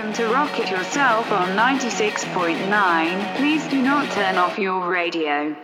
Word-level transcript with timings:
Welcome 0.00 0.16
to 0.24 0.32
Rocket 0.32 0.70
Yourself 0.70 1.30
on 1.30 1.48
96.9. 1.48 3.36
Please 3.36 3.66
do 3.68 3.82
not 3.82 4.10
turn 4.12 4.38
off 4.38 4.58
your 4.58 4.88
radio. 4.90 5.50
Rock 5.50 5.58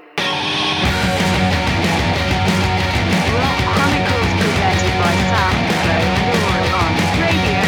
Chronicles 3.72 4.30
presented 4.36 4.92
by 5.00 5.14
Sam 5.25 5.54
Flo 5.80 5.96
and 5.96 6.36
Laura 6.36 6.68
on 6.76 6.92
Radio. 7.25 7.64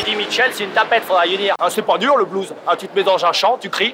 Eddie 0.00 0.16
Mitchell, 0.16 0.50
c'est 0.52 0.64
une 0.64 0.70
tapette, 0.70 1.02
faudra 1.02 1.26
y 1.26 1.36
dire. 1.36 1.54
Hein, 1.60 1.68
c'est 1.68 1.82
pas 1.82 1.98
dur 1.98 2.16
le 2.16 2.24
blues. 2.24 2.54
Hein, 2.66 2.74
tu 2.78 2.88
te 2.88 2.96
mets 2.96 3.04
dans 3.04 3.22
un 3.22 3.32
chant, 3.34 3.58
tu 3.60 3.68
cries. 3.68 3.90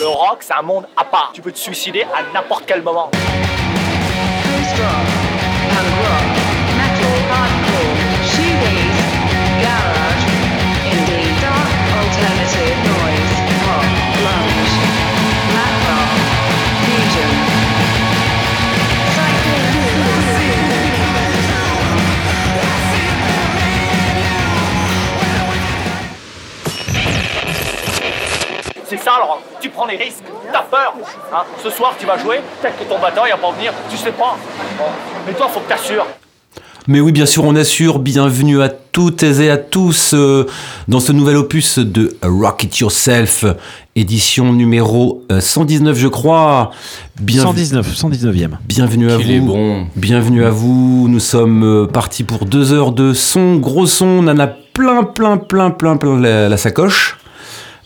Le 0.00 0.06
rock, 0.06 0.38
c'est 0.40 0.54
un 0.54 0.62
monde 0.62 0.88
à 0.96 1.04
part. 1.04 1.32
Tu 1.34 1.42
peux 1.42 1.52
te 1.52 1.58
suicider 1.58 2.04
à 2.04 2.22
n'importe 2.32 2.64
quel 2.66 2.80
moment. 2.80 3.10
strong. 4.64 5.11
C'est 28.92 28.98
ça 28.98 29.12
rock. 29.26 29.38
Tu 29.58 29.70
prends 29.70 29.86
les 29.86 29.96
risques, 29.96 30.22
t'as 30.52 30.64
peur. 30.64 30.92
Hein, 31.32 31.44
ce 31.64 31.70
soir, 31.70 31.94
tu 31.98 32.04
vas 32.04 32.18
jouer, 32.18 32.40
peut-être 32.60 32.78
que 32.78 32.84
ton 32.84 32.98
batteur 33.00 33.24
il 33.26 33.30
va 33.30 33.38
pas 33.38 33.50
venir, 33.52 33.72
tu 33.88 33.96
sais 33.96 34.12
pas. 34.12 34.36
Mais 35.26 35.32
toi, 35.32 35.48
faut 35.48 35.60
que 35.60 35.68
t'assures. 35.70 36.06
Mais 36.88 37.00
oui, 37.00 37.10
bien 37.10 37.24
sûr, 37.24 37.42
on 37.44 37.56
assure. 37.56 38.00
Bienvenue 38.00 38.60
à 38.60 38.68
toutes 38.68 39.22
et 39.22 39.48
à 39.48 39.56
tous 39.56 40.12
euh, 40.12 40.46
dans 40.88 41.00
ce 41.00 41.10
nouvel 41.12 41.38
opus 41.38 41.78
de 41.78 42.14
Rock 42.22 42.64
It 42.64 42.78
Yourself, 42.80 43.46
édition 43.96 44.52
numéro 44.52 45.24
euh, 45.32 45.40
119, 45.40 45.96
je 45.96 46.08
crois. 46.08 46.72
Bien 47.18 47.44
119, 47.44 47.94
119e. 47.94 48.50
Bienvenue 48.66 49.10
à 49.10 49.16
Qu'il 49.16 49.26
vous. 49.26 49.32
est 49.32 49.40
bon. 49.40 49.86
Bienvenue 49.96 50.44
à 50.44 50.50
vous. 50.50 51.06
Nous 51.08 51.20
sommes 51.20 51.64
euh, 51.64 51.86
partis 51.86 52.24
pour 52.24 52.44
deux 52.44 52.74
heures 52.74 52.92
de 52.92 53.14
son, 53.14 53.56
gros 53.56 53.86
son. 53.86 54.04
On 54.04 54.28
en 54.28 54.38
a 54.38 54.48
plein, 54.48 55.02
plein, 55.02 55.38
plein, 55.38 55.70
plein, 55.70 55.96
plein 55.96 56.20
la, 56.20 56.50
la 56.50 56.56
sacoche. 56.58 57.16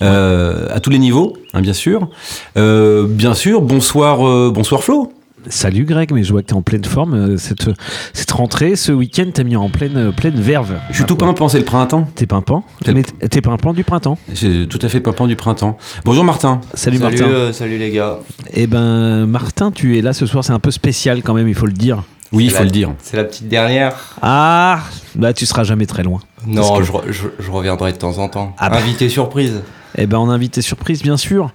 Euh, 0.03 0.69
à 0.75 0.81
tous 0.81 0.91
les 0.91 0.99
niveaux, 0.99 1.37
hein, 1.55 1.61
bien 1.61 1.73
sûr. 1.73 2.09
Euh, 2.57 3.07
bien 3.09 3.35
sûr, 3.35 3.63
bonsoir, 3.63 4.27
euh, 4.27 4.51
bonsoir 4.55 4.83
Flo. 4.83 5.13
Salut 5.49 5.85
Greg, 5.85 6.11
mais 6.13 6.25
je 6.25 6.33
vois 6.33 6.43
que 6.43 6.49
t'es 6.49 6.55
en 6.55 6.63
pleine 6.63 6.85
forme. 6.85 7.39
Cette, 7.39 7.71
cette 8.13 8.31
rentrée, 8.33 8.75
ce 8.75 8.91
week-end, 8.91 9.27
t'as 9.33 9.45
mis 9.45 9.55
en 9.55 9.69
pleine, 9.69 10.13
pleine 10.13 10.35
verve. 10.41 10.75
Je 10.91 10.97
suis 10.97 11.05
tout 11.05 11.15
pimpant, 11.15 11.49
c'est 11.49 11.61
le 11.61 11.65
printemps. 11.65 12.09
T'es 12.17 12.27
pimpant 12.27 12.65
T'es- 12.85 12.93
Mais 12.93 13.05
t'es 13.05 13.41
pimpant 13.41 13.73
du 13.73 13.85
printemps. 13.85 14.19
C'est 14.35 14.67
tout 14.69 14.81
à 14.83 14.89
fait 14.89 14.99
pimpant 15.01 15.29
du 15.29 15.37
printemps. 15.37 15.79
Bonjour 16.05 16.25
Martin. 16.25 16.61
Salut, 16.75 16.99
Salut, 16.99 17.19
Martin. 17.19 17.33
euh, 17.33 17.53
salut 17.53 17.79
les 17.79 17.93
gars. 17.93 18.19
Eh 18.55 18.67
ben, 18.67 19.27
Martin, 19.27 19.71
tu 19.71 19.97
es 19.97 20.03
là 20.03 20.13
ce 20.13 20.27
soir, 20.27 20.43
c'est 20.43 20.53
un 20.53 20.59
peu 20.59 20.73
spécial 20.73 21.23
quand 21.23 21.33
même, 21.35 21.47
il 21.49 21.55
faut 21.55 21.67
le 21.67 21.73
dire. 21.73 22.03
Oui, 22.33 22.47
il 22.47 22.51
faut 22.51 22.59
la- 22.59 22.65
le 22.65 22.71
dire. 22.73 22.91
C'est 23.01 23.17
la 23.17 23.23
petite 23.23 23.47
dernière. 23.47 23.95
Ah, 24.21 24.81
bah 25.15 25.33
tu 25.33 25.47
seras 25.47 25.63
jamais 25.63 25.87
très 25.87 26.03
loin. 26.03 26.19
Non, 26.45 26.77
que- 26.79 26.83
je, 26.83 26.91
re- 26.91 27.03
je- 27.13 27.29
je 27.39 27.51
reviendrai 27.53 27.93
de 27.93 27.99
temps 27.99 28.19
en 28.19 28.29
temps. 28.29 28.53
Ah 28.59 28.69
bah. 28.69 28.79
Invité 28.79 29.09
surprise. 29.09 29.63
Eh 29.97 30.07
ben, 30.07 30.19
on 30.19 30.29
invité 30.31 30.61
surprise, 30.63 31.03
bien 31.03 31.17
sûr. 31.17 31.51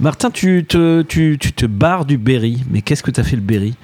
Martin, 0.00 0.30
tu 0.30 0.64
te, 0.66 1.02
tu, 1.02 1.36
tu 1.40 1.52
te 1.52 1.66
barres 1.66 2.04
du 2.04 2.16
Berry. 2.18 2.62
Mais 2.70 2.80
qu'est-ce 2.82 3.02
que 3.02 3.10
t'as 3.10 3.22
fait 3.22 3.36
le 3.36 3.42
Berry? 3.42 3.74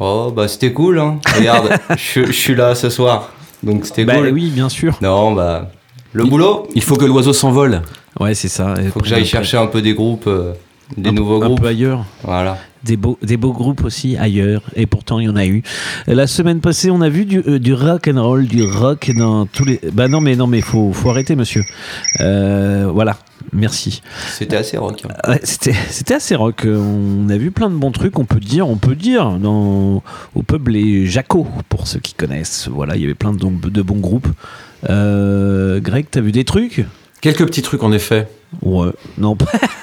Oh, 0.00 0.32
bah 0.34 0.46
c'était 0.48 0.72
cool, 0.72 0.98
hein. 0.98 1.18
Regarde, 1.38 1.70
je, 1.96 2.26
je 2.26 2.32
suis 2.32 2.54
là 2.54 2.74
ce 2.74 2.90
soir. 2.90 3.32
Donc 3.62 3.86
c'était 3.86 4.04
Bah 4.04 4.16
cool. 4.16 4.30
oui, 4.32 4.50
bien 4.50 4.68
sûr. 4.68 4.98
Non, 5.00 5.32
bah. 5.32 5.70
Le 6.12 6.24
boulot 6.24 6.68
Il 6.74 6.82
faut 6.82 6.96
que 6.96 7.04
l'oiseau 7.04 7.32
s'envole. 7.32 7.82
Ouais, 8.20 8.34
c'est 8.34 8.48
ça. 8.48 8.74
Il 8.82 8.90
faut 8.90 9.00
que 9.00 9.06
j'aille 9.06 9.24
chercher 9.26 9.56
un 9.58 9.66
peu 9.66 9.82
des 9.82 9.94
groupes, 9.94 10.26
euh, 10.26 10.52
des 10.96 11.10
un, 11.10 11.12
nouveaux 11.12 11.42
un 11.42 11.46
groupes. 11.46 11.60
peu 11.60 11.66
ailleurs. 11.68 12.04
Voilà. 12.22 12.58
Des 12.84 12.96
beaux, 12.96 13.18
des 13.22 13.36
beaux 13.36 13.52
groupes 13.52 13.84
aussi 13.84 14.16
ailleurs, 14.16 14.62
et 14.76 14.86
pourtant 14.86 15.18
il 15.18 15.26
y 15.26 15.28
en 15.28 15.34
a 15.36 15.44
eu. 15.44 15.62
La 16.06 16.26
semaine 16.26 16.60
passée, 16.60 16.90
on 16.90 17.00
a 17.00 17.08
vu 17.08 17.24
du, 17.24 17.40
euh, 17.46 17.58
du 17.58 17.74
rock 17.74 18.08
and 18.08 18.22
roll, 18.22 18.46
du 18.46 18.62
rock 18.64 19.10
dans 19.16 19.44
tous 19.46 19.64
les. 19.64 19.80
Bah 19.92 20.08
non, 20.08 20.20
mais 20.20 20.36
non, 20.36 20.46
mais 20.46 20.60
faut, 20.60 20.92
faut 20.92 21.10
arrêter, 21.10 21.34
monsieur. 21.36 21.64
Euh, 22.20 22.88
voilà, 22.92 23.16
merci. 23.52 24.02
C'était 24.30 24.56
assez 24.56 24.76
rock. 24.76 25.02
hein. 25.08 25.30
Ouais, 25.30 25.40
c'était, 25.42 25.74
c'était 25.90 26.14
assez 26.14 26.34
rock. 26.34 26.64
Euh, 26.64 26.78
On 26.78 27.28
a 27.28 27.36
vu 27.36 27.50
plein 27.50 27.70
de 27.70 27.74
bons 27.76 27.92
trucs. 27.92 28.18
On 28.18 28.24
peut 28.24 28.40
dire, 28.40 28.68
on 28.68 28.76
peut 28.76 28.94
dire 28.94 29.32
dans 29.38 30.02
au 30.34 30.42
pub 30.42 30.68
les 30.68 31.06
Jaco 31.06 31.46
pour 31.68 31.86
ceux 31.86 32.00
qui 32.00 32.14
connaissent. 32.14 32.68
Voilà, 32.70 32.96
il 32.96 33.02
y 33.02 33.04
avait 33.04 33.14
plein 33.14 33.32
de, 33.32 33.38
de 33.68 33.82
bons 33.82 34.00
groupes. 34.00 34.28
Euh, 34.90 35.80
Greg, 35.80 36.06
t'as 36.10 36.20
vu 36.20 36.32
des 36.32 36.44
trucs? 36.44 36.84
Quelques 37.20 37.46
petits 37.46 37.62
trucs 37.62 37.82
en 37.82 37.92
effet. 37.92 38.28
Ouais, 38.62 38.90
non. 39.18 39.36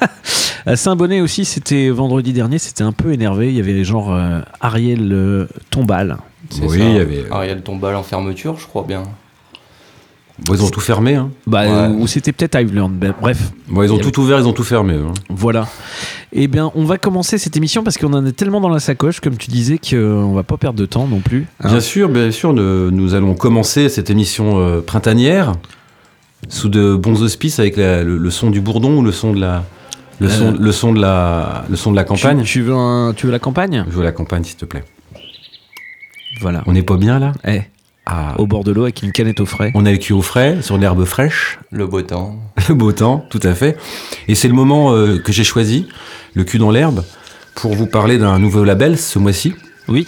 à 0.65 0.75
Saint-Bonnet 0.75 1.21
aussi, 1.21 1.45
c'était 1.45 1.89
vendredi 1.89 2.31
dernier, 2.31 2.57
c'était 2.59 2.83
un 2.83 2.91
peu 2.93 3.11
énervé. 3.11 3.49
Il 3.49 3.55
y 3.55 3.59
avait 3.59 3.83
genre 3.83 4.13
euh, 4.13 4.39
Ariel 4.61 5.11
euh, 5.11 5.47
Tombal. 5.69 6.17
Oui, 6.61 6.77
ça. 6.79 6.85
il 6.85 6.95
y 6.95 6.99
avait- 6.99 7.25
Ariel 7.31 7.61
Tombal 7.61 7.95
en 7.95 8.03
fermeture, 8.03 8.57
je 8.59 8.67
crois 8.67 8.83
bien. 8.87 9.03
Bon, 10.45 10.55
ils 10.55 10.63
ont 10.63 10.69
tout 10.69 10.79
fermé. 10.79 11.13
Hein. 11.15 11.29
Bah, 11.45 11.61
Ouais. 11.63 11.69
euh, 11.69 11.89
ou 11.89 12.07
c'était 12.07 12.31
peut-être 12.31 12.59
Iveland. 12.59 12.89
Ben, 12.89 13.13
bref, 13.21 13.51
Bon, 13.69 13.83
ils 13.83 13.93
ont 13.93 13.99
tout 13.99 14.19
ouvert, 14.19 14.39
ils 14.39 14.47
ont 14.47 14.53
tout 14.53 14.63
fermé. 14.63 14.95
hein. 14.95 15.13
voilà. 15.29 15.67
Eh 16.31 16.47
bien, 16.47 16.71
on 16.73 16.85
va 16.85 16.97
commencer 16.97 17.37
cette 17.37 17.55
émission 17.55 17.83
parce 17.83 17.97
qu'on 17.99 18.11
en 18.13 18.25
est 18.25 18.31
tellement 18.31 18.59
dans 18.59 18.69
la 18.69 18.79
sacoche, 18.79 19.19
comme 19.19 19.37
tu 19.37 19.51
disais, 19.51 19.77
qu'on 19.77 20.33
va 20.33 20.41
pas 20.43 20.57
perdre 20.57 20.79
de 20.79 20.87
temps 20.87 21.07
non 21.07 21.19
plus. 21.19 21.45
hein. 21.61 21.69
Bien 21.69 21.79
sûr, 21.79 22.09
bien 22.09 22.31
sûr, 22.31 22.51
nous, 22.53 22.89
nous 22.89 23.13
allons 23.13 23.35
commencer 23.35 23.89
cette 23.89 24.09
émission 24.09 24.57
euh, 24.59 24.81
printanière 24.81 25.53
sous 26.49 26.67
de 26.69 26.95
bons 26.95 27.21
auspices 27.21 27.59
avec 27.59 27.77
la- 27.77 28.03
le, 28.03 28.17
le 28.17 28.29
son 28.31 28.49
du 28.49 28.59
bourdon 28.59 28.97
ou 28.97 29.01
le 29.03 29.11
son 29.11 29.33
de 29.33 29.39
la, 29.39 29.63
le 30.19 30.27
son, 30.29 30.53
Euh, 30.53 30.57
le 30.59 30.71
son 30.71 30.93
de 30.93 30.99
la, 30.99 31.63
le 31.69 31.75
son 31.75 31.91
de 31.91 31.95
la 31.95 32.03
campagne. 32.03 32.39
Tu, 32.39 32.45
tu 32.53 32.61
veux 32.63 32.73
un- 32.73 33.13
tu 33.15 33.27
veux 33.27 33.31
la 33.31 33.39
campagne? 33.39 33.85
Je 33.87 33.95
veux 33.95 34.03
la 34.03 34.11
campagne, 34.11 34.43
s'il 34.43 34.57
te 34.57 34.65
plaît. 34.65 34.83
Voilà. 36.41 36.63
On 36.65 36.73
n'est 36.73 36.83
pas 36.83 36.97
bien 36.97 37.19
là? 37.19 37.31
Eh, 37.47 37.61
Ah. 38.05 38.35
au 38.37 38.47
bord 38.47 38.63
de 38.65 38.71
l'eau 38.71 38.83
avec 38.83 39.01
une 39.01 39.11
canette 39.13 39.39
au 39.39 39.45
frais. 39.45 39.71
On 39.75 39.85
a 39.85 39.91
le 39.91 39.97
cul 39.97 40.11
au 40.13 40.21
frais, 40.21 40.57
sur 40.61 40.77
l'herbe 40.77 41.05
fraîche, 41.05 41.59
Le 41.71 41.87
beau 41.87 42.01
temps. 42.01 42.35
le 42.69 42.75
beau 42.75 42.91
temps, 42.91 43.25
tout 43.29 43.39
à 43.43 43.53
fait. 43.55 43.77
Et 44.27 44.35
c'est 44.35 44.47
le 44.49 44.53
moment 44.53 44.93
euh, 44.93 45.19
que 45.19 45.31
j'ai 45.31 45.43
choisi, 45.45 45.87
le 46.33 46.43
cul 46.43 46.57
dans 46.57 46.69
l'herbe, 46.71 47.03
pour 47.55 47.73
vous 47.75 47.87
parler 47.87 48.17
d'un 48.17 48.39
nouveau 48.39 48.63
label 48.65 48.97
ce 48.97 49.19
mois-ci. 49.19 49.53
Oui, 49.87 50.05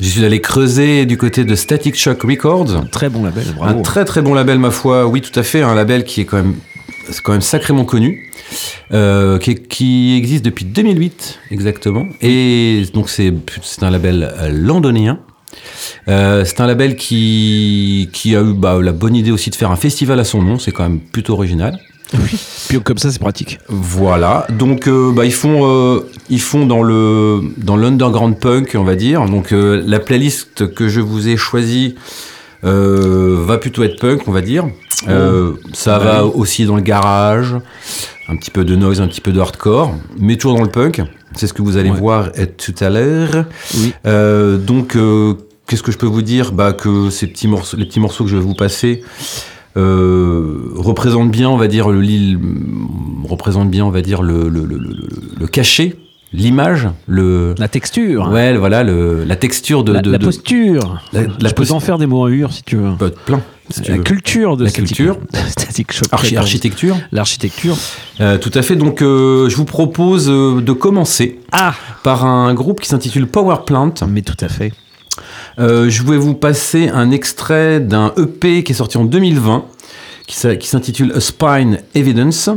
Je 0.00 0.08
suis 0.08 0.24
allé 0.24 0.40
creuser 0.42 1.06
du 1.06 1.16
côté 1.16 1.44
de 1.44 1.54
Static 1.54 1.96
Shock 1.96 2.22
Records. 2.22 2.88
très 2.90 3.08
bon 3.08 3.24
label, 3.24 3.44
bravo. 3.56 3.78
Un 3.78 3.82
très 3.82 4.04
très 4.04 4.20
bon 4.20 4.34
label, 4.34 4.58
ma 4.58 4.70
foi. 4.70 5.06
Oui, 5.06 5.22
tout 5.22 5.38
à 5.38 5.42
fait. 5.42 5.62
Un 5.62 5.74
label 5.74 6.04
qui 6.04 6.20
est 6.20 6.24
quand 6.26 6.36
même, 6.38 6.54
c'est 7.10 7.22
quand 7.22 7.32
même 7.32 7.40
sacrément 7.40 7.84
connu, 7.86 8.30
euh, 8.92 9.38
qui, 9.38 9.52
est- 9.52 9.66
qui 9.68 10.16
existe 10.16 10.44
depuis 10.44 10.64
2008 10.66 11.38
exactement. 11.50 12.06
Et 12.20 12.84
donc 12.92 13.08
c'est 13.08 13.32
c'est 13.62 13.82
un 13.84 13.90
label 13.90 14.30
euh, 14.38 14.50
londonien. 14.52 15.20
Euh, 16.08 16.44
c'est 16.44 16.60
un 16.60 16.66
label 16.66 16.96
qui, 16.96 18.08
qui 18.12 18.36
a 18.36 18.40
eu 18.40 18.52
bah, 18.54 18.78
la 18.80 18.92
bonne 18.92 19.14
idée 19.14 19.30
aussi 19.30 19.50
de 19.50 19.54
faire 19.54 19.70
un 19.70 19.76
festival 19.76 20.18
à 20.20 20.24
son 20.24 20.42
nom. 20.42 20.58
C'est 20.58 20.72
quand 20.72 20.82
même 20.82 21.00
plutôt 21.00 21.34
original. 21.34 21.78
Puis 22.68 22.80
comme 22.80 22.98
ça, 22.98 23.10
c'est 23.10 23.18
pratique. 23.18 23.58
Voilà, 23.68 24.46
donc 24.50 24.86
euh, 24.86 25.12
bah, 25.12 25.24
ils 25.24 25.32
font 25.32 25.66
euh, 25.66 26.08
ils 26.30 26.40
font 26.40 26.64
dans 26.64 26.82
le 26.82 27.40
dans 27.56 27.76
l'underground 27.76 28.38
punk, 28.38 28.76
on 28.76 28.84
va 28.84 28.94
dire. 28.94 29.24
Donc 29.26 29.52
euh, 29.52 29.82
la 29.86 29.98
playlist 29.98 30.72
que 30.72 30.88
je 30.88 31.00
vous 31.00 31.28
ai 31.28 31.36
choisie 31.36 31.96
va 32.62 33.58
plutôt 33.58 33.84
être 33.84 34.00
punk, 34.00 34.26
on 34.26 34.32
va 34.32 34.40
dire. 34.40 34.64
Euh, 35.08 35.52
ça 35.72 35.98
va 35.98 36.24
aussi 36.24 36.64
dans 36.64 36.76
le 36.76 36.82
garage, 36.82 37.54
un 38.28 38.36
petit 38.36 38.50
peu 38.50 38.64
de 38.64 38.74
noise, 38.74 39.00
un 39.00 39.08
petit 39.08 39.20
peu 39.20 39.32
de 39.32 39.40
hardcore, 39.40 39.94
mais 40.18 40.36
toujours 40.36 40.56
dans 40.56 40.64
le 40.64 40.70
punk. 40.70 41.02
C'est 41.36 41.46
ce 41.46 41.52
que 41.52 41.62
vous 41.62 41.76
allez 41.76 41.90
Ouais. 41.90 41.98
voir 41.98 42.30
tout 42.58 42.74
à 42.80 42.90
l'heure. 42.90 43.44
Oui. 43.76 43.92
Euh, 44.06 44.56
donc 44.58 44.96
euh, 44.96 45.34
qu'est-ce 45.66 45.82
que 45.82 45.92
je 45.92 45.98
peux 45.98 46.06
vous 46.06 46.22
dire? 46.22 46.52
Bah 46.52 46.72
que 46.72 47.10
ces 47.10 47.26
petits 47.26 47.46
morceaux, 47.48 47.76
les 47.76 47.84
petits 47.86 48.00
morceaux 48.00 48.24
que 48.24 48.30
je 48.30 48.36
vais 48.36 48.42
vous 48.42 48.54
passer 48.54 49.02
euh, 49.76 50.70
représentent 50.74 51.30
bien, 51.30 51.48
on 51.50 51.56
va 51.56 51.68
dire 51.68 51.88
le 51.90 52.38
représente 53.28 53.70
bien, 53.70 53.84
on 53.84 53.90
va 53.90 54.02
dire 54.02 54.22
le 54.22 54.48
le, 54.48 54.64
le, 54.64 54.78
le, 54.78 54.94
le 55.38 55.46
cachet, 55.46 55.96
l'image, 56.32 56.88
le 57.06 57.54
La 57.58 57.68
texture. 57.68 58.28
ouais, 58.30 58.56
voilà, 58.56 58.82
le, 58.82 59.24
la 59.24 59.36
texture 59.36 59.84
de 59.84 59.92
la, 59.92 60.00
de, 60.02 60.10
la 60.12 60.18
de- 60.18 60.24
posture. 60.24 61.02
la- 61.12 61.22
la 61.22 61.28
je 61.28 61.54
peux 61.54 61.62
post- 61.62 61.72
en 61.72 61.80
faire 61.80 61.98
des 61.98 62.06
mots 62.06 62.26
si 62.50 62.62
tu 62.62 62.76
veux. 62.76 62.92
bah, 62.98 63.10
plein. 63.26 63.42
Si 63.70 63.80
tu 63.82 63.90
la 63.92 63.98
culture 63.98 64.56
de 64.56 64.64
La 64.64 64.70
culture. 64.70 65.18
Static 65.50 65.92
Shock 65.92 66.08
Archi- 66.12 66.26
Records. 66.30 66.42
architecture. 66.42 66.96
L'architecture. 67.12 67.76
Euh, 68.20 68.38
tout 68.38 68.50
à 68.54 68.62
fait. 68.62 68.76
Donc, 68.76 69.02
euh, 69.02 69.48
je 69.48 69.56
vous 69.56 69.64
propose 69.64 70.28
euh, 70.30 70.60
de 70.60 70.72
commencer 70.72 71.40
Ah, 71.52 71.74
par 72.02 72.24
un 72.24 72.54
groupe 72.54 72.80
qui 72.80 72.88
s'intitule 72.88 73.26
Power 73.26 73.56
Plant. 73.66 73.94
mais 74.08 74.22
tout 74.22 74.36
à 74.40 74.48
fait. 74.48 74.72
Euh, 75.58 75.88
je 75.88 76.02
vais 76.02 76.18
vous 76.18 76.34
passer 76.34 76.88
un 76.88 77.10
extrait 77.10 77.80
d'un 77.80 78.12
EP 78.18 78.62
qui 78.62 78.72
est 78.72 78.74
sorti 78.74 78.98
en 78.98 79.04
2020, 79.04 79.64
qui 80.26 80.36
s'intitule 80.68 81.12
A 81.14 81.20
Spine 81.20 81.78
Evidence. 81.94 82.50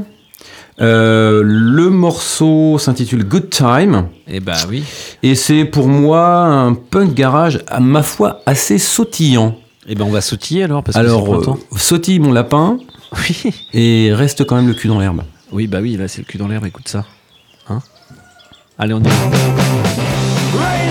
Euh, 0.81 1.41
le 1.43 1.89
morceau 1.89 2.77
s'intitule 2.77 3.25
Good 3.25 3.49
Time. 3.49 4.07
Eh 4.29 4.39
bah 4.39 4.55
oui. 4.69 4.83
Et 5.23 5.35
c'est 5.35 5.65
pour 5.65 5.87
moi 5.89 6.37
un 6.45 6.73
punk 6.73 7.13
garage, 7.13 7.59
à 7.67 7.79
ma 7.81 8.01
foi, 8.03 8.41
assez 8.45 8.77
sautillant. 8.77 9.57
Eh 9.87 9.95
ben 9.95 10.05
on 10.05 10.09
va 10.11 10.21
sautiller 10.21 10.63
alors 10.63 10.83
parce 10.83 10.95
que 10.95 10.99
Alors, 11.01 11.33
euh, 11.33 11.55
sautille 11.77 12.19
mon 12.19 12.31
lapin 12.31 12.77
Oui. 13.13 13.53
et 13.73 14.11
reste 14.13 14.45
quand 14.45 14.55
même 14.55 14.67
le 14.67 14.73
cul 14.73 14.87
dans 14.87 14.99
l'herbe. 14.99 15.23
Oui, 15.51 15.67
bah 15.67 15.79
oui, 15.81 15.97
là 15.97 16.07
c'est 16.07 16.19
le 16.21 16.25
cul 16.25 16.37
dans 16.37 16.47
l'herbe, 16.47 16.65
écoute 16.65 16.87
ça. 16.87 17.05
Hein? 17.69 17.81
Allez, 18.77 18.93
on 18.93 18.99
y 18.99 19.03
va. 19.03 20.88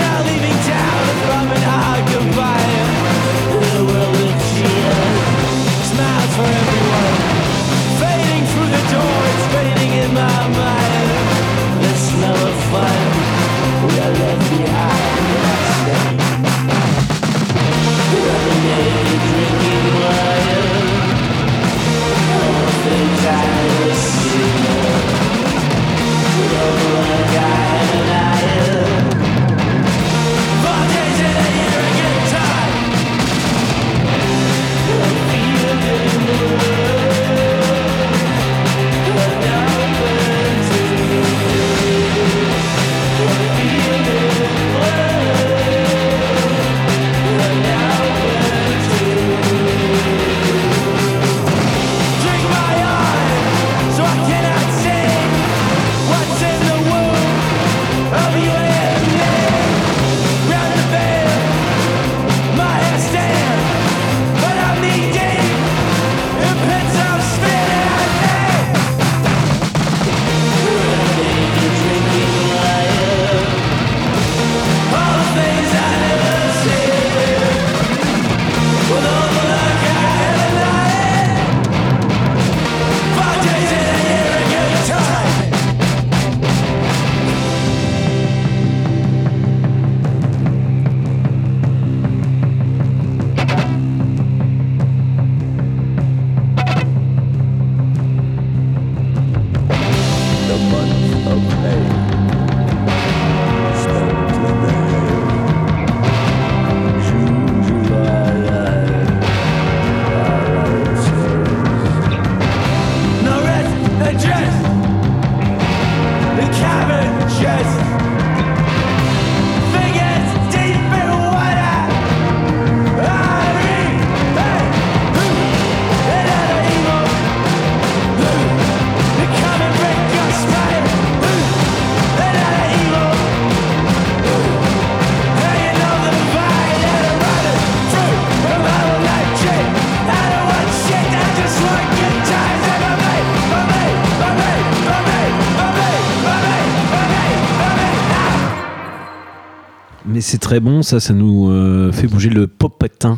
Mais 150.19 150.23
c'est 150.23 150.37
très 150.37 150.59
bon, 150.59 150.81
ça, 150.81 150.99
ça 150.99 151.13
nous 151.13 151.49
euh, 151.49 151.93
fait 151.93 152.07
bouger 152.07 152.29
le 152.29 152.45
popetin 152.45 153.17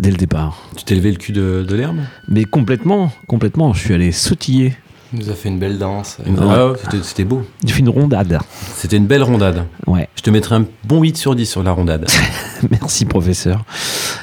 dès 0.00 0.10
le 0.10 0.16
départ. 0.16 0.58
Tu 0.76 0.82
t'es 0.82 0.96
levé 0.96 1.12
le 1.12 1.16
cul 1.16 1.30
de, 1.30 1.64
de 1.68 1.74
l'herbe? 1.76 1.98
Mais 2.26 2.42
complètement, 2.42 3.12
complètement, 3.28 3.72
je 3.72 3.78
suis 3.78 3.94
allé 3.94 4.10
sautiller. 4.10 4.74
Il 5.12 5.20
nous 5.20 5.30
a 5.30 5.34
fait 5.34 5.48
une 5.48 5.60
belle 5.60 5.78
danse. 5.78 6.16
Ah 6.40 6.72
c'était- 7.04 7.22
beau. 7.22 7.42
J'ai 7.64 7.72
fait 7.72 7.78
une 7.78 7.88
rondade. 7.88 8.36
C'était 8.74 8.96
une 8.96 9.06
belle 9.06 9.22
rondade. 9.22 9.64
Ouais, 9.86 10.08
Je 10.16 10.22
te 10.22 10.30
mettrais 10.30 10.56
un 10.56 10.64
bon 10.82 11.00
8 11.02 11.16
sur 11.16 11.36
10 11.36 11.46
sur 11.46 11.62
la 11.62 11.70
rondade. 11.70 12.06
merci 12.72 13.04
professeur. 13.04 13.64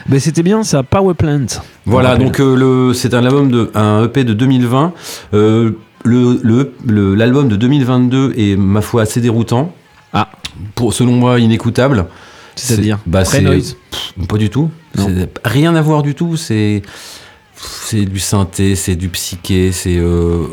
Mais 0.10 0.20
c'était 0.20 0.44
bien, 0.44 0.64
ça, 0.64 0.84
Power 0.84 1.14
Plant. 1.14 1.46
Voilà, 1.86 2.18
donc 2.18 2.42
euh, 2.42 2.58
le, 2.90 2.94
c'est 2.94 3.14
un 3.14 3.24
album 3.24 3.50
de 3.50 3.72
un 3.74 4.04
EP 4.04 4.26
de 4.26 4.34
2020. 4.34 4.92
Euh, 5.34 5.72
le, 6.04 6.42
le- 6.44 6.74
le- 6.86 7.16
l'album 7.16 7.48
de 7.48 7.56
2022 7.56 8.34
est 8.36 8.58
ma 8.58 8.82
foi 8.82 9.04
assez 9.04 9.22
déroutant. 9.22 9.72
Ah. 10.14 10.30
Pour 10.76 10.94
selon 10.94 11.14
moi 11.14 11.40
inécoutable. 11.40 12.06
C'est-à-dire 12.56 12.98
C'est- 13.04 13.10
bah, 13.10 13.24
Très 13.24 13.42
noise. 13.42 13.76
pff, 13.92 14.28
Pas 14.28 14.38
du 14.38 14.50
tout. 14.50 14.70
Rien 15.46 15.76
à 15.76 15.82
voir 15.82 16.02
du 16.04 16.16
tout. 16.16 16.36
C'est 16.38 16.82
c'est 17.60 18.06
du 18.06 18.20
synthé, 18.20 18.76
c'est 18.76 18.96
du 18.96 19.10
psyché, 19.10 19.72
c'est 19.72 19.98
euh, 19.98 20.46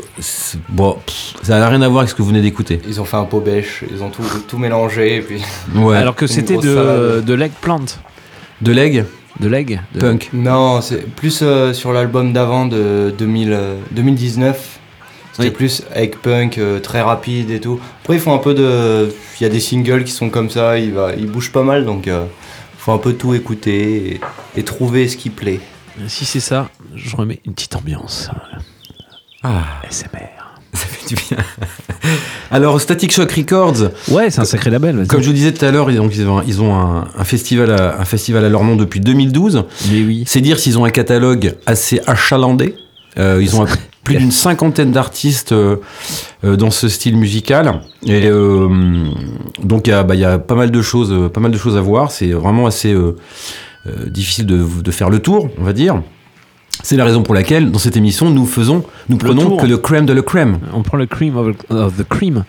bon, 0.69 0.97
pff, 1.05 1.35
ça 1.43 1.59
n'a 1.59 1.69
rien 1.69 1.81
à 1.83 1.87
voir 1.87 1.99
avec 1.99 2.09
ce 2.09 2.15
que 2.15 2.23
vous 2.23 2.29
venez 2.29 2.41
d'écouter. 2.41 2.81
Ils 2.87 2.99
ont 2.99 3.05
fait 3.05 3.17
un 3.17 3.25
pot 3.25 3.39
bêche, 3.41 3.83
ils 3.91 4.01
ont 4.01 4.09
tout, 4.09 4.23
tout 4.47 4.57
mélangé. 4.57 5.17
Et 5.17 5.21
puis... 5.21 5.39
Ouais. 5.75 5.97
Alors 5.97 6.15
que 6.15 6.25
c'était 6.25 6.57
de, 6.57 7.21
de 7.21 7.33
l'eggplant. 7.35 7.81
de 8.61 8.71
leg, 8.71 9.05
De 9.39 9.47
leg 9.47 9.81
de- 9.93 9.99
punk. 9.99 10.29
Non, 10.33 10.81
c'est 10.81 11.05
plus 11.07 11.39
euh, 11.43 11.73
sur 11.73 11.93
l'album 11.93 12.33
d'avant 12.33 12.65
de 12.65 13.13
2000, 13.15 13.51
euh, 13.53 13.75
2019. 13.91 14.79
C'était 15.35 15.49
Oui. 15.49 15.53
plus 15.55 15.83
avec 15.93 16.21
punk 16.21 16.57
euh, 16.57 16.79
très 16.79 17.01
rapide 17.01 17.51
et 17.51 17.59
tout. 17.59 17.79
Après, 18.03 18.15
ils 18.15 18.19
font 18.21 18.33
un 18.33 18.37
peu 18.39 18.53
de. 18.53 19.09
Il 19.39 19.43
y 19.43 19.45
a 19.45 19.49
des 19.49 19.59
singles 19.59 20.03
qui 20.05 20.11
sont 20.13 20.29
comme 20.29 20.49
ça, 20.49 20.77
il, 20.79 20.93
va, 20.93 21.11
il 21.17 21.27
bouge 21.27 21.51
pas 21.51 21.63
mal 21.63 21.85
donc 21.85 22.07
euh, 22.07 22.25
faut 22.77 22.93
un 22.93 22.97
peu 22.97 23.13
tout 23.13 23.33
écouter 23.33 24.13
et, 24.55 24.59
et 24.59 24.63
trouver 24.63 25.07
ce 25.09 25.17
qui 25.17 25.29
plaît. 25.29 25.59
Si 26.07 26.23
c'est 26.25 26.39
ça, 26.39 26.69
je 26.95 27.15
remets 27.15 27.41
une 27.45 27.53
petite 27.53 27.75
ambiance. 27.75 28.29
Ah, 29.43 29.63
SMR. 29.89 30.07
ça 30.73 30.85
fait 30.87 31.07
du 31.07 31.15
bien. 31.15 31.37
Alors 32.51 32.79
Static 32.79 33.11
Shock 33.11 33.31
Records, 33.31 33.91
Ouais, 34.09 34.29
c'est 34.29 34.39
un 34.39 34.45
sacré 34.45 34.69
label. 34.69 34.95
vas-y. 34.97 35.07
comme 35.07 35.21
je 35.21 35.27
vous 35.27 35.33
disais 35.33 35.53
tout 35.53 35.65
à 35.65 35.71
l'heure, 35.71 35.89
ils 35.91 35.99
ont, 35.99 36.09
ils 36.09 36.27
ont, 36.27 36.37
un- 36.39 36.43
ils 36.47 36.61
ont 36.61 36.73
un, 36.75 37.07
un 37.17 37.23
festival 37.23 37.71
à, 37.71 37.99
un 37.99 38.05
festival 38.05 38.45
à 38.45 38.49
leur 38.49 38.63
nom 38.63 38.75
depuis 38.75 38.99
2012. 38.99 39.63
Mais 39.91 40.01
oui. 40.03 40.23
C'est 40.27 40.41
dire 40.41 40.59
s'ils 40.59 40.77
ont 40.79 40.85
un 40.85 40.89
catalogue 40.91 41.55
assez 41.65 41.99
achalandé. 42.07 42.75
Euh, 43.17 43.39
ils 43.41 43.55
ont 43.55 43.63
un- 43.65 43.69
plus 44.05 44.15
d'une 44.15 44.31
cinquantaine 44.31 44.91
d'artistes 44.91 45.51
euh, 45.51 45.77
euh, 46.45 46.55
dans 46.55 46.71
ce 46.71 46.87
style 46.87 47.17
musical. 47.17 47.81
Et 48.05 48.27
euh, 48.27 48.69
donc 49.61 49.87
il 49.87 49.89
y, 49.89 49.93
a, 49.93 50.03
bah, 50.03 50.15
il 50.15 50.21
y 50.21 50.25
a 50.25 50.39
pas 50.39 50.55
mal 50.55 50.71
de 50.71 50.81
choses, 50.81 51.13
pas 51.33 51.41
mal 51.41 51.51
de 51.51 51.57
choses 51.57 51.75
à 51.75 51.81
voir. 51.81 52.11
C'est 52.11 52.31
vraiment 52.31 52.65
assez 52.67 52.95
difficile 54.07 54.45
de, 54.45 54.63
de 54.81 54.91
faire 54.91 55.09
le 55.09 55.19
tour, 55.19 55.49
on 55.59 55.63
va 55.63 55.73
dire. 55.73 56.01
C'est 56.83 56.97
la 56.97 57.05
raison 57.05 57.23
pour 57.23 57.33
laquelle 57.33 57.71
dans 57.71 57.79
cette 57.79 57.95
émission 57.97 58.29
nous 58.29 58.45
faisons, 58.45 58.83
nous 59.09 59.17
prenons 59.17 59.57
que 59.57 59.65
le 59.65 59.77
crème 59.77 60.05
de 60.05 60.13
le 60.13 60.21
crème. 60.21 60.59
On 60.73 60.83
prend 60.83 60.97
le 60.97 61.05
cream 61.05 61.37
of, 61.37 61.55
of 61.69 61.95
the 61.97 62.03
cream. 62.07 62.43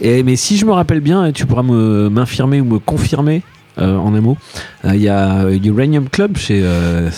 Et, 0.00 0.22
mais 0.22 0.36
si 0.36 0.56
je 0.58 0.66
me 0.66 0.72
rappelle 0.72 1.00
bien, 1.00 1.32
tu 1.32 1.46
pourras 1.46 1.62
me- 1.62 2.08
m'infirmer 2.10 2.60
ou 2.60 2.64
me 2.66 2.78
confirmer 2.78 3.42
euh, 3.78 3.96
en 3.96 4.14
un 4.14 4.20
mot, 4.20 4.36
euh, 4.84 4.90
il 4.94 5.00
y 5.02 5.08
a 5.08 5.46
Uranium 5.50 6.08
Club 6.10 6.36
chez. 6.36 6.60
euh, 6.62 7.08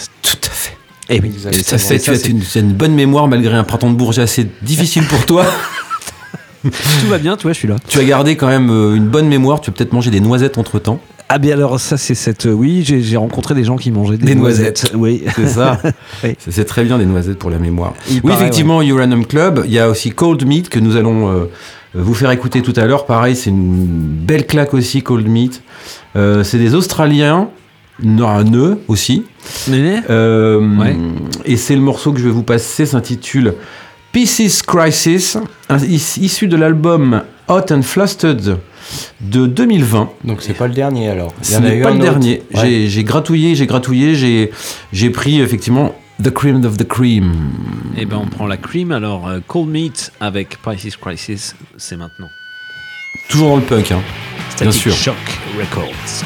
Eh 1.10 1.20
oui. 1.20 1.32
Et 1.52 1.62
ça 1.62 1.78
c'est- 1.78 1.98
fait, 1.98 2.16
tu 2.42 2.58
as 2.58 2.60
une, 2.60 2.72
bonne 2.72 2.94
mémoire 2.94 3.28
malgré 3.28 3.54
un 3.54 3.64
printemps 3.64 3.90
de 3.90 3.96
Bourget 3.96 4.22
assez 4.22 4.46
difficile 4.62 5.04
pour 5.06 5.24
toi. 5.26 5.44
Tout 6.62 7.08
va 7.08 7.18
bien, 7.18 7.36
tu 7.36 7.42
vois, 7.42 7.52
je 7.52 7.58
suis 7.58 7.68
là. 7.68 7.76
tu 7.86 7.98
as 7.98 8.04
gardé 8.04 8.36
quand 8.36 8.46
même 8.48 8.70
euh, 8.70 8.94
une 8.94 9.06
bonne 9.08 9.28
mémoire. 9.28 9.60
Tu 9.60 9.68
as 9.68 9.72
peut-être 9.72 9.92
mangé 9.92 10.10
des 10.10 10.20
noisettes 10.20 10.56
entre 10.56 10.78
temps. 10.78 10.98
Ah 11.30 11.38
bien 11.38 11.54
alors 11.54 11.80
ça 11.80 11.96
c'est 11.96 12.14
cette 12.14 12.44
oui 12.44 12.84
j'ai 12.84 13.16
rencontré 13.16 13.54
des 13.54 13.64
gens 13.64 13.76
qui 13.76 13.90
mangeaient 13.90 14.18
des, 14.18 14.26
Des 14.26 14.34
noisettes. 14.34 14.92
oui 14.94 15.24
C'est 15.36 15.48
ça. 15.48 15.80
Oui. 16.22 16.36
C'est- 16.38 16.64
très 16.64 16.84
bien 16.84 16.98
des 16.98 17.06
noisettes 17.06 17.38
pour 17.38 17.50
la 17.50 17.58
mémoire. 17.58 17.94
Il 18.10 18.16
oui, 18.16 18.20
paraît, 18.22 18.34
effectivement, 18.42 18.82
Uranium 18.82 19.26
Club. 19.26 19.62
Il 19.66 19.72
y 19.72 19.78
a 19.78 19.88
aussi 19.88 20.10
Cold 20.10 20.46
Meat 20.46 20.68
que 20.68 20.78
nous 20.78 20.96
allons 20.96 21.30
euh, 21.30 21.44
vous 21.94 22.14
faire 22.14 22.30
écouter 22.30 22.60
tout 22.62 22.74
à 22.76 22.84
l'heure. 22.86 23.06
Pareil, 23.06 23.36
c'est 23.36 23.50
une 23.50 23.86
belle 23.86 24.46
claque 24.46 24.74
aussi, 24.74 25.02
Cold 25.02 25.26
Meat. 25.26 25.62
Euh, 26.16 26.44
c'est 26.44 26.58
des 26.58 26.74
Australiens, 26.74 27.48
un 28.02 28.44
nœud 28.44 28.78
aussi. 28.88 29.24
Euh, 29.68 30.60
Ouais. 30.78 30.96
Et 31.44 31.56
c'est 31.56 31.74
le 31.74 31.80
morceau 31.80 32.12
que 32.12 32.18
je 32.20 32.24
vais 32.24 32.30
vous 32.30 32.42
passer, 32.42 32.86
s'intitule 32.86 33.54
Pieces 34.12 34.62
Crisis, 34.62 35.38
issu 35.90 36.46
de 36.48 36.56
l'album 36.56 37.22
Hot 37.48 37.72
and 37.72 37.82
Flustered 37.82 38.58
de 39.20 39.46
2020. 39.46 40.10
Donc 40.24 40.38
c'est 40.42 40.54
pas 40.54 40.66
le 40.68 40.74
dernier 40.74 41.08
alors. 41.08 41.32
Il 41.42 41.50
y 41.50 41.52
Ce 41.52 41.58
n'est 41.60 41.80
pas 41.82 41.90
le 41.90 41.96
autre. 41.96 42.02
dernier. 42.04 42.42
Ouais. 42.54 42.86
J'ai- 42.88 43.04
gratouillé, 43.04 43.54
j'ai 43.54 43.66
gratouillé, 43.66 44.14
j'ai 44.92 45.10
pris 45.10 45.40
effectivement 45.40 45.94
The 46.22 46.30
Cream 46.30 46.64
of 46.64 46.76
the 46.76 46.86
Cream. 46.86 47.32
Eh 47.96 48.04
ben 48.06 48.18
on 48.22 48.26
prend 48.26 48.46
la 48.46 48.56
cream 48.56 48.92
alors 48.92 49.26
euh, 49.28 49.40
Cold 49.46 49.68
Meat 49.68 50.12
avec 50.20 50.60
Crisis 50.62 50.96
Crisis 50.96 51.56
c'est 51.76 51.96
maintenant. 51.96 52.28
Toujours 53.28 53.48
dans 53.50 53.56
le 53.56 53.62
punk. 53.62 53.90
Hein. 53.90 54.00
Bien 54.60 54.70
Static 54.70 54.74
sûr. 54.74 54.92
Shock 54.94 55.16
Records. 55.58 56.24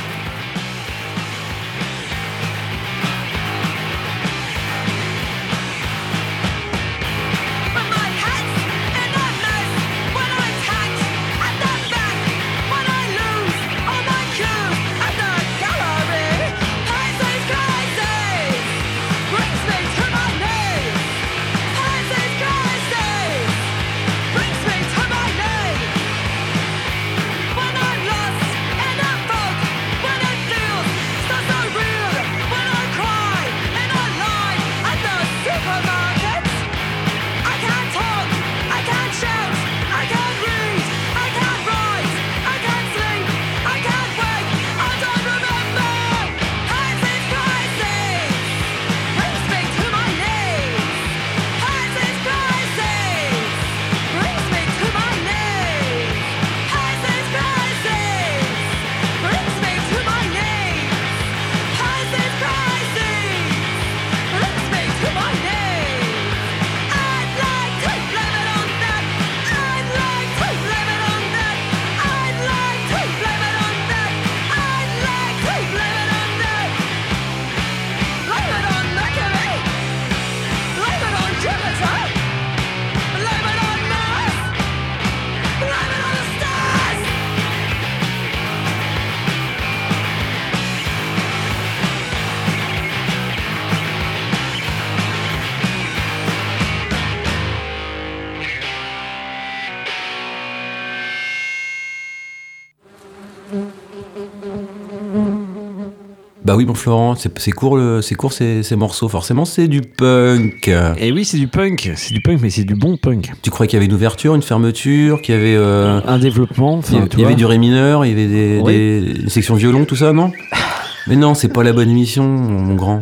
Oui, 106.59 106.65
bon 106.65 106.75
Florent, 106.75 107.15
c'est 107.15 107.53
court, 107.53 107.77
le- 107.77 108.03
c'est 108.03 108.17
court 108.17 108.33
ces, 108.33 108.65
ces 108.65 108.75
morceaux. 108.75 109.09
Forcément, 109.09 109.45
c'est 109.45 109.69
du 109.69 109.81
punk. 109.81 110.69
Et 110.99 111.13
oui 111.13 111.25
c'est 111.25 111.37
du 111.39 111.47
punk, 111.47 111.93
c'est 111.95 112.13
du 112.13 112.21
punk 112.21 112.41
mais 112.43 112.51
c'est 112.51 112.65
du 112.65 112.75
bon 112.75 112.97
punk. 112.97 113.31
Tu 113.43 113.51
croyais 113.51 113.69
qu'il 113.69 113.77
y 113.77 113.79
avait 113.79 113.87
une 113.87 113.95
ouverture, 113.95 114.35
une 114.35 114.43
fermeture, 114.43 115.23
qu'il 115.23 115.37
y 115.37 115.39
avait, 115.39 115.55
euh, 115.57 116.01
Un 116.07 116.19
développement, 116.19 116.81
il 116.89 116.95
y 116.95 116.99
avait, 116.99 117.09
il 117.13 117.21
y 117.21 117.25
avait 117.25 117.35
du 117.37 117.47
ré 117.47 117.59
mineur, 117.59 118.05
il 118.05 118.09
y 118.09 118.13
avait 118.13 118.27
des, 118.27 118.61
Oui. 118.63 118.73
des- 118.73 119.21
une 119.23 119.29
section 119.29 119.55
violon, 119.55 119.85
tout 119.85 119.95
ça, 119.97 120.13
non? 120.13 120.33
Mais 121.07 121.17
non, 121.17 121.33
c'est 121.35 121.49
pas 121.49 121.63
la 121.63 121.73
bonne 121.73 121.89
émission, 121.89 122.25
mon 122.27 122.75
grand. 122.75 123.01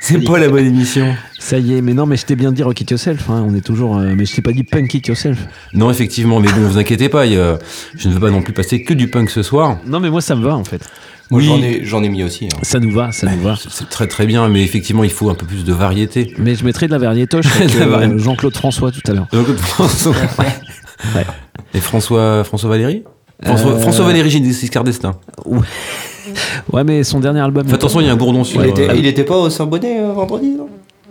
C'est 0.00 0.24
pas 0.24 0.38
la 0.40 0.48
bonne 0.48 0.66
émission. 0.66 1.14
Ça 1.38 1.58
y 1.58 1.74
est, 1.76 1.82
mais 1.82 1.92
non 1.94 2.06
mais 2.06 2.16
je 2.16 2.24
t'ai 2.24 2.34
bien 2.36 2.50
dit 2.52 2.62
Rock 2.62 2.80
It 2.80 2.90
Yourself, 2.90 3.28
hein, 3.28 3.44
on 3.46 3.54
est 3.54 3.60
toujours... 3.60 3.98
euh, 3.98 4.14
mais 4.16 4.24
je 4.24 4.34
t'ai 4.34 4.40
pas 4.42 4.50
dit 4.52 4.64
Punk 4.64 4.92
It 4.94 5.06
Yourself. 5.06 5.38
Non, 5.74 5.90
effectivement, 5.90 6.40
mais 6.40 6.48
bon, 6.50 6.62
vous 6.62 6.78
inquiétez 6.78 7.08
pas, 7.10 7.26
y 7.26 7.34
je 7.34 8.08
ne 8.08 8.14
veux 8.14 8.18
pas 8.18 8.30
non 8.30 8.40
plus 8.42 8.54
passer 8.54 8.82
que 8.82 8.94
du 8.94 9.08
punk 9.08 9.28
ce 9.30 9.42
soir. 9.42 9.76
Non 9.86 10.00
mais 10.00 10.08
moi 10.10 10.20
ça 10.22 10.34
me 10.34 10.42
va 10.42 10.56
en 10.56 10.64
fait. 10.64 10.80
Oui. 11.38 11.44
j'en 11.46 11.58
ai, 11.62 11.80
j'en 11.84 12.02
ai 12.02 12.08
mis 12.08 12.22
aussi. 12.24 12.46
hein. 12.46 12.58
Ça 12.62 12.78
nous 12.80 12.90
va, 12.92 13.12
ça 13.12 13.26
nous 13.30 13.40
va. 13.42 13.56
C'est- 13.56 13.88
très 13.88 14.06
très 14.06 14.26
bien, 14.26 14.48
mais 14.48 14.62
effectivement, 14.62 15.04
il 15.04 15.10
faut 15.10 15.30
un 15.30 15.34
peu 15.34 15.46
plus 15.46 15.64
de 15.64 15.72
variété. 15.72 16.34
Mais 16.38 16.54
je 16.54 16.64
mettrai 16.64 16.86
de 16.86 16.92
la 16.92 16.98
variétoche 16.98 17.46
avec 17.60 17.74
euh, 17.76 18.18
Jean-Claude 18.18 18.56
François 18.56 18.90
tout 18.90 19.00
à 19.08 19.12
l'heure. 19.14 19.26
Donc, 19.32 19.46
François... 19.56 20.14
Ouais. 21.16 21.24
Et 21.74 21.80
François, 21.80 22.44
François 22.44 22.70
Valéry? 22.70 23.02
François, 23.42 23.72
Euh, 23.72 23.78
François 23.80 24.04
Valéry 24.04 24.30
Giscard 24.30 24.84
d'Estaing. 24.84 25.16
Ouais 26.72 26.84
mais 26.84 27.02
son 27.02 27.18
dernier 27.20 27.40
album... 27.40 27.66
Fais 27.66 27.74
attention, 27.74 28.00
il 28.00 28.06
y 28.06 28.08
a 28.08 28.12
un 28.12 28.16
bourdon 28.16 28.44
sur. 28.44 28.62
Il, 28.64 28.68
était, 28.70 28.88
euh, 28.88 28.94
il 28.94 29.06
était 29.06 29.24
pas 29.24 29.36
au 29.36 29.50
Saint-Bonnet 29.50 30.00
euh, 30.00 30.12
vendredi 30.12 30.50
non? 30.56 30.68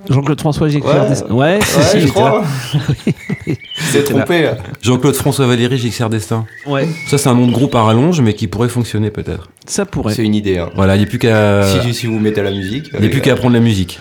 Jean-Claude 0.10 0.40
François, 0.40 0.68
j'ai 0.70 0.80
Ouais. 0.82 0.94
des- 0.94 1.32
Ouais, 1.34 1.60
si, 1.64 1.78
Ouais, 1.78 1.84
si, 1.84 2.02
je 2.02 2.08
crois. 2.08 2.44
C'est 3.92 4.04
trompé. 4.04 4.50
Jean-Claude 4.82 5.16
François 5.16 5.46
Valéry 5.48 5.78
Giscard 5.78 6.10
d'Estaing. 6.10 6.46
Ouais, 6.66 6.88
Ça, 7.08 7.18
c'est 7.18 7.30
un 7.30 7.36
nom 7.36 7.48
de 7.48 7.52
groupe 7.52 7.76
à 7.76 7.84
rallonge, 7.84 8.22
mais 8.22 8.34
qui 8.34 8.48
pourrait 8.48 8.70
fonctionner 8.70 9.12
peut-être. 9.12 9.50
ça 9.66 9.86
pourrait. 9.86 10.14
C'est 10.14 10.24
une 10.24 10.36
idée. 10.36 10.58
hein. 10.58 10.70
Voilà, 10.76 10.96
il 10.96 11.00
n'y 11.00 11.06
a 11.06 11.08
plus 11.08 11.20
qu'à. 11.20 11.64
Si, 11.82 11.94
si 11.94 12.08
vous 12.08 12.20
mettez 12.20 12.42
à 12.42 12.44
la 12.44 12.52
musique. 12.52 12.90
Il 12.94 13.00
n'y 13.02 13.08
a 13.08 13.10
plus 13.10 13.22
qu'à 13.22 13.34
apprendre 13.34 13.54
la 13.54 13.60
musique. 13.60 14.00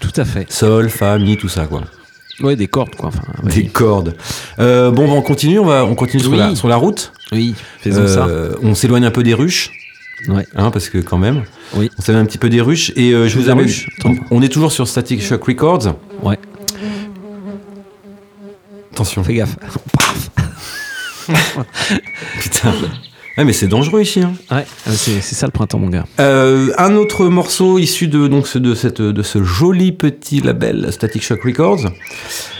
Tout 0.00 0.12
à 0.16 0.24
fait. 0.24 0.50
Sol, 0.50 0.90
fa, 0.90 1.18
mi, 1.18 1.36
tout 1.36 1.48
ça, 1.48 1.66
quoi. 1.66 1.82
Ouais, 2.40 2.54
des 2.54 2.68
cordes, 2.68 2.94
quoi. 2.94 3.08
Enfin, 3.08 3.22
ouais. 3.42 3.52
Des 3.52 3.64
cordes. 3.64 4.14
Euh, 4.60 4.90
bon, 4.92 5.10
on 5.10 5.22
continue, 5.22 5.58
on 5.58 5.64
va, 5.64 5.84
on 5.84 5.94
continue 5.96 6.22
sur, 6.22 6.36
la, 6.36 6.54
sur 6.54 6.68
la 6.68 6.76
route. 6.76 7.12
Oui, 7.32 7.54
faisons 7.80 8.06
ça. 8.06 8.26
Euh, 8.26 8.52
on 8.62 8.74
s'éloigne 8.76 9.04
un 9.04 9.10
peu 9.10 9.24
des 9.24 9.34
ruches, 9.34 9.70
Ouais. 10.26 10.44
hein, 10.56 10.70
parce 10.70 10.88
que 10.88 10.98
quand 10.98 11.18
même. 11.18 11.44
Oui. 11.74 11.90
On 11.98 12.02
s'éloigne 12.02 12.24
un 12.24 12.26
petit 12.26 12.38
peu 12.38 12.48
des 12.48 12.60
ruches. 12.60 12.92
Et 12.96 13.12
euh, 13.12 13.28
je 13.28 13.38
vous 13.38 13.48
attends. 13.50 14.14
on 14.30 14.42
est 14.42 14.48
toujours 14.48 14.72
sur 14.72 14.88
Static 14.88 15.22
Shock 15.22 15.44
Records. 15.44 15.94
Ouais. 16.22 16.38
Attention. 18.92 19.22
Fais 19.22 19.34
gaffe. 19.34 19.56
Putain. 22.40 22.72
Ouais, 23.38 23.44
mais 23.44 23.52
c'est 23.52 23.68
dangereux 23.68 24.02
ici. 24.02 24.20
Hein. 24.20 24.32
Ouais, 24.50 24.66
c'est 24.86 25.20
ça 25.22 25.46
le 25.46 25.52
printemps, 25.52 25.78
mon 25.78 25.88
gars. 25.88 26.04
Euh, 26.18 26.72
un 26.76 26.94
autre 26.96 27.26
morceau 27.28 27.78
issu 27.78 28.08
de, 28.08 28.26
donc, 28.26 28.48
ce- 28.48 28.58
de, 28.58 28.74
cette, 28.74 29.00
de 29.00 29.22
ce 29.22 29.42
joli 29.44 29.92
petit 29.92 30.40
label 30.40 30.88
Static 30.92 31.22
Shock 31.22 31.44
Records. 31.44 31.86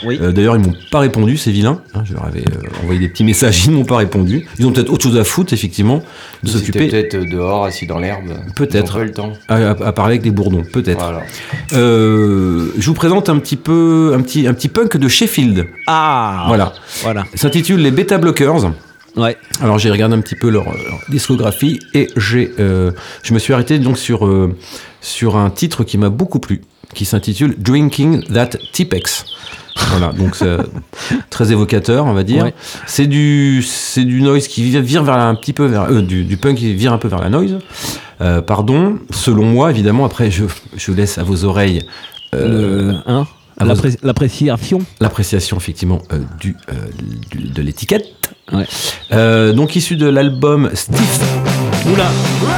Oui. 0.05 0.17
Euh, 0.21 0.31
D'ailleurs, 0.31 0.55
ils 0.55 0.61
m'ont 0.61 0.73
pas 0.91 0.99
répondu, 0.99 1.35
c'est 1.35 1.51
vilain. 1.51 1.81
Hein, 1.93 2.03
je 2.05 2.13
leur 2.13 2.23
avais 2.25 2.39
euh, 2.41 2.81
envoyé 2.81 2.99
des 3.01 3.09
petits 3.09 3.25
messages, 3.25 3.65
ils 3.65 3.71
m'ont 3.71 3.83
pas 3.83 3.97
répondu. 3.97 4.47
Ils 4.57 4.65
ont 4.65 4.71
peut-être 4.71 4.89
autre 4.89 5.03
chose 5.03 5.17
à 5.17 5.25
foutre, 5.25 5.51
effectivement, 5.51 5.97
de 5.97 6.03
Ils 6.43 6.49
étaient 6.49 6.57
s'occuper 6.59 6.87
peut-être 6.87 7.15
euh, 7.15 7.25
dehors, 7.29 7.65
assis 7.65 7.85
dans 7.85 7.99
l'herbe. 7.99 8.29
Peut-être. 8.55 8.93
Ils 8.93 8.95
ont 8.95 8.99
pas 8.99 9.03
le 9.03 9.11
temps. 9.11 9.33
à, 9.49 9.55
à- 9.55 9.69
à 9.87 9.91
parler 9.91 10.13
avec 10.13 10.21
des 10.21 10.31
bourdons, 10.31 10.63
peut-être. 10.63 11.03
Voilà. 11.03 11.23
Euh, 11.73 12.71
je 12.77 12.85
vous 12.87 12.93
présente 12.93 13.27
un 13.29 13.37
petit 13.39 13.57
peu 13.57 14.13
un 14.15 14.21
petit, 14.21 14.47
un 14.47 14.53
petit 14.53 14.69
punk 14.69 14.95
de 14.95 15.07
Sheffield. 15.09 15.67
Ah 15.87 16.45
Voilà. 16.47 16.73
Voilà. 17.01 17.25
S'intitule 17.35 17.81
les 17.81 17.91
Beta 17.91 18.17
Blockers. 18.17 18.71
Ouais. 19.15 19.37
Alors 19.61 19.79
j'ai 19.79 19.89
regardé 19.91 20.15
un 20.15 20.21
petit 20.21 20.35
peu 20.35 20.49
leur, 20.49 20.65
leur 20.65 20.99
discographie 21.09 21.79
et 21.93 22.07
j'ai, 22.15 22.51
euh, 22.59 22.91
je 23.23 23.33
me 23.33 23.39
suis 23.39 23.53
arrêté 23.53 23.79
donc 23.79 23.97
sur, 23.97 24.25
euh, 24.25 24.55
sur 25.01 25.35
un 25.37 25.49
titre 25.49 25.83
qui 25.83 25.97
m'a 25.97 26.09
beaucoup 26.09 26.39
plu, 26.39 26.61
qui 26.93 27.05
s'intitule 27.05 27.55
Drinking 27.57 28.23
That 28.33 28.51
Tipex. 28.71 29.25
Voilà, 29.91 30.11
donc 30.11 30.35
c'est 30.35 30.57
très 31.29 31.51
évocateur, 31.51 32.05
on 32.05 32.13
va 32.13 32.23
dire. 32.23 32.43
Ouais. 32.43 32.53
C'est 32.85 33.07
du, 33.07 33.63
c'est 33.63 34.03
du 34.03 34.21
noise 34.21 34.47
qui 34.47 34.63
vire, 34.63 35.03
vers 35.03 35.15
un 35.17 35.35
petit 35.35 35.53
peu 35.53 35.65
vers, 35.65 35.83
euh, 35.83 36.01
du, 36.01 36.23
du 36.25 36.37
punk 36.37 36.57
qui 36.57 36.73
vire 36.73 36.91
un 36.91 36.97
peu 36.97 37.07
vers 37.07 37.21
la 37.21 37.29
noise. 37.29 37.59
Euh, 38.21 38.41
pardon, 38.41 38.99
selon 39.11 39.45
moi, 39.45 39.69
évidemment. 39.71 40.03
Après, 40.05 40.29
je, 40.31 40.43
je 40.75 40.91
laisse 40.91 41.17
à 41.17 41.23
vos 41.23 41.45
oreilles 41.45 41.81
euh, 42.35 42.91
Le- 42.91 42.95
hein 43.07 43.25
L'appréciation. 44.03 44.79
l'appréciation 45.01 45.57
effectivement 45.57 46.01
euh, 46.13 46.19
du, 46.39 46.55
euh, 46.69 46.73
du- 47.31 47.49
de 47.49 47.61
l'étiquette. 47.61 48.05
Ouais. 48.53 48.65
Euh, 49.13 49.53
donc 49.53 49.75
issu 49.75 49.95
de 49.95 50.07
l'album 50.07 50.69
Stiff 50.73 51.19
Oula 51.93 52.05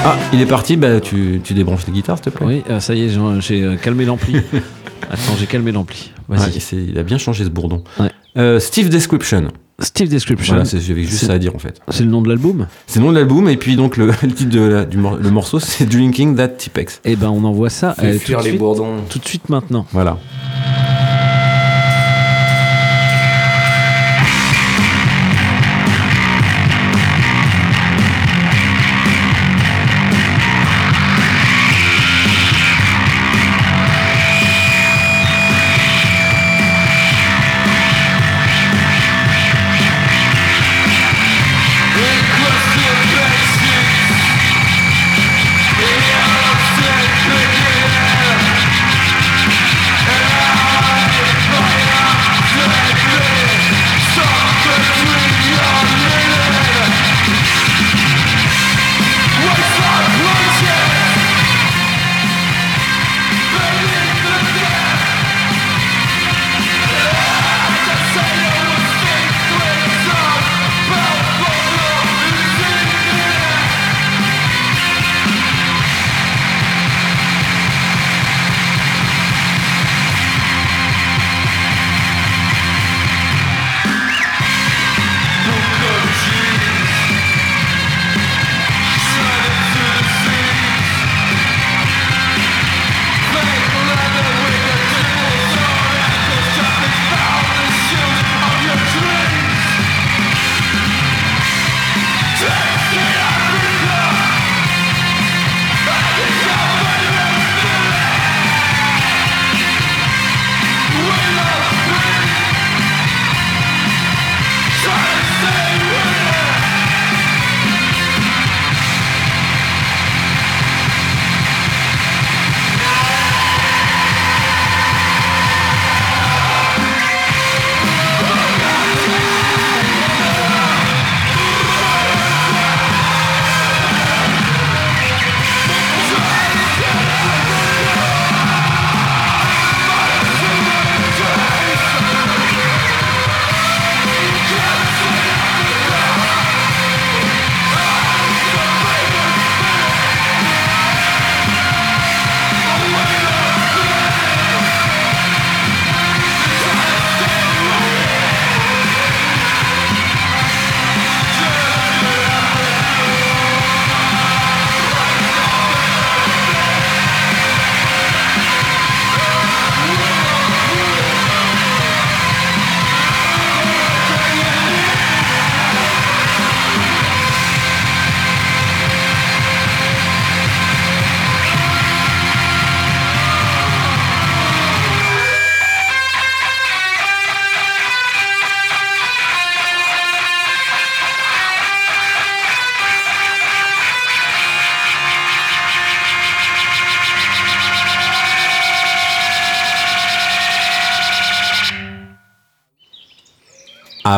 Ah, 0.06 0.16
il 0.34 0.42
est 0.42 0.46
parti, 0.46 0.78
bah 0.78 1.00
tu, 1.00 1.42
tu 1.44 1.54
débranches 1.54 1.86
les 1.88 1.94
guitares, 1.94 2.18
s'il 2.18 2.32
te 2.32 2.38
plaît. 2.38 2.46
Oui, 2.48 2.64
euh, 2.70 2.80
ça 2.80 2.94
y 2.96 3.04
est, 3.04 3.10
j'ai- 3.40 3.64
euh, 3.64 3.76
calmé 3.76 4.06
l'ampli. 4.06 4.36
Attends, 5.12 5.36
j'ai 5.40 5.46
calmé 5.48 5.72
l'ampli. 5.72 6.12
Vas-y. 6.30 6.60
il 6.90 6.98
a 6.98 7.04
bien 7.04 7.18
changé 7.18 7.44
ce 7.44 7.50
bourdon. 7.50 7.84
Ouais. 8.00 8.10
Euh, 8.38 8.60
Steve 8.60 8.90
Description. 8.90 9.50
Steve 9.80 10.08
Description. 10.10 10.54
Voilà, 10.56 10.70
j'avais 10.72 11.04
juste 11.04 11.26
ça 11.26 11.34
à 11.34 11.38
dire 11.40 11.56
en 11.56 11.60
fait. 11.60 11.82
C'est 11.90 12.04
le 12.04 12.10
nom 12.10 12.22
de 12.22 12.30
l'album 12.30 12.68
C'est 12.88 13.00
le 13.00 13.06
nom 13.06 13.12
de 13.12 13.18
l'album 13.18 13.50
et 13.50 13.58
puis 13.58 13.76
donc 13.76 13.98
le, 13.98 14.06
le 14.22 14.28
titre 14.32 14.52
de 14.52 14.62
la- 14.62 14.86
du 14.86 14.98
mor- 14.98 15.18
le 15.18 15.30
morceau 15.32 15.60
c'est 15.60 15.86
Drinking 15.86 16.36
That 16.36 16.50
Tipex. 16.50 17.02
Eh 17.04 17.16
ben, 17.16 17.30
on 17.30 17.44
envoie 17.44 17.70
ça 17.70 17.94
Fait 17.96 18.06
euh, 18.08 18.14
tout, 18.14 18.20
fuir 18.20 18.40
de 18.40 18.44
les 18.44 18.50
suite, 18.52 18.60
bourdons. 18.60 18.98
tout 19.10 19.20
de 19.20 19.26
suite 19.28 19.50
maintenant. 19.50 19.86
Voilà. 19.92 20.18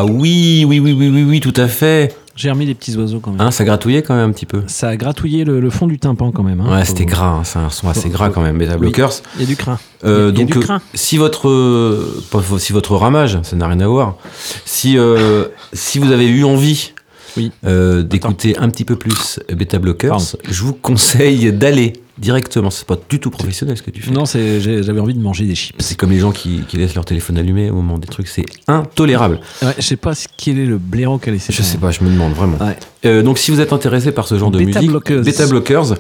Ah 0.04 0.12
oui, 0.12 0.66
oui, 0.68 0.80
oui, 0.80 0.92
oui, 0.92 1.10
oui, 1.10 1.24
oui, 1.24 1.40
tout 1.40 1.54
à 1.56 1.68
fait. 1.68 2.14
J'ai 2.36 2.50
remis 2.52 2.66
des 2.66 2.74
petits 2.74 2.98
oiseaux 2.98 3.20
quand 3.22 3.32
même. 3.32 3.40
Hein, 3.40 3.52
ça 3.52 3.64
gratouillait 3.64 4.02
quand 4.02 4.16
même 4.16 4.30
un 4.30 4.34
petit 4.34 4.46
peu. 4.46 4.64
Ça 4.68 4.90
a 4.90 4.98
gratouillé 4.98 5.46
le, 5.46 5.62
le 5.62 5.70
fond 5.70 5.88
du 5.88 5.98
tympan 6.00 6.32
quand 6.32 6.44
même. 6.44 6.60
hein. 6.62 6.72
Ouais, 6.74 6.80
Faut- 6.84 6.88
c'était 6.92 7.06
gras, 7.06 7.28
hein, 7.40 7.44
c'est 7.46 7.60
un 7.60 7.70
son 7.70 7.88
assez 7.88 8.02
faut- 8.02 8.10
gras 8.10 8.30
quand 8.32 8.42
même, 8.42 8.58
Beta. 8.58 8.76
Blockers. 8.78 9.14
Il 9.36 9.42
y 9.42 9.44
a 9.46 9.48
du 9.48 9.56
crin. 9.56 9.80
Euh, 10.04 10.32
Il 10.34 10.40
y 10.40 10.42
a 10.42 10.46
donc, 10.46 10.54
du 10.54 10.60
crin. 10.60 10.82
si 10.94 11.18
votre, 11.18 11.48
euh, 11.48 12.22
pas- 12.32 12.42
si 12.58 12.74
votre 12.74 12.96
ramage, 12.96 13.40
ça 13.44 13.56
n'a 13.56 13.68
rien 13.68 13.80
à 13.80 13.88
voir, 13.88 14.18
si, 14.66 14.98
euh, 14.98 15.46
si 15.72 16.00
vous 16.00 16.12
avez 16.12 16.28
eu 16.28 16.44
envie 16.44 16.94
Oui. 17.38 17.52
euh, 17.66 18.02
d'écouter 18.04 18.58
un 18.58 18.70
petit 18.70 18.84
peu 18.84 18.96
plus 18.98 19.40
Beta 19.56 19.78
Blockers, 19.80 20.10
Pardon. 20.10 20.26
je 20.50 20.64
vous 20.64 20.74
conseille 20.74 21.54
d'aller 21.54 21.94
directement. 22.18 22.70
C'est 22.70 22.86
pas 22.88 22.98
du 23.10 23.20
tout 23.20 23.30
professionnel 23.30 23.78
ce 23.78 23.82
que 23.84 23.92
tu 23.92 24.02
fais. 24.02 24.12
Non, 24.12 24.26
j'avais 24.26 25.00
envie 25.00 25.14
de 25.14 25.20
manger 25.22 25.46
des 25.46 25.56
chips. 25.56 25.76
C'est 25.80 25.96
comme 25.98 26.12
les 26.12 26.20
gens 26.20 26.32
qui, 26.32 26.62
qui 26.68 26.78
laissent 26.78 26.96
leur 26.96 27.06
téléphone 27.06 27.38
allumé 27.38 27.70
au 27.70 27.76
moment 27.76 27.98
des 27.98 28.08
trucs, 28.08 28.28
c'est 28.28 28.46
intolérable. 28.68 29.40
Ouais, 29.62 29.74
je 29.78 29.82
sais 29.84 29.96
pas 29.96 30.14
ce- 30.16 30.28
quel 30.38 30.60
est 30.60 30.66
le 30.66 30.78
blaireau 30.78 31.18
qu'a 31.18 31.32
laissé. 31.32 31.52
Je 31.54 31.62
sais 31.62 31.78
pas, 31.78 31.92
je 31.92 32.04
me 32.04 32.10
demande 32.10 32.34
vraiment. 32.34 32.58
Ouais. 32.58 32.78
Euh, 33.06 33.22
donc 33.24 33.38
si 33.38 33.52
vous 33.52 33.60
êtes 33.60 33.74
intéressé 33.74 34.12
par 34.12 34.28
ce 34.28 34.38
genre 34.38 34.52
de 34.52 34.60
Beta 34.60 34.80
musique, 34.80 34.90
Blockers. 34.92 35.24
Beta 35.24 35.48
Blockers, 35.48 35.94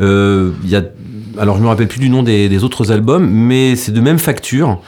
euh, 0.00 0.52
il 0.64 0.70
y 0.70 0.76
a, 0.76 0.82
alors 1.38 1.56
je 1.56 1.62
me 1.62 1.68
rappelle 1.68 1.88
plus 1.88 2.00
du 2.00 2.10
nom 2.10 2.22
des, 2.22 2.48
des 2.48 2.64
autres 2.64 2.90
albums, 2.92 3.28
mais 3.28 3.76
c'est 3.76 3.92
de 3.92 4.00
même 4.00 4.18
facture, 4.18 4.80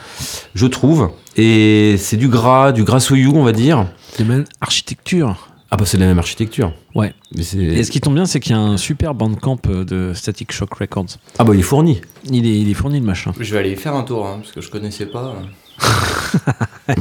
je 0.53 0.65
trouve, 0.67 1.09
et 1.37 1.95
c'est 1.97 2.17
du 2.17 2.27
gras, 2.27 2.71
du 2.71 2.83
gras 2.83 2.99
soyou, 2.99 3.33
on 3.35 3.43
va 3.43 3.53
dire. 3.53 3.87
De 4.19 4.23
même 4.23 4.43
architecture. 4.61 5.47
Ah 5.73 5.75
bah 5.75 5.85
c'est 5.87 5.97
la 5.97 6.05
même 6.05 6.19
architecture. 6.19 6.71
Ouais. 6.93 7.13
Mais 7.35 7.41
c'est- 7.41 7.57
Et 7.57 7.83
ce 7.83 7.89
qui 7.89 7.99
tombe 7.99 8.13
bien, 8.13 8.27
c'est 8.27 8.39
qu'il 8.39 8.51
y 8.51 8.55
a 8.55 8.59
un 8.61 8.77
super 8.77 9.15
bandcamp 9.15 9.57
euh, 9.69 9.83
de 9.83 10.13
Static 10.13 10.51
Shock 10.51 10.71
Records. 10.75 11.17
Ah 11.39 11.43
bah 11.43 11.53
il 11.55 11.61
est 11.61 11.63
fourni. 11.63 11.99
Il 12.29 12.45
est, 12.45 12.59
il 12.59 12.69
est 12.69 12.75
fourni 12.75 12.99
le 12.99 13.05
machin. 13.07 13.31
Je 13.39 13.51
vais 13.51 13.57
aller 13.59 13.71
y 13.71 13.75
faire 13.75 13.95
un 13.95 14.03
tour, 14.03 14.27
hein, 14.27 14.37
parce 14.39 14.51
que 14.51 14.61
je 14.61 14.69
connaissais 14.69 15.07
pas. 15.07 15.33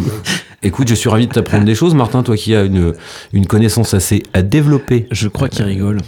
Écoute, 0.63 0.89
je 0.89 0.95
suis 0.95 1.11
ravi 1.11 1.27
de 1.27 1.33
t'apprendre 1.35 1.65
des 1.67 1.75
choses, 1.75 1.93
Martin, 1.95 2.23
toi 2.23 2.35
qui 2.35 2.55
as 2.55 2.63
une, 2.65 2.95
une 3.35 3.47
connaissance 3.47 3.93
assez 3.93 4.23
à 4.33 4.41
développer. 4.41 5.07
Je 5.11 5.29
crois 5.29 5.51
qu'il 5.51 5.65
rigole. 5.67 5.99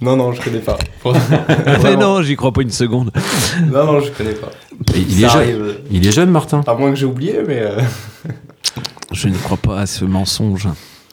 Non, 0.00 0.14
non, 0.14 0.32
je 0.32 0.40
connais 0.40 0.60
pas. 0.60 0.78
Mais 1.82 1.96
non, 1.96 2.22
j'y 2.22 2.36
crois 2.36 2.52
pas 2.52 2.62
une 2.62 2.70
seconde. 2.70 3.10
Non, 3.72 3.86
non, 3.86 4.00
je 4.00 4.12
connais 4.12 4.34
pas. 4.34 4.50
Il, 4.94 5.24
est 5.24 5.28
jeune, 5.28 5.74
il 5.90 6.06
est 6.06 6.12
jeune, 6.12 6.30
Martin. 6.30 6.60
À 6.68 6.74
moins 6.74 6.90
que 6.90 6.96
j'ai 6.96 7.06
oublié, 7.06 7.38
mais. 7.46 7.58
euh, 7.60 7.80
Je 9.12 9.28
ne 9.28 9.36
crois 9.36 9.56
pas 9.56 9.80
à 9.80 9.86
ce 9.86 10.04
mensonge. 10.04 10.68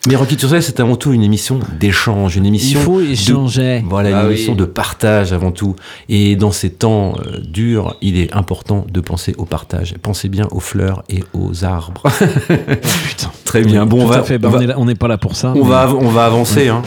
Mais 0.07 0.15
Rocky 0.15 0.35
Tursel, 0.35 0.63
c'est 0.63 0.79
avant 0.79 0.95
tout 0.95 1.13
une 1.13 1.21
émission 1.21 1.59
d'échange, 1.79 2.35
une 2.35 2.45
Il 2.45 2.47
émission 2.47 2.79
faut 2.79 3.01
échanger. 3.01 3.83
Voilà, 3.87 4.09
une 4.09 4.15
Ah 4.15 4.21
oui. 4.25 4.33
émission 4.33 4.55
de 4.55 4.65
partage 4.65 5.31
avant 5.31 5.51
tout. 5.51 5.75
Et 6.09 6.35
dans 6.35 6.51
ces 6.51 6.71
temps 6.71 7.13
euh, 7.19 7.39
durs, 7.39 7.95
il 8.01 8.17
est 8.17 8.33
important 8.33 8.83
de 8.91 8.99
penser 8.99 9.35
au 9.37 9.45
partage. 9.45 9.93
Pensez 10.01 10.27
bien 10.27 10.47
aux 10.49 10.59
fleurs 10.59 11.03
et 11.07 11.23
aux 11.33 11.63
arbres. 11.65 12.01
Putain. 13.07 13.29
Très 13.45 13.61
bien. 13.61 13.85
Bon, 13.85 13.99
on 13.99 14.01
Tout 14.05 14.07
va, 14.07 14.15
à 14.17 14.23
fait. 14.23 14.39
Bah, 14.39 14.49
on 14.51 14.57
va, 14.57 14.79
on 14.79 14.85
n'est 14.85 14.95
pas 14.95 15.07
là 15.07 15.19
pour 15.19 15.35
ça. 15.35 15.51
on 15.55 15.63
mais- 15.63 15.69
va 15.69 15.81
av- 15.81 15.95
on 15.95 16.09
va 16.09 16.25
avancer. 16.25 16.67
Hein. 16.69 16.81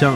Tiens, 0.00 0.14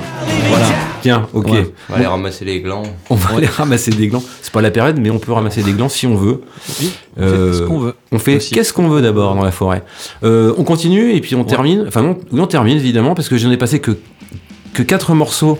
voilà. 0.48 0.66
Tiens, 1.02 1.28
ok. 1.34 1.46
Ouais. 1.50 1.70
On 1.88 1.92
va 1.92 1.96
aller 1.98 2.06
ramasser 2.06 2.44
les 2.46 2.60
glands. 2.62 2.84
On 3.10 3.14
va 3.16 3.36
aller 3.36 3.46
ramasser 3.46 3.90
des 3.90 4.08
glands. 4.08 4.22
C'est 4.40 4.50
pas 4.52 4.62
la 4.62 4.70
période, 4.70 4.98
mais 4.98 5.10
on 5.10 5.18
peut 5.18 5.32
ramasser 5.32 5.62
des 5.62 5.72
glands 5.72 5.90
si 5.90 6.06
on 6.06 6.14
veut. 6.16 6.40
Oui, 6.80 6.90
on 7.18 7.22
Euh, 7.22 7.52
fait 7.52 7.58
ce 7.58 7.62
qu'on 7.64 7.78
veut. 7.80 7.94
On 8.10 8.18
fait 8.18 8.38
qu'est-ce 8.38 8.72
qu'on 8.72 8.88
veut 8.88 9.02
d'abord 9.02 9.34
dans 9.34 9.44
la 9.44 9.50
forêt. 9.50 9.82
Euh, 10.22 10.54
on 10.56 10.64
continue 10.64 11.12
et 11.12 11.20
puis 11.20 11.34
on 11.34 11.44
termine. 11.44 11.84
Enfin 11.86 12.00
non, 12.02 12.18
oui, 12.32 12.40
on 12.40 12.46
termine 12.46 12.78
évidemment 12.78 13.14
parce 13.14 13.28
que 13.28 13.36
je 13.36 13.46
n'ai 13.46 13.58
passé 13.58 13.78
que 13.80 13.98
que 14.72 14.82
quatre 14.82 15.12
morceaux 15.12 15.58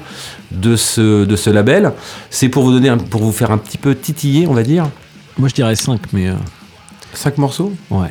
de 0.52 0.74
ce 0.74 1.26
de 1.26 1.36
ce 1.36 1.50
label. 1.50 1.92
C'est 2.30 2.48
pour 2.48 2.64
vous 2.64 2.72
donner 2.72 2.88
un- 2.88 2.96
pour 2.96 3.20
vous 3.22 3.32
faire 3.32 3.50
un 3.50 3.58
petit 3.58 3.76
peu 3.78 3.94
titiller, 3.94 4.46
on 4.46 4.54
va 4.54 4.62
dire. 4.62 4.88
Moi, 5.36 5.50
je 5.50 5.54
dirais 5.54 5.76
5, 5.76 6.00
mais 6.14 6.28
euh, 6.28 6.34
Cinq 7.12 7.36
morceaux? 7.36 7.72
ouais. 7.90 8.08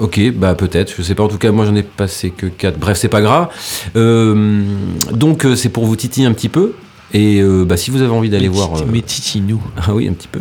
Ok, 0.00 0.20
bah 0.34 0.54
peut-être, 0.54 0.92
je 0.96 1.02
sais 1.02 1.14
pas. 1.14 1.22
En 1.22 1.28
tout 1.28 1.38
cas, 1.38 1.52
moi 1.52 1.66
j'en 1.66 1.74
ai 1.76 1.82
passé 1.84 2.30
que 2.30 2.46
4. 2.46 2.78
Bref, 2.78 2.98
c'est 2.98 3.08
pas 3.08 3.20
grave. 3.22 3.48
Euh, 3.96 4.62
donc 5.12 5.44
euh, 5.44 5.54
c'est 5.54 5.68
pour 5.68 5.86
vous 5.86 5.96
titiller 5.96 6.26
un 6.26 6.32
petit 6.32 6.48
peu. 6.48 6.72
Et 7.12 7.40
euh, 7.40 7.64
bah, 7.64 7.76
si 7.76 7.92
vous 7.92 8.02
avez 8.02 8.10
envie 8.10 8.28
d'aller 8.30 8.48
voir, 8.48 8.70
titi- 8.72 8.82
euh, 8.82 8.86
Mais 8.90 9.00
Titi, 9.02 9.40
nous. 9.40 9.62
ah 9.76 9.94
oui, 9.94 10.08
un 10.08 10.12
petit 10.14 10.26
peu. 10.26 10.40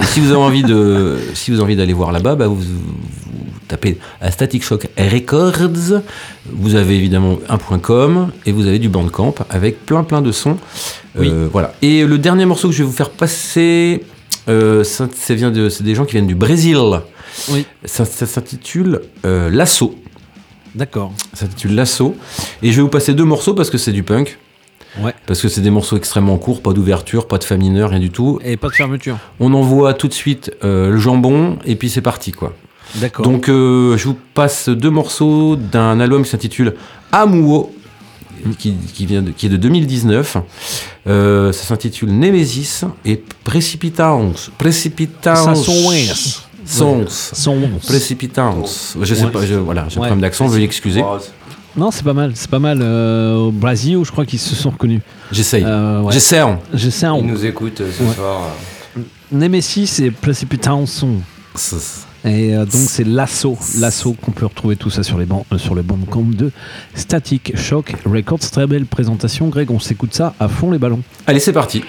Et 0.00 0.04
si 0.04 0.20
vous 0.20 0.26
avez 0.32 0.36
envie 0.42 0.62
de, 0.62 1.16
si 1.32 1.50
vous 1.50 1.56
avez 1.56 1.64
envie 1.64 1.76
d'aller 1.76 1.94
voir 1.94 2.12
là-bas, 2.12 2.34
bah, 2.34 2.46
vous, 2.46 2.56
vous 2.56 3.44
tapez 3.68 3.96
à 4.20 4.30
Static 4.30 4.62
Shock 4.62 4.88
Records. 4.98 6.02
Vous 6.52 6.74
avez 6.74 6.96
évidemment 6.96 7.38
un 7.48 7.56
point 7.56 7.78
.com 7.78 8.30
et 8.44 8.52
vous 8.52 8.66
avez 8.66 8.78
du 8.78 8.90
Bandcamp 8.90 9.34
avec 9.48 9.86
plein 9.86 10.02
plein 10.04 10.20
de 10.20 10.30
sons. 10.32 10.58
Voilà. 11.14 11.72
Et 11.80 12.04
le 12.04 12.18
dernier 12.18 12.44
morceau 12.44 12.68
que 12.68 12.74
je 12.74 12.82
vais 12.82 12.86
vous 12.88 12.94
faire 12.94 13.10
passer, 13.10 14.02
euh, 14.48 14.84
ça, 14.84 15.08
ça 15.14 15.34
vient 15.34 15.50
de, 15.50 15.68
c'est 15.68 15.84
des 15.84 15.94
gens 15.94 16.04
qui 16.04 16.12
viennent 16.12 16.26
du 16.26 16.34
Brésil. 16.34 16.78
Oui. 17.50 17.66
Ça, 17.84 18.04
ça 18.04 18.26
s'intitule 18.26 19.02
euh, 19.24 19.50
Lasso. 19.50 19.94
D'accord. 20.74 21.12
Ça 21.34 21.46
s'intitule 21.46 21.74
Lasso. 21.74 22.16
Et 22.62 22.70
je 22.70 22.76
vais 22.76 22.82
vous 22.82 22.88
passer 22.88 23.14
deux 23.14 23.24
morceaux 23.24 23.54
parce 23.54 23.70
que 23.70 23.78
c'est 23.78 23.92
du 23.92 24.02
punk. 24.02 24.38
Ouais. 24.98 25.14
Parce 25.26 25.40
que 25.40 25.48
c'est 25.48 25.60
des 25.60 25.70
morceaux 25.70 25.96
extrêmement 25.96 26.36
courts, 26.38 26.62
pas 26.62 26.72
d'ouverture, 26.72 27.28
pas 27.28 27.38
de 27.38 27.44
fa 27.44 27.56
mineur, 27.56 27.90
rien 27.90 28.00
du 28.00 28.10
tout. 28.10 28.40
Et 28.44 28.56
pas 28.56 28.68
de 28.68 28.74
fermeture. 28.74 29.18
On 29.38 29.54
envoie 29.54 29.94
tout 29.94 30.08
de 30.08 30.12
suite 30.12 30.52
euh, 30.64 30.90
le 30.90 30.98
jambon 30.98 31.58
et 31.64 31.76
puis 31.76 31.88
c'est 31.88 32.00
parti 32.00 32.32
quoi. 32.32 32.54
D'accord. 32.96 33.24
Donc 33.24 33.48
euh, 33.48 33.96
je 33.96 34.08
vous 34.08 34.16
passe 34.34 34.68
deux 34.68 34.90
morceaux 34.90 35.54
d'un 35.54 36.00
album 36.00 36.24
qui 36.24 36.30
s'intitule 36.30 36.74
Amuo, 37.12 37.72
qui, 38.58 38.74
qui, 38.94 39.06
vient 39.06 39.22
de- 39.22 39.30
qui 39.30 39.46
est 39.46 39.50
de 39.50 39.56
2019. 39.56 40.36
Euh, 41.06 41.52
ça 41.52 41.64
s'intitule 41.64 42.10
Nemesis 42.12 42.82
et 43.04 43.22
Precipitans. 43.44 44.32
Precipitans. 44.58 45.54
Sons. 46.66 47.04
Son 47.08 47.68
Precipitans. 47.86 48.64
Je 49.00 49.14
sais 49.14 49.26
pas, 49.26 49.44
je, 49.44 49.54
voilà, 49.54 49.86
j'ai 49.88 49.96
un 49.98 50.02
Ouais. 50.02 50.06
problème 50.08 50.20
d'accent, 50.20 50.46
veuillez 50.46 50.64
excuser. 50.64 51.02
Non, 51.76 51.90
c'est 51.90 52.02
pas 52.04 52.12
mal. 52.14 52.32
C'est 52.34 52.50
pas 52.50 52.58
mal. 52.58 52.80
Euh, 52.82 53.36
au 53.36 53.50
Brésil, 53.52 53.98
je 54.04 54.10
crois 54.10 54.26
qu'ils 54.26 54.38
se 54.40 54.54
sont 54.54 54.70
reconnus. 54.70 55.00
J'essaye. 55.32 55.64
Euh, 55.64 56.00
ouais. 56.02 56.12
J'essaie. 56.12 56.42
Je 56.74 56.90
sais, 56.90 57.06
Ils 57.06 57.10
on... 57.10 57.22
nous 57.22 57.44
écoutent 57.46 57.80
euh, 57.80 57.90
ce 57.96 58.02
Ouais. 58.02 58.14
soir. 58.14 58.48
Nemesis 59.32 60.00
et 60.00 60.10
Precipitation. 60.10 61.20
Et 62.24 62.54
euh, 62.54 62.64
donc 62.64 62.82
c'est 62.88 63.04
l'assaut, 63.04 63.58
l'assaut 63.78 64.12
qu'on 64.12 64.32
peut 64.32 64.46
retrouver 64.46 64.76
tout 64.76 64.90
ça 64.90 65.02
sur 65.02 65.18
les 65.18 65.24
bancs, 65.24 65.46
euh, 65.52 65.58
sur 65.58 65.74
le 65.74 65.82
bandcamp 65.82 66.24
de 66.24 66.50
Static 66.94 67.56
Shock 67.56 67.94
Records. 68.04 68.40
Très 68.40 68.66
belle 68.66 68.86
présentation, 68.86 69.48
Greg. 69.48 69.70
On 69.70 69.80
s'écoute 69.80 70.14
ça 70.14 70.34
à 70.38 70.48
fond 70.48 70.70
les 70.70 70.78
ballons. 70.78 71.00
Allez, 71.26 71.40
c'est 71.40 71.52
parti. 71.52 71.82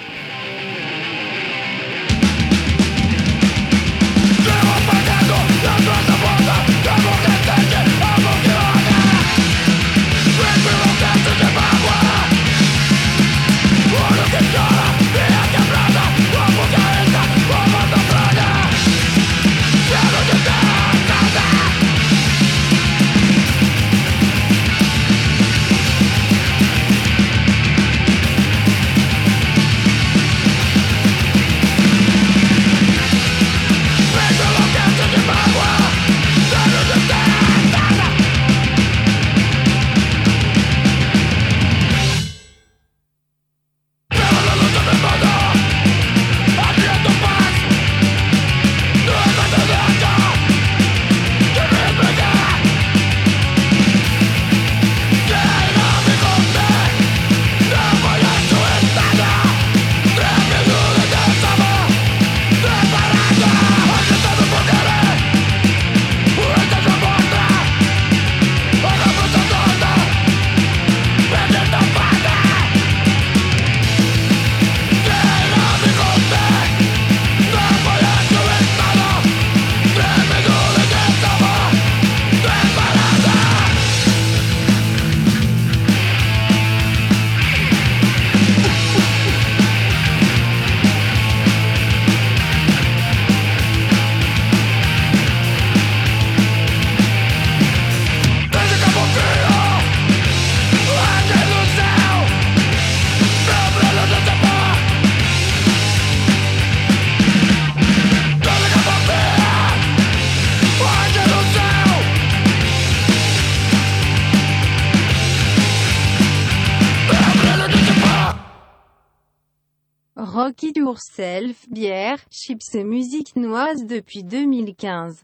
Rocky 120.92 121.00
Yourself, 121.18 121.56
bière, 121.72 122.18
chips 122.30 122.76
et 122.76 122.84
musique 122.84 123.36
noise 123.36 123.86
depuis 123.88 124.24
2015. 124.24 125.16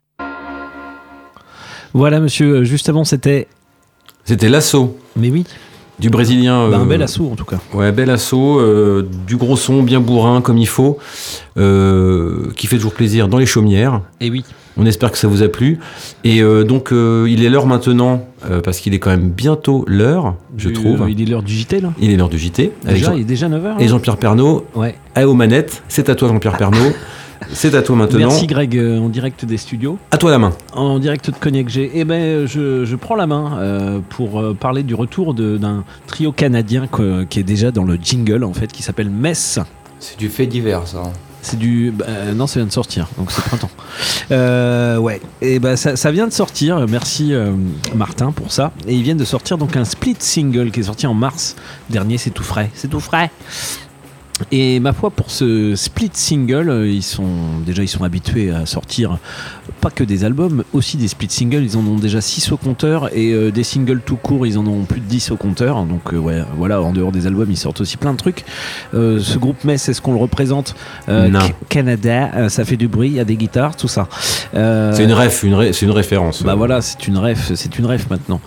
Voilà, 1.93 2.19
monsieur. 2.19 2.58
euh, 2.58 2.63
Juste 2.63 2.88
avant, 2.89 3.03
c'était. 3.03 3.47
C'était 4.23 4.49
l'assaut 4.49 4.97
Mais 5.15 5.30
oui, 5.30 5.45
du 5.99 6.10
brésilien. 6.10 6.69
bah, 6.69 6.77
un 6.77 6.82
euh, 6.84 6.86
bel 6.86 7.01
assaut 7.01 7.30
en 7.32 7.36
tout 7.36 7.45
cas. 7.45 7.60
Ouais, 7.73 7.91
bel 7.91 8.10
assaut, 8.10 8.60
euh, 8.60 9.08
du 9.25 9.36
gros 9.38 9.56
son, 9.58 9.84
bien 9.84 9.99
bourrin 9.99 10.41
comme 10.41 10.58
il 10.58 10.67
faut, 10.67 10.99
euh, 11.58 12.51
qui 12.56 12.67
fait 12.67 12.75
toujours 12.77 12.93
plaisir 12.93 13.27
dans 13.27 13.38
les 13.38 13.45
chaumières. 13.45 14.01
Et 14.21 14.30
oui. 14.30 14.43
On 14.78 14.86
espère 14.86 15.12
que 15.12 15.18
ça 15.18 15.28
vous 15.28 15.42
a 15.44 15.48
plu. 15.48 15.80
Et 16.24 16.42
euh, 16.42 16.63
donc, 16.63 16.92
euh, 16.92 17.26
il 17.30 17.44
est 17.44 17.50
l'heure 17.50 17.66
maintenant, 17.68 18.26
euh, 18.50 18.62
parce 18.62 18.80
qu'il 18.80 18.94
est 18.94 19.00
quand 19.00 19.10
même 19.10 19.30
bientôt 19.30 19.84
l'heure, 19.88 20.36
je 20.58 20.70
trouve. 20.70 21.02
euh, 21.04 21.10
il 21.10 21.22
est 21.22 21.26
l'heure 21.26 21.44
du 21.44 21.54
JT 21.54 21.80
là. 21.82 21.92
Il 22.00 22.12
est 22.12 22.16
l'heure 22.18 22.30
du 22.30 22.38
JT. 22.38 22.72
Déjà, 22.86 23.06
Jean- 23.08 23.13
il 23.16 23.22
est 23.22 23.26
déjà 23.26 23.48
9h. 23.50 23.76
et 23.80 23.88
Jean-Pierre 23.88 24.18
Pernaud, 24.18 24.66
Ouais. 24.76 24.96
à 25.16 25.28
aux 25.28 25.34
manettes. 25.34 25.82
C'est 25.88 26.10
à 26.10 26.16
toi, 26.16 26.28
Jean-Pierre 26.28 26.58
Pernaud. 26.58 26.78
C'est 27.54 27.76
à 27.76 27.84
toi 27.84 27.96
maintenant. 27.96 28.18
Merci 28.18 28.48
Greg 28.48 28.76
euh, 28.76 28.98
en 29.00 29.10
direct 29.10 29.46
des 29.46 29.58
studios. 29.58 30.00
À 30.10 30.18
toi 30.18 30.32
la 30.32 30.40
main. 30.40 30.54
En 30.74 30.98
direct 30.98 31.30
de 31.30 31.36
Cognac 31.36 31.70
G. 31.70 31.92
Eh 31.94 32.04
ben, 32.04 32.48
je, 32.48 32.84
je 32.84 32.96
prends 32.96 33.16
la 33.16 33.28
main 33.28 33.60
euh, 33.60 34.00
pour 34.10 34.40
euh, 34.40 34.56
parler 34.56 34.82
du 34.82 34.96
retour 34.96 35.36
d'un 35.36 35.84
trio 36.08 36.32
canadien 36.32 36.88
que- 36.88 37.26
qui 37.26 37.40
est 37.40 37.44
déjà 37.44 37.70
dans 37.70 37.84
le 37.84 37.96
jingle 38.02 38.44
en 38.44 38.54
fait, 38.54 38.72
qui 38.72 38.82
s'appelle 38.82 39.12
Mess. 39.12 39.60
C'est 40.00 40.18
du 40.18 40.30
fait 40.30 40.48
divers, 40.48 40.88
ça. 40.88 41.04
C'est 41.41 41.58
du. 41.58 41.91
bah, 41.91 42.06
non, 42.36 42.47
ça 42.47 42.60
vient 42.60 42.67
de 42.67 42.71
sortir, 42.71 43.08
donc 43.17 43.32
c'est 43.32 43.43
printemps. 43.43 43.69
Euh, 44.32 44.97
ouais, 44.97 45.21
et 45.41 45.60
ça, 45.76 45.95
ça 45.95 46.12
vient 46.12 46.28
de 46.28 46.34
sortir. 46.34 46.86
Merci 46.88 47.34
euh, 47.34 47.52
Martin 47.95 48.32
pour 48.32 48.52
ça. 48.52 48.71
Et 48.88 48.95
ils 48.95 49.04
viennent 49.04 49.17
de 49.17 49.26
sortir 49.26 49.58
donc 49.58 49.78
un 49.78 49.86
split 49.86 50.17
single 50.19 50.71
qui 50.71 50.82
est 50.82 50.84
sorti 50.84 51.08
en 51.08 51.13
mars 51.13 51.56
dernier. 51.89 52.17
C'est 52.17 52.32
tout 52.32 52.43
frais, 52.43 52.69
c'est 52.73 52.89
tout 52.89 53.00
frais. 53.00 53.32
Et 54.52 54.80
ma 54.80 54.93
foi, 54.93 55.10
pour 55.10 55.32
ce 55.32 55.76
split 55.76 56.12
single, 56.13 56.69
euh, 56.69 56.88
ils 56.89 57.04
sont 57.04 57.26
déjà 57.65 57.84
ils 57.84 57.88
sont 57.88 58.04
habitués 58.04 58.52
à 58.52 58.65
sortir 58.65 59.17
pas 59.82 59.89
que 59.91 60.04
des 60.04 60.23
albums, 60.23 60.63
aussi 60.73 60.97
des 60.97 61.08
split 61.08 61.28
singles. 61.30 61.63
Ils 61.63 61.78
en 61.78 61.82
ont 61.86 61.95
déjà 61.97 62.21
6 62.21 62.52
au 62.52 62.58
compteur 62.58 63.10
et 63.15 63.32
euh, 63.34 63.52
des 63.52 63.63
singles 63.63 64.02
tout 64.06 64.15
court, 64.15 64.47
ils 64.47 64.58
en 64.58 64.65
ont 64.65 64.84
plus 64.84 65.00
de 65.00 65.06
10 65.06 65.32
au 65.32 65.38
compteur. 65.38 65.84
Donc 65.86 66.13
euh, 66.13 66.17
ouais, 66.17 66.41
voilà, 66.58 66.82
en 66.82 66.91
dehors 66.93 67.12
des 67.12 67.28
albums, 67.28 67.50
ils 67.50 67.58
sortent 67.58 67.82
aussi 67.82 67.97
plein 67.97 68.13
de 68.13 68.17
trucs. 68.17 68.43
Euh, 68.93 69.19
ce 69.19 69.38
groupe 69.38 69.63
Metz, 69.63 69.88
est-ce 69.89 70.02
qu'on 70.02 70.13
le 70.13 70.19
représente? 70.19 70.76
Euh, 71.10 71.28
Non. 71.30 71.39
Ca- 71.41 71.54
Canada, 71.69 72.32
euh, 72.36 72.50
ça 72.50 72.63
fait 72.65 72.78
du 72.78 72.88
bruit, 72.88 73.10
il 73.10 73.15
y 73.15 73.19
a 73.19 73.26
des 73.26 73.36
guitares, 73.36 73.76
tout 73.76 73.88
ça. 73.88 74.08
Euh, 74.56 74.93
C'est 74.93 75.04
une 75.04 75.13
ref, 75.13 75.43
une 75.43 75.54
ré- 75.56 75.73
c'est 75.73 75.86
une 75.86 75.91
référence. 75.91 76.43
Bah 76.43 76.56
voilà, 76.56 76.82
c'est 76.82 77.08
une 77.08 77.17
ref, 77.17 77.52
c'est 77.56 77.78
une 77.78 77.86
ref 77.86 78.10
maintenant. 78.10 78.39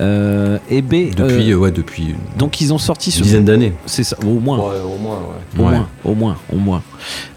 Euh, 0.00 0.58
et 0.70 0.82
B, 0.82 1.14
Depuis, 1.16 1.54
ouais, 1.54 1.70
depuis 1.70 2.04
une 2.10 2.16
donc 2.38 2.60
ils 2.60 2.72
ont 2.72 2.78
sorti 2.78 3.10
ce 3.10 3.22
dizaine 3.22 3.44
d'années. 3.44 3.72
c'est 3.86 4.04
ça, 4.04 4.16
au 4.24 4.38
moins. 4.40 4.58
Ouais, 4.58 4.76
au 4.84 4.98
moins, 5.02 5.16
ouais. 5.16 5.35
Au 5.58 5.62
Ouais. 5.62 5.70
moins, 5.70 5.88
au 6.04 6.14
moins, 6.14 6.36
au 6.52 6.56
moins. 6.56 6.82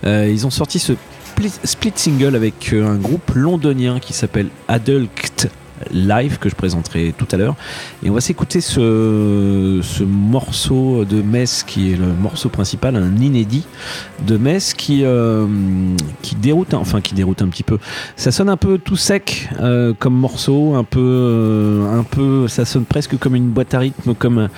Euh, 0.05 0.29
ils 0.31 0.45
ont 0.45 0.49
sorti 0.49 0.79
ce 0.79 0.93
split, 1.25 1.51
split 1.63 1.93
single 1.95 2.35
avec 2.35 2.71
euh, 2.73 2.87
un 2.87 2.95
groupe 2.95 3.31
londonien 3.35 3.99
qui 3.99 4.13
s'appelle 4.13 4.47
Adult 4.67 5.47
Live 5.91 6.37
que 6.39 6.49
je 6.49 6.55
présenterai 6.55 7.13
tout 7.17 7.27
à 7.31 7.37
l'heure. 7.37 7.55
Et 8.03 8.09
on 8.09 8.13
va 8.13 8.21
s'écouter 8.21 8.61
ce, 8.61 9.79
ce 9.81 10.03
morceau 10.03 11.05
de 11.05 11.21
Metz 11.21 11.63
qui 11.65 11.91
est 11.93 11.95
le 11.97 12.07
morceau 12.07 12.49
principal, 12.49 12.95
un 12.95 13.15
inédit 13.17 13.65
de 14.27 14.37
Metz 14.37 14.73
qui, 14.73 15.01
euh, 15.03 15.45
qui 16.21 16.35
déroute, 16.35 16.73
enfin 16.73 17.01
qui 17.01 17.13
déroute 17.13 17.41
un 17.41 17.47
petit 17.47 17.63
peu. 17.63 17.77
Ça 18.15 18.31
sonne 18.31 18.49
un 18.49 18.57
peu 18.57 18.77
tout 18.77 18.95
sec 18.95 19.49
euh, 19.59 19.93
comme 19.97 20.13
morceau, 20.15 20.75
un 20.75 20.83
peu, 20.83 20.99
euh, 21.01 21.99
un 21.99 22.03
peu, 22.03 22.47
ça 22.47 22.65
sonne 22.65 22.85
presque 22.85 23.17
comme 23.17 23.35
une 23.35 23.49
boîte 23.49 23.73
à 23.73 23.79
rythme, 23.79 24.13
comme 24.15 24.49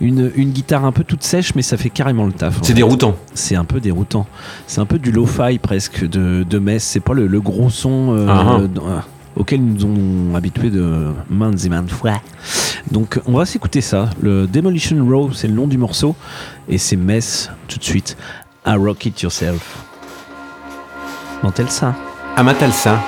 une, 0.00 0.30
une 0.34 0.50
guitare 0.50 0.84
un 0.84 0.92
peu 0.92 1.04
toute 1.04 1.22
sèche, 1.22 1.54
mais 1.54 1.62
ça 1.62 1.76
fait 1.76 1.90
carrément 1.90 2.26
le 2.26 2.32
taf. 2.32 2.58
C'est 2.62 2.74
déroutant. 2.74 3.16
c'est 3.34 3.56
un 3.56 3.64
peu 3.64 3.80
déroutant. 3.80 4.26
C'est 4.66 4.80
un 4.80 4.86
peu 4.86 4.98
du 4.98 5.12
lo-fi 5.12 5.58
presque 5.58 6.08
de, 6.08 6.44
de 6.48 6.58
Metz. 6.58 6.82
C'est 6.82 7.00
pas 7.00 7.14
le, 7.14 7.26
le 7.26 7.40
gros 7.40 7.70
son 7.70 8.26
Ah, 8.28 8.56
ah. 8.56 8.60
dans- 8.66 8.86
euh, 8.88 8.98
auquel 9.36 9.64
nous 9.64 9.84
ont 9.84 10.34
habitués 10.34 10.70
de 10.70 11.12
maintes 11.28 11.64
et 11.64 11.68
maintes 11.68 11.90
fois. 11.90 12.20
Donc 12.90 13.20
on 13.26 13.32
va 13.32 13.46
s'écouter 13.46 13.80
ça. 13.80 14.10
Le 14.20 14.46
Demolition 14.46 15.04
Row, 15.06 15.32
c'est 15.32 15.48
le 15.48 15.54
nom 15.54 15.66
du 15.66 15.78
morceau. 15.78 16.14
Et 16.68 16.78
c'est 16.78 16.96
Metz 16.96 17.50
tout 17.68 17.78
de 17.78 17.84
suite. 17.84 18.16
à 18.64 18.76
Rock 18.76 19.06
It 19.06 19.22
Yourself. 19.22 19.84
Ça. 21.68 21.94
Amatalsa. 22.36 23.00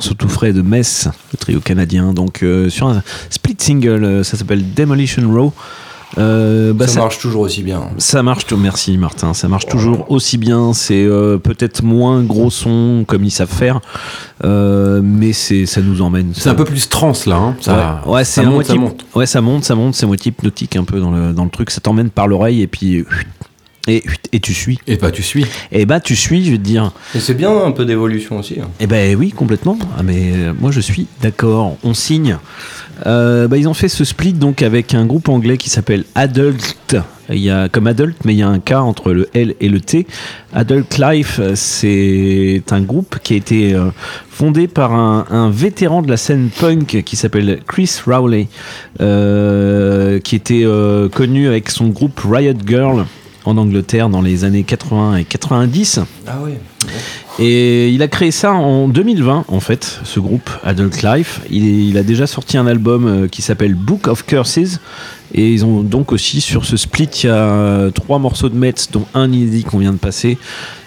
Morceau 0.00 0.14
tout 0.14 0.30
frais 0.30 0.54
de 0.54 0.62
Mess, 0.62 1.08
le 1.30 1.36
trio 1.36 1.60
canadien. 1.60 2.14
Donc 2.14 2.42
euh, 2.42 2.70
sur 2.70 2.88
un 2.88 3.02
split 3.28 3.56
single, 3.58 4.02
euh, 4.02 4.22
ça 4.24 4.38
s'appelle 4.38 4.64
Demolition 4.74 5.30
Row. 5.30 5.52
Euh, 6.16 6.72
bah, 6.72 6.86
ça, 6.88 6.94
ça- 6.94 7.00
marche 7.00 7.18
toujours 7.18 7.42
aussi 7.42 7.62
bien. 7.62 7.82
ça 7.98 8.22
marche, 8.22 8.46
tout- 8.46 8.56
merci 8.56 8.96
Martin, 8.96 9.34
ça 9.34 9.46
marche 9.46 9.66
toujours 9.66 10.10
aussi 10.10 10.38
bien. 10.38 10.72
C'est 10.72 11.04
euh, 11.04 11.36
peut-être 11.36 11.82
moins 11.84 12.22
gros 12.22 12.48
son 12.50 13.04
comme 13.06 13.24
ils 13.24 13.30
savent 13.30 13.52
faire, 13.52 13.80
euh, 14.42 15.02
mais 15.04 15.34
c'est 15.34 15.66
ça 15.66 15.82
nous 15.82 16.00
emmène. 16.00 16.32
C'est 16.34 16.48
un 16.48 16.54
peu 16.54 16.64
plus 16.64 16.88
trans 16.88 17.12
là. 17.26 17.36
Hein. 17.36 17.56
Ça, 17.60 18.02
ouais, 18.06 18.12
ouais, 18.14 18.24
ça 18.24 18.40
c'est 18.40 18.46
monte, 18.48 18.64
ça 18.64 18.72
moitié- 18.74 18.78
monte. 18.78 19.04
Ouais, 19.14 19.26
ça 19.26 19.40
monte, 19.42 19.64
ça 19.64 19.74
monte, 19.74 19.94
c'est 19.94 20.06
moitié 20.06 20.30
hypnotique 20.30 20.76
un 20.76 20.84
peu 20.84 20.98
dans 20.98 21.10
le, 21.10 21.34
dans 21.34 21.44
le 21.44 21.50
truc. 21.50 21.70
Ça 21.70 21.82
t'emmène 21.82 22.08
par 22.08 22.26
l'oreille 22.26 22.62
et 22.62 22.66
puis 22.66 23.04
et, 23.96 24.04
et 24.32 24.40
tu 24.40 24.54
suis. 24.54 24.78
Et 24.86 24.96
bah 24.96 25.10
tu 25.10 25.22
suis. 25.22 25.46
Et 25.72 25.86
bah 25.86 26.00
tu 26.00 26.16
suis, 26.16 26.44
je 26.44 26.52
vais 26.52 26.58
te 26.58 26.62
dire. 26.62 26.92
Et 27.14 27.20
c'est 27.20 27.34
bien 27.34 27.50
un 27.64 27.72
peu 27.72 27.84
d'évolution 27.84 28.38
aussi. 28.38 28.58
hein. 28.60 28.68
Eh 28.80 28.86
ben 28.86 29.16
oui, 29.16 29.30
complètement. 29.30 29.78
Ah, 29.98 30.02
mais 30.02 30.32
euh, 30.34 30.52
moi 30.58 30.70
je 30.70 30.80
suis 30.80 31.06
d'accord. 31.22 31.76
On 31.84 31.94
signe. 31.94 32.38
Euh, 33.06 33.48
bah, 33.48 33.56
ils 33.56 33.66
ont 33.66 33.74
fait 33.74 33.88
ce 33.88 34.04
split 34.04 34.34
donc 34.34 34.60
avec 34.62 34.92
un 34.92 35.06
groupe 35.06 35.28
anglais 35.30 35.56
qui 35.56 35.70
s'appelle 35.70 36.04
Adult. 36.14 36.96
Il 37.30 37.38
y 37.38 37.48
a 37.50 37.68
comme 37.68 37.86
Adult, 37.86 38.16
mais 38.24 38.34
il 38.34 38.38
y 38.38 38.42
a 38.42 38.48
un 38.48 38.58
K 38.58 38.72
entre 38.72 39.12
le 39.12 39.28
L 39.34 39.54
et 39.60 39.68
le 39.68 39.80
T. 39.80 40.06
Adult 40.52 40.98
Life, 40.98 41.38
euh, 41.40 41.52
c'est 41.54 42.62
un 42.72 42.80
groupe 42.82 43.18
qui 43.22 43.34
a 43.34 43.36
été 43.36 43.72
euh, 43.72 43.90
fondé 44.28 44.66
par 44.66 44.92
un, 44.92 45.26
un 45.30 45.48
vétéran 45.48 46.02
de 46.02 46.10
la 46.10 46.16
scène 46.16 46.50
punk 46.50 47.02
qui 47.04 47.16
s'appelle 47.16 47.60
Chris 47.68 48.00
Rowley, 48.04 48.48
euh, 49.00 50.18
qui 50.18 50.34
était 50.34 50.62
euh, 50.64 51.08
connu 51.08 51.46
avec 51.46 51.70
son 51.70 51.86
groupe 51.88 52.20
Riot 52.28 52.54
Girl 52.66 53.06
en 53.44 53.56
Angleterre 53.56 54.08
dans 54.08 54.22
les 54.22 54.44
années 54.44 54.62
80 54.64 55.16
et 55.16 55.24
90. 55.24 56.00
Ah 56.26 56.38
oui. 56.42 56.52
Et 57.38 57.88
il 57.90 58.02
a 58.02 58.08
créé 58.08 58.30
ça 58.30 58.52
en 58.52 58.88
2020, 58.88 59.44
en 59.48 59.60
fait, 59.60 60.00
ce 60.04 60.20
groupe 60.20 60.50
Adult 60.62 61.02
Life. 61.02 61.40
Il, 61.50 61.64
il 61.88 61.96
a 61.98 62.02
déjà 62.02 62.26
sorti 62.26 62.58
un 62.58 62.66
album 62.66 63.06
euh, 63.06 63.28
qui 63.28 63.40
s'appelle 63.42 63.74
Book 63.74 64.08
of 64.08 64.24
Curses. 64.26 64.78
Et 65.32 65.52
ils 65.52 65.64
ont 65.64 65.82
donc 65.82 66.10
aussi 66.10 66.40
sur 66.40 66.64
ce 66.64 66.76
split, 66.76 67.08
il 67.22 67.26
y 67.26 67.30
a 67.30 67.90
trois 67.94 68.18
morceaux 68.18 68.48
de 68.48 68.56
Mets, 68.56 68.74
dont 68.90 69.04
un 69.14 69.30
inédit 69.30 69.62
qu'on 69.62 69.78
vient 69.78 69.92
de 69.92 69.96
passer, 69.98 70.38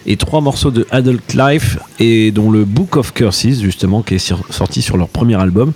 et 0.05 0.17
trois 0.17 0.41
morceaux 0.41 0.69
de 0.69 0.85
Adult 0.91 1.33
Life, 1.33 1.77
et 2.01 2.31
dont 2.31 2.51
le 2.51 2.65
Book 2.65 2.97
of 2.97 3.13
Curses, 3.13 3.61
justement, 3.61 4.01
qui 4.01 4.15
est 4.15 4.19
sur- 4.19 4.43
sorti 4.49 4.81
sur 4.81 4.97
leur 4.97 5.07
premier 5.07 5.39
album. 5.41 5.71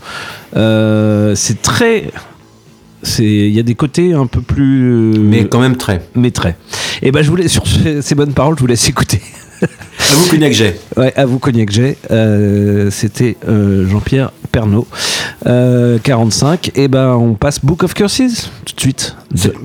Euh, 0.57 1.33
c'est 1.33 1.61
très. 1.61 2.11
C'est- 3.03 3.23
Il 3.23 3.53
y 3.53 3.59
a 3.59 3.63
des 3.63 3.75
côtés 3.75 4.13
un 4.13 4.25
peu 4.27 4.41
plus. 4.41 4.91
euh, 5.15 5.19
Mais 5.19 5.45
quand 5.47 5.59
même 5.59 5.77
très. 5.77 6.01
mais 6.15 6.31
très. 6.31 6.57
Et 7.01 7.11
ben 7.11 7.21
je 7.23 7.29
voulais, 7.29 7.47
sur 7.47 7.65
ce- 7.67 8.01
ces 8.01 8.15
bonnes 8.15 8.33
paroles, 8.33 8.55
je 8.57 8.61
vous 8.61 8.67
laisse 8.67 8.87
écouter. 8.89 9.21
À 9.61 10.13
vous, 10.15 10.29
Cognac 10.29 10.53
Jet. 10.53 10.79
Ouais, 10.95 11.11
à 11.15 11.25
vous, 11.25 11.39
Cognac 11.39 11.71
Jet. 11.71 11.97
Euh, 12.11 12.89
C'était 12.91 13.35
euh, 13.47 13.87
Jean-Pierre 13.89 14.31
Pernaud, 14.51 14.87
euh, 15.47 15.97
45. 16.03 16.71
Et 16.75 16.87
ben, 16.87 17.13
on 17.15 17.33
passe 17.33 17.63
Book 17.65 17.81
of 17.83 17.93
Curses 17.95 18.51
tout 18.65 18.75
de 18.75 18.79
suite. 18.81 19.15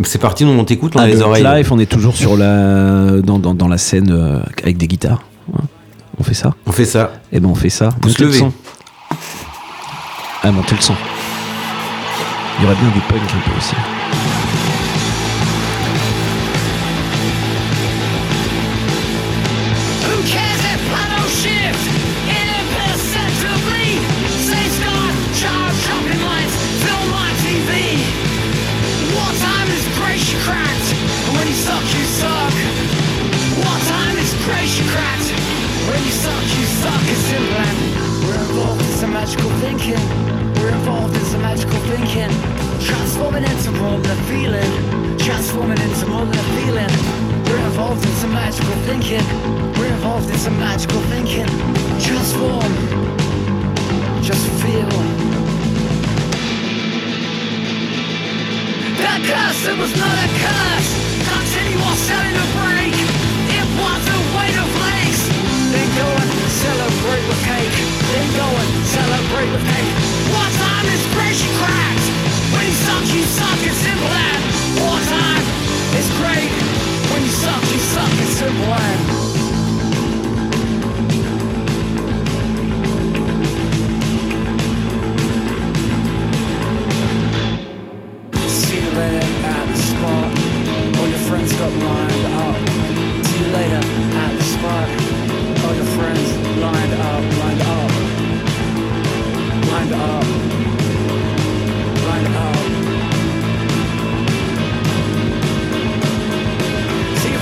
C'est 0.05 0.19
parti, 0.21 0.45
on 0.45 0.65
t'écoute, 0.65 0.93
on 0.97 0.99
a 1.01 1.07
les 1.07 1.21
oreilles. 1.21 1.45
Life, 1.45 1.71
on 1.73 1.79
est 1.79 1.87
toujours 1.87 2.17
sur 2.17 2.37
la, 2.39 3.21
dans, 3.23 3.39
dans, 3.39 3.53
dans 3.55 3.69
la 3.69 3.79
scène 3.79 4.11
avec 4.63 4.79
des 4.79 4.89
guitares. 4.89 5.23
On 6.19 6.23
fait 6.25 6.35
ça? 6.35 6.55
On 6.67 6.73
fait 6.73 6.85
ça. 6.87 7.13
Et 7.33 7.41
ben, 7.41 7.49
on 7.49 7.55
fait 7.55 7.71
ça. 7.71 7.91
Pouce 8.01 8.13
Montez 8.13 8.23
le 8.23 8.29
levé. 8.29 8.39
son. 8.39 8.53
Ah, 10.43 10.51
montez 10.53 10.75
le 10.75 10.81
son. 10.83 10.95
Il 12.59 12.63
y 12.63 12.67
aurait 12.67 12.77
bien 12.77 12.89
du 12.91 13.01
punk 13.01 13.23
un 13.23 13.51
peu 13.51 13.57
aussi. 13.57 13.75
Feeling. 44.33 44.73
Transforming 45.19 45.81
into 45.85 46.07
more 46.07 46.25
than 46.25 46.39
a 46.39 46.49
feeling. 46.57 46.93
We're 47.47 47.65
involved 47.69 48.03
in 48.05 48.15
some 48.23 48.33
magical 48.33 48.77
thinking. 48.89 49.25
We're 49.77 49.93
involved 49.93 50.29
in 50.33 50.39
some 50.39 50.57
magical 50.59 51.01
thinking. 51.13 51.49
Transform. 52.01 52.73
Just 54.29 54.45
feel. 54.63 54.93
That 59.01 59.21
curse, 59.29 59.63
it 59.69 59.77
was 59.83 59.93
not 60.03 60.17
a 60.27 60.29
curse. 60.45 60.91
Continue 61.29 61.79
while 61.85 62.01
selling 62.09 62.37
a 62.45 62.49
break. 62.57 62.97
It 63.59 63.67
was 63.81 64.03
a 64.17 64.19
weight 64.37 64.57
of 64.65 64.71
legs. 64.87 65.21
Then 65.73 65.89
go 66.01 66.09
and 66.09 66.31
celebrate 66.65 67.25
with 67.29 67.43
cake. 67.51 67.77
Then 68.11 68.29
go 68.41 68.49
and 68.49 68.71
celebrate 68.97 69.51
with 69.53 69.65
cake. 69.73 69.93
Wartime 70.33 70.89
is 70.97 71.05
crazy 71.13 71.51
cracked. 71.61 72.02
You 72.63 72.71
suck, 72.71 73.05
you 73.13 73.23
suck. 73.23 73.59
It's 73.67 73.77
simple 73.77 74.07
great. 76.21 76.51
When 77.11 77.23
you 77.23 77.33
suck, 77.43 77.63
you 77.73 77.81
suck. 77.93 78.13
It's 78.23 78.37
simple 78.39 78.73
and. 78.73 79.01
See 88.49 88.79
you 88.81 88.91
later 88.93 89.27
at 89.45 89.73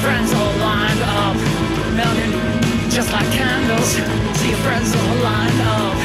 friends 0.00 0.32
all 0.32 0.54
lined 0.56 1.02
up, 1.02 1.36
melting 1.94 2.32
just 2.90 3.12
like 3.12 3.30
candles. 3.32 3.90
See 4.40 4.48
your 4.48 4.58
friends 4.64 4.94
all 4.96 5.16
lined 5.28 5.60
up. 5.60 5.96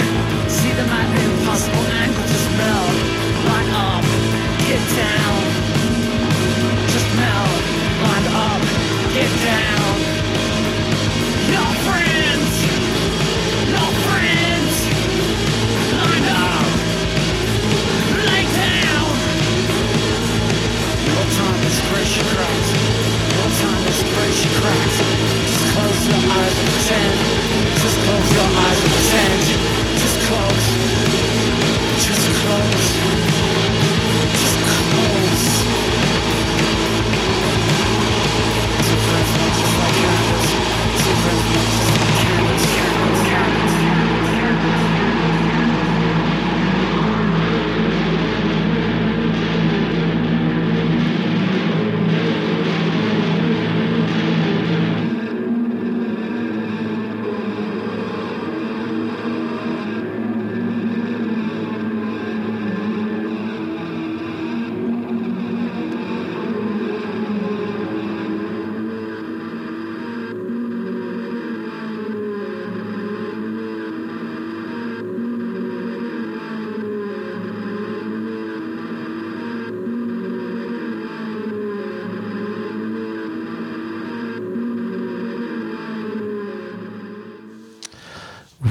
See 0.50 0.72
them 0.72 0.90
at 0.90 1.08
the 1.16 1.22
impossible 1.32 1.86
angle, 2.04 2.28
just 2.34 2.50
melt. 2.60 2.96
Line 3.50 3.72
up, 3.88 4.04
get 4.68 4.84
down. 5.00 5.40
Just 6.94 7.10
melt, 7.20 7.56
line 8.04 8.28
up, 8.48 8.62
get 9.16 9.32
down. 9.44 10.05
Just 24.36 24.52
close 25.71 26.08
your 26.08 26.19
eyes 26.36 26.60
and 26.60 26.69
pretend. 26.69 27.13
Just 27.80 27.98
close 28.04 28.30
your 28.36 28.50
eyes 28.63 28.84
and 28.84 28.91
pretend. 28.91 29.41
Just 29.98 30.19
close. 30.28 30.65
Just 32.04 32.26
close. 32.41 33.05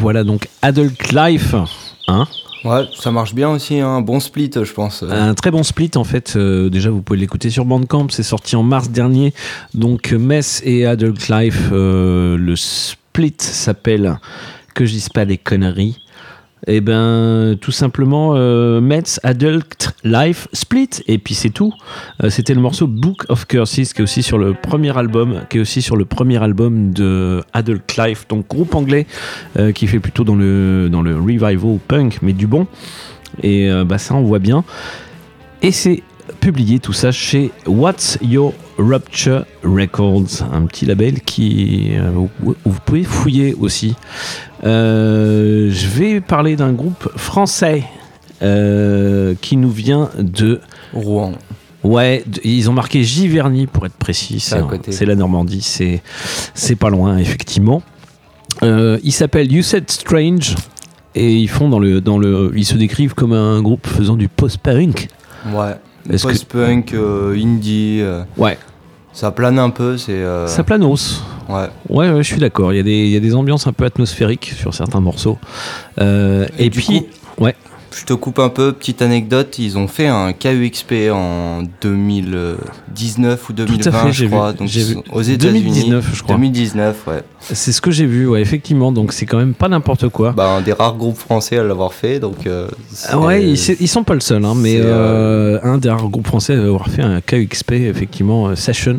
Voilà 0.04 0.22
donc 0.22 0.48
Adult 0.60 1.12
Life. 1.12 1.54
Hein 2.08 2.26
Ouais, 2.62 2.86
ça 2.94 3.10
marche 3.10 3.34
bien 3.34 3.48
aussi, 3.48 3.80
un 3.80 4.02
bon 4.02 4.20
split, 4.20 4.50
je 4.54 4.70
pense. 4.74 5.02
un 5.02 5.32
très 5.32 5.50
bon 5.50 5.62
split 5.62 5.92
en 5.96 6.04
fait. 6.04 6.34
Euh, 6.36 6.68
déjà, 6.68 6.90
vous 6.90 7.00
pouvez 7.00 7.18
l'écouter 7.18 7.48
sur 7.48 7.64
Bandcamp. 7.64 8.08
C'est 8.10 8.22
sorti 8.22 8.54
en 8.54 8.62
mars 8.62 8.90
dernier. 8.90 9.32
Donc 9.72 10.12
Mess 10.12 10.60
et 10.66 10.84
Adult 10.84 11.28
Life. 11.30 11.70
euh, 11.72 12.36
le 12.36 12.54
split 12.54 13.34
s'appelle 13.38 14.18
que 14.74 14.84
je 14.84 14.92
dise 14.92 15.08
pas 15.08 15.24
des 15.24 15.38
conneries. 15.38 15.96
Et 16.66 16.80
ben 16.80 17.56
tout 17.60 17.72
simplement 17.72 18.32
euh, 18.34 18.80
Mets 18.80 19.20
Adult 19.22 19.94
Life 20.02 20.48
Split 20.52 20.88
et 21.06 21.18
puis 21.18 21.34
c'est 21.34 21.50
tout. 21.50 21.74
Euh, 22.22 22.30
C'était 22.30 22.54
le 22.54 22.60
morceau 22.60 22.86
Book 22.86 23.24
of 23.28 23.46
Curses 23.46 23.92
qui 23.92 24.00
est 24.00 24.02
aussi 24.02 24.22
sur 24.22 24.38
le 24.38 24.54
premier 24.54 24.96
album, 24.96 25.42
qui 25.50 25.58
est 25.58 25.60
aussi 25.60 25.82
sur 25.82 25.96
le 25.96 26.04
premier 26.04 26.42
album 26.42 26.92
de 26.92 27.42
Adult 27.52 27.96
Life, 27.98 28.26
donc 28.28 28.48
groupe 28.48 28.74
anglais 28.74 29.06
euh, 29.58 29.72
qui 29.72 29.86
fait 29.86 30.00
plutôt 30.00 30.24
dans 30.24 30.36
le 30.36 30.88
dans 30.90 31.02
le 31.02 31.16
revival 31.16 31.78
punk 31.86 32.18
mais 32.22 32.32
du 32.32 32.46
bon. 32.46 32.66
Et 33.42 33.68
bah 33.84 33.98
ça 33.98 34.14
on 34.14 34.22
voit 34.22 34.38
bien. 34.38 34.62
Et 35.60 35.72
c'est 35.72 36.04
publié 36.40 36.78
tout 36.78 36.92
ça 36.92 37.10
chez 37.10 37.50
What's 37.66 38.16
Your 38.22 38.54
Rupture 38.78 39.44
Records, 39.64 40.42
un 40.52 40.66
petit 40.66 40.86
label 40.86 41.20
qui 41.20 41.90
vous 42.14 42.78
pouvez 42.86 43.02
fouiller 43.02 43.54
aussi. 43.58 43.96
Euh, 44.64 45.68
je 45.70 45.86
vais 45.88 46.20
parler 46.20 46.56
d'un 46.56 46.72
groupe 46.72 47.08
français 47.16 47.84
euh, 48.42 49.34
qui 49.40 49.56
nous 49.56 49.70
vient 49.70 50.10
de 50.18 50.60
Rouen. 50.92 51.32
Ouais, 51.82 52.24
ils 52.44 52.70
ont 52.70 52.72
marqué 52.72 53.02
Giverny 53.04 53.66
pour 53.66 53.84
être 53.84 53.94
précis. 53.96 54.40
C'est 54.90 55.04
la 55.06 55.14
Normandie, 55.16 55.60
c'est 55.60 56.02
c'est 56.54 56.76
pas 56.76 56.88
loin 56.88 57.18
effectivement. 57.18 57.82
Euh, 58.62 58.98
ils 59.04 59.12
s'appellent 59.12 59.52
You 59.52 59.62
Said 59.62 59.90
Strange 59.90 60.54
et 61.14 61.34
ils 61.34 61.48
font 61.48 61.68
dans 61.68 61.78
le 61.78 62.00
dans 62.00 62.16
le 62.18 62.52
ils 62.56 62.64
se 62.64 62.76
décrivent 62.76 63.14
comme 63.14 63.32
un 63.34 63.60
groupe 63.60 63.86
faisant 63.86 64.16
du 64.16 64.28
post-punk. 64.28 65.08
Ouais. 65.54 65.74
Est-ce 66.08 66.24
que- 66.24 66.28
Post-punk, 66.32 66.94
euh, 66.94 67.34
indie, 67.36 67.98
euh, 68.00 68.22
Ouais, 68.38 68.58
ça 69.14 69.30
plane 69.30 69.58
un 69.58 69.70
peu, 69.70 69.96
c'est. 69.96 70.12
euh, 70.12 70.46
ça 70.46 70.62
planos. 70.64 71.22
Ouais. 71.48 71.68
Ouais, 71.88 72.10
ouais, 72.10 72.22
je 72.22 72.28
suis 72.28 72.40
d'accord. 72.40 72.72
Il 72.72 72.76
y, 72.76 72.80
a 72.80 72.82
des- 72.82 73.04
il 73.06 73.10
y 73.10 73.16
a 73.16 73.20
des 73.20 73.34
ambiances 73.34 73.66
un 73.66 73.72
peu 73.72 73.84
atmosphériques 73.84 74.52
sur 74.58 74.74
certains 74.74 75.00
morceaux. 75.00 75.38
Euh, 76.00 76.46
et 76.58 76.68
puis, 76.70 76.84
coup- 76.84 77.44
ouais, 77.44 77.54
Je 77.96 78.04
te 78.04 78.12
coupe 78.12 78.38
un 78.40 78.48
peu, 78.48 78.72
petite 78.72 79.02
anecdote, 79.02 79.56
ils 79.58 79.78
ont 79.78 79.86
fait 79.86 80.08
un 80.08 80.32
KUXP 80.32 80.92
en 81.12 81.62
2019 81.80 83.48
ou 83.48 83.52
2020, 83.52 83.92
fait, 83.92 84.12
je 84.12 84.26
crois, 84.26 84.50
vu, 84.52 84.58
donc 84.58 84.68
vu. 84.68 84.96
aux 85.12 85.22
États-Unis. 85.22 85.60
2019, 85.62 86.10
je 86.12 86.22
crois. 86.22 86.34
2019, 86.34 87.06
ouais. 87.06 87.22
c'est 87.40 87.70
ce 87.72 87.80
que 87.80 87.90
j'ai 87.90 88.06
vu. 88.06 88.26
Ouais, 88.26 88.40
effectivement. 88.40 88.90
Donc 88.90 89.12
c'est 89.12 89.26
quand 89.26 89.36
même 89.38 89.54
pas 89.54 89.68
n'importe 89.68 90.08
quoi. 90.08 90.32
Bah, 90.32 90.48
un 90.56 90.60
des 90.60 90.72
rares 90.72 90.96
groupes 90.96 91.16
français 91.16 91.58
à 91.58 91.62
l'avoir 91.62 91.94
fait, 91.94 92.18
donc. 92.18 92.46
euh, 92.46 92.68
Ah 93.08 93.18
ouais, 93.20 93.44
ils, 93.44 93.76
ils 93.80 93.88
sont 93.88 94.02
pas 94.04 94.14
le 94.14 94.20
seul, 94.20 94.44
hein, 94.44 94.54
mais 94.56 94.76
euh, 94.80 95.58
un 95.62 95.78
des 95.78 95.90
rares 95.90 96.08
groupes 96.08 96.26
français 96.26 96.54
à 96.56 96.62
avoir 96.62 96.88
fait 96.88 97.02
un 97.02 97.20
KXP, 97.20 97.72
effectivement, 97.72 98.48
euh, 98.48 98.56
session. 98.56 98.98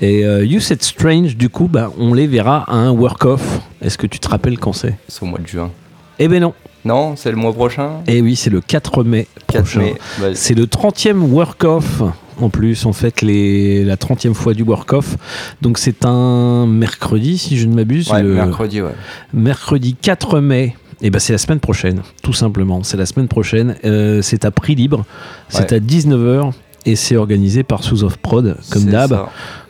Et 0.00 0.22
You 0.22 0.60
Said 0.60 0.82
Strange, 0.82 1.36
du 1.36 1.48
coup, 1.50 1.68
bah, 1.70 1.90
on 1.98 2.14
les 2.14 2.26
verra 2.26 2.64
à 2.68 2.74
un 2.74 2.90
work-off. 2.90 3.60
Est-ce 3.80 3.96
que 3.96 4.06
tu 4.08 4.18
te 4.18 4.28
rappelles 4.28 4.58
quand 4.58 4.72
c'est? 4.72 4.96
C'est 5.08 5.22
au 5.22 5.26
mois 5.26 5.38
de 5.38 5.46
juin. 5.46 5.70
Eh 6.18 6.26
ben 6.28 6.40
non. 6.40 6.52
Non, 6.84 7.14
c'est 7.16 7.30
le 7.30 7.36
mois 7.36 7.52
prochain 7.52 8.02
Eh 8.06 8.20
oui, 8.20 8.36
c'est 8.36 8.50
le 8.50 8.60
4 8.60 9.04
mai 9.04 9.26
4 9.48 9.62
prochain. 9.62 9.92
Bah, 10.20 10.26
C'est 10.34 10.54
le 10.54 10.66
30e 10.66 11.18
work-off. 11.30 12.02
En 12.40 12.50
plus, 12.50 12.84
on 12.84 12.92
fête 12.92 13.22
les, 13.22 13.84
la 13.84 13.96
30e 13.96 14.34
fois 14.34 14.54
du 14.54 14.62
work-off. 14.64 15.16
Donc 15.62 15.78
c'est 15.78 16.04
un 16.04 16.66
mercredi, 16.66 17.38
si 17.38 17.56
je 17.56 17.66
ne 17.66 17.74
m'abuse. 17.74 18.10
ouais, 18.10 18.22
le- 18.22 18.34
mercredi, 18.34 18.82
ouais. 18.82 18.90
mercredi 19.32 19.94
4 19.94 20.40
mai. 20.40 20.74
Et 21.00 21.10
ben 21.10 21.18
c'est 21.18 21.32
la 21.32 21.38
semaine 21.38 21.60
prochaine, 21.60 22.02
tout 22.22 22.32
simplement. 22.32 22.82
C'est 22.82 22.96
la 22.96 23.06
semaine 23.06 23.28
prochaine. 23.28 23.76
Euh, 23.84 24.22
c'est 24.22 24.44
à 24.44 24.50
prix 24.50 24.74
libre. 24.74 25.04
C'est 25.48 25.70
Ouais. 25.72 25.76
à 25.76 25.80
19h. 25.80 26.52
Et 26.86 26.96
c'est 26.96 27.16
organisé 27.16 27.62
par 27.62 27.82
Sous 27.82 28.04
of 28.04 28.18
Prod, 28.18 28.56
comme 28.70 28.84
d'hab. 28.84 29.26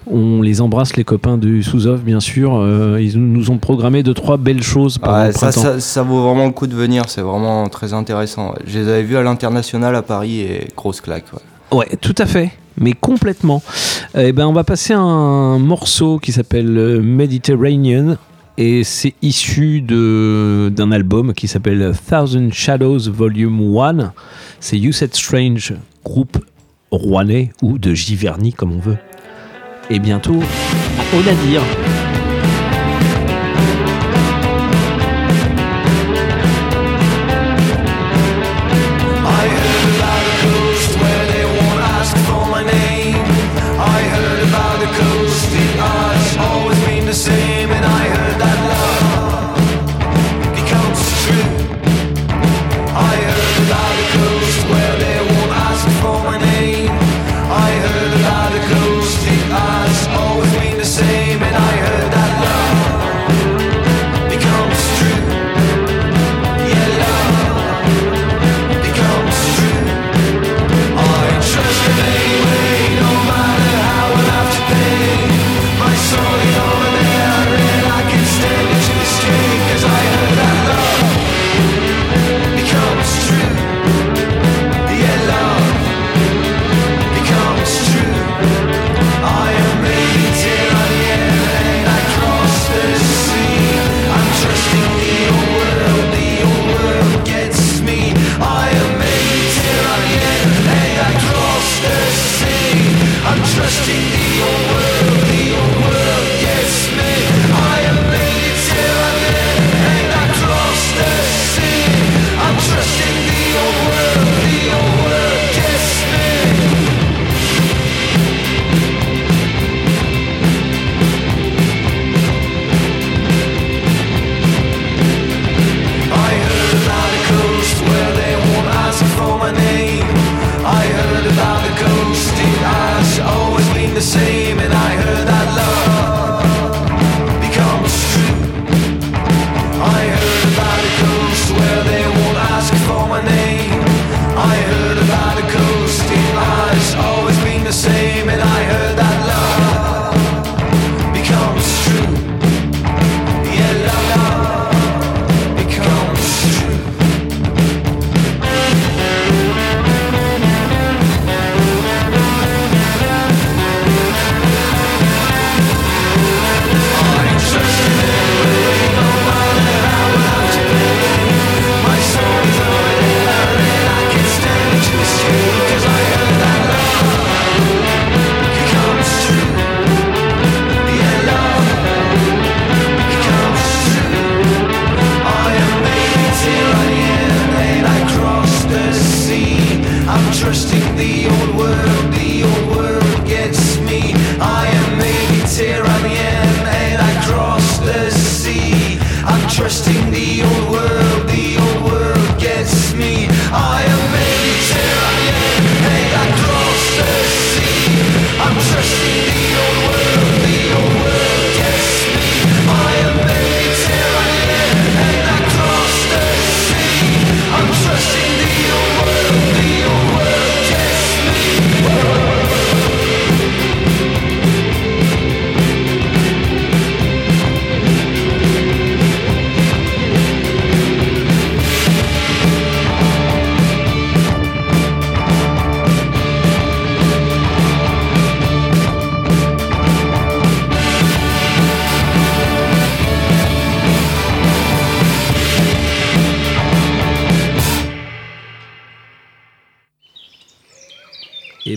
On 0.06 0.42
les 0.42 0.60
embrasse, 0.60 0.96
les 0.96 1.04
copains 1.04 1.38
du 1.38 1.62
Sous 1.62 1.86
of, 1.86 2.02
bien 2.02 2.20
sûr. 2.20 2.56
Euh, 2.56 3.00
ils 3.00 3.18
nous 3.18 3.50
ont 3.50 3.58
programmé 3.58 4.02
deux, 4.02 4.12
trois 4.14 4.36
belles 4.36 4.62
choses 4.62 4.98
pendant 4.98 5.18
Ouais, 5.18 5.26
le 5.28 5.32
ça, 5.32 5.50
ça, 5.52 5.80
ça 5.80 6.02
vaut 6.02 6.22
vraiment 6.22 6.44
le 6.46 6.52
coup 6.52 6.66
de 6.66 6.74
venir, 6.74 7.04
c'est 7.08 7.22
vraiment 7.22 7.66
très 7.68 7.94
intéressant. 7.94 8.50
ouais. 8.52 8.58
Je 8.66 8.78
les 8.80 8.88
avais 8.88 9.02
vus 9.02 9.16
à 9.16 9.22
l'international 9.22 9.94
à 9.96 10.02
Paris 10.02 10.40
et 10.40 10.68
grosse 10.76 11.00
claque. 11.00 11.24
ouais. 11.32 11.78
Ouais, 11.78 11.88
tout 12.00 12.14
à 12.18 12.26
fait. 12.26 12.50
Mais 12.78 12.92
complètement. 12.92 13.62
Eh 14.16 14.32
ben, 14.32 14.46
on 14.46 14.52
va 14.52 14.64
passer 14.64 14.92
à 14.92 14.98
un 15.00 15.58
morceau 15.58 16.18
qui 16.18 16.32
s'appelle 16.32 16.76
euh, 16.76 17.00
Mediterranean. 17.02 18.16
Et 18.56 18.84
c'est 18.84 19.14
issu 19.22 19.80
de- 19.80 20.70
d'un 20.74 20.92
album 20.92 21.32
qui 21.34 21.48
s'appelle 21.48 21.92
Thousand 22.08 22.50
Shadows 22.52 23.10
Volume 23.10 23.76
1. 23.78 24.12
C'est 24.60 24.78
You 24.78 24.92
Said 24.92 25.14
Strange, 25.14 25.74
groupe 26.04 26.38
rouennais 26.92 27.50
ou 27.62 27.78
de 27.78 27.94
Giverny 27.94 28.52
comme 28.52 28.72
on 28.72 28.78
veut. 28.78 28.96
Et 29.90 29.98
bientôt, 29.98 30.42
au 31.12 31.22
navire. 31.22 31.62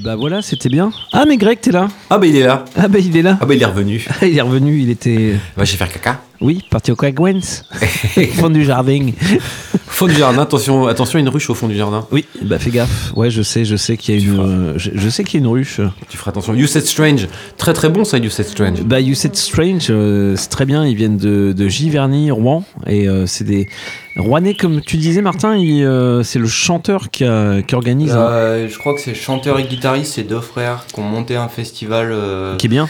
Bah 0.07 0.15
voilà, 0.15 0.41
c'était 0.41 0.69
bien. 0.69 0.89
Ah, 1.11 1.25
mais 1.27 1.35
Greg, 1.35 1.59
t'es 1.59 1.69
là 1.73 1.89
Ah 2.09 2.17
bah 2.17 2.27
il 2.27 2.37
est 2.37 2.43
là. 2.45 2.63
Ah, 2.77 2.87
bah 2.87 2.97
il 2.97 3.17
est 3.17 3.21
là. 3.21 3.37
Ah 3.41 3.45
bah 3.45 3.53
il 3.55 3.61
est 3.61 3.65
revenu. 3.65 4.05
il 4.21 4.37
est 4.37 4.41
revenu, 4.41 4.79
il 4.79 4.89
était. 4.89 5.35
Va 5.57 5.65
chez 5.65 5.75
faire 5.75 5.91
caca. 5.91 6.21
Oui, 6.39 6.63
parti 6.69 6.93
au 6.93 6.95
Quagwens. 6.95 7.65
Fond 8.35 8.49
du 8.49 8.63
jardin. 8.63 9.07
Fond 9.87 10.07
du 10.07 10.13
jardin, 10.13 10.43
attention, 10.43 10.87
attention, 10.87 11.19
une 11.19 11.27
ruche 11.27 11.49
au 11.49 11.55
fond 11.55 11.67
du 11.67 11.75
jardin. 11.75 12.07
Oui, 12.11 12.23
bah 12.41 12.57
fais 12.57 12.69
gaffe. 12.69 13.11
Ouais, 13.17 13.29
je 13.29 13.41
sais, 13.41 13.65
je 13.65 13.75
sais 13.75 13.97
qu'il 13.97 14.15
y 14.15 14.17
a 14.17 14.21
Tu 14.21 14.27
une. 14.27 14.39
euh, 14.39 14.73
je, 14.77 14.91
je 14.95 15.09
sais 15.09 15.25
qu'il 15.25 15.41
y 15.41 15.43
a 15.43 15.45
une 15.45 15.51
ruche. 15.51 15.81
Tu 16.07 16.15
feras 16.15 16.29
attention. 16.31 16.53
You 16.53 16.67
Said 16.67 16.85
Strange, 16.85 17.27
très 17.57 17.73
très 17.73 17.89
bon 17.89 18.05
ça, 18.05 18.17
You 18.17 18.29
Said 18.29 18.45
Strange. 18.45 18.83
Bah, 18.83 19.01
You 19.01 19.13
Said 19.13 19.35
Strange, 19.35 19.87
euh, 19.89 20.35
c'est 20.37 20.49
très 20.49 20.65
bien. 20.65 20.85
Ils 20.85 20.95
viennent 20.95 21.17
de, 21.17 21.51
de 21.57 21.67
Giverny, 21.67 22.31
Rouen. 22.31 22.63
Et 22.85 23.09
euh, 23.09 23.25
c'est 23.25 23.43
des. 23.43 23.67
Rouennais, 24.17 24.55
comme 24.55 24.81
tu 24.81 24.97
disais, 24.97 25.21
Martin, 25.21 25.55
il, 25.55 25.83
euh, 25.83 26.23
c'est 26.23 26.39
le 26.39 26.47
chanteur 26.47 27.09
qui, 27.11 27.23
a- 27.23 27.61
qui 27.61 27.75
organise. 27.75 28.11
un- 28.13 28.19
Euh, 28.29 28.67
je 28.69 28.77
crois 28.79 28.93
que 28.95 28.99
c'est 29.01 29.13
chanteur 29.13 29.59
et 29.59 29.63
guitariste, 29.63 30.13
c'est 30.15 30.23
deux 30.23 30.39
frères 30.41 30.85
qui 30.91 30.99
ont 30.99 31.03
monté 31.03 31.35
un 31.35 31.47
festival. 31.49 32.09
euh, 32.11 32.55
Qui 32.57 32.65
est 32.65 32.69
bien. 32.69 32.89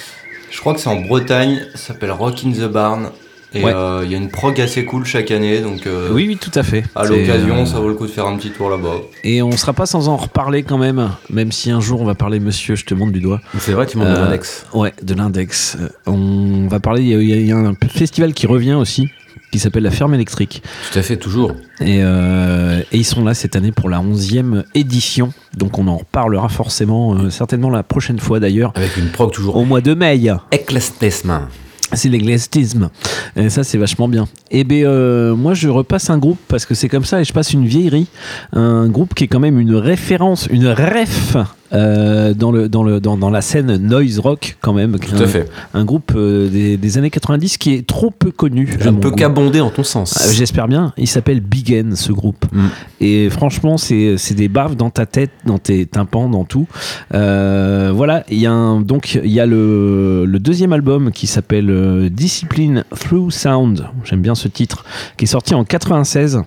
Je 0.50 0.60
crois 0.60 0.74
que 0.74 0.80
c'est 0.80 0.90
en 0.90 1.02
Bretagne, 1.02 1.62
ça 1.76 1.88
s'appelle 1.94 2.12
Rock 2.12 2.36
in 2.46 2.52
the 2.52 2.72
Barn. 2.72 3.10
Et 3.54 3.64
Ouais. 3.64 3.72
euh, 3.74 4.02
il 4.06 4.12
y 4.12 4.14
a 4.16 4.18
une 4.18 4.30
prog 4.30 4.60
assez 4.60 4.84
cool 4.84 5.06
chaque 5.06 5.32
année, 5.32 5.60
donc 5.62 5.88
euh, 5.88 6.10
Oui, 6.12 6.26
oui, 6.28 6.38
tout 6.38 6.52
à 6.54 6.64
fait. 6.64 6.84
à 6.96 7.06
C'est, 7.06 7.10
l'occasion, 7.18 7.62
euh, 7.62 7.66
ça 7.66 7.80
vaut 7.80 7.88
le 7.88 7.94
coup 7.96 8.06
de 8.06 8.12
faire 8.12 8.26
un 8.28 8.36
petit 8.36 8.50
tour 8.50 8.70
là-bas. 8.70 8.96
Et 9.24 9.42
on 9.42 9.52
sera 9.52 9.72
pas 9.72 9.86
sans 9.86 10.10
en 10.10 10.18
reparler 10.18 10.64
quand 10.64 10.78
même, 10.78 11.10
même 11.30 11.52
si 11.54 11.72
un 11.72 11.80
jour 11.80 12.02
on 12.02 12.06
va 12.06 12.14
parler 12.14 12.42
monsieur, 12.42 12.76
je 12.76 12.84
te 12.86 12.94
montre 12.94 13.14
du 13.14 13.22
doigt. 13.22 13.40
C'est 13.60 13.72
vrai, 13.72 13.86
tu 13.86 13.98
m'en 13.98 14.04
Euh, 14.06 14.14
donnes 14.16 14.24
l'index. 14.26 14.66
Ouais, 14.74 14.94
de 15.02 15.14
l'index. 15.14 15.78
On 16.06 16.68
va 16.70 16.80
parler, 16.82 17.04
il 17.04 17.22
y 17.22 17.46
y 17.48 17.52
a 17.54 17.58
un 17.58 17.74
festival 17.90 18.34
qui 18.34 18.48
revient 18.48 18.74
aussi, 18.74 19.08
qui 19.52 19.60
s'appelle 19.60 19.84
la 19.84 19.92
Ferme 19.92 20.14
électrique. 20.14 20.62
Tout 20.92 21.00
à 21.00 21.02
fait, 21.02 21.18
toujours. 21.18 21.52
Et, 21.80 22.00
euh, 22.02 22.82
et 22.92 22.98
ils 22.98 23.06
sont 23.06 23.24
là 23.24 23.34
cette 23.34 23.56
année 23.56 23.72
pour 23.72 23.90
la 23.90 24.00
11e 24.02 24.64
édition. 24.76 25.32
Donc 25.56 25.78
on 25.80 25.88
en 25.88 25.98
reparlera 25.98 26.50
forcément, 26.50 27.16
euh, 27.16 27.30
certainement 27.30 27.70
la 27.70 27.84
prochaine 27.84 28.20
fois 28.20 28.40
d'ailleurs, 28.40 28.72
Avec 28.76 28.98
une 28.98 29.10
prog 29.10 29.32
toujours. 29.32 29.56
au 29.56 29.66
mois 29.66 29.82
de 29.82 29.94
mai. 29.94 30.22
Ecclestesma. 30.52 31.48
C'est 31.94 32.10
l'églésisme. 32.10 32.90
Et 33.38 33.50
ça, 33.50 33.64
c'est 33.64 33.78
vachement 33.78 34.10
bien. 34.10 34.28
Et 34.52 34.66
ben, 34.66 34.84
euh, 34.84 35.36
moi, 35.36 35.54
je 35.54 35.70
repasse 35.70 36.10
un 36.10 36.18
groupe 36.18 36.40
parce 36.50 36.66
que 36.66 36.76
c'est 36.76 36.90
comme 36.90 37.06
ça 37.06 37.22
et 37.22 37.24
je 37.24 37.32
passe 37.32 37.54
une 37.54 37.66
vieillerie. 37.66 38.08
Un 38.52 38.90
groupe 38.90 39.14
qui 39.14 39.24
est 39.24 39.28
quand 39.28 39.40
même 39.40 39.58
une 39.58 39.74
référence, 39.74 40.48
une 40.52 40.68
ref 40.68 41.38
euh, 41.74 42.34
dans, 42.34 42.52
le, 42.52 42.70
dans, 42.70 42.84
le, 42.84 43.00
dans, 43.00 43.18
dans 43.18 43.30
la 43.30 43.42
scène 43.42 43.76
noise 43.78 44.20
rock, 44.20 44.58
quand 44.62 44.74
même. 44.74 44.98
Tout 45.00 45.16
un, 45.16 45.22
à 45.22 45.28
fait. 45.28 45.50
Un 45.74 45.86
groupe 45.86 46.14
euh, 46.16 46.50
des, 46.50 46.78
des 46.78 46.98
années 46.98 47.10
90 47.10 47.58
qui 47.58 47.74
est 47.74 47.86
trop 47.86 48.12
peu 48.12 48.32
connu. 48.32 48.78
Je 48.80 48.90
ne 48.90 48.98
peux 48.98 49.12
qu'abonder 49.12 49.60
en 49.60 49.70
ton 49.70 49.84
sens. 49.84 50.16
Euh, 50.18 50.32
J'espère 50.34 50.68
bien. 50.68 50.94
Il 50.98 51.08
s'appelle 51.08 51.40
Big 51.42 51.72
N, 51.72 51.96
ce 51.96 52.12
groupe. 52.12 52.46
Mm. 52.52 52.68
Et 53.02 53.30
franchement, 53.30 53.78
c'est 53.78 54.18
des 54.34 54.48
baves 54.48 54.76
dans 54.76 54.90
ta 54.90 55.06
tête, 55.06 55.32
dans 55.46 55.58
tes 55.58 55.86
tympans, 55.86 56.30
dans 56.30 56.46
tout. 56.46 56.68
Voilà. 57.12 58.24
Il 58.30 58.40
y 58.40 58.46
a 58.46 58.52
un, 58.52 58.82
donc 58.82 59.20
il 59.24 59.32
y 59.32 59.40
a 59.40 59.46
le, 59.46 60.26
le 60.26 60.40
deuxième 60.40 60.74
album 60.74 61.12
qui 61.12 61.28
s'appelle 61.28 62.10
Discipline 62.12 62.84
Through 62.98 63.32
Sound. 63.32 63.88
J'aime 64.04 64.22
bien 64.22 64.36
ce 64.36 64.48
titre, 64.48 64.86
qui 65.18 65.26
est 65.26 65.28
sorti 65.28 65.54
en 65.54 65.64
96. 65.64 66.42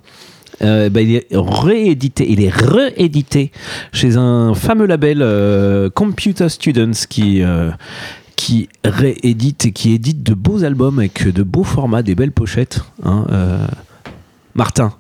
Euh, 0.63 0.91
bah, 0.91 1.01
il 1.01 1.15
est 1.15 1.27
réédité, 1.33 2.31
il 2.31 2.43
est 2.43 2.55
réédité 2.55 3.51
chez 3.93 4.17
un 4.17 4.55
fameux 4.55 4.87
label 4.87 5.21
euh, 5.23 5.89
Computer 5.91 6.49
Students 6.49 7.07
qui 7.09 7.43
euh, 7.43 7.71
qui 8.37 8.69
réédite 8.85 9.67
et 9.67 9.73
qui 9.73 9.93
édite 9.93 10.23
de 10.23 10.35
beaux 10.35 10.65
albums 10.65 10.99
avec 10.99 11.27
de 11.29 11.43
beaux 11.43 11.65
formats, 11.65 12.03
des 12.03 12.15
belles 12.15 12.33
pochettes. 12.33 12.81
hein, 13.05 13.27
Martin. 14.55 14.93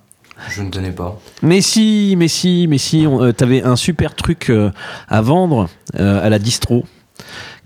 Je 0.48 0.62
ne 0.62 0.70
tenais 0.70 0.92
pas. 0.92 1.18
Mais 1.42 1.60
si, 1.60 2.14
mais 2.16 2.28
si, 2.28 2.66
mais 2.68 2.78
si, 2.78 3.06
euh, 3.06 3.32
t'avais 3.32 3.62
un 3.62 3.76
super 3.76 4.14
truc 4.14 4.50
euh, 4.50 4.70
à 5.08 5.20
vendre 5.20 5.68
euh, 5.98 6.24
à 6.24 6.28
la 6.30 6.38
distro 6.38 6.84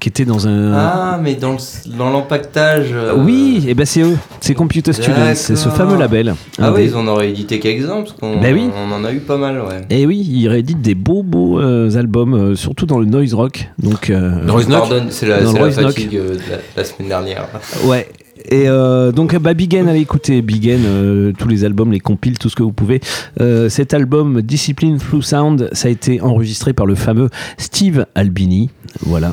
qui 0.05 0.11
était 0.11 0.27
dans 0.27 0.47
un. 0.47 0.75
Ah, 0.75 1.19
mais 1.23 1.35
dans 1.35 1.53
le- 1.53 1.97
dans 1.97 2.11
l'empaquetage. 2.11 2.89
euh, 2.93 3.15
oui, 3.17 3.65
et 3.67 3.73
ben 3.73 3.87
c'est 3.87 4.03
eux, 4.03 4.19
c'est 4.43 4.53
Computer 4.53 4.93
Students, 4.93 5.35
c'est 5.35 5.57
ce 5.57 5.71
fameux 5.71 5.97
label. 5.97 6.35
Ah 6.61 6.73
oui, 6.73 6.83
des- 6.83 6.91
ils 6.91 6.95
en 6.95 7.07
auraient 7.07 7.31
édité 7.31 7.59
quelques-uns, 7.59 8.03
parce 8.03 8.13
qu'on 8.13 8.39
Ben 8.39 8.53
oui. 8.55 8.69
on 8.77 8.93
en 8.93 9.03
a 9.03 9.13
eu 9.15 9.21
pas 9.21 9.39
mal, 9.39 9.63
ouais. 9.63 9.81
Et 9.89 10.05
oui, 10.05 10.19
ils 10.31 10.47
rééditent 10.47 10.83
des 10.83 10.95
beaux 10.95 11.23
beaux 11.23 11.59
euh, 11.59 11.97
albums, 11.97 12.35
euh, 12.35 12.55
surtout 12.55 12.85
dans 12.85 12.99
le 12.99 13.07
noise 13.07 13.33
rock. 13.33 13.71
Donc, 13.79 14.11
euh, 14.11 14.45
Noise 14.45 14.67
Pardonne, 14.69 15.07
c'est 15.09 15.25
la, 15.27 15.41
la 15.41 15.71
fatigue 15.71 16.17
euh, 16.17 16.35
de 16.35 16.51
la, 16.51 16.59
la 16.77 16.85
semaine 16.85 17.09
dernière. 17.09 17.47
Ouais. 17.87 18.07
Et 18.51 18.69
euh, 18.69 19.11
donc 19.11 19.35
bah, 19.39 19.55
Big 19.55 19.73
N, 19.75 19.89
allez 19.89 20.01
écouter 20.01 20.43
Big 20.43 20.67
N, 20.67 20.83
euh, 20.85 21.33
tous 21.39 21.49
les 21.49 21.65
albums, 21.65 21.91
les 21.93 22.01
compiles, 22.01 22.39
tout 22.39 22.51
ce 22.51 22.57
que 22.57 22.63
vous 22.63 22.73
pouvez. 22.73 23.01
Euh, 23.41 23.71
cet 23.71 23.95
album 23.95 24.43
Discipline 24.43 24.99
Through 24.99 25.23
Sound, 25.23 25.71
ça 25.73 25.89
a 25.89 25.91
été 25.91 26.21
enregistré 26.21 26.75
par 26.75 26.85
le 26.85 26.95
fameux 26.95 27.31
Steve 27.57 28.05
Albini. 28.15 28.69
Voilà. 29.01 29.33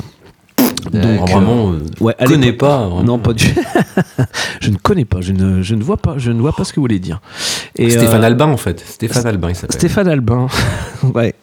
Donc, 0.84 1.02
Donc, 1.02 1.28
vraiment, 1.28 1.72
euh, 1.72 1.78
Ouais, 2.00 2.14
je 2.18 2.24
allez, 2.24 2.34
connais 2.34 2.52
pas. 2.52 2.88
Non, 3.04 3.18
pas 3.18 3.32
du. 3.32 3.46
je 4.60 4.70
ne 4.70 4.76
connais 4.76 5.04
pas. 5.04 5.20
Je 5.20 5.32
ne, 5.32 5.62
je 5.62 5.74
ne 5.74 5.82
vois 5.82 5.96
pas. 5.96 6.14
Je 6.18 6.30
ne 6.30 6.40
vois 6.40 6.52
pas 6.52 6.64
ce 6.64 6.72
que 6.72 6.76
vous 6.76 6.84
voulez 6.84 6.98
dire. 6.98 7.20
Et, 7.76 7.90
Stéphane 7.90 8.22
euh, 8.22 8.26
Albin 8.26 8.48
en 8.48 8.56
fait. 8.56 8.80
Stéphane 8.80 9.26
Albin 9.26 9.50
il 9.50 9.54
s'appelle. 9.54 9.74
Stéphane 9.74 10.08
Albin. 10.08 10.46
ouais. 11.14 11.34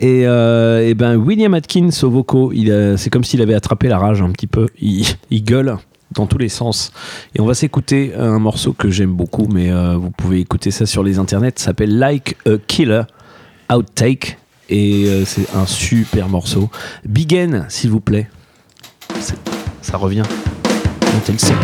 Et, 0.00 0.26
euh, 0.26 0.86
et 0.86 0.94
ben 0.94 1.16
William 1.16 1.54
Atkins 1.54 1.90
au 2.02 2.10
vocaux, 2.10 2.52
c'est 2.96 3.10
comme 3.10 3.24
s'il 3.24 3.42
avait 3.42 3.54
attrapé 3.54 3.88
la 3.88 3.98
rage 3.98 4.22
un 4.22 4.30
petit 4.30 4.46
peu. 4.46 4.68
Il, 4.80 5.04
il 5.30 5.42
gueule 5.42 5.76
dans 6.12 6.26
tous 6.26 6.38
les 6.38 6.48
sens. 6.48 6.92
Et 7.34 7.40
on 7.40 7.46
va 7.46 7.54
s'écouter 7.54 8.12
un 8.16 8.38
morceau 8.38 8.72
que 8.72 8.90
j'aime 8.90 9.12
beaucoup, 9.12 9.46
mais 9.52 9.70
euh, 9.70 9.96
vous 9.96 10.10
pouvez 10.10 10.40
écouter 10.40 10.70
ça 10.70 10.86
sur 10.86 11.02
les 11.02 11.18
internets. 11.18 11.52
Ça 11.56 11.66
s'appelle 11.66 11.98
Like 11.98 12.36
a 12.46 12.58
Killer 12.66 13.02
Outtake. 13.70 14.38
Et 14.70 15.06
euh, 15.06 15.24
c'est 15.24 15.54
un 15.54 15.66
super 15.66 16.28
morceau. 16.28 16.68
Big 17.06 17.32
N, 17.32 17.66
s'il 17.68 17.90
vous 17.90 18.00
plaît. 18.00 18.28
Ça 19.82 19.96
revient. 19.96 20.22
Montez 21.14 21.32
le 21.32 21.38
son. 21.38 21.54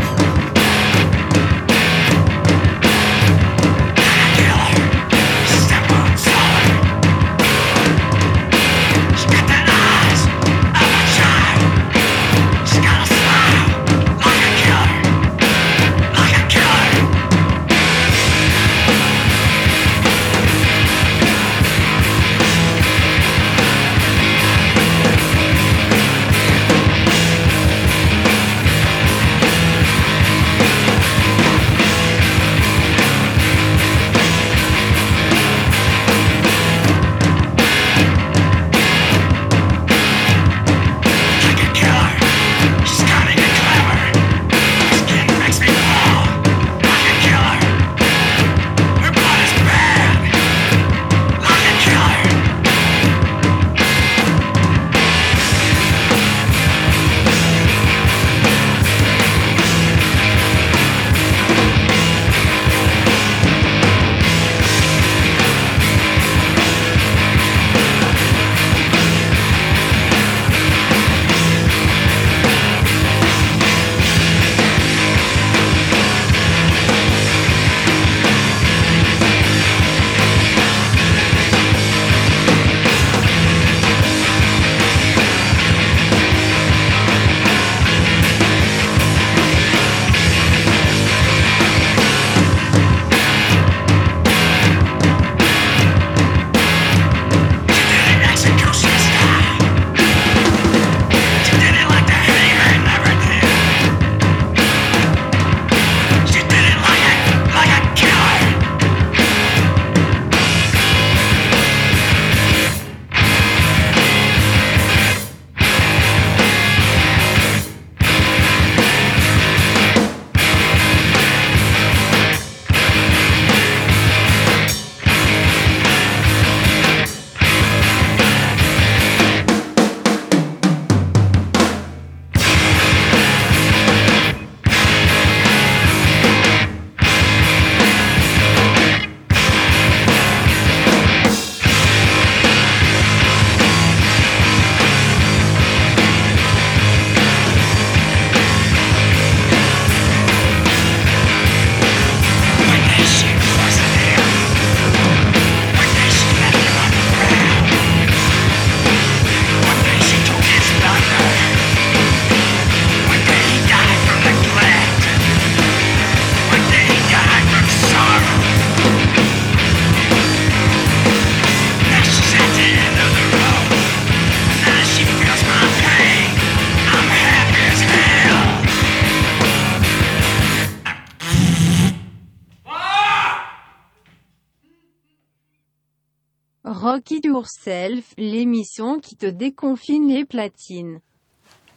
Yourself, 187.25 188.05
l'émission 188.19 189.01
qui 189.01 189.17
te 189.17 189.27
déconfine 189.27 190.09
les 190.09 190.25
platines. 190.25 191.01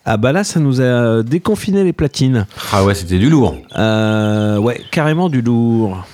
Ah 0.05 0.17
bah 0.17 0.31
là, 0.31 0.43
ça 0.43 0.59
nous 0.59 0.81
a 0.81 1.23
déconfiné 1.23 1.83
les 1.83 1.93
platines. 1.93 2.47
Ah 2.71 2.85
ouais, 2.85 2.95
c'était 2.95 3.19
du 3.19 3.29
lourd. 3.29 3.55
Euh, 3.75 4.57
ouais, 4.57 4.81
carrément 4.91 5.27
du 5.27 5.41
lourd. 5.41 6.05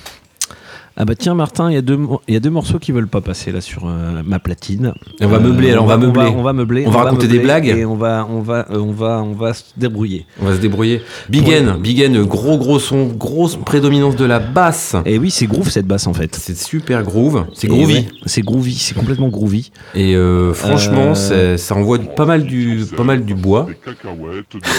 Ah 0.96 1.06
bah 1.06 1.16
tiens 1.18 1.34
Martin, 1.34 1.72
il 1.72 1.74
y, 1.74 1.78
a 1.78 1.82
deux 1.82 1.98
y 2.28 2.36
a 2.36 2.39
deux 2.39 2.52
morceaux 2.52 2.78
qui 2.78 2.91
veulent 2.91 3.08
pas 3.08 3.22
passer 3.22 3.52
là 3.52 3.62
sur 3.62 3.88
euh, 3.88 4.22
ma 4.24 4.38
platine. 4.38 4.94
On 5.22 5.28
va 5.28 5.39
meubler, 5.39 5.72
alors 5.72 5.86
on 5.86 5.88
va 5.88 5.98
meubler. 5.98 6.32
On 6.36 6.44
va, 6.44 6.54
meubler. 6.54 6.86
On 6.86 6.91
va 6.91 7.04
raconter 7.04 7.28
des 7.28 7.39
blagues. 7.39 7.68
Et 7.68 7.84
on 7.84 7.96
va, 7.96 8.28
on 8.30 8.41
va, 8.41 8.68
euh, 8.70 8.78
on 8.78 8.91
va, 8.91 9.24
on 9.24 9.34
va 9.34 9.56
se 9.56 9.64
débrouiller. 9.76 10.28
On 10.39 10.46
va 10.46 10.54
se 10.56 10.60
débrouiller. 10.60 11.02
Big 11.30 11.50
N, 11.50 11.78
Big 11.82 12.00
N, 12.00 12.24
gros 12.24 12.60
gros 12.60 12.78
son, 12.78 13.08
grosse 13.08 13.56
prédominance 13.56 14.16
de 14.16 14.26
la 14.26 14.38
basse. 14.39 14.96
Et 15.06 15.18
oui, 15.18 15.32
c'est 15.32 15.48
groove 15.48 15.70
cette 15.70 15.88
basse 15.88 16.06
en 16.06 16.14
fait. 16.14 16.36
C'est 16.36 16.56
super 16.56 17.02
groove, 17.02 17.46
c'est 17.54 17.66
Et 17.66 17.70
groovy. 17.72 17.94
ouais, 17.96 18.06
c'est 18.28 18.44
groovy, 18.44 18.76
c'est 18.76 18.94
complètement 18.96 19.30
groovy. 19.30 19.72
Et 19.96 20.16
euh, 20.16 20.54
franchement, 20.54 21.14
Euh, 21.32 21.58
ça 21.58 21.76
envoie 21.76 21.98
pas 21.98 22.26
mal 22.26 22.44
du, 22.44 22.84
pas 22.96 23.04
mal 23.04 23.26
du 23.26 23.34
bois. 23.34 23.68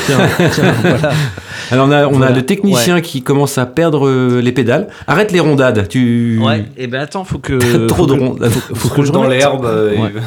Tiens, 0.06 0.18
tiens, 0.52 0.74
voilà. 0.82 1.10
Alors 1.70 1.88
on 1.88 1.90
a, 1.90 2.06
on 2.06 2.22
a 2.22 2.30
le 2.30 2.44
technicien 2.46 3.00
qui 3.00 3.22
commence 3.22 3.58
à 3.58 3.66
perdre 3.66 4.06
euh, 4.06 4.40
les 4.40 4.52
pédales. 4.52 4.88
Arrête 5.08 5.32
les 5.32 5.40
rondades. 5.40 5.88
Tu. 5.88 6.03
Ouais. 6.40 6.64
Et 6.76 6.86
ben 6.86 7.00
attends, 7.00 7.24
faut 7.24 7.38
que 7.38 7.86
Trop 7.86 7.96
faut 8.02 8.06
de 8.06 8.14
que- 8.14 8.20
rondes. 8.20 8.44
Faut, 8.48 8.74
faut 8.74 8.88
que 8.88 8.94
Roule 8.94 9.06
je 9.06 9.12
dans 9.12 9.26
l'herbe. 9.26 9.64
euh, 9.64 9.92
et- 9.92 9.98
Ouais. 9.98 10.12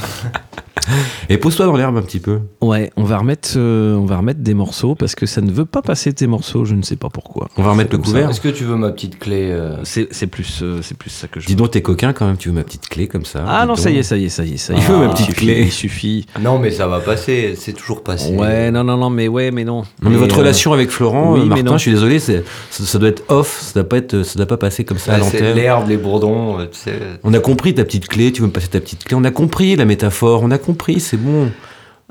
Et 1.29 1.37
pose-toi 1.37 1.65
dans 1.65 1.75
l'herbe 1.75 1.97
un 1.97 2.01
petit 2.01 2.19
peu. 2.19 2.39
Ouais, 2.61 2.89
on 2.95 3.03
va 3.03 3.17
remettre, 3.17 3.49
euh, 3.57 3.95
on 3.95 4.05
va 4.05 4.17
remettre 4.17 4.39
des 4.41 4.53
morceaux 4.53 4.95
parce 4.95 5.13
que 5.15 5.25
ça 5.25 5.41
ne 5.41 5.51
veut 5.51 5.65
pas 5.65 5.81
passer 5.81 6.13
tes 6.13 6.25
morceaux, 6.27 6.63
je 6.65 6.73
ne 6.75 6.81
sais 6.81 6.95
pas 6.95 7.09
pourquoi. 7.09 7.49
On 7.57 7.63
va 7.63 7.71
remettre 7.71 7.91
le 7.91 7.97
couvert. 8.01 8.29
Est-ce 8.29 8.39
que 8.41 8.47
tu 8.49 8.63
veux 8.63 8.75
ma 8.75 8.91
petite 8.91 9.19
clé 9.19 9.49
euh, 9.51 9.75
C'est 9.83 10.07
c'est 10.11 10.27
plus, 10.27 10.59
euh, 10.61 10.79
c'est 10.81 10.97
plus 10.97 11.09
ça 11.09 11.27
que 11.27 11.39
je. 11.39 11.47
Dis 11.47 11.55
donc, 11.55 11.71
t'es 11.71 11.81
coquin 11.81 12.13
quand 12.13 12.25
même. 12.27 12.37
Tu 12.37 12.49
veux 12.49 12.55
ma 12.55 12.63
petite 12.63 12.87
clé 12.87 13.07
comme 13.07 13.25
ça 13.25 13.43
Ah 13.47 13.65
non, 13.65 13.75
ça 13.75 13.89
y 13.89 13.97
est, 13.97 14.03
ça 14.03 14.15
y 14.17 14.25
est, 14.25 14.29
ça 14.29 14.43
y 14.45 14.53
est, 14.53 14.57
ça 14.57 14.73
y 14.73 14.77
est. 14.77 14.79
Il 14.79 14.85
veut 14.85 14.97
ma 14.97 15.05
Ah, 15.05 15.09
petite 15.09 15.25
suffit, 15.27 15.45
clé. 15.45 15.61
Il 15.63 15.71
suffit. 15.71 16.25
Non, 16.41 16.59
mais 16.59 16.71
ça 16.71 16.87
va 16.87 16.99
passer. 16.99 17.55
C'est 17.57 17.73
toujours 17.73 18.03
passé. 18.03 18.35
Ouais, 18.35 18.71
non, 18.71 18.83
non, 18.83 18.97
non, 18.97 19.09
mais 19.09 19.27
ouais, 19.27 19.51
mais 19.51 19.65
non. 19.65 19.83
Non 20.01 20.09
mais 20.09 20.17
votre 20.17 20.35
euh, 20.35 20.39
relation 20.39 20.71
avec 20.73 20.89
Florent, 20.89 21.33
oui, 21.33 21.39
euh, 21.39 21.43
mais 21.43 21.49
Martin, 21.49 21.63
non. 21.63 21.73
je 21.77 21.81
suis 21.81 21.91
désolé, 21.91 22.19
ça, 22.19 22.33
ça 22.69 22.99
doit 22.99 23.09
être 23.09 23.23
off, 23.29 23.59
ça 23.61 23.81
doit 23.81 23.89
pas 23.89 23.97
être, 23.97 24.23
ça 24.23 24.35
doit 24.37 24.45
pas 24.45 24.57
passer 24.57 24.85
comme 24.85 24.97
ça 24.97 25.15
à 25.15 25.17
Ouais, 25.19 25.23
c'est 25.29 25.39
l'antenne. 25.41 25.55
l'herbe, 25.55 25.89
les 25.89 25.97
bourdons. 25.97 26.57
tu 26.71 26.77
sais. 26.79 26.93
On 27.23 27.33
a 27.33 27.39
compris 27.39 27.73
ta 27.75 27.83
petite 27.83 28.07
clé, 28.07 28.31
tu 28.31 28.41
veux 28.41 28.47
me 28.47 28.51
passer 28.53 28.69
ta 28.69 28.79
petite 28.79 29.03
clé, 29.03 29.15
on 29.19 29.23
a 29.23 29.31
compris 29.31 29.75
la 29.75 29.85
métaphore, 29.85 30.41
on 30.43 30.51
a 30.51 30.57
compris, 30.57 30.99
c'est 30.99 31.16
bon. 31.17 31.51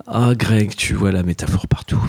Ah, 0.06 0.34
Greg, 0.36 0.74
tu 0.76 0.92
vois 0.92 1.10
la 1.10 1.22
métaphore 1.22 1.66
partout. 1.66 2.02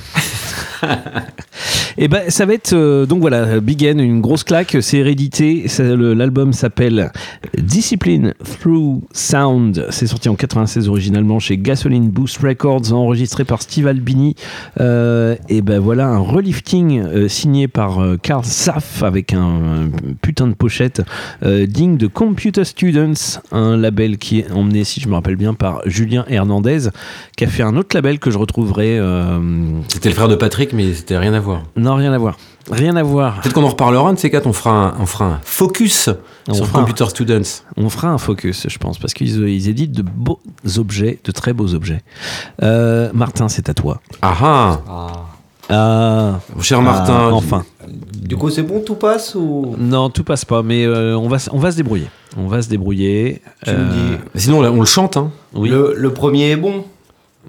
Et 1.99 2.07
ben, 2.09 2.29
ça 2.29 2.45
va 2.45 2.53
être 2.53 2.73
euh, 2.73 3.05
donc 3.05 3.21
voilà, 3.21 3.59
Big 3.59 3.83
une 3.83 4.21
grosse 4.21 4.43
claque, 4.43 4.77
c'est 4.81 4.97
hérédité. 4.97 5.65
L'album 5.79 6.53
s'appelle 6.53 7.11
Discipline 7.57 8.33
Through 8.43 9.01
Sound. 9.13 9.87
C'est 9.89 10.05
sorti 10.05 10.29
en 10.29 10.35
96 10.35 10.89
originalement 10.89 11.39
chez 11.39 11.57
Gasoline 11.57 12.09
Boost 12.09 12.39
Records, 12.39 12.91
enregistré 12.91 13.45
par 13.45 13.61
Steve 13.61 13.87
Albini. 13.87 14.35
Euh, 14.79 15.35
et 15.47 15.61
ben 15.61 15.79
voilà, 15.79 16.07
un 16.07 16.19
relifting 16.19 16.99
euh, 16.99 17.27
signé 17.27 17.67
par 17.67 17.99
Carl 18.21 18.43
Saff 18.43 19.01
avec 19.01 19.33
un, 19.33 19.89
putain 20.21 20.47
de 20.47 20.53
pochette 20.53 21.01
digne 21.41 21.97
de 21.97 22.07
Computer 22.07 22.65
Students, 22.65 23.39
un 23.51 23.77
label 23.77 24.17
qui 24.17 24.39
est 24.39 24.51
emmené, 24.51 24.83
si 24.83 24.99
je 24.99 25.07
me 25.07 25.13
rappelle 25.13 25.35
bien, 25.35 25.53
par 25.53 25.81
Julien 25.85 26.25
Hernandez, 26.27 26.89
qui 27.35 27.45
a 27.45 27.47
fait 27.47 27.63
un 27.63 27.76
autre 27.77 27.95
label 27.95 28.19
que 28.19 28.31
je 28.31 28.37
retrouverai. 28.37 28.97
euh, 28.99 29.39
C'était 29.89 30.09
le 30.09 30.15
frère 30.15 30.27
de 30.27 30.35
Patrick, 30.35 30.73
mais 30.73 30.93
c'était 30.93 31.17
rien 31.17 31.33
à 31.33 31.39
voir. 31.39 31.63
non, 31.75 31.95
rien 31.95 32.11
à 32.13 32.17
voir. 32.17 32.37
Rien 32.69 32.95
à 32.97 33.03
voir. 33.03 33.39
Peut-être 33.41 33.53
qu'on 33.53 33.63
en 33.63 33.69
reparlera 33.69 34.11
de 34.11 34.19
ces 34.19 34.29
quatre, 34.29 34.45
on 34.45 34.51
fera 34.53 34.71
un, 34.71 34.93
on 34.99 35.05
fera 35.05 35.25
un 35.25 35.39
focus 35.43 36.09
On 36.49 36.53
sur 36.53 36.67
fera 36.67 36.79
un- 36.79 36.81
Computer 36.81 37.05
Students. 37.09 37.63
On 37.77 37.89
fera 37.89 38.09
un 38.09 38.17
focus, 38.17 38.65
je 38.69 38.77
pense, 38.77 38.97
parce 38.99 39.13
qu'ils 39.13 39.41
euh, 39.41 39.49
ils 39.49 39.69
éditent 39.69 39.93
de 39.93 40.01
beaux 40.01 40.39
objets, 40.77 41.17
de 41.23 41.31
très 41.31 41.53
beaux 41.53 41.73
objets. 41.73 42.01
Euh, 42.63 43.09
Martin, 43.13 43.47
c'est 43.47 43.69
à 43.69 43.73
toi. 43.73 44.01
Ah 44.21 44.35
ah 44.41 44.79
Ah. 44.89 45.11
Ah, 45.69 46.39
Mon 46.55 46.61
cher 46.61 46.79
ah, 46.79 46.81
Martin, 46.81 47.29
enfin. 47.31 47.65
Du 48.21 48.37
coup, 48.37 48.49
c'est 48.49 48.63
bon, 48.63 48.79
tout 48.81 48.95
passe 48.95 49.35
ou? 49.35 49.75
Non, 49.77 50.09
tout 50.09 50.23
passe 50.23 50.45
pas, 50.45 50.63
mais 50.63 50.85
euh, 50.85 51.17
on, 51.17 51.27
va, 51.27 51.37
on 51.51 51.57
va 51.59 51.71
se 51.71 51.77
débrouiller. 51.77 52.07
On 52.37 52.47
va 52.47 52.61
se 52.61 52.69
débrouiller. 52.69 53.41
tu 53.65 53.71
me 53.71 53.91
dis 53.91 54.17
sinon 54.35 54.59
on, 54.63 54.79
le 54.79 54.85
chante, 54.85 55.17
hein. 55.17 55.31
Oui. 55.53 55.69
le, 55.69 55.93
le 55.97 56.13
premier 56.13 56.51
est 56.51 56.55
bon 56.57 56.85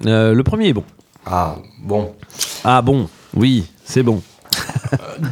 Euh, 0.06 0.32
le 0.34 0.42
premier 0.42 0.68
est 0.68 0.72
bon. 0.72 0.84
Ah, 1.26 1.56
bon. 1.82 2.12
Ah 2.64 2.82
bon, 2.82 3.08
oui, 3.34 3.64
c'est 3.84 4.02
bon. 4.02 4.22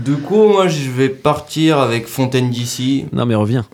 Du 0.04 0.16
coup, 0.16 0.48
moi, 0.48 0.68
je 0.68 0.90
vais 0.90 1.08
partir 1.08 1.78
avec 1.78 2.06
Fontaine 2.06 2.50
d'ici. 2.50 3.06
Non, 3.12 3.26
mais 3.26 3.34
reviens. 3.34 3.64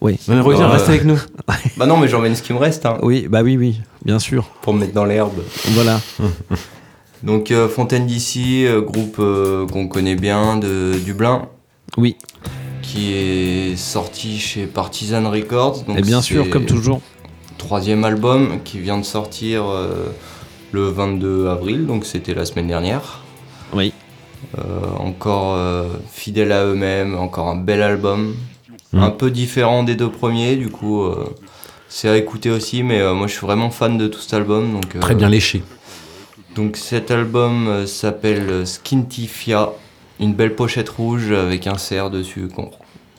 Oui. 0.00 0.18
Non, 0.28 0.36
mais 0.36 0.40
reviens, 0.40 0.66
Euh, 0.66 0.70
reste 0.72 0.88
avec 0.88 1.04
nous. 1.04 1.18
Bah 1.76 1.86
non, 1.86 1.96
mais 1.98 2.08
j'emmène 2.08 2.34
ce 2.34 2.42
qui 2.42 2.52
me 2.52 2.58
reste, 2.58 2.86
hein, 2.86 2.96
Oui, 3.02 3.26
bah 3.28 3.42
oui, 3.42 3.56
oui, 3.56 3.80
bien 4.04 4.18
sûr. 4.18 4.44
pour 4.62 4.72
me 4.72 4.80
mettre 4.80 4.94
dans 4.94 5.04
l'herbe. 5.04 5.42
Voilà. 5.72 6.00
Donc, 7.22 7.50
euh, 7.50 7.68
Fontaine 7.68 8.06
d'ici, 8.06 8.66
euh, 8.66 8.80
groupe 8.80 9.16
euh, 9.18 9.66
qu'on 9.66 9.88
connaît 9.88 10.14
bien 10.16 10.56
de 10.58 10.92
Dublin, 11.04 11.48
Oui, 11.96 12.16
qui 12.82 13.12
est 13.12 13.76
sorti 13.76 14.38
chez 14.38 14.66
Partisan 14.66 15.28
Records. 15.30 15.82
Donc 15.84 15.98
et 15.98 16.02
bien 16.02 16.22
sûr, 16.22 16.44
c'est 16.44 16.50
comme 16.50 16.66
toujours. 16.66 17.00
Troisième 17.58 18.04
album 18.04 18.58
qui 18.64 18.78
vient 18.78 18.98
de 18.98 19.04
sortir 19.04 19.64
euh, 19.66 20.06
le 20.72 20.88
22 20.88 21.48
avril, 21.48 21.86
donc 21.86 22.04
c'était 22.04 22.34
la 22.34 22.44
semaine 22.44 22.66
dernière. 22.68 23.20
Oui. 23.72 23.92
Euh, 24.58 24.62
encore 24.98 25.54
euh, 25.54 25.88
fidèle 26.12 26.52
à 26.52 26.64
eux-mêmes, 26.64 27.16
encore 27.16 27.48
un 27.48 27.56
bel 27.56 27.82
album. 27.82 28.34
Mm. 28.92 29.02
Un 29.02 29.10
peu 29.10 29.30
différent 29.30 29.82
des 29.82 29.94
deux 29.94 30.10
premiers, 30.10 30.56
du 30.56 30.68
coup, 30.68 31.02
euh, 31.04 31.24
c'est 31.88 32.08
à 32.08 32.16
écouter 32.16 32.50
aussi, 32.50 32.82
mais 32.82 33.00
euh, 33.00 33.14
moi 33.14 33.26
je 33.26 33.32
suis 33.32 33.46
vraiment 33.46 33.70
fan 33.70 33.98
de 33.98 34.06
tout 34.06 34.20
cet 34.20 34.34
album. 34.34 34.72
Donc, 34.72 34.98
Très 35.00 35.14
bien 35.14 35.28
léché. 35.28 35.62
Donc 36.54 36.76
cet 36.76 37.10
album 37.10 37.86
s'appelle 37.86 38.66
Skintifia, 38.66 39.72
une 40.20 40.32
belle 40.32 40.54
pochette 40.54 40.88
rouge 40.88 41.30
avec 41.30 41.66
un 41.66 41.76
cerf 41.76 42.08
dessus 42.10 42.48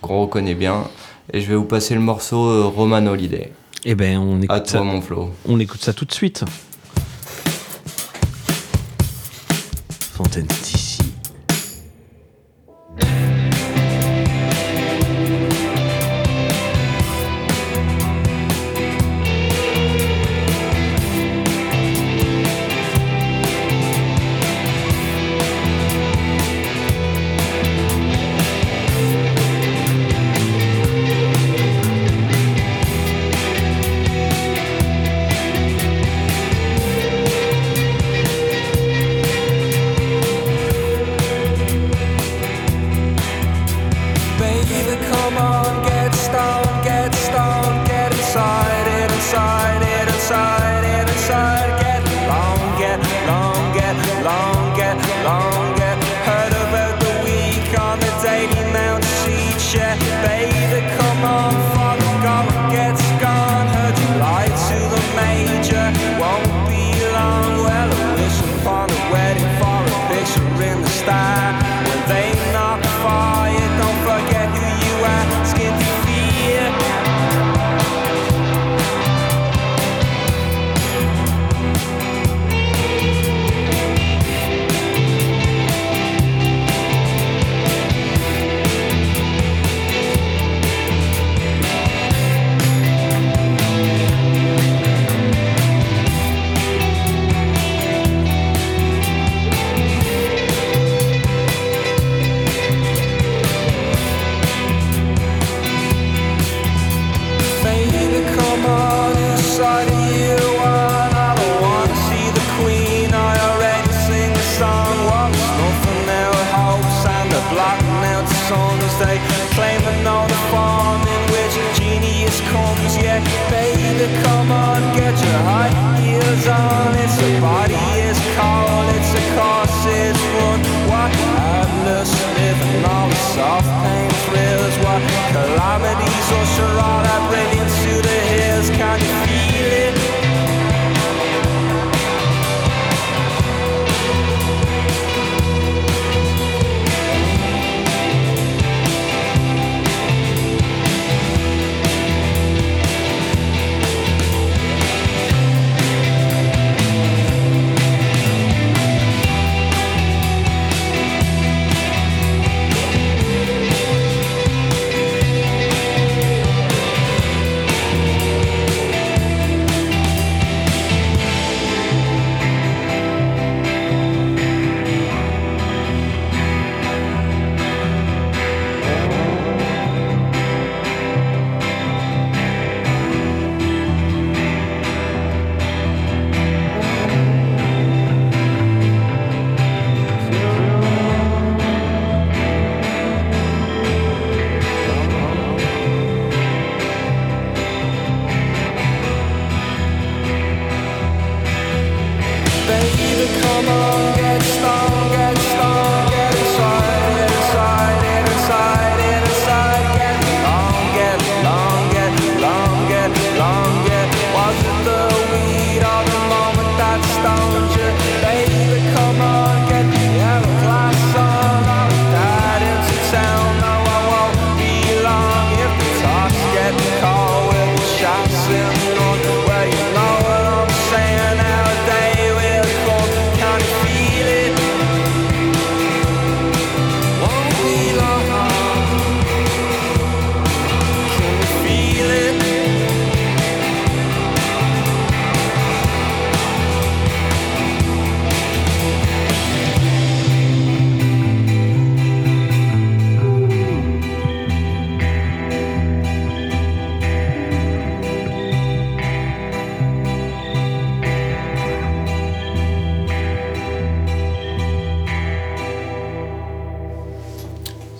qu'on 0.01 0.21
reconnaît 0.21 0.55
bien. 0.55 0.85
Et 1.33 1.41
je 1.41 1.49
vais 1.49 1.55
vous 1.55 1.65
passer 1.65 1.93
le 1.93 1.99
morceau 2.01 2.71
Roman 2.71 3.05
Holiday. 3.05 3.51
Eh 3.85 3.93
ben, 3.93 4.17
on 4.17 4.37
À 4.37 4.43
écoute, 4.43 4.47
toi 4.47 4.65
ça, 4.65 4.81
mon 4.81 5.01
Flo. 5.01 5.29
on 5.47 5.59
écoute 5.59 5.81
ça 5.83 5.93
tout 5.93 6.05
de 6.05 6.13
suite. 6.13 6.45
Fontaine 10.17 10.47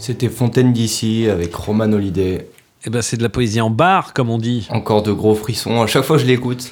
C'était 0.08 0.30
Fontaine 0.30 0.72
d'ici 0.72 1.28
avec 1.30 1.54
Roman 1.54 1.92
Holiday. 1.92 2.48
Eh 2.86 2.90
ben, 2.90 3.02
c'est 3.02 3.18
de 3.18 3.24
la 3.24 3.28
poésie 3.28 3.60
en 3.60 3.70
barre, 3.70 4.14
comme 4.14 4.30
on 4.30 4.38
dit. 4.38 4.66
Encore 4.70 5.04
de 5.04 5.12
gros 5.12 5.36
frissons. 5.36 5.82
À 5.82 5.88
chaque 5.88 6.06
fois, 6.06 6.18
je 6.18 6.26
l'écoute. 6.26 6.72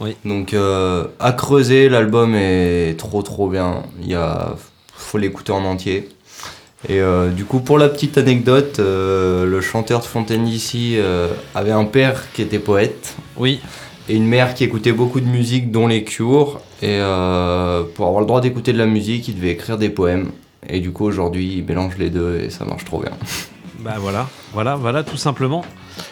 Oui. 0.00 0.16
Donc, 0.24 0.54
euh, 0.54 1.04
à 1.18 1.32
creuser, 1.32 1.90
l'album 1.90 2.34
est 2.34 2.98
trop 2.98 3.20
trop 3.20 3.50
bien. 3.50 3.82
Il 4.00 4.08
y 4.08 4.14
a... 4.14 4.56
faut 4.94 5.18
l'écouter 5.18 5.52
en 5.52 5.62
entier. 5.66 6.08
Et 6.88 7.02
euh, 7.02 7.28
du 7.28 7.44
coup, 7.44 7.60
pour 7.60 7.76
la 7.76 7.90
petite 7.90 8.16
anecdote, 8.16 8.78
euh, 8.78 9.44
le 9.44 9.60
chanteur 9.60 10.00
de 10.00 10.06
Fontaine 10.06 10.46
d'ici 10.46 10.94
euh, 10.96 11.28
avait 11.54 11.72
un 11.72 11.84
père 11.84 12.32
qui 12.32 12.40
était 12.40 12.58
poète 12.58 13.14
Oui. 13.36 13.60
et 14.08 14.16
une 14.16 14.26
mère 14.26 14.54
qui 14.54 14.64
écoutait 14.64 14.92
beaucoup 14.92 15.20
de 15.20 15.28
musique, 15.28 15.70
dont 15.70 15.86
les 15.86 16.02
Cures. 16.02 16.62
Et 16.80 16.98
pour 17.94 18.06
avoir 18.06 18.20
le 18.20 18.26
droit 18.26 18.40
d'écouter 18.40 18.72
de 18.72 18.78
la 18.78 18.86
musique, 18.86 19.28
il 19.28 19.34
devait 19.34 19.50
écrire 19.50 19.76
des 19.76 19.90
poèmes. 19.90 20.30
Et 20.72 20.80
du 20.80 20.92
coup, 20.92 21.04
aujourd'hui, 21.04 21.56
il 21.58 21.64
mélange 21.64 21.98
les 21.98 22.10
deux 22.10 22.38
et 22.44 22.50
ça 22.50 22.64
marche 22.64 22.84
trop 22.84 23.00
bien. 23.00 23.10
Bah 23.82 23.94
voilà, 23.98 24.28
voilà, 24.52 24.76
voilà, 24.76 25.02
tout 25.02 25.16
simplement. 25.16 25.64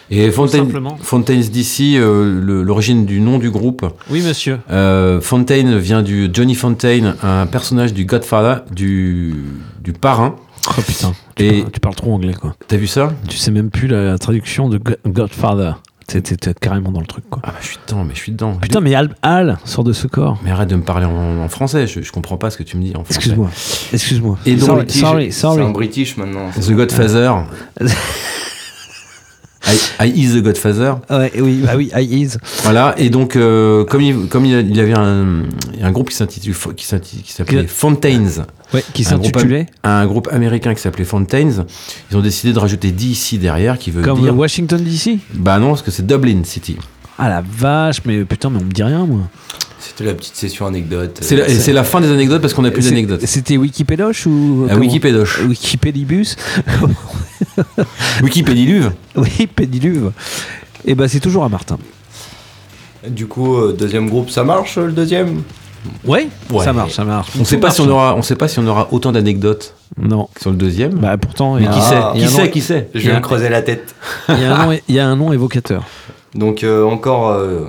Et 0.09 0.31
Fontaine, 0.31 0.65
simplement. 0.65 0.97
Fontaines 1.01 1.41
d'ici, 1.41 1.97
euh, 1.97 2.39
l'origine 2.63 3.05
du 3.05 3.21
nom 3.21 3.37
du 3.37 3.51
groupe. 3.51 3.85
Oui, 4.09 4.21
monsieur. 4.21 4.59
Euh, 4.71 5.21
Fontaine 5.21 5.77
vient 5.77 6.01
du 6.01 6.29
Johnny 6.33 6.55
Fontaine, 6.55 7.15
un 7.23 7.45
personnage 7.45 7.93
du 7.93 8.05
Godfather, 8.05 8.61
du, 8.71 9.35
du 9.81 9.93
parrain. 9.93 10.35
Oh 10.67 10.81
putain, 10.85 11.13
tu, 11.35 11.43
Et- 11.45 11.59
parles, 11.61 11.71
tu 11.71 11.79
parles 11.79 11.95
trop 11.95 12.13
anglais, 12.13 12.33
quoi. 12.33 12.55
T'as 12.67 12.77
vu 12.77 12.87
ça? 12.87 13.13
Tu 13.27 13.37
sais 13.37 13.51
même 13.51 13.69
plus 13.69 13.87
la 13.87 14.17
traduction 14.17 14.67
de 14.67 14.77
Go- 14.77 14.95
Godfather. 15.07 15.73
T'es- 16.09 16.53
carrément 16.59 16.91
dans 16.91 17.01
le 17.01 17.05
truc, 17.05 17.23
quoi. 17.29 17.39
Ah 17.43 17.51
bah 17.51 17.57
je 17.61 17.67
suis 17.67 17.77
dedans, 17.87 18.03
mais 18.03 18.15
je 18.15 18.19
suis 18.19 18.31
dedans. 18.31 18.55
Putain, 18.55 18.81
mais 18.81 18.95
Al, 18.95 19.15
Al 19.21 19.57
sort 19.65 19.83
de 19.83 19.93
ce 19.93 20.07
corps. 20.07 20.39
Mais 20.43 20.49
arrête 20.51 20.67
de 20.69 20.75
me 20.75 20.81
parler 20.81 21.05
en, 21.05 21.37
en 21.43 21.47
français, 21.49 21.85
je, 21.85 22.01
je 22.01 22.11
comprends 22.11 22.37
pas 22.37 22.49
ce 22.49 22.57
que 22.57 22.63
tu 22.63 22.77
me 22.77 22.83
dis 22.83 22.91
en 22.95 23.03
français. 23.03 23.15
Excuse-moi. 23.19 23.49
Excuse-moi. 23.93 24.37
Et 24.47 24.55
donc, 24.55 24.61
sorry, 24.67 24.77
British, 24.85 25.01
sorry, 25.01 25.25
C'est 25.31 25.39
sorry. 25.39 25.71
British 25.73 26.17
maintenant. 26.17 26.49
The 26.51 26.71
Godfather. 26.71 27.33
I, 29.67 29.77
I 30.07 30.11
is 30.15 30.33
the 30.33 30.41
Godfather. 30.41 30.95
Ouais, 31.09 31.31
oui, 31.39 31.61
bah 31.63 31.73
oui, 31.75 31.91
I 31.95 32.21
is. 32.23 32.37
Voilà, 32.63 32.95
et 32.97 33.09
donc, 33.09 33.35
euh, 33.35 33.83
comme, 33.85 34.01
il, 34.01 34.27
comme 34.27 34.45
il, 34.45 34.53
il 34.71 34.79
avait 34.79 34.97
un, 34.97 35.43
un 35.81 35.91
groupe 35.91 36.09
qui 36.09 36.15
s'intitule 36.15 36.55
qui 36.75 36.85
s'inti- 36.85 37.21
qui 37.21 37.31
s'appelait 37.33 37.63
Que- 37.65 37.67
Fontaines, 37.69 38.45
Ouais, 38.73 38.83
qui 38.93 39.05
Un 39.07 39.17
groupe 39.17 39.25
s'intitulait 39.25 39.65
un 39.83 40.05
groupe 40.05 40.29
américain 40.31 40.73
qui 40.73 40.81
s'appelait 40.81 41.05
Fontaines, 41.05 41.65
ils 42.11 42.17
ont 42.17 42.21
décidé 42.21 42.53
de 42.53 42.59
rajouter 42.59 42.91
DC 42.91 43.39
derrière, 43.39 43.77
qui 43.79 43.89
veut 43.91 44.03
comme 44.03 44.21
dire. 44.21 44.35
Washington 44.37 44.81
DC. 44.83 45.19
Bah 45.33 45.57
non, 45.59 45.69
parce 45.69 45.81
que 45.81 45.91
c'est 45.91 46.05
Dublin 46.05 46.43
City. 46.43 46.77
Ah 47.17 47.29
la 47.29 47.41
vache, 47.41 48.01
mais 48.05 48.23
putain, 48.23 48.49
mais 48.49 48.59
on 48.61 48.65
me 48.65 48.71
dit 48.71 48.83
rien, 48.83 49.05
moi. 49.05 49.21
C'était 49.79 50.03
la 50.03 50.13
petite 50.13 50.35
session 50.35 50.67
anecdote. 50.67 51.19
C'est 51.21 51.73
la, 51.73 51.83
fin 51.83 52.01
des 52.01 52.11
anecdotes 52.11 52.41
parce 52.41 52.53
qu'on 52.53 52.61
n'a 52.61 52.71
plus 52.71 52.89
d'anecdotes. 52.89 53.25
C'était 53.25 53.57
Wikipédoche 53.57 54.27
ou 54.27 54.67
comment 54.69 54.81
Wikipédoche. 54.81 55.41
Wikipédibus 55.41 56.35
Wikipédiluve. 58.21 58.91
Oui, 59.15 59.47
Pédiluve. 59.47 60.11
Et 60.85 60.95
bah 60.95 61.07
c'est 61.07 61.19
toujours 61.19 61.43
à 61.45 61.49
Martin. 61.49 61.77
Du 63.07 63.27
coup, 63.27 63.55
euh, 63.55 63.73
deuxième 63.77 64.09
groupe, 64.09 64.29
ça 64.29 64.43
marche 64.43 64.77
le 64.77 64.91
deuxième? 64.91 65.43
Ouais, 66.05 66.27
Ouais. 66.51 66.63
ça 66.65 66.73
marche, 66.73 66.93
ça 66.93 67.03
marche. 67.05 67.29
On 67.39 67.43
sait 67.45 67.55
Tout 67.55 67.61
pas 67.61 67.71
si 67.71 67.81
on 67.81 67.89
aura, 67.89 68.15
on 68.15 68.21
sait 68.21 68.35
pas 68.35 68.47
si 68.47 68.59
on 68.59 68.67
aura 68.67 68.87
autant 68.91 69.11
d'anecdotes 69.11 69.75
Non. 69.97 70.27
sur 70.39 70.49
le 70.51 70.55
deuxième. 70.57 70.93
Bah 70.93 71.17
pourtant, 71.17 71.57
il 71.57 71.63
y 71.63 71.67
mais 71.67 71.71
a 71.71 71.73
qui 71.73 71.79
un- 71.79 71.83
sait 71.83 71.95
il 72.15 72.21
y 72.21 72.23
a 72.23 72.27
Qui 72.27 72.33
sait 72.33 72.43
nom- 72.45 72.51
Qui 72.51 72.61
sait 72.61 72.89
Je 72.95 73.09
vais 73.09 73.15
me 73.15 73.21
creuser 73.21 73.49
la 73.49 73.61
tête. 73.61 73.95
Il 74.29 74.39
y 74.39 74.43
a 74.45 74.55
un 74.55 74.65
nom- 74.65 74.79
il 74.87 74.95
y 74.95 74.99
a 74.99 75.07
un 75.07 75.15
nom 75.15 75.31
évocateur. 75.33 75.83
Donc 76.35 76.63
euh, 76.63 76.83
encore 76.85 77.29
euh, 77.29 77.61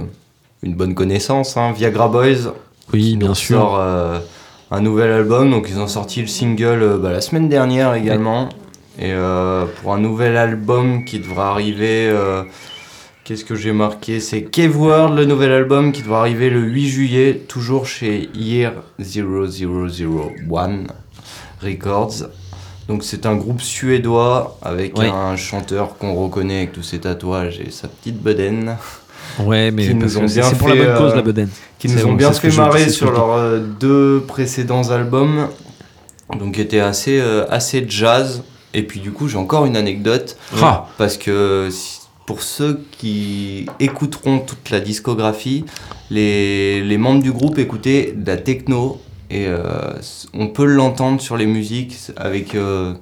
une 0.63 0.75
bonne 0.75 0.95
connaissance, 0.95 1.57
hein, 1.57 1.73
Viagra 1.77 2.09
Boys. 2.09 2.53
Oui, 2.93 3.17
bien 3.17 3.35
sûr. 3.35 3.59
sort 3.59 3.77
euh, 3.79 4.19
un 4.71 4.81
nouvel 4.81 5.11
album. 5.13 5.51
Donc 5.51 5.69
ils 5.71 5.79
ont 5.79 5.87
sorti 5.89 6.21
le 6.21 6.27
single 6.29 6.83
euh, 6.83 6.99
bah, 6.99 7.13
la 7.13 7.21
semaine 7.21 7.49
dernière 7.49 7.95
également. 7.95 8.49
Et 8.99 9.13
euh, 9.13 9.65
pour 9.81 9.95
un 9.95 9.99
nouvel 9.99 10.37
album 10.37 11.05
qui 11.05 11.21
devra 11.21 11.51
arriver, 11.51 12.09
euh, 12.11 12.43
qu'est-ce 13.31 13.45
que 13.45 13.55
j'ai 13.55 13.71
marqué? 13.71 14.19
C'est 14.19 14.43
Cave 14.43 14.77
World, 14.77 15.17
le 15.17 15.25
nouvel 15.25 15.53
album 15.53 15.93
qui 15.93 16.03
devra 16.03 16.19
arriver 16.23 16.51
le 16.51 16.59
8 16.63 16.89
juillet, 16.89 17.41
toujours 17.47 17.87
chez 17.87 18.29
Year 18.35 18.73
0001 18.99 20.81
Records. 21.63 22.29
Donc 22.89 23.05
c'est 23.05 23.27
un 23.27 23.37
groupe 23.37 23.61
suédois 23.61 24.59
avec 24.63 24.99
Oui. 24.99 25.07
un 25.07 25.37
chanteur 25.37 25.97
qu'on 25.97 26.15
reconnaît 26.17 26.57
avec 26.57 26.73
tous 26.73 26.83
ses 26.83 26.99
tatouages 26.99 27.61
et 27.61 27.71
sa 27.71 27.87
petite 27.87 28.21
bedaine. 28.21 28.77
Ouais, 29.39 29.71
mais 29.71 29.87
c'est 29.87 29.95
pour 30.59 30.69
la 30.69 30.75
bonne 30.75 30.97
cause, 30.99 31.13
euh, 31.13 31.17
la 31.17 31.23
bedaine. 31.23 31.49
qui 31.79 31.87
nous 31.89 32.05
ont 32.05 32.09
bon, 32.09 32.15
bien 32.15 32.33
fait 32.33 32.51
je- 32.51 32.57
marrer 32.61 32.89
sur 32.89 33.13
leurs 33.13 33.31
euh, 33.35 33.61
deux 33.79 34.25
précédents 34.27 34.91
albums. 34.91 35.47
Donc 36.37 36.55
qui 36.55 36.61
étaient 36.61 36.81
assez, 36.81 37.21
euh, 37.21 37.47
assez 37.49 37.87
jazz. 37.89 38.43
Et 38.75 38.83
puis 38.83 38.99
du 38.99 39.13
coup 39.13 39.29
j'ai 39.29 39.37
encore 39.37 39.67
une 39.67 39.77
anecdote. 39.77 40.37
Ah. 40.61 40.89
Parce 40.99 41.17
que 41.17 41.69
si- 41.71 42.00
pour 42.31 42.43
ceux 42.43 42.81
qui 42.93 43.67
écouteront 43.81 44.39
toute 44.39 44.71
la 44.71 44.79
discographie, 44.79 45.65
les, 46.13 46.97
membres 46.97 47.21
du 47.21 47.33
groupe 47.33 47.59
écoutaient 47.59 48.15
de 48.17 48.25
la 48.25 48.37
techno 48.37 49.01
et 49.31 49.47
euh, 49.49 49.95
on 50.33 50.47
peut 50.47 50.65
l'entendre 50.65 51.21
sur 51.21 51.37
les 51.37 51.47
musiques 51.47 51.97
avec, 52.17 52.55
euh, 52.55 52.95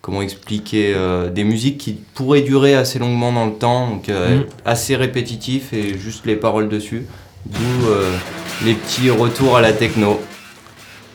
comment 0.00 0.22
expliquer, 0.22 0.92
euh, 0.92 1.30
des 1.30 1.44
musiques 1.44 1.78
qui 1.78 1.92
pourraient 2.14 2.40
durer 2.40 2.74
assez 2.74 2.98
longuement 2.98 3.32
dans 3.32 3.46
le 3.46 3.52
temps, 3.52 3.90
donc 3.90 4.08
mm. 4.08 4.46
assez 4.64 4.96
répétitif 4.96 5.72
et 5.72 5.96
juste 5.96 6.26
les 6.26 6.34
paroles 6.34 6.68
dessus, 6.68 7.06
d'où 7.46 7.86
les 8.64 8.74
petits 8.74 9.08
retours 9.08 9.56
à 9.56 9.60
la 9.60 9.72
techno. 9.72 10.20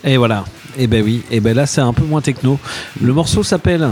Et 0.05 0.15
voilà, 0.15 0.45
et 0.77 0.87
ben 0.87 1.03
oui, 1.03 1.23
et 1.29 1.41
ben 1.41 1.53
là 1.53 1.65
c'est 1.65 1.81
un 1.81 1.91
peu 1.91 2.05
moins 2.05 2.21
techno. 2.21 2.57
Le 3.01 3.11
morceau 3.11 3.43
s'appelle 3.43 3.85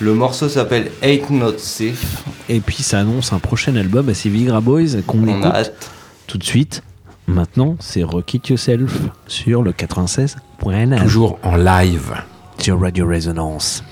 le 0.00 0.14
morceau 0.14 0.48
s'appelle 0.48 0.92
Eight 1.02 1.28
Not 1.30 1.58
Safe. 1.58 2.24
Et 2.48 2.60
puis 2.60 2.82
ça 2.82 3.00
annonce 3.00 3.32
un 3.32 3.40
prochain 3.40 3.74
album 3.76 4.08
à 4.08 4.14
ces 4.14 4.28
Vigra 4.28 4.60
Boys 4.60 5.02
qu'on 5.06 5.24
On 5.24 5.38
écoute 5.40 5.44
hâte. 5.52 5.90
tout 6.26 6.38
de 6.38 6.44
suite. 6.44 6.82
Maintenant, 7.26 7.76
c'est 7.80 8.04
Rock 8.04 8.34
It 8.34 8.48
Yourself 8.48 8.92
sur 9.26 9.62
le 9.62 9.72
96.9. 9.72 11.02
Toujours 11.02 11.38
en 11.42 11.56
live. 11.56 12.14
Sur 12.58 12.80
Radio 12.80 13.06
Resonance. 13.08 13.82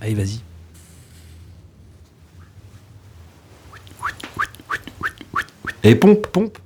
Allez, 0.00 0.14
vas-y. 0.14 0.40
Et 5.82 5.94
pompe, 5.94 6.26
pompe. 6.26 6.58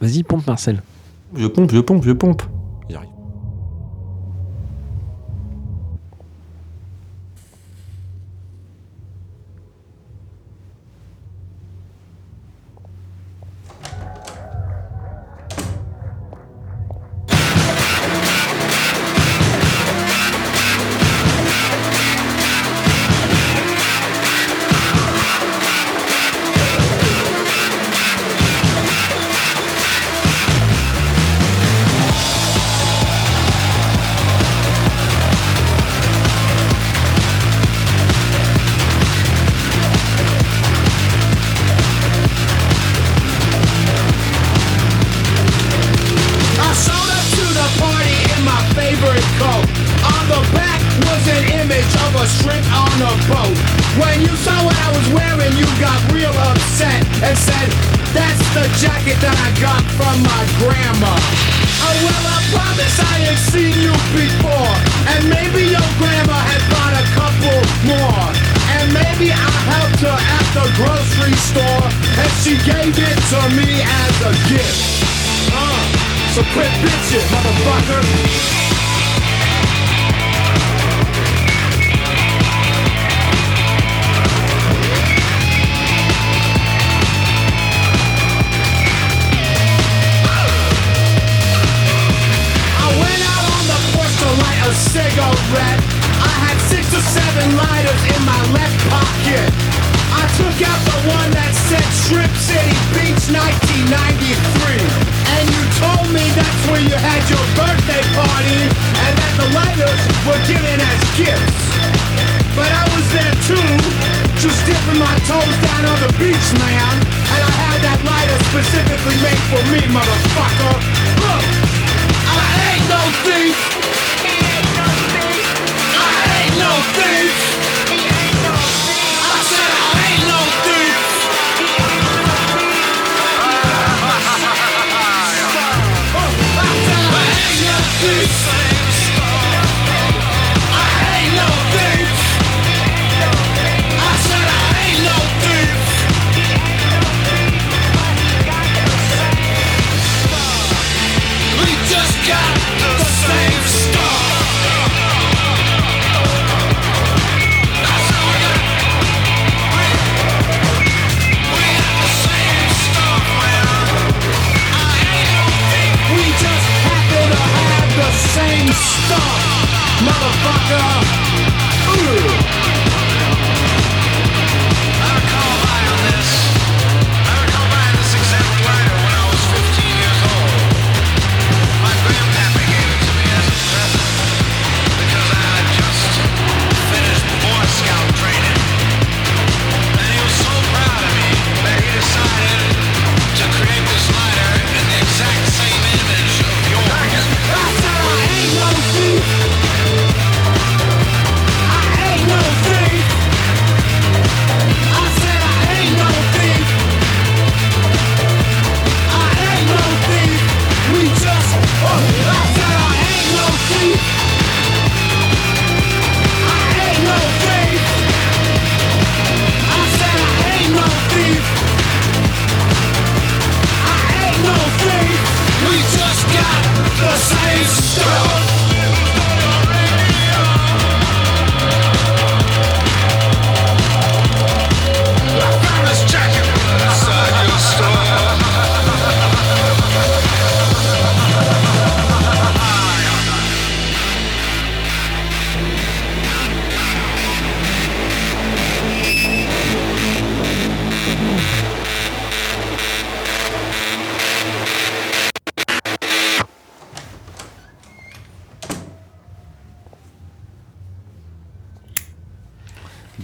Vas-y, 0.00 0.22
pompe 0.22 0.46
Marcel. 0.46 0.82
Je 1.36 1.46
pompe, 1.46 1.72
je 1.72 1.80
pompe, 1.80 2.04
je 2.04 2.12
pompe. 2.12 2.42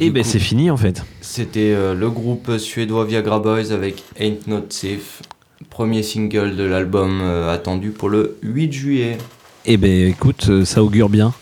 Et 0.09 0.11
ben 0.11 0.25
c'est 0.25 0.39
fini 0.39 0.71
en 0.71 0.77
fait. 0.79 1.05
C'était 1.21 1.75
euh, 1.75 1.95
le 1.95 2.09
groupe 2.09 2.57
suédois 2.57 3.05
Viagra 3.05 3.41
Boys 3.41 3.73
avec 3.73 4.03
Ain't 4.19 4.47
Not 4.47 4.67
Safe, 4.71 5.21
premier 5.69 6.03
single 6.03 6.57
de 6.57 6.65
l'album 6.65 7.21
euh, 7.23 7.53
attendu 7.53 7.91
pour 7.91 8.09
le 8.09 8.39
8 8.43 8.73
juillet. 8.73 9.19
Et 9.67 9.77
ben 9.77 10.09
écoute, 10.09 10.47
euh, 10.49 10.65
ça 10.65 10.83
augure 10.83 11.11
bien. 11.11 11.35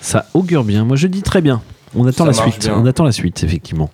Ça 0.00 0.26
augure 0.34 0.62
bien. 0.62 0.84
Moi 0.84 0.96
je 0.96 1.08
dis 1.08 1.22
très 1.22 1.40
bien. 1.40 1.62
On 1.96 2.06
attend 2.06 2.32
Ça 2.32 2.44
la 2.44 2.50
suite. 2.50 2.64
bien. 2.66 2.78
On 2.78 2.86
attend 2.86 3.02
la 3.04 3.10
suite 3.12 3.42
effectivement. 3.42 3.90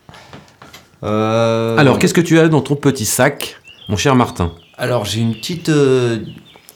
Euh, 1.03 1.77
Alors, 1.79 1.99
qu'est-ce 1.99 2.15
que 2.15 2.21
tu 2.21 2.39
as 2.39 2.49
dans 2.49 2.61
ton 2.61 2.77
petit 2.77 3.05
sac, 3.05 3.57
mon 3.89 3.97
cher 3.97 4.15
Martin? 4.15 4.53
Alors 4.77 5.07
j'ai 5.07 5.21
une 5.21 5.35
petite, 5.35 5.71
euh, 5.71 6.19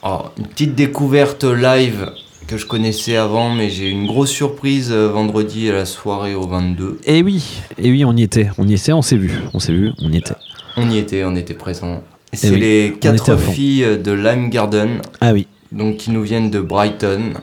oh, 0.02 0.22
une 0.38 0.46
petite 0.46 0.74
découverte 0.74 1.44
live 1.44 2.10
que 2.50 2.56
je 2.56 2.66
connaissais 2.66 3.14
avant, 3.16 3.54
mais 3.54 3.70
j'ai 3.70 3.88
une 3.88 4.06
grosse 4.08 4.30
surprise 4.32 4.90
euh, 4.90 5.08
vendredi 5.08 5.70
à 5.70 5.72
la 5.72 5.84
soirée 5.84 6.34
au 6.34 6.48
22. 6.48 6.98
Et 7.04 7.18
Eh 7.18 7.22
oui, 7.22 7.44
et 7.78 7.92
oui, 7.92 8.04
on 8.04 8.16
y 8.16 8.22
était. 8.24 8.50
On 8.58 8.66
y 8.66 8.74
était, 8.74 8.92
on 8.92 9.02
s'est 9.02 9.16
vu. 9.16 9.30
On 9.54 9.60
s'est 9.60 9.72
vu, 9.72 9.92
on 10.02 10.10
y 10.12 10.16
était. 10.16 10.34
On 10.76 10.90
y 10.90 10.98
était, 10.98 11.22
on 11.24 11.36
était 11.36 11.54
présents. 11.54 12.02
C'est 12.32 12.50
oui, 12.50 12.58
les 12.58 12.94
quatre 13.00 13.36
filles 13.38 13.98
de 14.02 14.10
Lime 14.10 14.50
Garden, 14.50 15.00
Ah 15.20 15.32
oui. 15.32 15.46
donc 15.70 15.98
qui 15.98 16.10
nous 16.10 16.22
viennent 16.22 16.50
de 16.50 16.58
Brighton. 16.60 17.34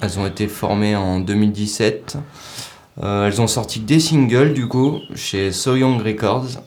Elles 0.00 0.18
ont 0.18 0.26
été 0.26 0.48
formées 0.48 0.96
en 0.96 1.20
2017. 1.20 2.16
Euh, 3.02 3.28
elles 3.28 3.40
ont 3.40 3.46
sorti 3.46 3.78
des 3.78 4.00
singles 4.00 4.54
du 4.54 4.66
coup 4.66 4.98
chez 5.14 5.52
So 5.52 5.76
Young 5.76 6.02
Records. 6.04 6.60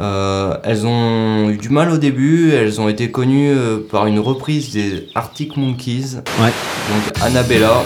Euh, 0.00 0.56
elles 0.64 0.86
ont 0.86 1.50
eu 1.50 1.58
du 1.58 1.68
mal 1.68 1.90
au 1.90 1.98
début, 1.98 2.52
elles 2.52 2.80
ont 2.80 2.88
été 2.88 3.10
connues 3.10 3.50
euh, 3.50 3.78
par 3.90 4.06
une 4.06 4.18
reprise 4.18 4.72
des 4.72 5.06
Arctic 5.14 5.56
Monkeys. 5.56 6.16
Ouais. 6.40 6.46
Donc 6.88 7.22
Annabella, 7.22 7.82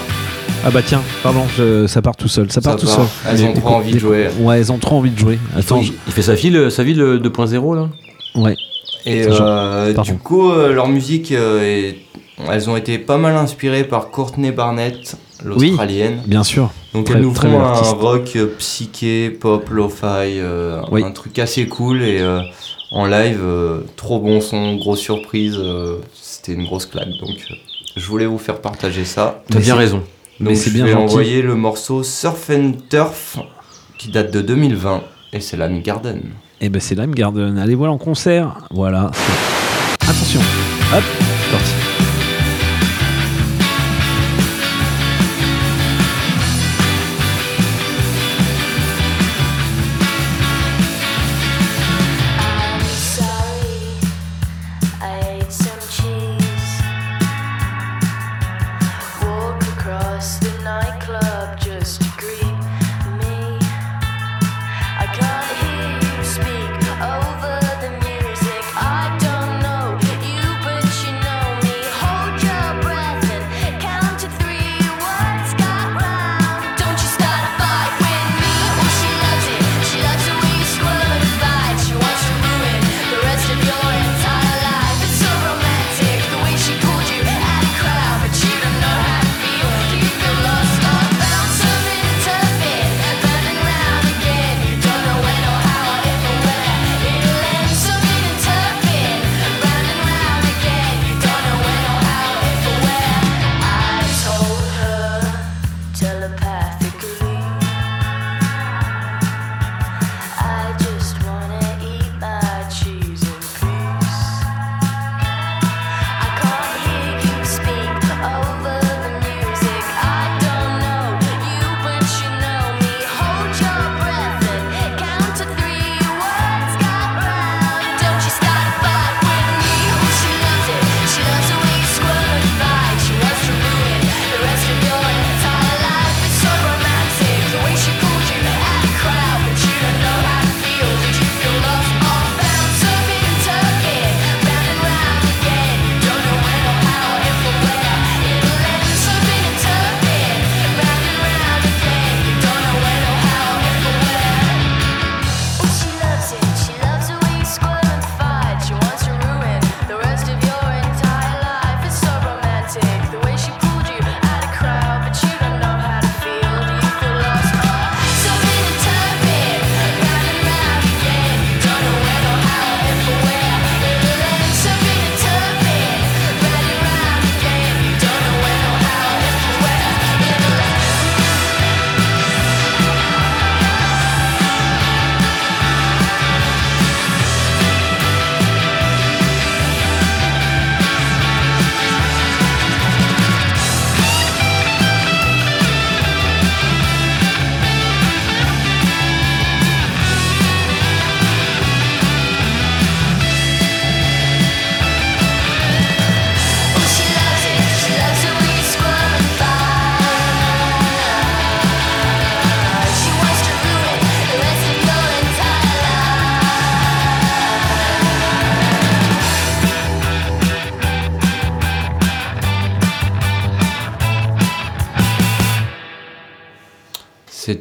Ah 0.64 0.70
bah 0.70 0.80
tiens, 0.84 1.02
pardon, 1.22 1.42
je- 1.56 1.86
ça 1.88 2.00
part 2.02 2.14
tout 2.16 2.28
seul. 2.28 2.50
Ça 2.52 2.60
part 2.60 2.74
Ça 2.74 2.78
tout 2.78 2.86
part. 2.86 3.06
seul. 3.24 3.32
Elles 3.32 3.44
ont 3.44 3.52
trop 3.54 3.68
envie 3.74 3.92
de 3.92 3.98
jouer. 3.98 4.28
Ouais, 4.40 4.58
elles 4.58 4.70
ont 4.70 4.78
trop 4.78 4.96
envie 4.98 5.10
de 5.10 5.18
jouer. 5.18 5.38
Attends, 5.56 5.80
il, 5.80 5.92
il 6.06 6.12
fait 6.12 6.22
sa 6.22 6.34
vie, 6.34 6.50
le- 6.50 6.70
sa 6.70 6.84
vie 6.84 6.94
le 6.94 7.18
2.0 7.18 7.74
là 7.74 7.88
ouais. 8.36 8.54
Et 9.06 9.24
euh, 9.28 9.92
pardon. 9.92 10.12
du 10.12 10.18
coup, 10.18 10.50
euh, 10.50 10.72
leur 10.72 10.88
musique, 10.88 11.32
euh, 11.32 11.60
est- 11.62 11.96
elles 12.50 12.70
ont 12.70 12.76
été 12.76 12.98
pas 12.98 13.18
mal 13.18 13.36
inspirées 13.36 13.84
par 13.84 14.10
Courtney 14.10 14.50
Barnett, 14.52 15.16
l'Australienne. 15.44 16.20
Bien 16.26 16.44
sûr. 16.44 16.70
Donc 16.94 17.06
Très- 17.06 17.14
elles 17.16 17.22
nous 17.22 17.34
font 17.34 17.60
un 17.60 17.64
artiste. 17.72 17.92
rock 17.98 18.30
euh, 18.36 18.46
psyché, 18.58 19.30
pop, 19.30 19.68
lo-fi, 19.70 20.04
euh, 20.38 20.80
Oui. 20.90 21.02
un 21.04 21.10
truc 21.10 21.38
assez 21.40 21.66
cool 21.66 22.02
et 22.02 22.20
euh, 22.20 22.40
en 22.92 23.06
live, 23.06 23.40
euh, 23.42 23.80
trop 23.96 24.20
bon 24.20 24.40
son, 24.40 24.76
grosse 24.76 25.00
surprise, 25.00 25.58
c'était 26.14 26.52
une 26.52 26.64
grosse 26.64 26.86
claque. 26.86 27.08
Donc 27.20 27.36
je 27.96 28.06
voulais 28.06 28.26
vous 28.26 28.38
faire 28.38 28.60
partager 28.60 29.04
ça. 29.04 29.42
T'as 29.50 29.58
bien 29.58 29.74
raison. 29.74 30.02
Mais 30.40 30.50
Donc 30.50 30.56
c'est 30.56 30.70
je 30.70 30.74
bien 30.74 30.84
vais 30.84 30.92
gentil. 30.92 31.04
envoyer 31.12 31.42
le 31.42 31.54
morceau 31.56 32.02
Surf 32.02 32.50
and 32.50 32.72
Turf 32.88 33.38
qui 33.98 34.08
date 34.10 34.32
de 34.32 34.40
2020 34.40 35.02
et 35.32 35.40
c'est 35.40 35.56
l'ami 35.56 35.80
Garden. 35.80 36.20
Et 36.60 36.68
ben 36.68 36.80
c'est 36.80 36.94
Lime 36.94 37.14
Garden. 37.14 37.58
Allez 37.58 37.74
voir 37.74 37.92
en 37.92 37.98
concert. 37.98 38.56
Voilà. 38.70 39.10
Attention. 40.00 40.40
Hop, 40.94 41.02
c'est 41.20 41.50
parti. 41.50 41.72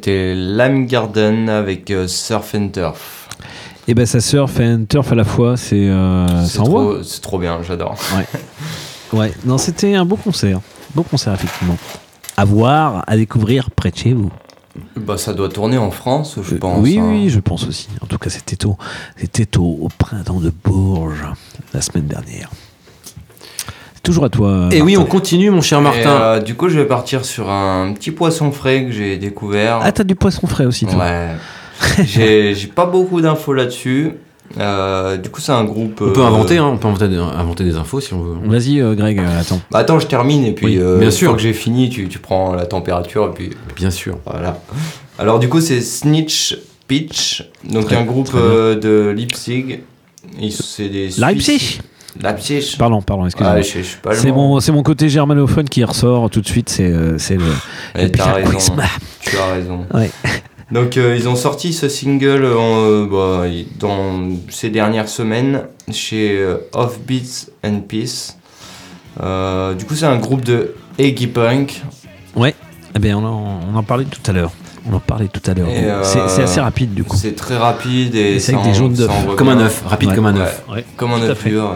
C'était 0.03 0.35
Lime 0.35 0.85
Garden 0.85 1.47
avec 1.47 1.89
euh, 1.89 2.09
Surf 2.09 2.55
and 2.55 2.71
Turf. 2.73 3.29
Et 3.87 3.93
ben 3.93 4.05
ça 4.05 4.19
surf 4.19 4.59
un 4.59 4.83
turf 4.83 5.09
à 5.13 5.15
la 5.15 5.23
fois. 5.23 5.55
C'est 5.55 5.87
euh, 5.87 6.45
C'est 6.45 6.57
trop, 6.57 7.01
c'est 7.03 7.21
trop 7.21 7.39
bien, 7.39 7.61
j'adore. 7.63 7.95
Ouais. 9.13 9.31
Non, 9.45 9.57
c'était 9.57 9.95
un 9.95 10.03
beau 10.03 10.17
concert. 10.17 10.59
Beau 10.93 11.03
concert 11.03 11.33
effectivement. 11.33 11.77
À 12.35 12.43
voir, 12.43 13.05
à 13.07 13.15
découvrir 13.15 13.71
près 13.71 13.91
de 13.91 13.95
chez 13.95 14.11
vous. 14.11 14.31
Bah, 14.97 15.17
ça 15.17 15.33
doit 15.33 15.47
tourner 15.47 15.77
en 15.77 15.91
France, 15.91 16.37
je 16.41 16.55
pense. 16.55 16.79
oui, 16.81 16.99
hein. 16.99 17.07
oui, 17.07 17.29
je 17.29 17.39
pense 17.39 17.65
aussi. 17.65 17.87
En 18.01 18.07
tout 18.07 18.17
cas, 18.17 18.29
c'était 18.29 18.65
au, 18.65 18.75
c'était 19.17 19.57
au, 19.57 19.77
au 19.83 19.87
printemps 19.99 20.41
de 20.41 20.51
Bourges 20.65 21.27
la 21.73 21.81
semaine 21.81 22.07
dernière. 22.07 22.49
Toujours 24.03 24.25
à 24.25 24.29
toi. 24.29 24.67
Et 24.71 24.81
oui, 24.81 24.97
on 24.97 25.05
continue, 25.05 25.49
mon 25.49 25.61
cher 25.61 25.79
Et, 25.79 25.81
Martin. 25.81 26.09
euh, 26.09 26.39
du 26.41 26.55
coup, 26.55 26.67
je 26.67 26.77
vais 26.77 26.85
partir 26.85 27.23
sur 27.23 27.49
un 27.49 27.93
petit 27.93 28.11
poisson 28.11 28.51
frais 28.51 28.85
que 28.85 28.91
j'ai 28.91 29.15
découvert. 29.17 29.79
Ah, 29.81 29.91
t'as 29.93 30.03
du 30.03 30.15
poisson 30.15 30.45
frais 30.45 30.65
aussi, 30.65 30.85
toi. 30.85 30.99
Ouais. 30.99 31.29
j'ai 32.03 32.53
j'ai 32.53 32.67
pas 32.67 32.85
beaucoup 32.85 33.21
d'infos 33.21 33.53
là-dessus. 33.53 34.11
Euh, 34.59 35.15
du 35.17 35.29
coup, 35.29 35.39
c'est 35.41 35.53
un 35.53 35.63
groupe. 35.63 36.01
On 36.01 36.11
peut 36.11 36.21
euh, 36.21 36.25
inventer, 36.25 36.57
hein, 36.57 36.69
on 36.73 36.77
peut 36.77 36.87
inventer, 36.87 37.05
inventer 37.15 37.63
des 37.63 37.75
infos 37.77 38.01
si 38.01 38.13
on 38.13 38.21
veut. 38.21 38.35
Vas-y, 38.43 38.81
euh, 38.81 38.93
Greg, 38.93 39.17
euh, 39.19 39.39
attends. 39.39 39.61
Bah, 39.71 39.79
attends, 39.79 39.99
je 39.99 40.05
termine 40.07 40.43
et 40.43 40.51
puis 40.51 40.65
Oui, 40.65 40.77
euh, 40.79 40.97
bien 40.97 41.05
une 41.07 41.11
sûr. 41.11 41.29
fois 41.29 41.37
que 41.37 41.41
j'ai 41.41 41.53
fini, 41.53 41.89
tu, 41.89 42.07
tu 42.09 42.19
prends 42.19 42.53
la 42.53 42.65
température 42.65 43.27
et 43.29 43.33
puis 43.33 43.49
Bien 43.75 43.89
sûr. 43.89 44.17
voilà. 44.25 44.59
Alors 45.17 45.39
du 45.39 45.47
coup, 45.49 45.61
c'est 45.61 45.79
Snitch 45.81 46.57
Pitch, 46.87 47.49
donc 47.63 47.85
Très- 47.85 47.95
un 47.95 48.03
groupe 48.03 48.31
euh, 48.35 48.75
de 48.75 49.09
Leipzig. 49.15 49.79
Ils- 50.39 50.89
des 50.91 51.09
Suisses. 51.11 51.79
Leipzig. 52.21 52.75
Pardon, 52.77 53.01
pardon, 53.01 53.25
excuse-moi. 53.25 53.55
Ah, 54.05 54.13
c'est 54.13 54.31
mon, 54.31 54.59
c'est 54.59 54.71
mon 54.71 54.83
côté 54.83 55.09
germanophone 55.09 55.67
qui 55.67 55.83
ressort 55.83 56.29
tout 56.29 56.41
de 56.41 56.47
suite. 56.47 56.69
C'est, 56.69 56.91
euh, 56.91 57.17
c'est 57.17 57.35
le. 57.35 57.45
Le 57.95 58.09
t'as 58.09 58.33
raison. 58.33 58.75
Tu 59.21 59.37
as 59.37 59.53
raison. 59.53 59.85
Ouais. 59.93 60.11
Donc 60.71 60.97
euh, 60.97 61.15
ils 61.15 61.29
ont 61.29 61.35
sorti 61.35 61.71
ce 61.71 61.87
single 61.87 62.45
en, 62.45 62.79
euh, 62.79 63.05
bah, 63.05 63.47
dans 63.79 64.29
ces 64.49 64.71
dernières 64.71 65.07
semaines 65.07 65.63
chez 65.91 66.37
euh, 66.39 66.57
Offbeats 66.73 67.51
and 67.63 67.81
Peace. 67.81 68.37
Du 69.77 69.85
coup 69.85 69.95
c'est 69.95 70.05
un 70.05 70.17
groupe 70.17 70.43
de 70.43 70.73
Eggy 70.97 71.27
Punk. 71.27 71.83
Ouais. 72.35 72.55
Eh 72.95 72.99
bien, 72.99 73.17
on 73.17 73.25
en, 73.25 73.59
on 73.73 73.77
en 73.77 73.83
parlait 73.83 74.05
tout 74.05 74.19
à 74.29 74.33
l'heure. 74.33 74.51
On 74.89 74.93
en 74.95 74.99
parlait 74.99 75.27
tout 75.29 75.41
à 75.49 75.53
l'heure. 75.53 75.67
Et, 75.69 75.85
euh, 75.85 76.03
C'est, 76.03 76.27
c'est 76.27 76.43
assez 76.43 76.59
rapide 76.59 76.93
du 76.93 77.03
coup. 77.03 77.15
C'est 77.15 77.35
très 77.35 77.55
rapide 77.57 78.15
et, 78.15 78.39
c'est 78.39 78.53
avec 78.53 78.65
des 78.65 78.73
jaunes 78.73 78.93
d'œufs. 78.93 79.09
Comme 79.37 79.49
un 79.49 79.59
œuf, 79.59 79.81
rapide 79.87 80.09
Ouais. 80.09 80.15
comme 80.15 80.25
un 80.25 80.35
œuf. 80.37 80.63
Ouais. 80.69 80.83
Comme 80.97 81.11
un 81.13 81.19
Tout 81.19 81.25
à 81.25 81.29
œuf 81.29 81.37
fait. 81.39 81.49
dur. 81.49 81.75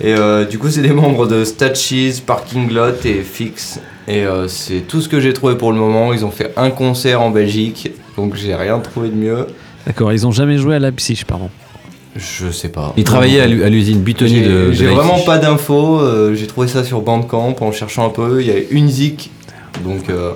Et 0.00 0.14
euh, 0.14 0.44
du 0.44 0.58
coup, 0.58 0.70
c'est 0.70 0.80
des 0.82 0.92
membres 0.92 1.26
de 1.26 1.44
Statchis, 1.44 2.22
Parking 2.24 2.72
Lot 2.72 3.04
et 3.04 3.22
Fix. 3.22 3.80
Et 4.06 4.24
euh, 4.24 4.46
c'est 4.46 4.80
tout 4.86 5.00
ce 5.00 5.08
que 5.08 5.18
j'ai 5.20 5.32
trouvé 5.32 5.56
pour 5.56 5.72
le 5.72 5.78
moment. 5.78 6.12
Ils 6.12 6.24
ont 6.24 6.30
fait 6.30 6.52
un 6.56 6.70
concert 6.70 7.20
en 7.20 7.30
Belgique, 7.30 7.90
donc 8.16 8.36
j'ai 8.36 8.54
rien 8.54 8.78
trouvé 8.78 9.08
de 9.08 9.16
mieux. 9.16 9.46
D'accord, 9.86 10.12
ils 10.12 10.24
ont 10.26 10.30
jamais 10.32 10.56
joué 10.56 10.76
à 10.76 10.78
Leipzig, 10.78 11.22
pardon. 11.26 11.50
Je 12.16 12.50
sais 12.50 12.68
pas. 12.68 12.92
Il 12.96 13.04
travaillait 13.04 13.40
à 13.40 13.46
l'u- 13.46 13.64
à 13.64 13.68
l'usine 13.68 14.00
Butoni 14.00 14.36
J'ai 14.36 14.42
de. 14.42 14.48
de 14.68 14.72
j'ai 14.72 14.84
Leipzig. 14.86 14.96
vraiment 14.96 15.18
pas 15.24 15.38
d'infos. 15.38 16.00
euh, 16.00 16.34
j'ai 16.34 16.46
trouvé 16.46 16.68
ça 16.68 16.84
sur 16.84 17.00
Bandcamp 17.02 17.56
en 17.60 17.72
cherchant 17.72 18.06
un 18.06 18.10
peu. 18.10 18.40
Il 18.40 18.46
y 18.46 18.50
a 18.50 18.54
une 18.70 18.88
zik. 18.88 19.30
Donc, 19.84 20.08
euh, 20.10 20.32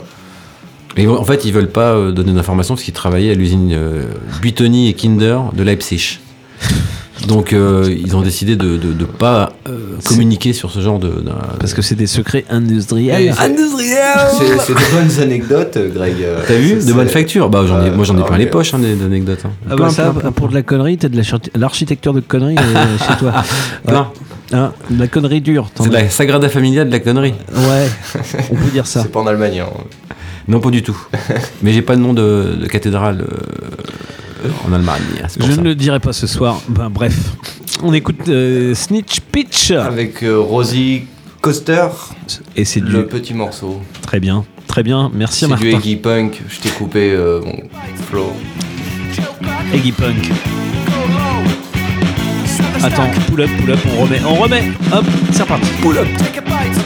Et 0.96 1.06
en 1.06 1.24
fait, 1.24 1.44
ils 1.44 1.52
veulent 1.52 1.68
pas 1.70 1.92
euh, 1.92 2.12
donner 2.12 2.32
d'informations 2.32 2.74
parce 2.74 2.84
qu'ils 2.84 2.94
travaillaient 2.94 3.30
à 3.30 3.34
l'usine 3.34 3.70
euh, 3.72 4.04
Butoni 4.40 4.88
et 4.88 4.94
Kinder 4.94 5.38
de 5.54 5.62
Leipzig. 5.62 6.18
Donc, 7.28 7.52
euh, 7.52 7.94
ils 8.04 8.16
ont 8.16 8.20
décidé 8.22 8.56
de 8.56 8.78
ne 8.82 9.04
pas 9.04 9.52
euh, 9.68 9.96
communiquer 10.04 10.52
sur 10.52 10.72
ce 10.72 10.80
genre 10.80 10.98
de. 10.98 11.12
Parce 11.60 11.72
que 11.72 11.80
c'est 11.80 11.94
des 11.94 12.08
secrets 12.08 12.44
industriels. 12.50 13.22
Et 13.22 13.32
c'est- 13.32 13.48
de 14.74 14.92
bonnes 14.92 15.22
anecdotes, 15.22 15.78
Greg. 15.94 16.16
T'as 16.48 16.54
vu 16.56 16.84
De 16.84 16.92
bonnes 16.92 17.08
factures 17.08 17.48
Bah, 17.48 17.62
j'en 17.66 17.80
ai, 17.84 17.90
moi, 17.92 18.04
j'en 18.04 18.18
ai 18.18 18.22
ah, 18.22 18.26
plein 18.26 18.38
les 18.38 18.46
poches 18.46 18.74
hein, 18.74 18.80
d'anecdotes. 18.80 19.44
hein. 19.44 19.50
Ah 19.70 19.76
Plein, 19.76 19.86
bah 19.86 19.92
ça, 19.92 20.10
plein, 20.10 20.20
plein, 20.20 20.32
pour 20.32 20.48
de 20.48 20.54
la 20.54 20.62
connerie, 20.62 20.98
t'as 20.98 21.08
de 21.08 21.22
l'architecture 21.56 22.12
de 22.12 22.20
conneries 22.20 22.56
euh, 22.58 22.98
chez 22.98 23.16
toi. 23.18 23.32
plein. 23.86 24.08
Hein, 24.52 24.72
de 24.90 24.98
la 24.98 25.08
connerie 25.08 25.40
dure. 25.40 25.70
C'est 25.74 25.88
de 25.88 25.92
la 25.92 26.08
Sagrada 26.10 26.48
Familia 26.48 26.84
de 26.84 26.90
la 26.90 27.00
connerie. 27.00 27.34
Ouais, 27.54 27.88
on 28.50 28.54
peut 28.54 28.70
dire 28.72 28.86
ça. 28.88 29.02
C'est 29.02 29.10
pas 29.12 29.20
en 29.20 29.26
Allemagne. 29.26 29.60
hein. 29.60 29.68
Non, 30.48 30.60
pas 30.60 30.70
du 30.70 30.82
tout. 30.82 30.96
Mais 31.62 31.72
j'ai 31.72 31.82
pas 31.82 31.96
de 31.96 32.00
nom 32.00 32.12
de, 32.12 32.56
de 32.60 32.66
cathédrale 32.66 33.24
euh, 34.44 34.48
en 34.68 34.72
Allemagne. 34.72 35.00
Je 35.38 35.42
ça. 35.52 35.56
ne 35.56 35.62
le 35.62 35.74
dirai 35.74 36.00
pas 36.00 36.12
ce 36.12 36.26
soir. 36.26 36.60
Ben, 36.68 36.90
bref, 36.90 37.16
on 37.82 37.92
écoute 37.94 38.28
euh, 38.28 38.74
Snitch 38.74 39.20
Pitch. 39.20 39.70
Avec 39.70 40.22
euh, 40.22 40.38
Rosie 40.38 41.02
Coster, 41.40 41.86
Et 42.56 42.64
c'est 42.64 42.80
du. 42.80 42.90
le 42.92 43.06
petit 43.06 43.34
morceau. 43.34 43.80
Très 44.02 44.20
bien, 44.20 44.44
très 44.66 44.82
bien. 44.82 45.10
Merci 45.14 45.40
C'est 45.40 45.46
du 45.46 45.52
Martin. 45.52 45.78
Eggy 45.78 45.96
Punk. 45.96 46.42
Je 46.48 46.60
t'ai 46.60 46.68
coupé 46.70 47.12
euh, 47.12 47.40
mon 47.40 47.56
flow. 48.08 48.32
Eggy 49.72 49.92
Punk. 49.92 50.30
Attends, 52.84 53.10
pull 53.28 53.40
up, 53.40 53.50
pull 53.60 53.70
up, 53.72 53.78
on 53.86 54.06
remet, 54.06 54.24
on 54.24 54.34
remet. 54.42 54.64
Hop, 54.92 55.04
c'est 55.30 55.42
reparti. 55.42 55.68
Pull 55.82 55.98
up. 55.98 56.81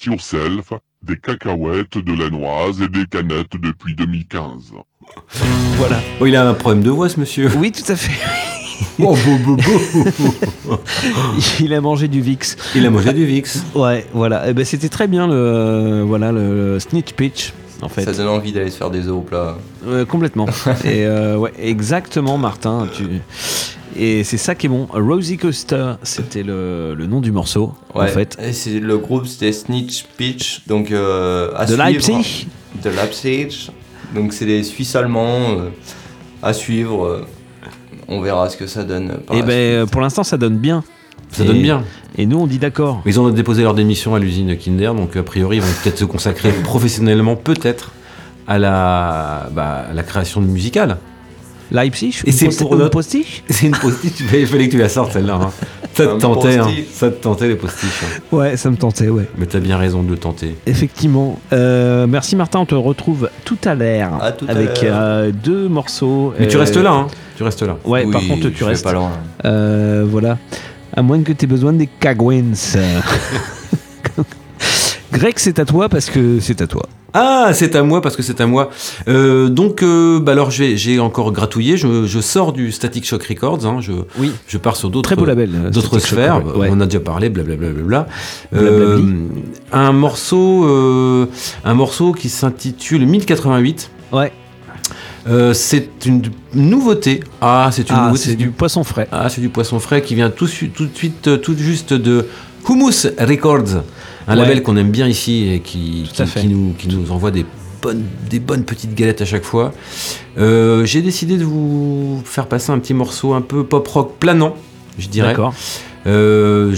It 0.00 0.06
Yourself, 0.06 0.72
des 1.02 1.16
cacahuètes, 1.16 1.98
de 1.98 2.12
la 2.12 2.30
noise 2.30 2.80
et 2.80 2.88
des 2.88 3.04
canettes 3.06 3.56
depuis 3.60 3.94
2015. 3.94 4.72
Voilà. 5.76 6.00
Oh, 6.20 6.26
il 6.26 6.36
a 6.36 6.48
un 6.48 6.54
problème 6.54 6.82
de 6.82 6.90
voix, 6.90 7.08
ce 7.08 7.20
monsieur. 7.20 7.50
Oui, 7.58 7.70
tout 7.70 7.90
à 7.90 7.96
fait. 7.96 8.18
Oh, 8.98 9.14
bo, 9.14 9.36
bo, 9.44 9.56
bo. 9.56 10.78
Il 11.60 11.74
a 11.74 11.80
mangé 11.82 12.08
du 12.08 12.22
VIX. 12.22 12.56
Il 12.74 12.86
a 12.86 12.90
mangé 12.90 13.12
du 13.12 13.26
VIX. 13.26 13.62
Ouais, 13.74 14.06
voilà. 14.14 14.48
Eh 14.48 14.54
ben, 14.54 14.64
c'était 14.64 14.88
très 14.88 15.06
bien 15.06 15.26
le, 15.26 16.02
voilà, 16.06 16.32
le 16.32 16.78
snitch 16.80 17.12
pitch, 17.12 17.52
en 17.82 17.88
fait. 17.88 18.04
Ça 18.04 18.12
donne 18.12 18.28
envie 18.28 18.52
d'aller 18.52 18.70
se 18.70 18.78
faire 18.78 18.90
des 18.90 19.06
œufs 19.06 19.14
au 19.14 19.22
plat. 19.22 19.58
Euh, 19.86 20.06
complètement. 20.06 20.46
et 20.84 21.04
euh, 21.04 21.36
ouais, 21.36 21.52
exactement, 21.58 22.38
Martin. 22.38 22.88
Tu... 22.92 23.04
Et 23.96 24.22
c'est 24.24 24.36
ça 24.36 24.54
qui 24.54 24.66
est 24.66 24.68
bon. 24.68 24.86
Rosie 24.92 25.36
Coaster, 25.36 25.94
c'était 26.02 26.42
le, 26.42 26.94
le 26.94 27.06
nom 27.06 27.20
du 27.20 27.32
morceau, 27.32 27.74
en 27.94 28.06
fait. 28.06 28.36
Et 28.42 28.52
c'est 28.52 28.78
le 28.78 28.98
groupe, 28.98 29.26
c'était 29.26 29.52
Snitch 29.52 30.04
Pitch, 30.16 30.62
donc 30.66 30.90
euh, 30.92 31.50
à 31.56 31.64
De 31.66 31.72
suivre. 31.74 31.84
Leipzig 31.84 32.46
De 32.84 32.90
Leipzig. 32.90 33.70
Donc 34.14 34.32
c'est 34.32 34.46
des 34.46 34.62
Suisses 34.62 34.94
allemands 34.96 35.50
euh, 35.58 35.68
à 36.42 36.52
suivre. 36.52 37.04
euh, 37.04 37.24
on 38.08 38.20
verra 38.20 38.48
ce 38.48 38.56
que 38.56 38.66
ça 38.66 38.82
donne. 38.84 39.18
par 39.26 39.36
Et 39.36 39.40
la 39.40 39.46
ben, 39.46 39.80
suite. 39.82 39.90
pour 39.92 40.00
l'instant, 40.00 40.24
ça 40.24 40.36
donne 40.36 40.56
bien. 40.58 40.82
Ça 41.32 41.42
Et- 41.44 41.46
donne 41.46 41.62
bien. 41.62 41.84
Et 42.16 42.26
nous, 42.26 42.38
on 42.38 42.46
dit 42.46 42.58
d'accord. 42.58 43.02
Ils 43.06 43.18
ont 43.20 43.28
déposé 43.30 43.62
leur 43.62 43.74
démission 43.74 44.14
à 44.14 44.18
l'usine 44.18 44.56
Kinder, 44.56 44.94
donc 44.94 45.14
a 45.16 45.22
priori, 45.22 45.56
ils 45.58 45.62
vont 45.62 45.68
peut-être 45.82 45.98
se 45.98 46.04
consacrer 46.04 46.50
professionnellement, 46.64 47.36
peut-être, 47.36 47.92
à 48.48 48.58
la, 48.58 49.48
bah, 49.52 49.86
à 49.90 49.94
la 49.94 50.02
création 50.02 50.40
de 50.40 50.46
musicale. 50.46 50.98
Leipzig 51.70 52.20
Et 52.26 52.32
c'est 52.32 52.48
pour 52.58 52.76
notre- 52.76 52.90
postiche 52.90 53.42
C'est 53.50 53.66
une 53.66 53.76
postiche, 53.76 54.12
il 54.32 54.46
fallait 54.46 54.66
que 54.66 54.72
tu 54.72 54.78
la 54.78 54.88
sortes 54.88 55.12
celle-là. 55.12 55.34
hein. 55.42 55.50
Ça 55.92 56.06
te 56.06 56.20
tentait, 56.20 56.56
hein. 56.58 56.68
ça 56.92 57.10
te 57.10 57.16
tentait 57.22 57.48
les 57.48 57.56
postiches. 57.56 58.02
hein. 58.04 58.20
Ouais, 58.36 58.56
ça 58.56 58.70
me 58.70 58.76
tentait, 58.76 59.08
ouais. 59.08 59.28
Mais 59.38 59.46
t'as 59.46 59.58
bien 59.60 59.76
raison 59.76 60.02
de 60.02 60.10
le 60.10 60.16
tenter. 60.16 60.56
Effectivement. 60.66 61.38
Euh, 61.52 62.06
merci 62.06 62.36
Martin, 62.36 62.60
on 62.60 62.66
te 62.66 62.74
retrouve 62.74 63.28
tout 63.44 63.58
à 63.64 63.74
l'heure 63.74 64.20
avec 64.48 64.82
euh, 64.84 65.30
deux 65.32 65.68
morceaux. 65.68 66.32
Mais 66.38 66.48
tu 66.48 66.56
Euh, 66.56 66.60
restes 66.60 66.76
là, 66.76 66.92
hein. 66.92 67.06
Tu 67.36 67.42
restes 67.42 67.62
là. 67.62 67.76
Ouais, 67.84 68.04
par 68.10 68.20
Oui, 68.22 68.28
contre, 68.28 68.48
tu 68.50 68.64
restes. 68.64 68.84
pas 68.84 68.92
loin. 68.92 69.10
Euh, 69.44 70.04
voilà. 70.08 70.38
À 70.96 71.02
moins 71.02 71.22
que 71.22 71.32
tu 71.32 71.44
aies 71.44 71.48
besoin 71.48 71.72
des 71.72 71.86
cagouins. 71.86 72.42
Greg, 75.12 75.34
c'est 75.36 75.58
à 75.58 75.64
toi 75.64 75.88
parce 75.88 76.08
que 76.10 76.38
c'est 76.40 76.60
à 76.62 76.66
toi. 76.66 76.86
Ah, 77.12 77.50
c'est 77.52 77.74
à 77.74 77.82
moi 77.82 78.00
parce 78.00 78.14
que 78.14 78.22
c'est 78.22 78.40
à 78.40 78.46
moi. 78.46 78.70
Euh, 79.08 79.48
donc, 79.48 79.82
euh, 79.82 80.20
bah 80.20 80.30
alors 80.32 80.50
j'ai 80.52 81.00
encore 81.00 81.32
gratouillé. 81.32 81.76
Je, 81.76 82.06
je 82.06 82.20
sors 82.20 82.52
du 82.52 82.70
Static 82.70 83.04
Shock 83.04 83.24
Records. 83.24 83.66
hein. 83.66 83.78
je, 83.80 83.90
Oui. 84.18 84.30
je 84.46 84.58
pars 84.58 84.76
sur 84.76 84.90
d'autres 84.90 85.08
Très 85.08 85.16
beau 85.16 85.24
label. 85.24 85.50
euh, 85.54 85.70
d'autres 85.70 85.98
Shock, 85.98 86.06
sphères. 86.08 86.56
ouais. 86.56 86.68
On 86.70 86.80
a 86.80 86.86
déjà 86.86 87.00
parlé, 87.00 87.28
blablabla. 87.28 87.72
Bla, 87.82 88.06
Blablabli. 88.52 89.14
un 89.72 89.92
morceau, 89.92 90.64
euh, 90.68 91.26
un 91.64 91.74
morceau 91.74 92.12
qui 92.12 92.28
s'intitule 92.28 93.04
1088. 93.06 93.90
Ouais. 94.12 94.32
Euh, 95.28 95.52
c'est 95.52 96.06
une 96.06 96.22
nouveauté. 96.54 97.20
Ah, 97.40 97.70
c'est 97.72 97.90
une 97.90 97.96
Ah, 97.98 98.04
nouveauté. 98.06 98.22
c'est 98.30 98.36
du 98.36 98.50
poisson 98.50 98.84
frais. 98.84 99.08
Ah, 99.10 99.28
c'est 99.28 99.40
du 99.40 99.48
poisson 99.48 99.80
frais 99.80 100.02
qui 100.02 100.14
vient 100.14 100.30
tout, 100.30 100.46
de 100.46 100.50
suite, 100.94 101.26
euh, 101.26 101.36
tout 101.36 101.56
juste 101.58 101.92
de 101.92 102.26
Hummus 102.68 103.06
Records, 103.18 103.82
un 104.28 104.34
Ouais. 104.36 104.42
label 104.42 104.62
qu'on 104.62 104.76
aime 104.76 104.90
bien 104.90 105.06
ici 105.08 105.48
et 105.52 105.60
qui, 105.60 106.10
nous, 106.48 106.74
qui 106.78 106.88
nous 106.88 107.10
envoie 107.12 107.30
des 107.30 107.44
bonnes, 107.82 108.04
des 108.28 108.38
bonnes 108.40 108.64
petites 108.64 108.94
galettes 108.94 109.22
à 109.22 109.24
chaque 109.24 109.44
fois. 109.44 109.72
Euh, 110.38 110.84
J'ai 110.84 111.02
décidé 111.02 111.36
de 111.38 111.44
vous 111.44 112.20
faire 112.24 112.46
passer 112.46 112.70
un 112.72 112.78
petit 112.78 112.94
morceau 112.94 113.32
un 113.34 113.40
peu 113.40 113.64
pop 113.64 113.86
rock 113.88 114.14
planant, 114.20 114.54
je 114.98 115.08
dirais. 115.08 115.28
D'accord. 115.28 115.54
Euh, 116.06 116.74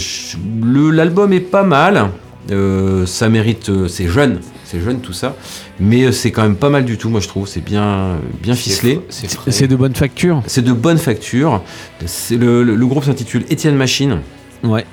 L'album 0.92 1.32
est 1.32 1.40
pas 1.40 1.62
mal. 1.64 2.10
Euh, 2.50 3.06
ça 3.06 3.28
mérite, 3.28 3.68
euh, 3.68 3.86
c'est 3.86 4.08
jeune, 4.08 4.40
c'est 4.64 4.80
jeune 4.80 4.98
tout 5.00 5.12
ça, 5.12 5.36
mais 5.78 6.02
euh, 6.02 6.10
c'est 6.10 6.32
quand 6.32 6.42
même 6.42 6.56
pas 6.56 6.70
mal 6.70 6.84
du 6.84 6.98
tout, 6.98 7.08
moi 7.08 7.20
je 7.20 7.28
trouve. 7.28 7.46
C'est 7.46 7.60
bien, 7.64 8.16
bien 8.42 8.56
ficelé. 8.56 8.98
C'est 9.10 9.68
de 9.68 9.76
bonne 9.76 9.94
facture. 9.94 10.42
C'est 10.48 10.62
de 10.64 10.72
bonne 10.72 10.98
facture. 10.98 11.62
C'est 12.04 12.36
le, 12.36 12.64
le- 12.64 12.74
le 12.74 12.86
groupe 12.86 13.04
s'intitule 13.04 13.44
Etienne 13.48 13.76
Machine. 13.76 14.18
Ouais. 14.64 14.84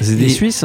C'est 0.00 0.16
des 0.16 0.24
Et- 0.24 0.28
Suisses 0.30 0.64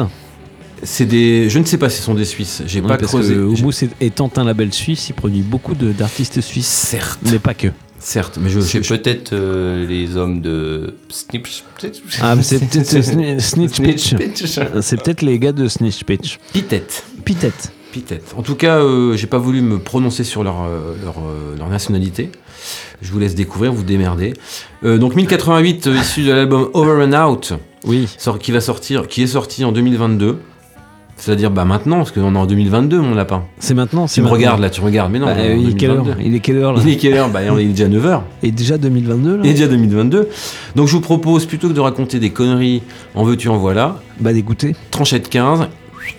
C'est 0.86 1.04
des, 1.04 1.50
je 1.50 1.58
ne 1.58 1.64
sais 1.64 1.76
pas 1.78 1.90
si 1.90 1.98
ce 1.98 2.04
sont 2.04 2.14
des 2.14 2.24
Suisses. 2.24 2.62
J'ai 2.66 2.80
Ouais, 2.80 2.88
pas 2.88 2.96
parce 2.96 3.12
creusé. 3.12 3.34
que 3.34 3.86
étant 4.04 4.30
un 4.36 4.44
label 4.44 4.72
suisse, 4.72 5.08
il 5.08 5.14
produit 5.14 5.42
beaucoup 5.42 5.74
de- 5.74 5.92
d'artistes 5.92 6.40
suisses, 6.40 6.66
Certes, 6.66 7.18
mais 7.30 7.38
pas 7.38 7.54
que. 7.54 7.68
certes, 7.98 8.38
mais 8.40 8.48
je, 8.50 8.60
C'est 8.60 8.80
peut-être 8.80 9.32
euh, 9.32 9.86
les 9.86 10.16
hommes 10.16 10.40
de 10.40 10.94
Snitch. 11.08 11.64
Ah, 12.22 12.36
mais 12.36 12.42
c'est 12.42 12.58
peut-être 12.70 12.86
Sni- 12.86 13.40
Snitch 13.40 13.80
Pitch. 13.80 14.14
Pitch. 14.14 14.58
C'est 14.80 15.02
peut-être 15.02 15.22
les 15.22 15.38
gars 15.38 15.52
de 15.52 15.68
Snitch 15.68 16.04
Pitch. 16.04 16.38
Pitette. 16.52 17.04
Pitette. 17.24 17.72
Pitette. 17.92 18.34
En 18.36 18.42
tout 18.42 18.54
cas, 18.54 18.76
euh, 18.78 19.16
j'ai 19.16 19.26
pas 19.26 19.38
voulu 19.38 19.62
me 19.62 19.78
prononcer 19.78 20.22
sur 20.24 20.44
leur, 20.44 20.62
euh, 20.64 20.94
leur, 21.02 21.16
euh, 21.18 21.56
leur 21.58 21.68
nationalité. 21.68 22.30
Je 23.02 23.10
vous 23.12 23.18
laisse 23.18 23.34
découvrir, 23.34 23.72
vous 23.72 23.82
démerder. 23.84 24.34
Euh, 24.84 24.98
donc 24.98 25.14
1088, 25.16 25.86
euh, 25.86 25.98
issu 26.00 26.22
de 26.22 26.32
l'album 26.32 26.68
Over 26.74 27.04
and 27.04 27.28
Out, 27.30 27.52
Oui. 27.84 28.06
sort- 28.18 28.38
qui 28.38 28.52
va 28.52 28.60
sortir, 28.60 29.08
qui 29.08 29.22
est 29.22 29.26
sorti 29.26 29.64
en 29.64 29.72
2022. 29.72 30.38
C'est-à-dire 31.18 31.50
bah 31.50 31.64
maintenant, 31.64 31.96
parce 31.98 32.10
qu'on 32.12 32.34
est 32.34 32.38
en 32.38 32.44
2022, 32.46 33.00
mon 33.00 33.14
lapin. 33.14 33.44
C'est 33.58 33.72
maintenant. 33.74 34.06
c'est 34.06 34.16
Tu 34.20 34.22
me 34.22 34.28
regardes 34.28 34.60
là, 34.60 34.68
tu 34.70 34.80
regardes, 34.82 35.10
mais 35.10 35.18
non. 35.18 35.26
Bah, 35.26 35.32
on 35.36 35.40
est 35.42 35.54
en 35.54 35.56
il 35.56 35.70
est 35.70 35.72
quelle 35.74 35.90
heure 35.90 36.02
2022. 36.04 36.26
Il 36.28 36.34
est 36.34 36.40
quelle 36.40 36.56
heure 36.58 36.72
là 36.74 36.80
Il 36.84 36.92
est 36.92 36.96
quelle 36.96 37.14
heure? 37.14 37.28
Bah, 37.30 37.40
il 37.42 37.58
est 37.60 37.64
déjà 37.72 37.88
9h. 37.88 38.20
Et 38.42 38.50
déjà 38.52 38.78
2022 38.78 39.36
là 39.38 39.44
est 39.44 39.52
déjà 39.52 39.66
2022. 39.68 40.28
Donc 40.74 40.88
je 40.88 40.92
vous 40.92 41.00
propose, 41.00 41.46
plutôt 41.46 41.68
que 41.68 41.72
de 41.72 41.80
raconter 41.80 42.18
des 42.18 42.30
conneries, 42.30 42.82
en 43.14 43.24
veux-tu, 43.24 43.48
en 43.48 43.56
voilà, 43.56 43.96
Bah 44.20 44.32
d'écouter. 44.34 44.76
tranchette 44.90 45.28
15, 45.30 45.68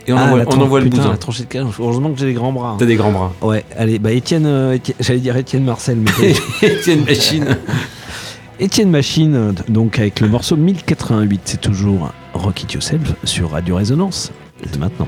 et 0.07 0.14
on 0.14 0.18
Ah, 0.18 0.24
envoie, 0.26 0.38
la 0.40 0.44
on 0.45 0.49
tran- 0.49 0.61
envoie 0.64 0.80
le 0.80 0.86
putain, 0.86 0.98
bousin. 0.98 1.11
la 1.11 1.18
tranchée 1.18 1.44
de 1.44 1.48
cage. 1.49 1.65
Heureusement 1.80 2.10
que 2.11 2.19
j'ai 2.19 2.26
des 2.26 2.34
grands 2.34 2.52
bras. 2.52 2.76
T'as 2.80 2.86
des 2.86 2.95
grands 2.95 3.11
bras. 3.11 3.34
Ouais, 3.44 3.64
allez, 3.78 3.99
bah 3.99 4.11
Étienne, 4.11 4.45
euh, 4.48 4.74
Étienne- 4.74 4.98
j'allais 4.99 5.19
dire 5.19 5.38
Étienne 5.38 5.64
Marcel, 5.64 5.98
mais 5.99 6.11
Etienne 6.68 7.03
Machine. 7.06 7.45
Étienne 8.60 8.90
Machine, 8.90 9.36
euh, 9.36 9.52
donc 9.69 9.99
avec 9.99 10.19
le 10.22 10.28
morceau 10.28 10.56
1088, 10.57 11.41
c'est 11.45 11.61
toujours 11.61 12.10
Rock 12.34 12.64
It 12.64 12.74
Yourself 12.74 13.14
sur 13.24 13.52
Radio 13.52 13.76
Résonance. 13.76 14.32
De 14.66 14.78
maintenant. 14.80 15.08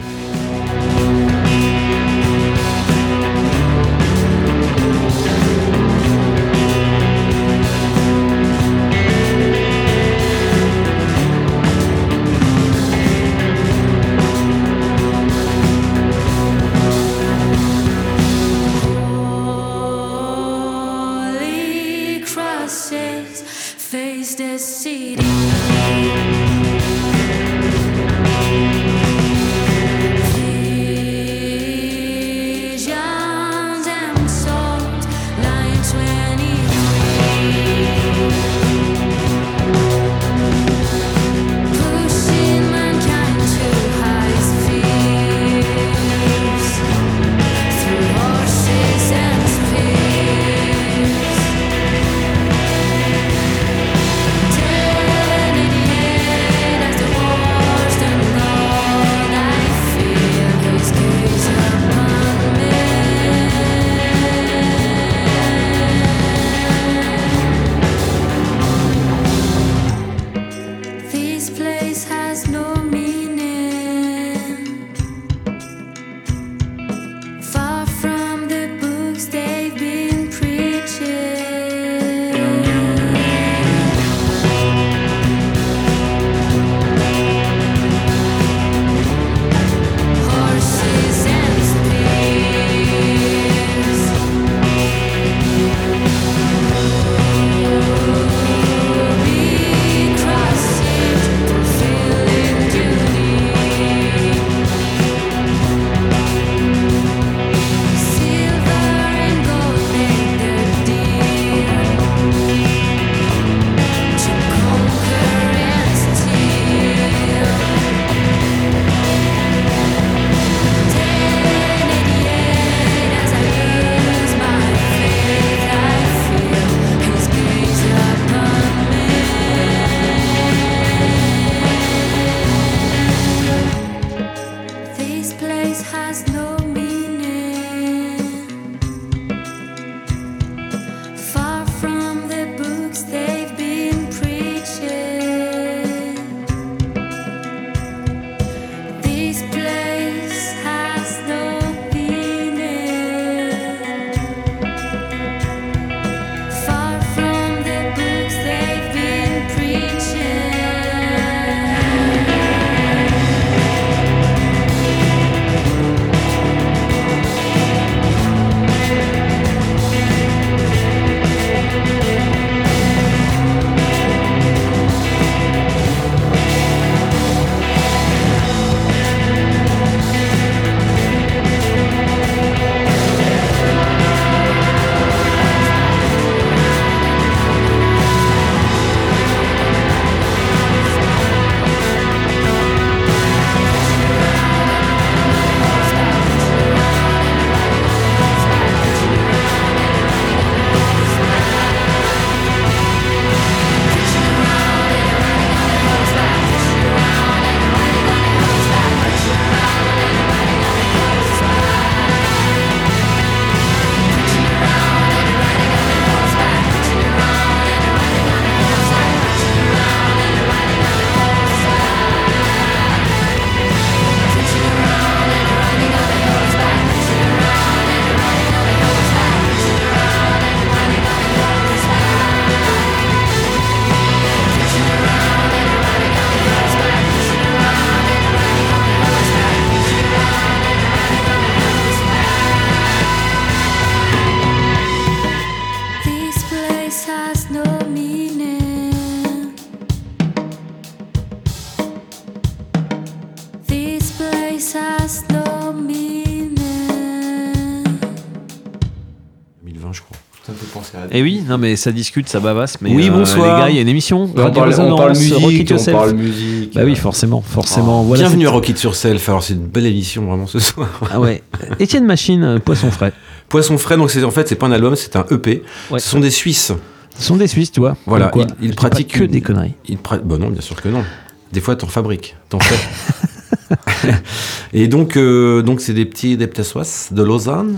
Non 261.49 261.57
mais 261.57 261.75
ça 261.75 261.91
discute, 261.91 262.29
ça 262.29 262.39
bavasse. 262.39 262.77
Mais 262.81 262.91
Oui, 262.93 263.09
euh, 263.09 263.11
bonsoir. 263.11 263.57
Les 263.57 263.61
gars, 263.63 263.69
il 263.69 263.75
y 263.75 263.79
a 263.79 263.81
une 263.81 263.87
émission. 263.89 264.29
On 264.35 264.41
Radio 264.41 264.61
parle, 264.61 264.75
on 264.79 264.95
parle 264.97 265.17
musique, 265.17 265.71
on 265.75 265.91
parle 265.91 266.13
musique. 266.13 266.73
Bah 266.75 266.81
oui, 266.85 266.95
forcément, 266.95 267.41
forcément. 267.41 268.03
voilà, 268.03 268.23
Bienvenue 268.23 268.47
à 268.47 268.51
Rocket 268.51 268.77
sur 268.77 268.95
Self. 268.95 269.27
Alors, 269.29 269.43
c'est 269.43 269.53
une 269.53 269.65
belle 269.67 269.85
émission 269.87 270.25
vraiment 270.25 270.47
ce 270.47 270.59
soir. 270.59 270.87
Ah 271.11 271.19
ouais. 271.19 271.43
Étienne 271.79 272.05
Machine, 272.05 272.43
euh, 272.43 272.59
Poisson 272.59 272.91
frais. 272.91 273.11
Poisson 273.49 273.77
frais, 273.77 273.97
donc 273.97 274.11
c'est 274.11 274.23
en 274.23 274.31
fait, 274.31 274.47
c'est 274.47 274.55
pas 274.55 274.67
un 274.67 274.71
album, 274.71 274.95
c'est 274.95 275.15
un 275.15 275.25
EP. 275.31 275.63
Ouais. 275.91 275.99
Ce 275.99 276.07
sont 276.09 276.19
des 276.19 276.29
Suisses. 276.31 276.71
Ce 277.17 277.23
sont 277.25 277.35
des 277.35 277.47
Suisses, 277.47 277.71
tu 277.71 277.79
vois. 277.79 277.97
Voilà, 278.05 278.31
ils- 278.61 278.69
pas 278.75 278.87
pratiquent 278.89 279.13
que 279.13 279.23
une- 279.23 279.31
des 279.31 279.41
conneries. 279.41 279.73
Ils 279.87 279.97
pra- 279.97 280.21
bah 280.23 280.37
non, 280.39 280.49
bien 280.49 280.61
sûr 280.61 280.81
que 280.81 280.87
non. 280.87 281.03
Des 281.51 281.59
fois, 281.61 281.75
t'en 281.75 281.87
fabriques, 281.87 282.35
t'en 282.49 282.59
fais. 282.59 282.75
et 284.73 284.87
donc, 284.87 285.17
euh, 285.17 285.61
donc 285.61 285.81
c'est 285.81 285.93
des 285.93 286.05
petits 286.05 286.37
Deptassois 286.37 286.83
de 287.11 287.23
Lausanne. 287.23 287.77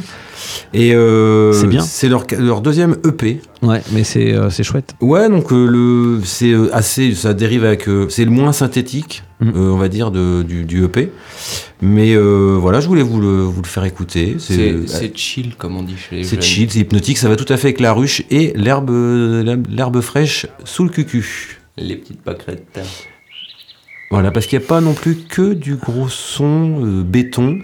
Et 0.73 0.94
euh, 0.95 1.52
C'est 1.53 1.68
bien. 1.68 1.82
C'est 1.82 2.10
leur, 2.10 2.26
leur 2.38 2.61
deuxième 2.61 2.98
EP. 3.06 3.41
Ouais, 3.61 3.82
mais 3.91 4.03
c'est 4.03 4.34
euh, 4.34 4.49
c'est 4.49 4.64
chouette. 4.64 4.95
Ouais, 5.02 5.30
donc 5.30 5.52
euh, 5.52 5.65
le 5.68 6.22
c'est 6.23 6.52
euh, 6.52 6.69
assez, 6.73 7.14
ça 7.14 7.34
dérive 7.34 7.64
avec, 7.65 7.88
euh, 7.88 8.07
c'est 8.10 8.26
le 8.26 8.32
moins 8.32 8.53
synthétique, 8.53 9.23
Mm. 9.40 9.49
euh, 9.56 9.72
on 9.72 9.78
va 9.78 9.88
dire, 9.90 10.11
de, 10.11 10.44
du, 10.44 10.65
du 10.65 10.84
EP. 10.86 11.10
Mais 11.82 12.14
euh, 12.15 12.57
voilà, 12.61 12.80
je 12.80 12.88
voulais 12.88 13.02
vous 13.02 13.19
le, 13.19 13.41
vous 13.41 13.61
le 13.64 13.68
faire 13.68 13.86
écouter. 13.86 14.36
C'est 14.38 14.76
c'est 14.88 15.18
chill, 15.18 15.56
comme 15.57 15.76
on 15.78 15.82
dit 15.84 15.95
chez 15.98 16.18
les 16.18 16.23
C'est 16.23 16.40
chill, 16.41 16.69
c'est 16.69 16.80
hypnotique, 16.82 17.18
ça 17.18 17.28
va 17.28 17.36
tout 17.36 17.52
à 17.52 17.57
fait 17.57 17.69
avec 17.69 17.80
la 17.80 17.91
ruche 17.94 18.22
et 18.30 18.53
l'herbe, 18.56 18.91
l'herbe 19.44 19.65
l'herbe 19.68 20.02
fraîche 20.02 20.45
sous 20.64 20.84
le 20.84 20.90
cucu. 20.91 21.57
Les 21.78 21.95
petites 21.95 22.22
pâquerettes. 22.22 22.80
Voilà, 24.11 24.30
parce 24.30 24.45
qu'il 24.45 24.60
n'y 24.60 24.65
a 24.65 24.68
pas 24.68 24.82
non 24.82 24.94
plus 24.94 25.15
que 25.15 25.53
du 25.53 25.76
gros 25.76 26.10
son 26.10 26.86
euh, 26.86 27.02
béton. 27.02 27.60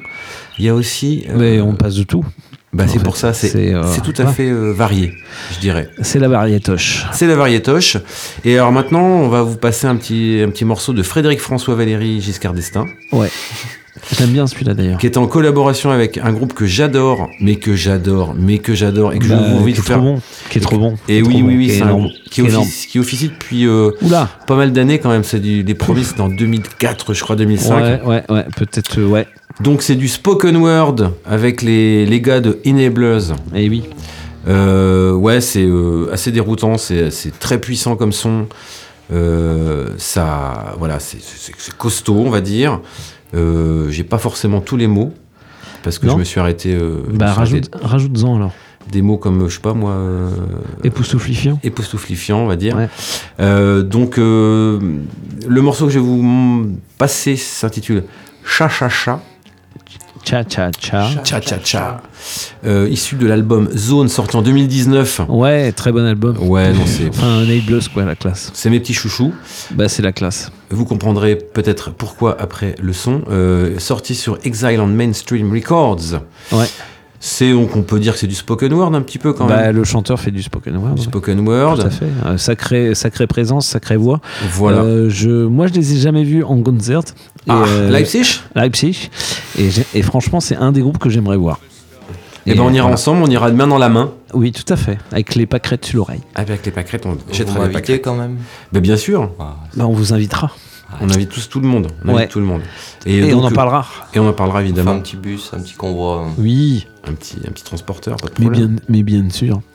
Il 0.58 0.66
y 0.66 0.70
a 0.70 0.74
aussi. 0.74 1.26
euh, 1.30 1.34
Mais 1.38 1.62
on 1.62 1.76
passe 1.76 1.96
de 1.96 2.04
tout. 2.04 2.26
Bah, 2.74 2.86
c'est 2.88 3.02
pour 3.02 3.18
ça, 3.18 3.34
c'est 3.34 3.74
euh, 3.74 3.84
c'est 3.94 4.02
tout 4.02 4.14
à 4.22 4.28
fait 4.28 4.50
euh, 4.50 4.72
varié, 4.74 5.14
je 5.54 5.60
dirais. 5.60 5.90
C'est 6.02 6.20
la 6.20 6.28
variétoche. 6.28 7.06
C'est 7.14 7.26
la 7.28 7.36
variétoche. 7.36 7.98
Et 8.46 8.58
alors 8.58 8.72
maintenant, 8.72 9.02
on 9.04 9.30
va 9.30 9.42
vous 9.42 9.56
passer 9.58 9.88
un 9.88 9.96
petit, 9.96 10.42
un 10.46 10.50
petit 10.50 10.66
morceau 10.66 10.94
de 10.94 11.02
Frédéric 11.02 11.40
François 11.40 11.76
Valéry 11.76 12.22
Giscard 12.22 12.54
d'Estaing, 12.54 12.86
Ouais. 13.12 13.30
J'aime 14.16 14.30
bien 14.30 14.46
celui-là 14.46 14.76
d'ailleurs. 14.76 15.00
qui 15.00 15.08
est 15.08 15.18
en 15.18 15.26
collaboration 15.26 15.90
avec 15.90 16.20
un 16.20 16.32
groupe 16.32 16.54
que 16.54 16.68
j'adore, 16.68 17.30
mais 17.42 17.56
que 17.56 17.76
j'adore, 17.76 18.36
mais 18.38 18.60
que 18.60 18.76
j'adore, 18.76 19.12
et 19.14 19.18
que 19.20 19.28
Bah, 19.28 19.40
je 19.44 19.52
vous 19.56 19.58
envie 19.62 19.74
de 19.74 19.80
faire. 19.82 20.00
bon. 20.00 20.22
Qui 20.52 20.60
est 20.60 20.62
trop 20.62 20.78
bon. 20.78 20.98
Et 21.10 21.24
oui, 21.24 21.42
oui, 21.44 21.56
oui, 21.58 21.70
c'est 21.72 21.82
un 21.82 21.94
groupe 21.94 22.12
qui, 22.30 22.42
officie, 22.44 22.88
qui 22.88 23.00
officie 23.00 23.30
depuis 23.30 23.66
euh, 23.66 23.90
pas 24.46 24.56
mal 24.56 24.72
d'années 24.72 25.00
quand 25.00 25.10
même. 25.10 25.24
C'est 25.24 25.40
du, 25.40 25.64
les 25.64 25.74
premiers, 25.74 26.04
c'était 26.04 26.22
en 26.22 26.30
2004, 26.30 27.16
je 27.16 27.24
crois, 27.24 27.36
2005. 27.36 27.76
Ouais, 27.76 28.02
ouais, 28.06 28.24
ouais. 28.30 28.46
Peut-être, 28.56 29.00
euh, 29.00 29.08
ouais. 29.08 29.28
Donc 29.62 29.82
c'est 29.82 29.96
du 29.96 30.08
spoken 30.08 30.56
word 30.58 30.96
avec 31.26 31.62
les, 31.62 32.06
les 32.06 32.22
gars 32.22 32.40
de 32.42 32.60
Enablers. 32.66 33.34
Et 33.56 33.70
oui. 33.70 33.84
Euh, 34.48 35.12
ouais, 35.14 35.42
c'est 35.42 35.66
euh, 35.66 36.10
assez 36.14 36.32
déroutant, 36.32 36.78
c'est 36.78 37.10
très 37.40 37.60
puissant 37.60 37.96
comme 37.96 38.12
son. 38.14 38.46
Euh, 39.12 39.90
ça, 39.98 40.76
voilà, 40.80 41.00
c'est- 41.00 41.20
costaud, 41.78 42.16
on 42.26 42.30
va 42.30 42.42
dire. 42.42 42.80
J'ai 43.34 44.04
pas 44.04 44.18
forcément 44.20 44.62
tous 44.62 44.78
les 44.78 44.88
mots 44.88 45.14
parce 45.84 46.00
que 46.00 46.06
Non. 46.08 46.14
je 46.14 46.20
me 46.20 46.24
suis 46.24 46.40
arrêté. 46.40 46.78
Bah, 47.14 47.34
rajoute, 47.34 47.70
rajoute-en 47.82 48.36
alors. 48.38 48.52
des 48.92 49.02
mots 49.02 49.18
comme 49.18 49.50
je 49.50 49.56
sais 49.56 49.62
pas 49.62 49.74
moi. 49.74 49.92
euh, 49.92 50.30
Époustouflifiant. 50.84 51.60
époustouflifiant, 51.64 52.40
on 52.40 52.48
va 52.48 52.56
dire. 52.56 52.76
Ouais. 52.78 52.90
Euh, 53.40 53.82
donc, 53.84 54.18
euh, 54.18 54.80
le 55.48 55.62
morceau 55.62 55.88
que 55.88 55.92
je 55.92 56.00
vais 56.00 56.06
vous 56.06 56.72
passer 56.98 57.36
s'intitule 57.36 58.04
Cha 58.46 58.70
Cha 58.70 58.88
Cha. 58.88 59.22
Cha 60.28 60.44
cha 60.44 60.72
cha. 60.78 61.10
Cha 61.24 61.40
Cha 61.40 61.58
Cha. 61.64 62.02
Euh, 62.66 62.90
issu 62.92 63.16
de 63.16 63.26
l'album 63.28 63.70
Zone 63.74 64.10
sorti 64.10 64.36
en 64.36 64.42
2019. 64.42 65.22
Ouais, 65.30 65.72
très 65.72 65.94
bon 65.94 66.06
album. 66.06 66.36
Ouais, 66.42 66.74
non, 66.74 66.82
c'est. 66.86 67.08
Enfin, 67.08 67.46
Nameless, 67.46 67.88
quoi, 67.88 68.04
la 68.04 68.16
classe. 68.18 68.52
C'est 68.54 68.70
mes 68.70 68.82
petits 68.82 68.94
chouchous. 68.94 69.34
Bah, 69.72 69.88
c'est 69.88 70.02
la 70.02 70.12
classe. 70.12 70.52
Vous 70.70 70.84
comprendrez 70.84 71.38
peut-être 71.38 71.92
pourquoi 71.92 72.36
après 72.42 72.76
le 72.82 72.92
son. 72.92 73.22
Euh, 73.32 73.80
sorti 73.80 74.16
sur 74.16 74.38
Exile 74.44 74.82
on 74.82 74.88
Mainstream 74.88 75.50
Records. 75.54 76.20
Ouais. 76.52 76.66
C'est 77.20 77.52
donc 77.54 77.76
on 77.76 77.82
peut 77.82 78.00
dire 78.00 78.14
que 78.14 78.20
c'est 78.20 78.28
du 78.28 78.36
spoken 78.36 78.72
word 78.74 78.94
un 78.94 79.02
petit 79.02 79.18
peu 79.18 79.34
quand 79.34 79.48
Bah, 79.48 79.62
même. 79.64 79.76
le 79.76 79.84
chanteur 79.86 80.20
fait 80.20 80.30
du 80.30 80.44
spoken 80.44 80.76
word. 80.78 80.94
Du 80.96 81.00
ouais. 81.02 81.08
spoken 81.08 81.40
word. 81.48 81.80
Tout 81.80 81.88
à 81.88 81.90
fait. 81.90 82.06
Euh, 82.26 82.38
sacrée, 82.38 82.94
sacrée 82.96 83.26
présence, 83.28 83.66
sacrée 83.66 83.96
voix. 83.98 84.20
Voilà. 84.52 84.80
Euh, 84.82 85.10
je, 85.10 85.46
moi, 85.46 85.66
je 85.68 85.74
les 85.74 85.94
ai 85.94 85.98
jamais 86.00 86.24
vus 86.24 86.44
en 86.44 86.62
concert. 86.62 87.02
Et, 87.48 87.52
Ah, 87.52 87.64
euh, 87.68 87.90
Leipzig 87.92 88.42
Leipzig. 88.56 89.10
Et, 89.58 89.70
et 89.96 90.02
franchement, 90.02 90.40
c'est 90.40 90.56
un 90.56 90.72
des 90.72 90.82
groupes 90.82 90.98
que 90.98 91.10
j'aimerais 91.10 91.38
voir. 91.38 91.60
Et 92.46 92.54
ben 92.56 92.62
on 92.62 92.70
ira 92.72 92.84
voilà. 92.84 92.94
ensemble, 92.94 93.24
on 93.24 93.28
ira 93.30 93.52
de 93.52 93.56
main 93.58 93.68
dans 93.68 93.78
la 93.78 93.90
main. 93.90 94.12
Oui, 94.34 94.54
tout 94.54 94.72
à 94.72 94.78
fait. 94.78 94.98
Avec 95.12 95.36
les 95.36 95.46
pâquerettes 95.46 95.86
sur 95.86 95.98
l'oreille. 95.98 96.22
Avec 96.36 96.66
les 96.66 96.72
pâquerettes, 96.72 97.06
on 97.06 97.18
jettera 97.34 97.68
les 97.68 97.74
pâquerettes. 97.74 98.04
quand 98.04 98.16
même? 98.16 98.38
Ben, 98.72 98.80
bien 98.80 98.96
sûr, 98.96 99.32
Ah, 99.40 99.56
Bah, 99.76 99.86
on 99.86 99.92
vous 99.94 100.14
invitera. 100.14 100.52
on 101.02 101.10
invite 101.10 101.28
tous 101.30 101.50
tout 101.50 101.60
le 101.60 101.68
monde. 101.68 101.88
On 102.06 102.16
invite 102.16 102.30
tout 102.30 102.40
le 102.40 102.46
monde. 102.46 102.62
Et, 103.06 103.20
donc, 103.32 103.42
on 103.42 103.46
en 103.46 103.52
euh, 103.52 103.54
parlera. 103.54 103.86
Et 104.14 104.20
on 104.20 104.30
en 104.30 104.34
parlera 104.34 104.62
évidemment. 104.62 104.92
un 104.92 105.00
petit 105.00 105.18
bus, 105.18 105.52
un 105.54 105.60
petit 105.60 105.74
convoi. 105.74 106.28
Oui, 106.38 106.88
Un 107.06 107.14
petit, 107.14 107.36
un 107.46 107.52
petit 107.52 107.66
transporteur, 107.66 108.16
pas 108.16 108.28
de 108.28 108.34
mais 108.40 108.46
problème. 108.46 108.68
bien, 108.76 108.82
mais 108.88 109.04
bien 109.04 109.30
sûr. 109.30 109.60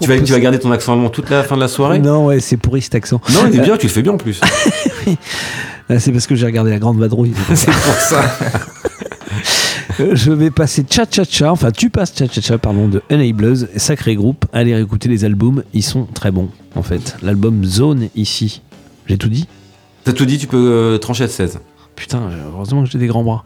Tu 0.00 0.06
vas, 0.08 0.18
tu 0.20 0.32
vas 0.32 0.38
garder 0.40 0.58
ton 0.58 0.70
accent 0.70 0.92
allemand 0.92 1.08
toute 1.10 1.28
la 1.30 1.42
fin 1.42 1.56
de 1.56 1.60
la 1.60 1.68
soirée? 1.68 1.98
Non, 1.98 2.26
ouais, 2.26 2.40
c'est 2.40 2.56
pourri 2.56 2.80
cet 2.82 2.94
accent. 2.94 3.20
Non, 3.32 3.40
il 3.50 3.58
est 3.58 3.62
bien, 3.62 3.76
tu 3.78 3.86
le 3.86 3.92
fais 3.92 4.02
bien 4.02 4.12
en 4.12 4.16
plus. 4.16 4.40
Ah, 5.88 5.98
C'est 5.98 6.12
parce 6.12 6.26
que 6.26 6.34
j'ai 6.34 6.46
regardé 6.46 6.70
la 6.70 6.78
grande 6.78 6.98
vadrouille. 6.98 7.34
c'est 7.54 7.70
pour 7.70 7.94
ça. 7.94 8.24
Je 9.98 10.32
vais 10.32 10.50
passer 10.50 10.84
Cha 10.88 11.04
Cha 11.08 11.24
Cha, 11.24 11.52
enfin 11.52 11.70
tu 11.70 11.90
passes 11.90 12.14
Cha 12.16 12.26
Cha 12.26 12.40
Cha, 12.40 12.58
pardon, 12.58 12.88
de 12.88 13.02
Enablers, 13.10 13.66
sacré 13.76 14.16
groupe. 14.16 14.44
Allez 14.52 14.74
réécouter 14.74 15.08
les 15.08 15.24
albums, 15.24 15.62
ils 15.72 15.82
sont 15.82 16.04
très 16.06 16.30
bons 16.30 16.48
en 16.74 16.82
fait. 16.82 17.16
L'album 17.22 17.64
Zone 17.64 18.08
ici, 18.16 18.62
j'ai 19.06 19.18
tout 19.18 19.28
dit? 19.28 19.46
T'as 20.04 20.12
tout 20.12 20.26
dit, 20.26 20.38
tu 20.38 20.46
peux 20.46 20.56
euh, 20.70 20.98
trancher 20.98 21.24
de 21.24 21.30
16. 21.30 21.60
Putain, 21.96 22.20
heureusement 22.52 22.82
que 22.84 22.90
j'ai 22.90 22.98
des 22.98 23.06
grands 23.06 23.24
bras. 23.24 23.44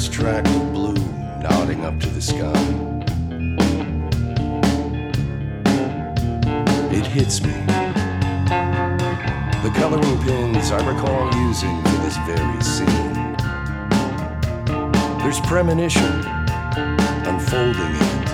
This 0.00 0.08
track 0.08 0.46
of 0.46 0.72
blue, 0.72 0.94
nodding 1.42 1.84
up 1.84 2.00
to 2.00 2.08
the 2.08 2.22
sky. 2.22 2.62
It 6.90 7.06
hits 7.06 7.42
me. 7.42 7.52
The 9.62 9.70
coloring 9.74 10.18
pins 10.22 10.70
I 10.70 10.78
recall 10.90 11.30
using 11.46 11.82
for 11.82 11.98
this 12.00 12.16
very 12.24 12.62
scene. 12.62 13.36
There's 15.18 15.40
premonition 15.40 16.24
unfolding 17.28 17.94
in 18.00 18.22
it. 18.22 18.30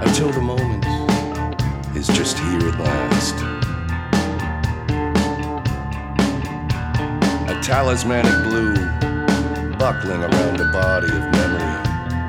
Until 0.00 0.30
the 0.30 0.40
moment 0.40 0.86
is 1.94 2.06
just 2.06 2.38
here 2.38 2.68
at 2.68 2.80
last. 2.80 3.34
A 7.50 7.60
talismanic 7.62 8.48
blue 8.48 8.99
buckling 9.80 10.22
around 10.22 10.58
the 10.58 10.64
body 10.66 11.06
of 11.06 11.22
memory 11.32 11.80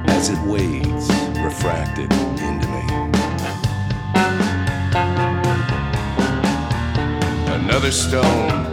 as 0.07 0.29
it 0.29 0.39
wades, 0.47 1.09
refracted 1.37 2.09
into 2.39 2.65
me. 2.69 2.83
Another 7.53 7.91
stone, 7.91 8.65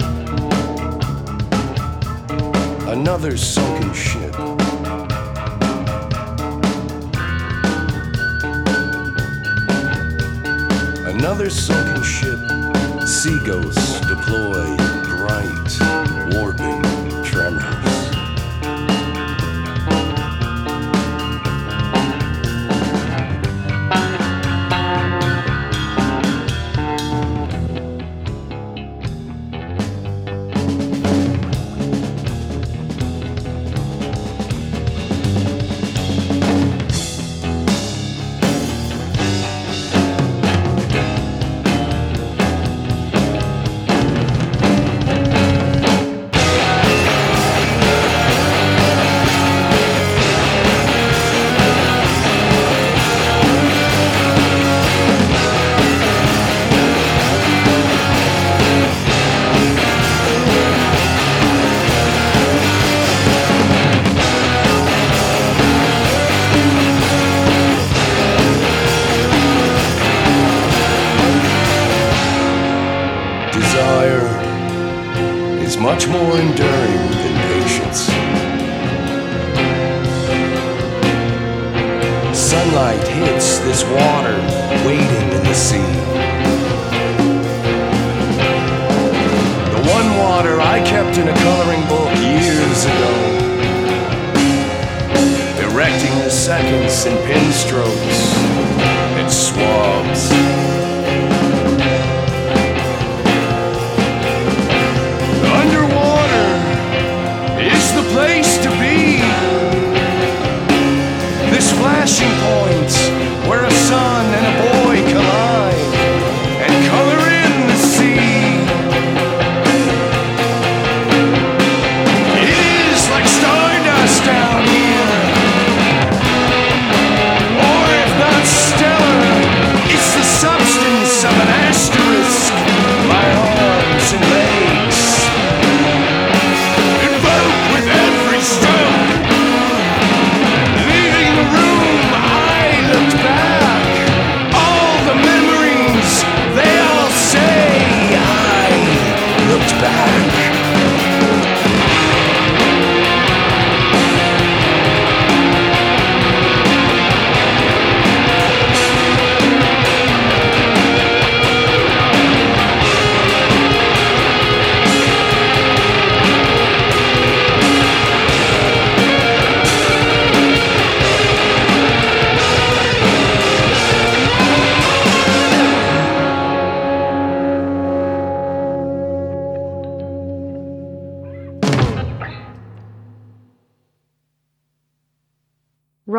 another 2.86 3.36
sunken 3.36 3.92
ship. 3.92 4.32
Another 11.04 11.50
sunken 11.50 12.02
ship, 12.04 12.38
sea 13.08 13.40
ghosts 13.44 13.98
deploy 14.02 14.76
bright, 15.18 15.97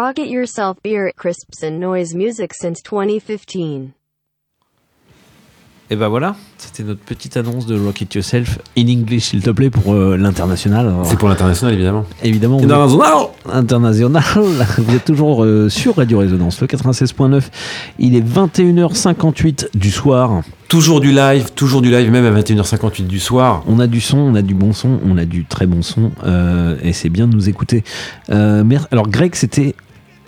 Rocket 0.10 0.28
Yourself 0.28 0.78
Beer 0.82 1.06
at 1.06 1.18
Crisps 1.18 1.64
and 1.64 1.80
Noise 1.80 2.16
Music 2.16 2.52
since 2.56 2.82
2015. 2.82 3.90
Et 5.92 5.96
ben 5.96 6.08
voilà, 6.08 6.36
c'était 6.58 6.82
notre 6.82 7.02
petite 7.02 7.38
annonce 7.38 7.68
de 7.68 7.80
Rock 7.80 8.02
It 8.02 8.16
Yourself 8.16 8.58
in 8.76 8.88
English, 8.88 9.26
s'il 9.26 9.44
te 9.44 9.52
plaît, 9.52 9.70
pour 9.70 9.94
euh, 9.94 10.18
l'international. 10.18 10.92
C'est 11.04 11.16
pour 11.16 11.30
l'international, 11.30 11.76
évidemment. 11.76 12.06
Évidemment. 12.24 12.58
International. 12.58 13.28
International. 13.46 14.24
Vous 14.80 14.96
êtes 14.96 15.06
toujours 15.06 15.44
euh, 15.44 15.70
sur 15.70 15.98
Radio 15.98 16.18
Résonance, 16.18 16.60
le 16.60 16.66
96.9. 16.66 17.44
Il 18.00 18.16
est 18.16 18.28
21h58 18.28 19.78
du 19.78 19.92
soir. 19.92 20.42
Toujours 20.70 21.02
du 21.02 21.12
live, 21.12 21.52
toujours 21.54 21.84
du 21.84 21.92
live, 21.92 22.10
même 22.10 22.26
à 22.26 22.42
21h58 22.42 23.06
du 23.06 23.20
soir. 23.20 23.64
On 23.68 23.80
a 23.80 23.86
du 23.86 24.02
son, 24.02 24.18
on 24.18 24.34
a 24.34 24.42
du 24.42 24.56
bon 24.56 24.74
son, 24.74 25.00
on 25.06 25.20
a 25.20 25.26
du 25.26 25.46
très 25.46 25.68
bon 25.68 25.84
son, 25.84 26.12
euh, 26.24 26.78
et 26.82 26.94
c'est 26.94 27.10
bien 27.10 27.28
de 27.28 27.36
nous 27.36 27.48
écouter. 27.48 27.84
Euh, 28.32 28.64
alors 28.92 29.08
Greg, 29.08 29.36
c'était 29.36 29.76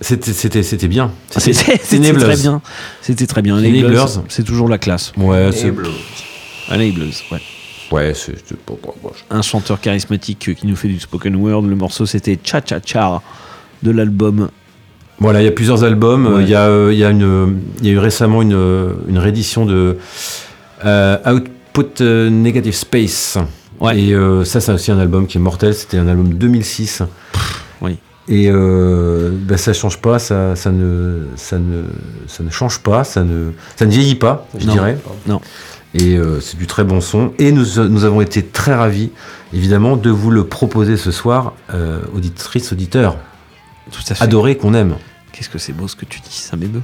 C'était, 0.01 0.33
c'était, 0.33 0.63
c'était 0.63 0.87
bien. 0.87 1.11
c'était 1.29 1.75
Enablers. 1.97 2.19
très 2.25 2.35
bien. 2.37 2.61
C'était 3.01 3.27
très 3.27 3.41
bien. 3.41 3.57
Enablers. 3.57 3.79
Enablers, 3.85 4.05
c'est 4.29 4.43
toujours 4.43 4.67
la 4.67 4.77
classe. 4.79 5.13
Ouais, 5.17 5.49
c'est. 5.53 5.71
Enablers, 6.69 7.13
ouais. 7.31 7.41
Ouais, 7.91 8.13
c'est. 8.15 8.55
pas- 8.57 8.73
Un 9.29 9.41
chanteur 9.41 9.79
charismatique 9.79 10.55
qui 10.55 10.65
nous 10.67 10.75
fait 10.75 10.87
du 10.87 10.99
spoken 10.99 11.35
word. 11.35 11.63
Le 11.67 11.75
morceau, 11.75 12.05
c'était 12.05 12.39
Cha 12.43 12.61
Cha 12.65 12.79
Cha 12.83 13.21
de 13.83 13.91
l'album. 13.91 14.49
Voilà, 15.19 15.41
il 15.41 15.45
y 15.45 15.47
a 15.47 15.51
plusieurs 15.51 15.83
albums. 15.83 16.25
Ouais. 16.25 16.43
Il 16.43 16.49
y 16.49 16.55
a, 16.55 16.67
euh, 16.67 16.89
il 16.91 16.97
y 16.97 17.03
a 17.03 17.09
une, 17.11 17.59
il 17.81 17.85
y 17.85 17.89
a 17.89 17.93
eu 17.93 17.99
récemment 17.99 18.41
une, 18.41 18.57
une 19.07 19.17
réédition 19.19 19.65
de 19.67 19.97
euh, 20.83 21.17
Output 21.31 22.01
euh, 22.01 22.29
Negative 22.29 22.73
Space. 22.73 23.37
Et 23.95 24.13
euh, 24.13 24.45
ça, 24.45 24.61
c'est 24.61 24.71
aussi 24.71 24.91
un 24.91 24.99
album 24.99 25.27
qui 25.27 25.37
est 25.37 25.41
mortel. 25.41 25.73
C'était 25.75 25.97
un 25.97 26.07
album 26.07 26.33
2006. 26.33 27.01
oui. 27.01 27.07
Et 28.27 28.49
euh, 28.49 29.31
ben, 29.33 29.57
ça 29.57 29.73
change 29.73 29.97
pas, 29.99 30.19
ça, 30.19 30.55
ça 30.55 30.71
ne, 30.71 31.25
ça 31.35 31.57
ne, 31.57 31.83
ça 32.27 32.43
ne 32.43 32.49
change 32.49 32.79
pas, 32.79 33.03
ça 33.03 33.23
ne, 33.23 33.51
ça 33.75 33.85
ne 33.85 33.91
vieillit 33.91 34.15
pas, 34.15 34.47
je 34.57 34.67
Non. 34.67 34.73
dirais. 34.73 34.97
Non. 35.27 35.41
Et 35.93 36.15
euh, 36.17 36.39
c'est 36.39 36.57
du 36.57 36.67
très 36.67 36.83
bon 36.83 37.01
son. 37.01 37.33
Et 37.39 37.51
nous, 37.51 37.65
nous 37.89 38.03
avons 38.05 38.21
été 38.21 38.43
très 38.45 38.73
ravis, 38.73 39.11
évidemment, 39.53 39.97
de 39.97 40.09
vous 40.09 40.31
le 40.31 40.45
proposer 40.45 40.95
ce 40.97 41.11
soir, 41.11 41.53
euh, 41.73 41.99
auditrices, 42.15 42.71
auditeurs. 42.71 43.17
Tout 43.91 44.01
à 44.09 44.15
fait. 44.15 44.23
Adorés 44.23 44.55
qu'on 44.55 44.73
aime. 44.73 44.95
Qu'est-ce 45.33 45.49
que 45.49 45.57
c'est 45.57 45.73
beau 45.73 45.87
ce 45.87 45.95
que 45.95 46.05
tu 46.05 46.19
dis, 46.21 46.31
ça 46.37 46.55
m'émeut. 46.55 46.81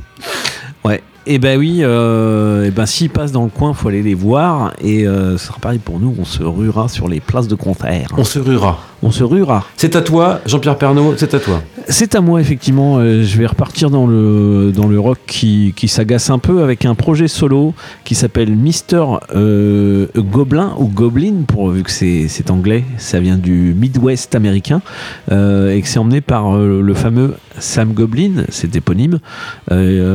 Ouais. 0.84 1.02
Et 1.30 1.40
ben 1.40 1.60
oui, 1.60 1.80
euh, 1.82 2.64
et 2.64 2.72
ben 2.72 2.86
s'ils 2.86 3.10
passent 3.10 3.34
dans 3.34 3.44
le 3.44 3.50
coin, 3.50 3.74
faut 3.74 3.90
aller 3.90 4.02
les 4.02 4.14
voir. 4.14 4.72
Et 4.82 5.06
euh, 5.06 5.38
ce 5.38 5.48
sera 5.48 5.60
pareil 5.60 5.80
pour 5.80 6.00
nous, 6.00 6.16
on 6.18 6.24
se 6.24 6.42
ruera 6.42 6.88
sur 6.88 7.10
les 7.10 7.20
places 7.20 7.50
de 7.50 7.56
concert. 7.56 8.08
On 8.18 8.24
se 8.24 8.40
ruera. 8.40 8.80
On 9.04 9.12
se 9.12 9.24
ruera. 9.24 9.66
C'est 9.76 9.96
à 9.96 10.02
toi, 10.02 10.40
Jean-Pierre 10.46 10.78
Pernaud, 10.78 11.16
c'est 11.18 11.34
à 11.34 11.40
toi. 11.40 11.62
C'est 11.90 12.16
à 12.16 12.22
moi 12.22 12.40
effectivement. 12.42 12.98
euh, 12.98 13.24
je 13.24 13.38
vais 13.38 13.46
repartir 13.46 13.90
dans 13.90 14.08
le 14.08 14.72
dans 14.74 14.88
le 14.88 15.00
rock 15.00 15.20
qui, 15.28 15.74
qui 15.76 15.88
s'agace 15.88 16.30
un 16.30 16.40
peu 16.40 16.64
avec 16.64 16.86
un 16.86 16.96
projet 16.96 17.28
solo 17.28 17.74
qui 18.06 18.16
s'appelle 18.16 18.56
Mister 18.56 19.04
euh, 19.36 20.08
Goblin 20.16 20.74
ou 20.80 20.88
Goblin 20.88 21.44
pour 21.46 21.70
vu 21.70 21.84
que 21.84 21.92
c'est 21.92 22.28
c'est 22.30 22.50
anglais. 22.52 22.86
Ça 22.98 23.20
vient 23.20 23.38
du 23.38 23.76
Midwest 23.78 24.34
américain 24.34 24.82
et 25.30 25.82
que 25.82 25.88
c'est 25.88 26.00
emmené 26.00 26.22
par 26.22 26.58
le 26.58 26.94
fameux 26.94 27.36
Sam 27.60 27.94
Goblin. 27.94 28.46
C'est 28.50 28.76
éponyme. 28.76 29.20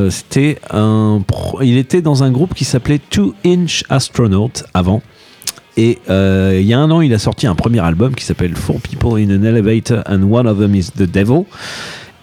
C'était 0.09 0.59
un 0.71 1.02
il 1.61 1.77
était 1.77 2.01
dans 2.01 2.23
un 2.23 2.31
groupe 2.31 2.53
qui 2.53 2.65
s'appelait 2.65 2.99
Two 3.09 3.33
Inch 3.45 3.83
Astronaut 3.89 4.51
avant. 4.73 5.01
Et 5.75 5.99
euh, 6.09 6.57
il 6.59 6.67
y 6.67 6.73
a 6.73 6.79
un 6.79 6.91
an, 6.91 7.01
il 7.01 7.13
a 7.13 7.19
sorti 7.19 7.47
un 7.47 7.55
premier 7.55 7.79
album 7.79 8.13
qui 8.13 8.23
s'appelle 8.23 8.55
Four 8.55 8.79
People 8.79 9.19
in 9.19 9.31
an 9.31 9.43
Elevator 9.43 10.03
and 10.07 10.23
One 10.23 10.47
of 10.47 10.59
Them 10.59 10.75
is 10.75 10.91
the 10.95 11.09
Devil. 11.09 11.45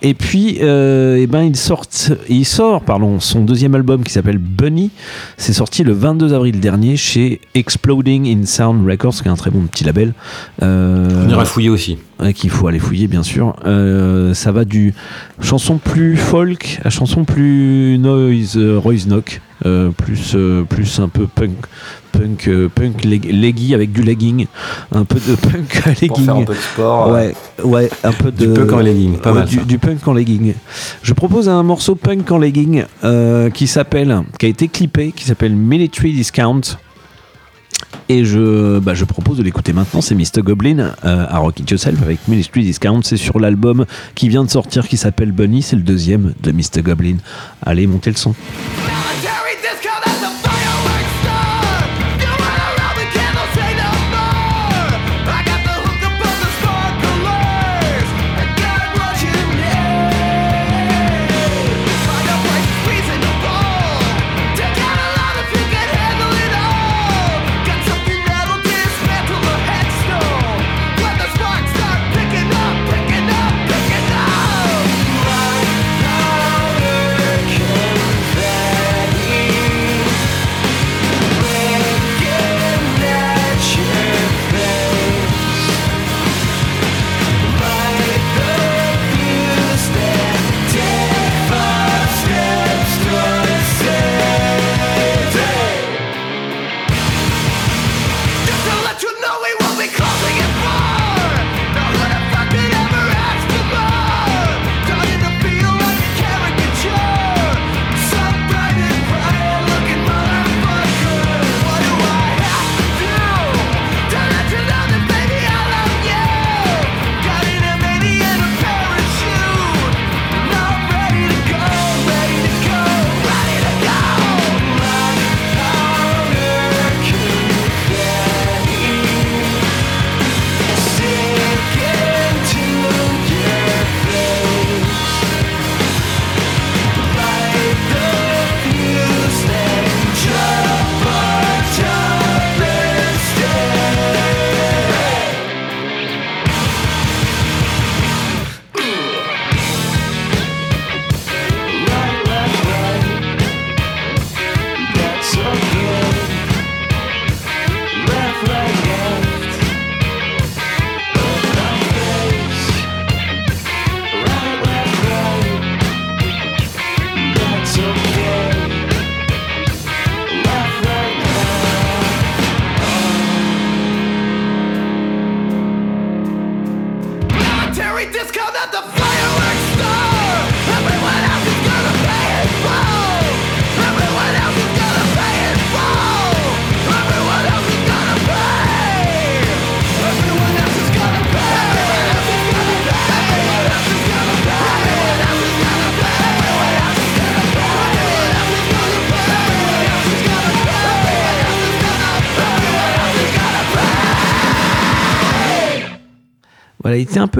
Et 0.03 0.15
puis, 0.15 0.59
euh, 0.63 1.19
eh 1.21 1.27
ben, 1.27 1.43
il, 1.43 1.57
sort, 1.57 1.85
il 2.29 2.47
sort 2.47 2.83
pardon, 2.83 3.21
son 3.21 3.43
deuxième 3.43 3.75
album 3.75 4.03
qui 4.03 4.13
s'appelle 4.13 4.39
Bunny. 4.39 4.91
C'est 5.37 5.53
sorti 5.53 5.85
le 5.85 5.93
22 5.93 6.33
avril 6.33 6.59
dernier 6.59 6.97
chez 6.97 7.41
Exploding 7.55 8.27
in 8.27 8.47
Sound 8.47 8.89
Records, 8.89 9.15
qui 9.23 9.29
est 9.29 9.31
un 9.31 9.37
très 9.37 9.51
bon 9.51 9.63
petit 9.63 9.85
label. 9.85 10.15
Euh, 10.63 11.27
On 11.27 11.29
ira 11.29 11.45
fouiller 11.45 11.69
aussi. 11.69 11.99
qu'il 12.35 12.51
faut 12.51 12.67
aller 12.67 12.79
fouiller, 12.79 13.09
bien 13.09 13.23
sûr. 13.23 13.57
Euh, 13.67 14.33
ça 14.33 14.53
va 14.53 14.65
du 14.65 14.95
chanson 15.43 15.77
plus 15.77 16.17
folk 16.17 16.81
à 16.83 16.91
chanson 16.91 17.25
plus 17.25 17.99
noise, 17.99 18.57
euh, 18.57 18.79
Royce 18.79 19.07
Knock, 19.07 19.43
plus, 19.99 20.37
plus 20.71 21.01
un 21.01 21.09
peu 21.09 21.27
punk, 21.27 21.53
punk, 22.11 22.49
euh, 22.49 22.69
punk 22.69 23.05
leg- 23.05 23.31
leggy 23.31 23.75
avec 23.75 23.93
du 23.93 24.03
legging, 24.03 24.47
un 24.93 25.05
peu 25.05 25.19
de 25.21 25.35
punk 25.37 25.85
legging. 25.87 26.09
Pour 26.09 26.21
faire 26.21 26.37
un 26.37 26.43
peu 26.45 26.55
de 26.55 26.59
sport. 26.59 27.11
Ouais, 27.11 27.35
ouais, 27.65 27.91
un 28.05 28.13
peu 28.13 28.31
de 28.31 28.47
Du 28.47 28.53
punk 28.53 28.73
en 28.73 28.79
legging, 28.81 29.19
pas 29.19 29.33
Ouais, 29.33 29.39
mal, 29.41 29.49
Du, 29.67 29.79
punk 29.79 30.07
en 30.09 30.13
legging. 30.13 30.55
Je 31.03 31.13
propose 31.15 31.49
un 31.49 31.63
morceau 31.63 31.95
punk 31.95 32.31
en 32.31 32.39
legging 32.39 32.85
euh, 33.05 33.51
qui 33.51 33.67
s'appelle, 33.67 34.23
qui 34.39 34.47
a 34.47 34.49
été 34.49 34.69
clippé, 34.69 35.13
qui 35.15 35.25
s'appelle 35.25 35.55
Military 35.55 36.13
Discount. 36.13 36.61
Et 38.09 38.25
je, 38.25 38.79
bah, 38.81 38.95
je 38.95 39.05
propose 39.05 39.39
de 39.39 39.43
l'écouter 39.45 39.73
maintenant. 39.73 40.01
C'est 40.01 40.17
Mr. 40.17 40.43
Goblin 40.43 40.95
euh, 41.05 41.27
à 41.29 41.39
Rock 41.39 41.61
It 41.61 41.71
Yourself 41.71 42.03
avec 42.03 42.19
Military 42.27 42.65
Discount. 42.65 43.01
C'est 43.05 43.17
sur 43.17 43.39
l'album 43.39 43.87
qui 44.17 44.29
vient 44.29 44.43
de 44.45 44.51
sortir 44.51 44.89
qui 44.89 44.97
s'appelle 44.97 45.31
Bunny. 45.31 45.63
C'est 45.63 45.77
le 45.77 45.83
deuxième 45.83 46.35
de 46.43 46.51
Mr. 46.53 46.83
Goblin. 46.83 47.17
Allez, 47.65 47.87
montez 47.87 48.11
le 48.11 48.17
son. 48.17 48.35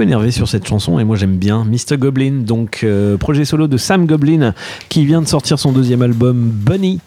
Peu 0.01 0.07
énervé 0.07 0.31
sur 0.31 0.47
cette 0.47 0.67
chanson 0.67 0.99
et 0.99 1.03
moi 1.03 1.15
j'aime 1.15 1.37
bien. 1.37 1.63
Mr. 1.63 1.97
Goblin, 1.97 2.41
donc 2.43 2.79
euh, 2.83 3.17
projet 3.17 3.45
solo 3.45 3.67
de 3.67 3.77
Sam 3.77 4.07
Goblin 4.07 4.53
qui 4.89 5.05
vient 5.05 5.21
de 5.21 5.27
sortir 5.27 5.59
son 5.59 5.71
deuxième 5.71 6.01
album 6.01 6.49
Bunny 6.49 6.99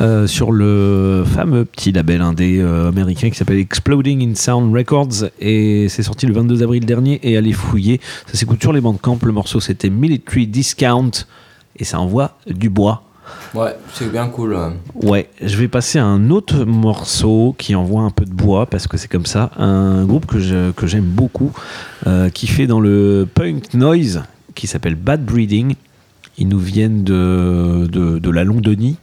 euh, 0.00 0.26
sur 0.26 0.50
le 0.50 1.22
fameux 1.24 1.64
petit 1.64 1.92
label 1.92 2.22
indé 2.22 2.58
euh, 2.58 2.88
américain 2.88 3.30
qui 3.30 3.36
s'appelle 3.36 3.58
Exploding 3.58 4.28
in 4.28 4.34
Sound 4.34 4.74
Records 4.74 5.28
et 5.38 5.86
c'est 5.88 6.02
sorti 6.02 6.26
le 6.26 6.32
22 6.32 6.62
avril 6.62 6.84
dernier 6.84 7.20
et 7.22 7.36
allez 7.36 7.52
fouiller. 7.52 8.00
Ça 8.26 8.36
s'écoute 8.36 8.60
sur 8.60 8.72
les 8.72 8.80
bandes 8.80 9.00
camp. 9.00 9.22
Le 9.22 9.32
morceau 9.32 9.60
c'était 9.60 9.90
Military 9.90 10.46
Discount 10.46 11.10
et 11.76 11.84
ça 11.84 12.00
envoie 12.00 12.36
du 12.48 12.68
bois. 12.68 13.09
Ouais, 13.54 13.76
c'est 13.94 14.10
bien 14.10 14.28
cool. 14.28 14.54
ouais. 14.54 15.08
Ouais, 15.08 15.30
je 15.42 15.56
vais 15.56 15.66
passer 15.68 15.98
à 15.98 16.04
un 16.04 16.30
autre 16.30 16.64
morceau 16.64 17.54
qui 17.58 17.74
envoie 17.74 18.02
un 18.02 18.10
peu 18.10 18.24
de 18.24 18.32
bois 18.32 18.66
parce 18.66 18.86
que 18.86 18.96
c'est 18.96 19.08
comme 19.08 19.26
ça. 19.26 19.50
Un 19.58 20.04
groupe 20.04 20.26
que 20.26 20.38
je- 20.38 20.70
que 20.72 20.86
j'aime 20.86 21.04
beaucoup 21.04 21.52
euh, 22.06 22.30
qui 22.30 22.46
fait 22.46 22.66
dans 22.66 22.80
le 22.80 23.26
punk 23.32 23.74
noise 23.74 24.22
qui 24.54 24.66
s'appelle 24.66 24.94
Bad 24.94 25.24
Breeding. 25.24 25.74
Ils 26.38 26.48
nous 26.48 26.58
viennent 26.60 27.02
de, 27.04 27.86
de, 27.90 28.18
de 28.18 28.30
la 28.30 28.44
Londonie, 28.44 28.96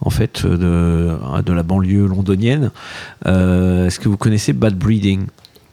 en 0.00 0.10
fait, 0.10 0.46
de, 0.46 1.10
de 1.44 1.52
la 1.52 1.62
banlieue 1.62 2.06
londonienne. 2.06 2.70
Euh, 3.26 3.86
Est-ce 3.86 3.98
que 4.00 4.08
vous 4.08 4.16
connaissez 4.16 4.52
Bad 4.52 4.78
Breeding? 4.78 5.26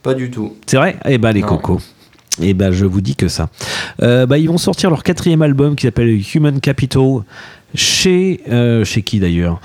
Pas 0.04 0.14
du 0.14 0.30
tout. 0.30 0.54
C'est 0.66 0.78
vrai? 0.78 0.98
Eh 1.06 1.18
ben 1.18 1.32
les 1.32 1.42
Non. 1.42 1.48
cocos. 1.48 1.80
Eh 2.42 2.54
ben 2.54 2.72
je 2.72 2.86
vous 2.86 3.00
dis 3.02 3.16
que 3.16 3.28
ça. 3.30 3.50
Euh, 4.02 4.26
bah, 4.26 4.38
ils 4.38 4.50
vont 4.50 4.58
sortir 4.58 4.90
leur 4.90 5.04
quatrième 5.04 5.42
album 5.42 5.76
qui 5.76 5.86
s'appelle 5.86 6.20
Human 6.36 6.60
Capital. 6.60 7.20
Chez, 7.76 8.42
euh, 8.50 8.84
chez 8.86 9.02
qui 9.02 9.20
d'ailleurs 9.20 9.60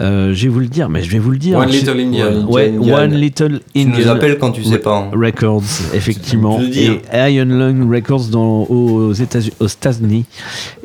Euh, 0.00 0.34
Je 0.34 0.42
vais 0.44 0.48
vous 0.48 0.60
le 0.60 0.66
dire, 0.66 0.88
mais 0.90 1.02
je 1.02 1.10
vais 1.10 1.18
vous 1.18 1.30
le 1.30 1.38
dire. 1.38 1.56
One 1.58 1.70
Chez- 1.72 1.78
Little 1.78 2.00
Indian. 2.00 2.46
Ouais, 2.48 2.68
Indian. 2.76 2.96
One 2.98 3.14
Little 3.14 3.60
Tu 3.74 3.80
Indian. 3.80 3.98
nous 3.98 4.08
appelles 4.08 4.36
quand 4.38 4.52
tu 4.52 4.62
sais 4.62 4.78
pas. 4.78 4.96
hein. 4.98 5.10
Records, 5.18 5.62
effectivement. 5.94 6.58
Tu. 6.60 6.78
Et 6.78 7.00
Iron 7.32 7.46
Lung 7.46 7.90
Records 7.90 8.26
dans, 8.30 8.64
aux 8.64 9.12
États-Unis. 9.14 9.54
Aux 9.58 9.66
États-Unis. 9.66 10.24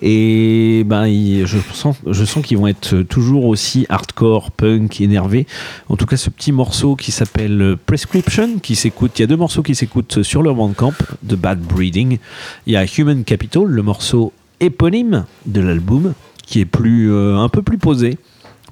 Et 0.02 0.84
ben, 0.86 1.08
ils- 1.08 1.46
je 1.46 1.58
sens, 1.74 1.96
je 2.08 2.24
sens 2.26 2.46
qu'ils 2.46 2.58
vont 2.58 2.68
être 2.68 3.02
toujours 3.02 3.46
aussi 3.46 3.86
hardcore, 3.90 4.52
punk, 4.52 5.02
énervés. 5.02 5.46
En 5.90 5.98
tout 5.98 6.06
cas, 6.06 6.18
ce 6.18 6.30
petit 6.30 6.52
morceau 6.52 6.96
qui 6.96 7.12
s'appelle 7.12 7.76
Prescription, 7.86 8.60
qui 8.62 8.76
s'écoute. 8.76 9.12
Il 9.20 9.22
y 9.22 9.24
a 9.24 9.28
deux 9.28 9.38
morceaux 9.38 9.62
qui 9.62 9.76
s'écoutent 9.76 10.24
sur 10.24 10.42
leur 10.42 10.56
bandcamp 10.56 10.94
de 11.24 11.36
Bad 11.36 11.60
Breeding. 11.60 12.18
Il 12.66 12.74
y 12.74 12.78
a 12.78 12.86
Human 12.98 13.24
Capital, 13.24 13.64
le 13.66 13.82
morceau 13.84 14.32
éponyme 14.60 15.26
de 15.46 15.60
l'album, 15.62 16.14
qui 16.52 16.60
est 16.60 16.66
plus, 16.66 17.12
euh, 17.12 17.38
un 17.38 17.48
peu 17.50 17.62
plus 17.62 17.78
posé 17.78 18.18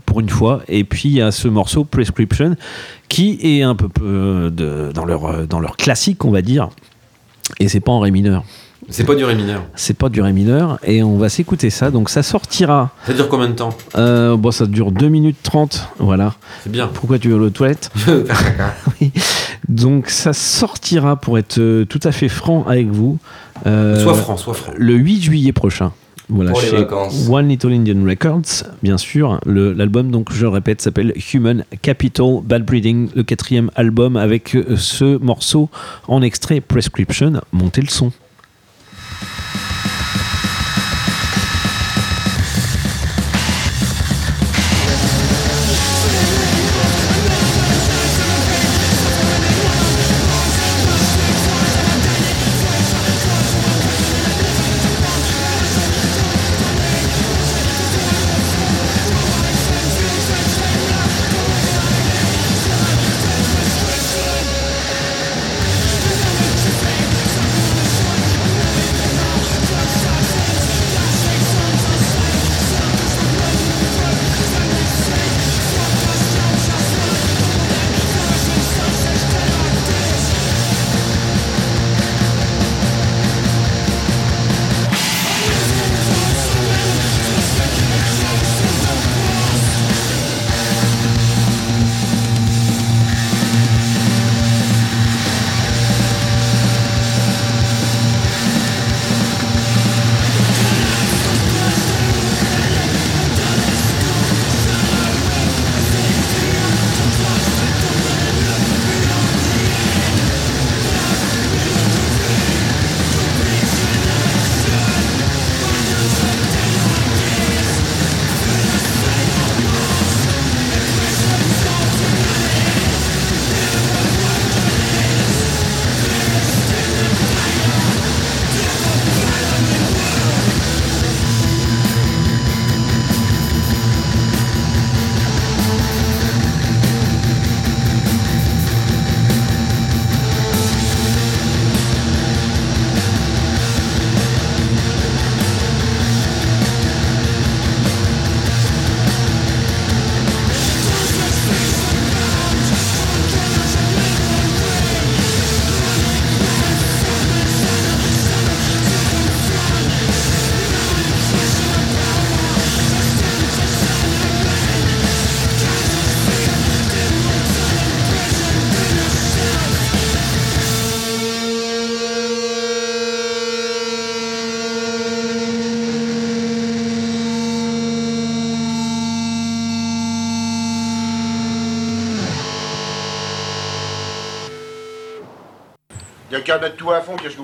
pour 0.06 0.20
une 0.20 0.30
fois. 0.30 0.62
Et 0.68 0.84
puis 0.84 1.10
il 1.10 1.16
y 1.16 1.22
a 1.22 1.32
ce 1.32 1.48
morceau 1.48 1.86
Prescription 1.86 2.56
qui 3.08 3.40
est 3.42 3.62
un 3.64 3.74
peu 3.76 3.88
euh, 4.04 4.50
de, 4.50 4.92
dans, 4.94 5.06
leur, 5.06 5.26
euh, 5.26 5.46
dans 5.46 5.60
leur 5.60 5.78
classique, 5.78 6.26
on 6.26 6.32
va 6.32 6.42
dire. 6.42 6.70
Et 7.60 7.68
c'est 7.70 7.80
pas 7.80 7.92
en 7.92 8.00
ré 8.02 8.12
mineur. 8.12 8.44
C'est 8.90 9.04
pas 9.04 9.14
du 9.16 9.24
ré 9.24 9.36
mineur. 9.36 9.62
C'est 9.76 9.94
pas 9.94 10.10
du 10.10 10.20
ré 10.20 10.34
mineur. 10.34 10.80
Et 10.84 11.04
on 11.04 11.18
va 11.18 11.30
s'écouter 11.30 11.70
ça. 11.70 11.90
Donc 11.92 12.10
ça 12.10 12.22
sortira. 12.24 12.90
Ça 13.06 13.14
dure 13.14 13.30
combien 13.30 13.48
de 13.48 13.54
temps? 13.54 13.70
Euh, 13.96 14.36
bon, 14.36 14.52
ça 14.52 14.66
dure 14.66 14.92
2 14.92 15.08
minutes 15.10 15.38
30. 15.44 15.90
Voilà. 16.00 16.34
C'est 16.64 16.72
bien. 16.72 16.88
Pourquoi 16.88 17.18
tu 17.20 17.30
veux 17.30 17.36
aller 17.36 17.46
aux 17.46 17.50
toilettes? 17.50 17.92
Oui. 19.02 19.12
Donc 19.68 20.10
ça 20.10 20.34
sortira 20.34 21.16
pour 21.18 21.38
être 21.38 21.84
tout 21.84 22.00
à 22.04 22.12
fait 22.12 22.30
franc 22.30 22.66
avec 22.68 22.88
vous. 22.88 23.20
euh, 23.68 24.02
Sois 24.02 24.16
franc, 24.16 24.38
sois 24.38 24.54
franc. 24.56 24.72
Le 24.76 24.96
8 24.96 25.22
juillet 25.22 25.52
prochain. 25.54 25.92
Voilà, 26.30 26.52
Pour 26.52 26.62
les 26.62 26.68
chez 26.68 26.76
vacances. 26.78 27.28
One 27.30 27.48
Little 27.48 27.72
Indian 27.74 28.06
Records, 28.06 28.64
bien 28.84 28.98
sûr. 28.98 29.40
L'album, 29.46 30.12
donc 30.12 30.32
je 30.32 30.44
le 30.44 30.50
répète, 30.50 30.82
s'appelle 30.82 31.14
Human 31.34 31.66
Capital 31.82 32.42
Bad 32.44 32.66
Breeding, 32.66 33.10
le 33.16 33.24
quatrième 33.24 33.72
album 33.76 34.16
avec 34.16 34.56
euh, 34.56 34.76
ce 34.78 35.18
morceau 35.18 35.70
en 36.08 36.22
extrait 36.22 36.62
Prescription. 36.62 37.42
Montez 37.52 37.82
le 37.82 37.88
son. 37.88 38.12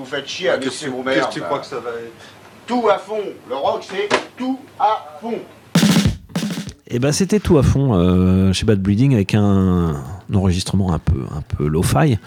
Vous 0.08 0.14
faites 0.16 0.28
chier 0.28 0.50
à 0.50 0.56
mixer 0.58 0.88
vos 0.88 1.02
merdes 1.02 1.16
Qu'est-ce 1.18 1.28
que 1.28 1.34
tu 1.34 1.40
crois 1.40 1.58
que 1.58 1.66
ça 1.66 1.76
va 1.76 1.90
être 1.90 2.12
Tout 2.66 2.88
à 2.88 2.98
fond 2.98 3.18
Le 3.48 3.56
rock, 3.56 3.84
c'est 3.88 4.08
tout 4.36 4.58
à 4.78 5.18
fond 5.20 5.34
Et 6.88 6.98
ben 6.98 7.10
c'était 7.12 7.40
tout 7.40 7.58
à 7.58 7.62
fond 7.62 7.94
euh, 7.94 8.52
chez 8.52 8.64
Bad 8.64 8.80
Breeding 8.80 9.14
avec 9.14 9.34
un, 9.34 9.42
un 10.30 10.34
enregistrement 10.34 10.92
un 10.92 10.98
peu 11.00 11.20
un 11.36 11.40
peu 11.56 11.66
lo-fi, 11.66 12.18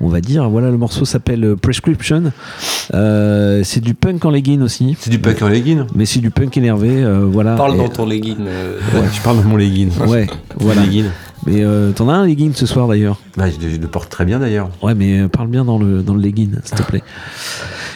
on 0.00 0.08
va 0.08 0.20
dire. 0.20 0.48
Voilà, 0.50 0.70
le 0.70 0.76
morceau 0.78 1.04
s'appelle 1.04 1.54
Prescription. 1.56 2.32
Euh, 2.94 3.62
c'est 3.64 3.80
du 3.80 3.94
punk 3.94 4.24
en 4.24 4.30
legging 4.30 4.62
aussi. 4.62 4.96
C'est 4.98 5.10
du 5.10 5.20
punk 5.20 5.40
en 5.42 5.48
legging 5.48 5.84
Mais 5.94 6.06
c'est 6.06 6.18
du 6.20 6.30
punk 6.30 6.56
énervé, 6.56 6.90
euh, 6.90 7.20
voilà. 7.24 7.54
Parle 7.54 7.74
Et- 7.74 7.78
dans 7.78 7.88
ton 7.88 8.06
legging. 8.06 8.38
euh, 8.40 8.78
Ouais, 8.94 9.06
Je 9.12 9.20
parle 9.20 9.38
de 9.38 9.42
mon 9.46 9.56
legging. 9.56 9.90
Ouais, 10.08 10.26
voilà. 10.56 10.82
Legging. 10.82 11.06
Mais 11.46 11.62
euh, 11.64 11.92
t'en 11.92 12.08
as 12.08 12.14
un 12.14 12.26
legging 12.26 12.52
ce 12.54 12.66
soir 12.66 12.86
d'ailleurs. 12.86 13.18
Bah, 13.36 13.46
je, 13.50 13.68
je 13.68 13.76
le 13.76 13.86
porte 13.88 14.10
très 14.10 14.24
bien 14.24 14.38
d'ailleurs. 14.38 14.68
Ouais, 14.82 14.94
mais 14.94 15.20
euh, 15.20 15.28
parle 15.28 15.48
bien 15.48 15.64
dans 15.64 15.78
le, 15.78 16.02
dans 16.02 16.14
le 16.14 16.20
legging, 16.20 16.52
s'il 16.64 16.76
te 16.76 16.82
plaît. 16.82 17.02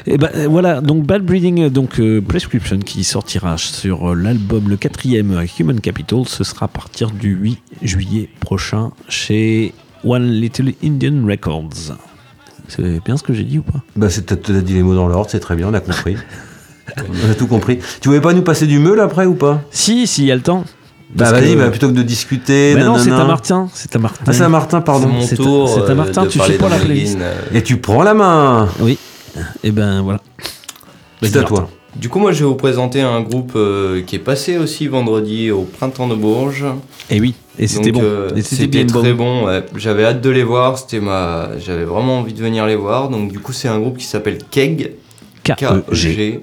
Et 0.07 0.17
ben 0.19 0.31
euh, 0.35 0.47
voilà, 0.49 0.81
donc 0.81 1.05
Bad 1.05 1.23
Breeding, 1.25 1.69
donc 1.69 1.99
euh, 2.01 2.21
Prescription 2.21 2.79
qui 2.79 3.05
sortira 3.05 3.57
sur 3.59 4.15
l'album, 4.15 4.69
le 4.69 4.77
quatrième 4.77 5.45
Human 5.59 5.81
Capital, 5.81 6.23
ce 6.27 6.45
sera 6.45 6.67
à 6.67 6.69
partir 6.69 7.11
du 7.11 7.35
8 7.35 7.59
juillet 7.83 8.29
prochain 8.41 8.91
chez 9.09 9.73
One 10.05 10.31
Little 10.31 10.73
Indian 10.83 11.27
Records. 11.27 11.97
C'est 12.69 13.03
bien 13.05 13.17
ce 13.19 13.23
que 13.23 13.35
j'ai 13.35 13.45
dit 13.45 13.59
ou 13.59 13.63
pas? 13.63 13.83
Bah, 13.97 14.09
c'est- 14.09 14.23
t'as 14.43 14.61
dit 14.61 14.75
les 14.75 14.83
mots 14.83 14.95
dans 14.95 15.07
l'ordre, 15.09 15.31
c'est 15.31 15.41
très 15.41 15.55
bien, 15.57 15.69
on 15.69 15.75
a 15.75 15.81
compris. 15.81 16.17
on 16.99 17.31
a 17.31 17.35
tout 17.35 17.47
compris. 17.47 17.79
Tu 18.01 18.09
voulais 18.09 18.21
pas 18.23 18.33
nous 18.33 18.43
passer 18.43 18.67
du 18.67 18.79
meule 18.79 19.01
après 19.01 19.27
ou 19.27 19.35
pas? 19.35 19.63
Si, 19.71 20.07
si, 20.07 20.23
il 20.23 20.27
y 20.29 20.33
a 20.33 20.37
le 20.37 20.43
temps. 20.43 20.65
Bah, 21.15 21.31
vas-y, 21.31 21.55
que- 21.55 21.59
bah, 21.59 21.71
plutôt 21.71 21.89
que 21.89 21.93
de 21.95 22.03
discuter. 22.03 22.75
Mais 22.75 22.83
non, 22.85 22.99
c'est 22.99 23.11
à 23.13 23.25
Martin. 23.25 23.69
C'est 23.73 23.95
à 23.95 23.99
Martin. 23.99 24.25
Ah, 24.27 24.33
c'est 24.33 24.43
à 24.43 24.49
Martin, 24.49 24.81
pardon. 24.81 25.09
C'est 25.09 25.15
mon 25.15 25.27
C'est 25.27 25.35
à- 25.35 25.37
tour, 25.37 25.69
c'est 25.69 25.81
à 25.81 25.85
euh, 25.85 25.95
Martin, 25.95 26.25
de 26.25 26.29
tu 26.29 26.39
fais 26.41 26.55
pas 26.55 26.69
la 26.69 26.77
playlist. 26.77 27.19
Euh, 27.21 27.35
Et 27.53 27.63
tu 27.63 27.77
prends 27.79 28.03
la 28.03 28.15
main. 28.15 28.69
Oui. 28.81 28.99
Et 29.63 29.71
ben 29.71 30.03
voilà. 30.03 30.21
C'est 31.23 31.37
à 31.37 31.43
toi. 31.45 31.69
Du 31.97 32.09
coup, 32.09 32.19
moi, 32.19 32.33
je 32.33 32.41
vais 32.41 32.45
vous 32.47 32.57
présenter 32.57 33.01
un 33.03 33.21
groupe 33.21 33.53
euh, 33.55 34.03
qui 34.03 34.17
est 34.17 34.21
passé 34.21 34.59
aussi 34.59 34.89
vendredi 34.89 35.53
au 35.53 35.63
printemps 35.63 36.09
de 36.09 36.17
Bourges. 36.17 36.65
Et 37.09 37.21
oui, 37.21 37.35
et 37.57 37.69
c'était 37.69 37.93
bon. 37.93 38.01
euh, 38.03 38.31
c'était 38.43 38.85
très 38.85 39.13
bon. 39.13 39.43
bon. 39.43 39.47
ouais. 39.47 39.65
J'avais 39.77 40.05
hâte 40.05 40.21
de 40.21 40.31
les 40.31 40.43
voir. 40.43 40.77
C'était 40.77 40.99
ma. 40.99 41.51
J'avais 41.65 41.85
vraiment 41.85 42.19
envie 42.19 42.33
de 42.33 42.41
venir 42.43 42.67
les 42.67 42.75
voir. 42.75 43.09
Donc, 43.11 43.31
du 43.31 43.39
coup, 43.39 43.53
c'est 43.53 43.69
un 43.69 43.79
groupe 43.79 43.99
qui 43.99 44.07
s'appelle 44.07 44.39
Keg. 44.51 44.93
K-E-G. 45.45 46.41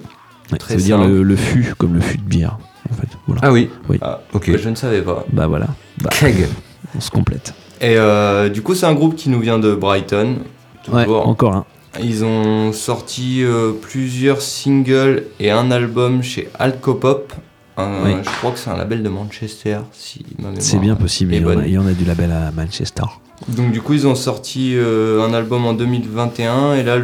Ouais, 0.52 0.57
Très 0.57 0.73
ça 0.73 0.77
veut 0.77 0.84
dire 0.85 0.98
le, 0.99 1.23
le 1.23 1.35
fût, 1.35 1.73
comme 1.77 1.95
le 1.95 2.02
fût 2.02 2.18
de 2.18 2.23
bière. 2.23 2.57
En 2.91 2.95
fait. 2.95 3.07
Voilà. 3.27 3.41
Ah 3.43 3.51
oui. 3.51 3.69
Oui. 3.89 3.97
Ah, 4.01 4.19
Ok. 4.34 4.51
bah, 4.51 4.57
je 4.61 4.69
ne 4.69 4.76
savais 4.76 5.01
pas. 5.01 5.26
Bah 5.31 5.47
voilà. 5.47 5.68
Bah, 6.01 6.09
Keg. 6.11 6.47
on 6.95 6.99
se 6.99 7.09
complète. 7.11 7.53
Et 7.80 7.95
euh, 7.97 8.49
du 8.49 8.61
coup, 8.61 8.76
c'est 8.76 8.85
un 8.85 8.93
groupe 8.93 9.15
qui 9.15 9.30
nous 9.30 9.39
vient 9.39 9.59
de 9.59 9.73
Brighton. 9.73 10.38
Ouais, 10.91 11.03
Toujours. 11.05 11.27
encore 11.27 11.55
un. 11.55 11.65
Ils 12.01 12.23
ont 12.23 12.72
sorti 12.73 13.43
euh, 13.43 13.72
plusieurs 13.73 14.41
singles 14.41 15.23
et 15.39 15.51
un 15.51 15.72
album 15.72 16.23
chez 16.23 16.49
Alcopop. 16.57 17.34
Un- 17.83 18.05
Oui. 18.05 18.11
Je 18.23 18.29
crois 18.37 18.51
que 18.51 18.59
c'est 18.59 18.69
un 18.69 18.77
label 18.77 19.03
de 19.03 19.09
Manchester, 19.09 19.79
si 19.93 20.23
C'est 20.59 20.79
bien 20.79 20.95
possible. 20.95 21.33
Il 21.33 21.41
y, 21.41 21.45
en 21.45 21.49
a, 21.49 21.55
bonne. 21.55 21.63
il 21.67 21.73
y 21.73 21.77
en 21.77 21.87
a 21.87 21.93
du 21.93 22.05
label 22.05 22.31
à 22.31 22.51
Manchester. 22.51 23.03
Donc 23.47 23.71
du 23.71 23.81
coup, 23.81 23.93
ils 23.93 24.05
ont 24.05 24.13
sorti 24.15 24.73
euh, 24.75 25.25
un 25.27 25.33
album 25.33 25.65
en 25.65 25.73
2021 25.73 26.75
et 26.75 26.83
là, 26.83 26.97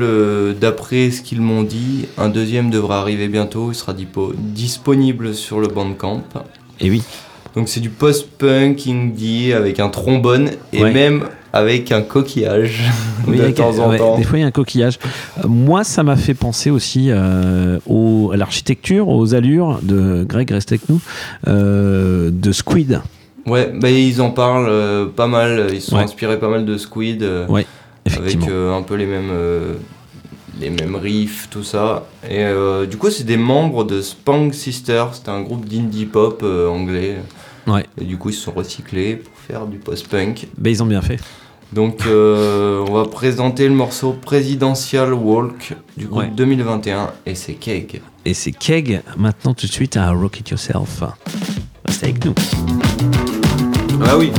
d'après 0.53 1.09
ce 1.09 1.21
qu'ils 1.23 1.41
m'ont 1.41 1.63
dit, 1.63 2.05
un 2.17 2.29
deuxième 2.29 2.69
devrait 2.69 2.95
arriver 2.97 3.27
bientôt. 3.27 3.71
Il 3.71 3.75
sera 3.75 3.93
disponible 4.37 5.33
sur 5.33 5.59
le 5.59 5.67
Bandcamp. 5.67 6.23
Et 6.79 6.89
oui. 6.89 7.01
Donc 7.55 7.69
c'est 7.69 7.79
du 7.79 7.89
post-punk 7.89 8.85
indie 8.87 9.51
avec 9.53 9.79
un 9.79 9.89
trombone 9.89 10.51
et 10.73 10.83
Ouais. 10.83 10.93
même 10.93 11.27
avec 11.57 11.91
un 11.91 12.01
coquillage 12.01 12.81
Oui, 13.27 13.37
de 13.37 13.43
a- 13.43 13.51
temps 13.51 13.77
en 13.79 13.89
ouais, 13.89 13.97
temps. 13.97 14.17
Des 14.17 14.23
fois, 14.23 14.37
il 14.37 14.41
y 14.41 14.43
a 14.43 14.47
un 14.47 14.51
coquillage. 14.51 14.99
Euh, 15.43 15.47
moi, 15.47 15.83
ça 15.83 16.03
m'a 16.03 16.15
fait 16.15 16.33
penser 16.33 16.69
aussi 16.69 17.07
euh, 17.09 17.79
au, 17.87 18.31
à 18.33 18.37
l'architecture, 18.37 19.09
aux 19.09 19.33
allures 19.33 19.79
de 19.83 20.23
Greg, 20.23 20.49
reste 20.51 20.71
avec 20.71 20.87
nous, 20.89 21.01
euh, 21.47 22.29
de 22.31 22.51
Squid. 22.51 23.01
Ouais, 23.45 23.71
bah, 23.73 23.89
ils 23.89 24.21
en 24.21 24.31
parlent 24.31 24.67
euh, 24.69 25.05
pas 25.05 25.27
mal. 25.27 25.67
Ils 25.73 25.81
se 25.81 25.91
sont 25.91 25.97
Ouais. 25.97 26.03
inspirés 26.03 26.39
pas 26.39 26.49
mal 26.49 26.65
de 26.65 26.77
Squid. 26.77 27.25
Ouais, 27.49 27.65
avec 28.05 28.37
un 28.47 28.81
peu 28.83 28.95
les 28.95 29.05
mêmes, 29.05 29.31
les 30.59 30.69
mêmes 30.69 30.95
riffs, 30.95 31.47
tout 31.49 31.63
ça. 31.63 32.05
Et 32.29 32.43
euh, 32.43 32.85
du 32.85 32.97
coup, 32.97 33.09
c'est 33.09 33.23
des 33.25 33.37
membres 33.37 33.83
de 33.83 34.01
Spang 34.01 34.51
Sisters. 34.53 35.13
C'était 35.15 35.29
un 35.29 35.41
groupe 35.41 35.65
d'indie 35.65 36.05
pop 36.05 36.41
euh, 36.43 36.67
anglais. 36.69 37.17
Ouais. 37.67 37.85
Et 37.99 38.05
du 38.05 38.17
coup, 38.17 38.29
ils 38.29 38.33
se 38.33 38.41
sont 38.43 38.53
recyclés 38.53 39.17
pour 39.17 39.33
faire 39.47 39.65
du 39.65 39.77
post-punk. 39.77 40.47
Ben, 40.57 40.69
ils 40.71 40.81
ont 40.81 40.85
bien 40.85 41.01
fait. 41.01 41.19
Donc, 41.73 42.05
euh, 42.05 42.85
on 42.87 42.93
va 42.93 43.05
présenter 43.05 43.67
le 43.67 43.73
morceau 43.73 44.13
Presidential 44.13 45.13
Walk 45.13 45.73
du 45.97 46.05
groupe 46.07 46.19
Ouais. 46.23 46.31
2021 46.33 47.09
et 47.25 47.35
c'est 47.35 47.53
Keg. 47.53 48.01
Et 48.25 48.33
c'est 48.33 48.51
Keg, 48.53 49.01
maintenant 49.17 49.53
tout 49.53 49.67
de 49.67 49.71
suite 49.71 49.97
à 49.97 50.11
Rock 50.11 50.39
It 50.39 50.49
Yourself. 50.49 51.03
Restez 51.85 52.05
avec 52.07 52.25
nous. 52.25 52.33
Ah 54.05 54.17
oui. 54.17 54.31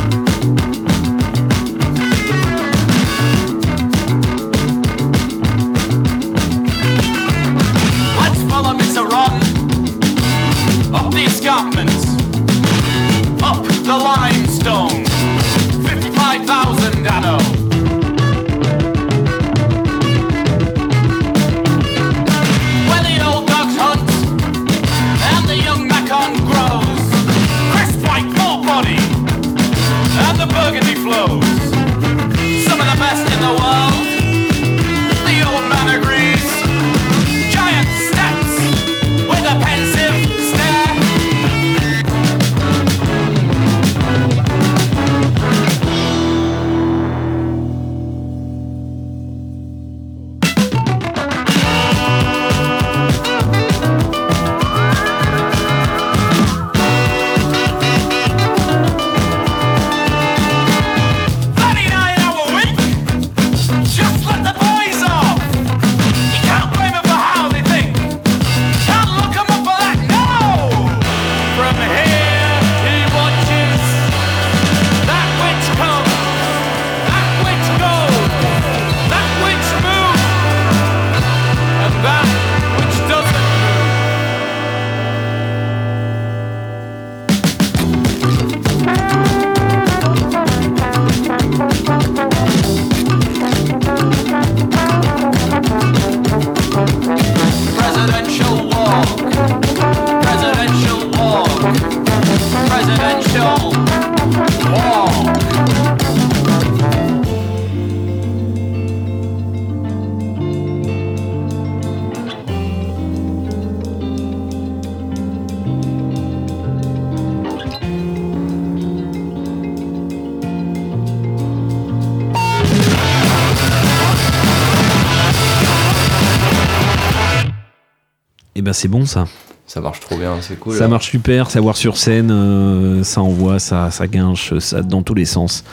Ben 128.69 128.73
c'est 128.75 128.89
bon 128.89 129.07
ça. 129.07 129.27
Ça 129.67 129.81
marche 129.81 130.01
trop 130.01 130.17
bien, 130.17 130.37
c'est 130.41 130.59
cool. 130.59 130.75
Ça 130.75 130.85
hein. 130.85 130.89
marche 130.89 131.11
super, 131.11 131.51
savoir 131.51 131.77
sur 131.77 131.97
scène, 131.99 132.31
euh, 132.31 133.03
ça 133.03 133.21
envoie, 133.23 133.59
ça, 133.59 133.91
ça 133.91 134.07
guinche, 134.07 134.57
ça 134.59 134.83
dans 134.83 135.03
tous 135.03 135.15
les 135.15 135.25
sens. 135.27 135.65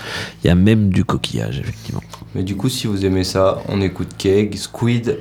Il 0.43 0.47
y 0.47 0.49
a 0.49 0.55
même 0.55 0.89
du 0.89 1.03
coquillage, 1.05 1.59
effectivement. 1.59 2.01
Mais 2.35 2.43
du 2.43 2.55
coup, 2.57 2.67
si 2.69 2.87
vous 2.87 3.05
aimez 3.05 3.23
ça, 3.23 3.59
on 3.69 3.79
écoute 3.81 4.09
Keg, 4.17 4.55
Squid 4.55 5.19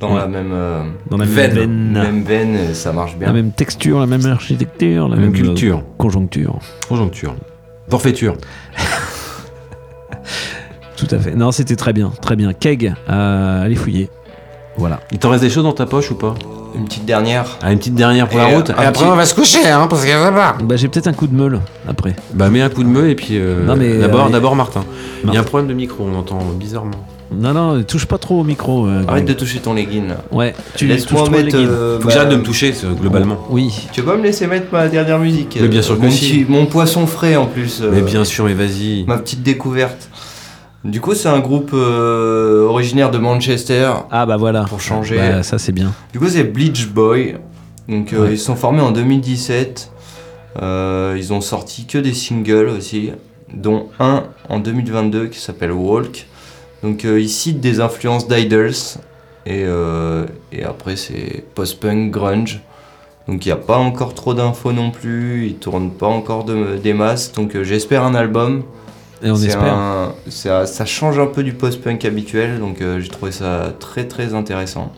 dans 0.00 0.14
Ouais. 0.14 0.20
la 0.20 0.26
même, 0.28 0.50
euh, 0.52 0.82
Dans 1.10 1.16
la 1.16 1.26
même 1.26 1.34
veine. 1.34 1.92
même 1.92 2.22
veine, 2.22 2.74
ça 2.74 2.92
marche 2.92 3.16
bien. 3.16 3.28
La 3.28 3.32
même 3.34 3.52
texture, 3.52 3.98
la 4.00 4.06
même 4.06 4.26
architecture, 4.26 5.08
la 5.08 5.16
Même 5.16 5.30
même, 5.30 5.32
culture. 5.32 5.78
euh, 5.78 5.94
conjoncture. 5.98 6.58
Conjoncture. 6.88 7.34
Forfaiture. 7.88 8.36
Tout 10.96 11.06
à 11.12 11.18
fait. 11.18 11.34
Non, 11.36 11.52
c'était 11.52 11.76
très 11.76 11.92
bien, 11.92 12.12
très 12.20 12.34
bien. 12.36 12.52
Keg, 12.52 12.92
euh, 13.08 13.62
allez 13.64 13.76
fouiller. 13.76 14.08
Voilà. 14.78 15.00
Il 15.12 15.18
t'en 15.18 15.30
reste 15.30 15.42
des 15.42 15.50
choses 15.50 15.64
dans 15.64 15.72
ta 15.72 15.86
poche 15.86 16.10
ou 16.10 16.14
pas? 16.14 16.34
Une 16.74 16.84
petite 16.84 17.04
dernière. 17.06 17.46
Ah, 17.62 17.72
une 17.72 17.78
petite 17.78 17.94
dernière 17.94 18.28
pour 18.28 18.38
Et, 18.40 18.50
la 18.50 18.56
route. 18.56 18.68
Et 18.70 18.72
après, 18.72 18.92
petit- 18.92 19.04
on 19.04 19.16
va 19.16 19.24
se 19.26 19.34
coucher, 19.34 19.66
hein, 19.68 19.86
parce 19.88 20.02
que 20.04 20.10
ça 20.10 20.30
va. 20.30 20.56
Bah, 20.62 20.76
j'ai 20.76 20.88
peut-être 20.88 21.06
un 21.08 21.12
coup 21.14 21.26
de 21.26 21.34
meule 21.34 21.60
après. 21.88 22.14
Bah, 22.34 22.48
mets 22.50 22.60
un 22.60 22.68
coup 22.68 22.84
de 22.84 22.88
meule 22.88 23.10
et 23.10 23.14
puis. 23.14 23.30
euh, 23.32 23.64
Non, 23.66 23.74
mais, 23.76 23.98
d'abord, 23.98 24.26
euh, 24.26 24.30
d'abord, 24.30 24.54
Martin. 24.54 24.84
Il 25.24 25.32
y 25.32 25.36
a 25.36 25.40
un 25.40 25.44
problème 25.44 25.68
de 25.68 25.74
micro, 25.74 26.06
on 26.10 26.16
entend 26.16 26.38
bizarrement. 26.58 26.90
Non, 27.34 27.52
non, 27.52 27.82
touche 27.82 28.06
pas 28.06 28.16
trop 28.16 28.40
au 28.40 28.44
micro. 28.44 28.86
euh, 28.86 29.02
Arrête 29.08 29.24
Greg. 29.24 29.26
de 29.26 29.32
toucher 29.34 29.58
ton 29.58 29.74
legging 29.74 30.08
là. 30.08 30.16
Ouais, 30.32 30.54
tu 30.76 30.86
Laisse-moi 30.86 31.20
touches 31.22 31.28
trop 31.30 31.36
mettre. 31.42 31.56
les 31.56 31.62
guides. 31.62 31.70
euh, 31.70 31.94
Faut 31.96 32.00
que 32.02 32.06
bah, 32.06 32.12
j'arrête 32.14 32.30
de 32.30 32.36
me 32.36 32.42
toucher, 32.42 32.72
c'est- 32.72 32.86
globalement. 32.86 33.36
Oui. 33.50 33.86
Tu 33.92 34.00
vas 34.00 34.12
pas 34.12 34.18
me 34.18 34.22
laisser 34.22 34.46
mettre 34.46 34.66
ma 34.72 34.88
dernière 34.88 35.18
musique 35.18 35.58
Mais 35.60 35.68
bien 35.68 35.82
sûr 35.82 35.98
que 35.98 36.04
mon, 36.04 36.10
si. 36.10 36.46
mon 36.48 36.64
poisson 36.66 37.06
frais 37.06 37.36
en 37.36 37.44
plus. 37.46 37.80
euh, 37.82 37.90
Mais 37.92 38.00
bien 38.00 38.24
sûr, 38.24 38.44
mais 38.46 38.54
vas-y. 38.54 39.04
Ma 39.06 39.18
petite 39.18 39.42
découverte. 39.42 40.08
Du 40.84 41.00
coup, 41.00 41.14
c'est 41.14 41.28
un 41.28 41.40
groupe 41.40 41.70
euh, 41.74 42.64
originaire 42.66 43.10
de 43.10 43.18
Manchester. 43.18 43.92
Ah 44.10 44.26
bah 44.26 44.36
voilà. 44.36 44.64
Pour 44.64 44.80
changer. 44.80 45.16
Bah, 45.16 45.42
ça 45.42 45.58
c'est 45.58 45.72
bien. 45.72 45.92
Du 46.12 46.18
coup, 46.18 46.28
c'est 46.28 46.44
Bleach 46.44 46.86
Boy. 46.88 47.36
Donc, 47.88 48.12
euh, 48.12 48.24
Ouais. 48.26 48.32
ils 48.32 48.38
sont 48.38 48.54
formés 48.56 48.80
en 48.80 48.92
2017. 48.92 49.90
Euh, 50.62 51.14
ils 51.18 51.32
ont 51.32 51.40
sorti 51.40 51.86
que 51.86 51.98
des 51.98 52.14
singles 52.14 52.68
aussi, 52.68 53.12
dont 53.52 53.88
un 53.98 54.24
en 54.48 54.60
2022 54.60 55.26
qui 55.26 55.40
s'appelle 55.40 55.72
Walk. 55.72 56.26
Donc, 56.82 57.02
ils 57.04 57.28
citent 57.28 57.60
des 57.60 57.80
influences 57.80 58.28
d'Idols. 58.28 58.72
Et, 59.46 59.64
et 60.52 60.62
après, 60.64 60.94
c'est 60.96 61.44
post-punk, 61.54 62.10
grunge. 62.12 62.60
Donc, 63.26 63.44
il 63.44 63.48
n'y 63.48 63.52
a 63.52 63.56
pas 63.56 63.76
encore 63.78 64.14
trop 64.14 64.32
d'infos 64.34 64.72
non 64.72 64.90
plus. 64.92 65.46
Ils 65.48 65.54
tournent 65.56 65.90
pas 65.90 66.06
encore 66.06 66.44
de, 66.44 66.76
des 66.76 66.92
masses. 66.94 67.32
Donc, 67.32 67.60
j'espère 67.62 68.04
un 68.04 68.14
album. 68.14 68.62
Et 69.22 69.30
on 69.30 69.36
espère. 69.36 69.72
un- 69.74 70.14
ça, 70.28 70.66
ça 70.66 70.84
change 70.84 71.18
un 71.18 71.26
peu 71.26 71.42
du 71.42 71.52
post-punk 71.52 72.04
habituel, 72.04 72.60
donc 72.60 72.80
euh, 72.80 73.00
j'ai 73.00 73.08
trouvé 73.08 73.32
ça 73.32 73.72
très 73.80 74.06
très 74.06 74.34
intéressant. 74.34 74.92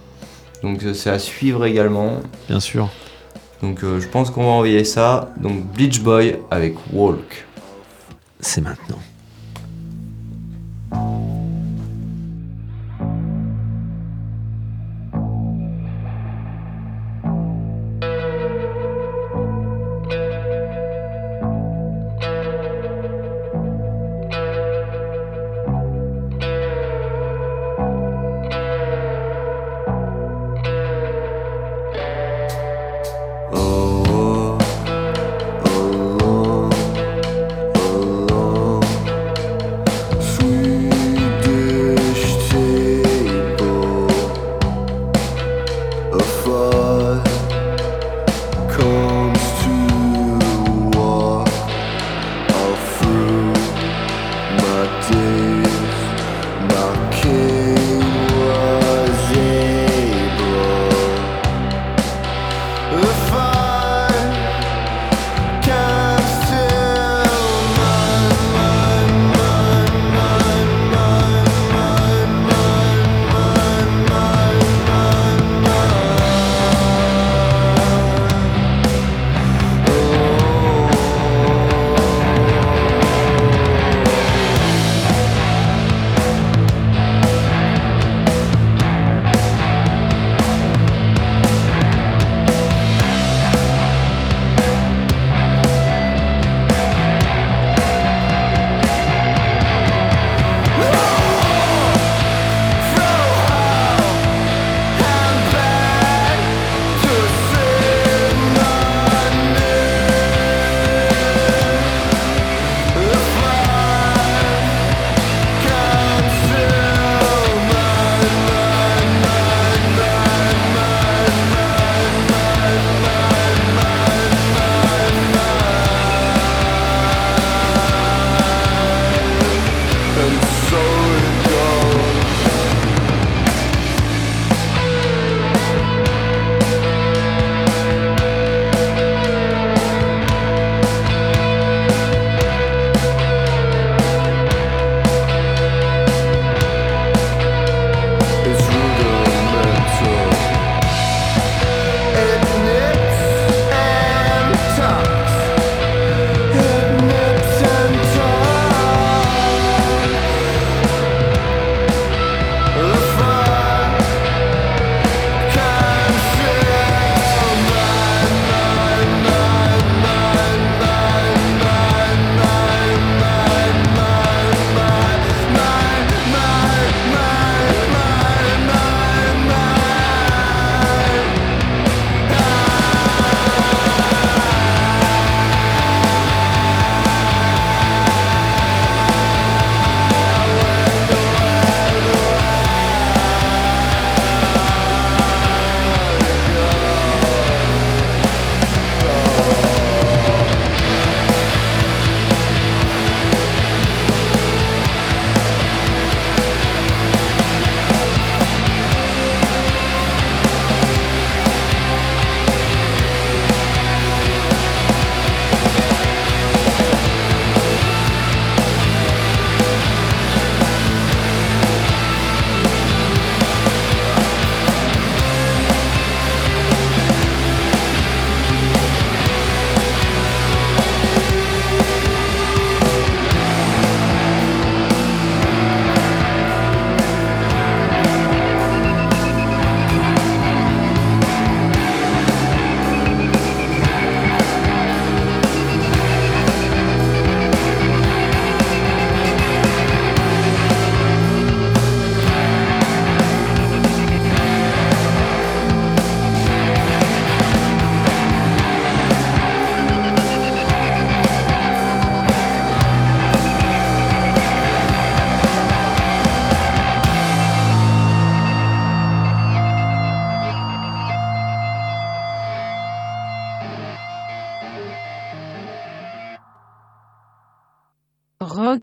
Donc 0.62 0.82
euh, 0.84 0.92
c'est 0.92 1.10
à 1.10 1.18
suivre 1.18 1.64
également. 1.64 2.20
Bien 2.48 2.60
sûr. 2.60 2.88
Donc 3.62 3.82
euh, 3.82 4.00
je 4.00 4.08
pense 4.08 4.30
qu'on 4.30 4.42
va 4.42 4.48
envoyer 4.50 4.84
ça. 4.84 5.32
Donc 5.38 5.64
Bleach 5.72 6.00
Boy 6.00 6.38
avec 6.50 6.74
Walk. 6.92 7.46
C'est 8.40 8.60
maintenant. 8.60 8.98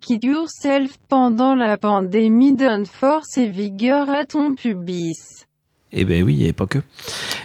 It 0.09 0.23
yourself 0.23 0.91
pendant 1.09 1.53
la 1.55 1.77
pandémie 1.77 2.55
donne 2.55 2.85
force 2.85 3.37
et 3.37 3.47
vigueur 3.47 4.09
à 4.09 4.25
ton 4.25 4.55
pubis. 4.55 5.45
Eh 5.91 6.05
ben 6.05 6.23
oui, 6.23 6.33
il 6.33 6.37
n'y 6.37 6.43
avait 6.43 6.53
pas 6.53 6.65
que. 6.65 6.79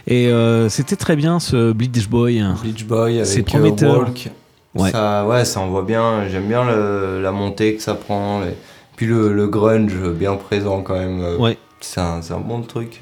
Et 0.07 0.29
euh, 0.29 0.69
c'était 0.69 0.97
très 0.97 1.17
bien 1.17 1.41
ce 1.41 1.73
Bleach 1.73 2.09
Boy. 2.09 2.41
hein. 2.41 2.55
Beach 2.63 2.85
Boy 2.85 3.21
avec 3.21 3.39
euh, 3.39 3.43
prometteur. 3.43 3.99
Walk. 3.99 4.31
Ouais. 4.75 4.91
Ça, 4.91 5.27
ouais, 5.27 5.45
ça 5.45 5.61
envoie 5.61 5.83
bien. 5.83 6.29
J'aime 6.29 6.49
bien 6.49 6.65
le- 6.65 7.21
la 7.23 7.31
montée 7.33 7.75
que 7.77 7.83
ça 7.83 7.95
prend. 7.95 8.41
les- 8.41 8.57
Puis 8.97 9.07
le, 9.07 9.33
le 9.33 9.47
grunge 9.49 9.95
bien 10.13 10.35
présent 10.37 10.83
quand 10.83 10.95
même. 10.99 11.21
euh, 11.21 11.37
Ouais. 11.39 11.59
C'est 11.81 12.01
un, 12.01 12.21
bon 12.39 12.63
truc. 12.63 13.01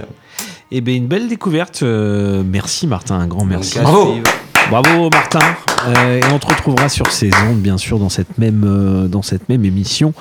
Eh 0.71 0.81
ben 0.81 0.95
une 0.97 1.07
belle 1.07 1.29
découverte. 1.29 1.83
euh, 1.83 2.43
merci 2.45 2.87
Martin, 2.87 3.17
un 3.17 3.27
grand 3.27 3.45
merci. 3.45 3.73
Suivre. 3.73 4.23
Bravo 4.71 5.11
Martin. 5.11 5.41
Euh, 5.89 6.19
et 6.21 6.33
on 6.33 6.39
te 6.39 6.47
retrouvera 6.47 6.89
sur 6.89 7.11
ces 7.11 7.31
ondes, 7.49 7.59
bien 7.61 7.79
sûr, 7.79 7.99
dans 7.99 8.09
cette 8.11 8.37
même, 8.39 8.63
euh, 8.67 9.09
dans 9.09 9.23
cette 9.23 9.49
même 9.49 9.65
émission. 9.65 10.13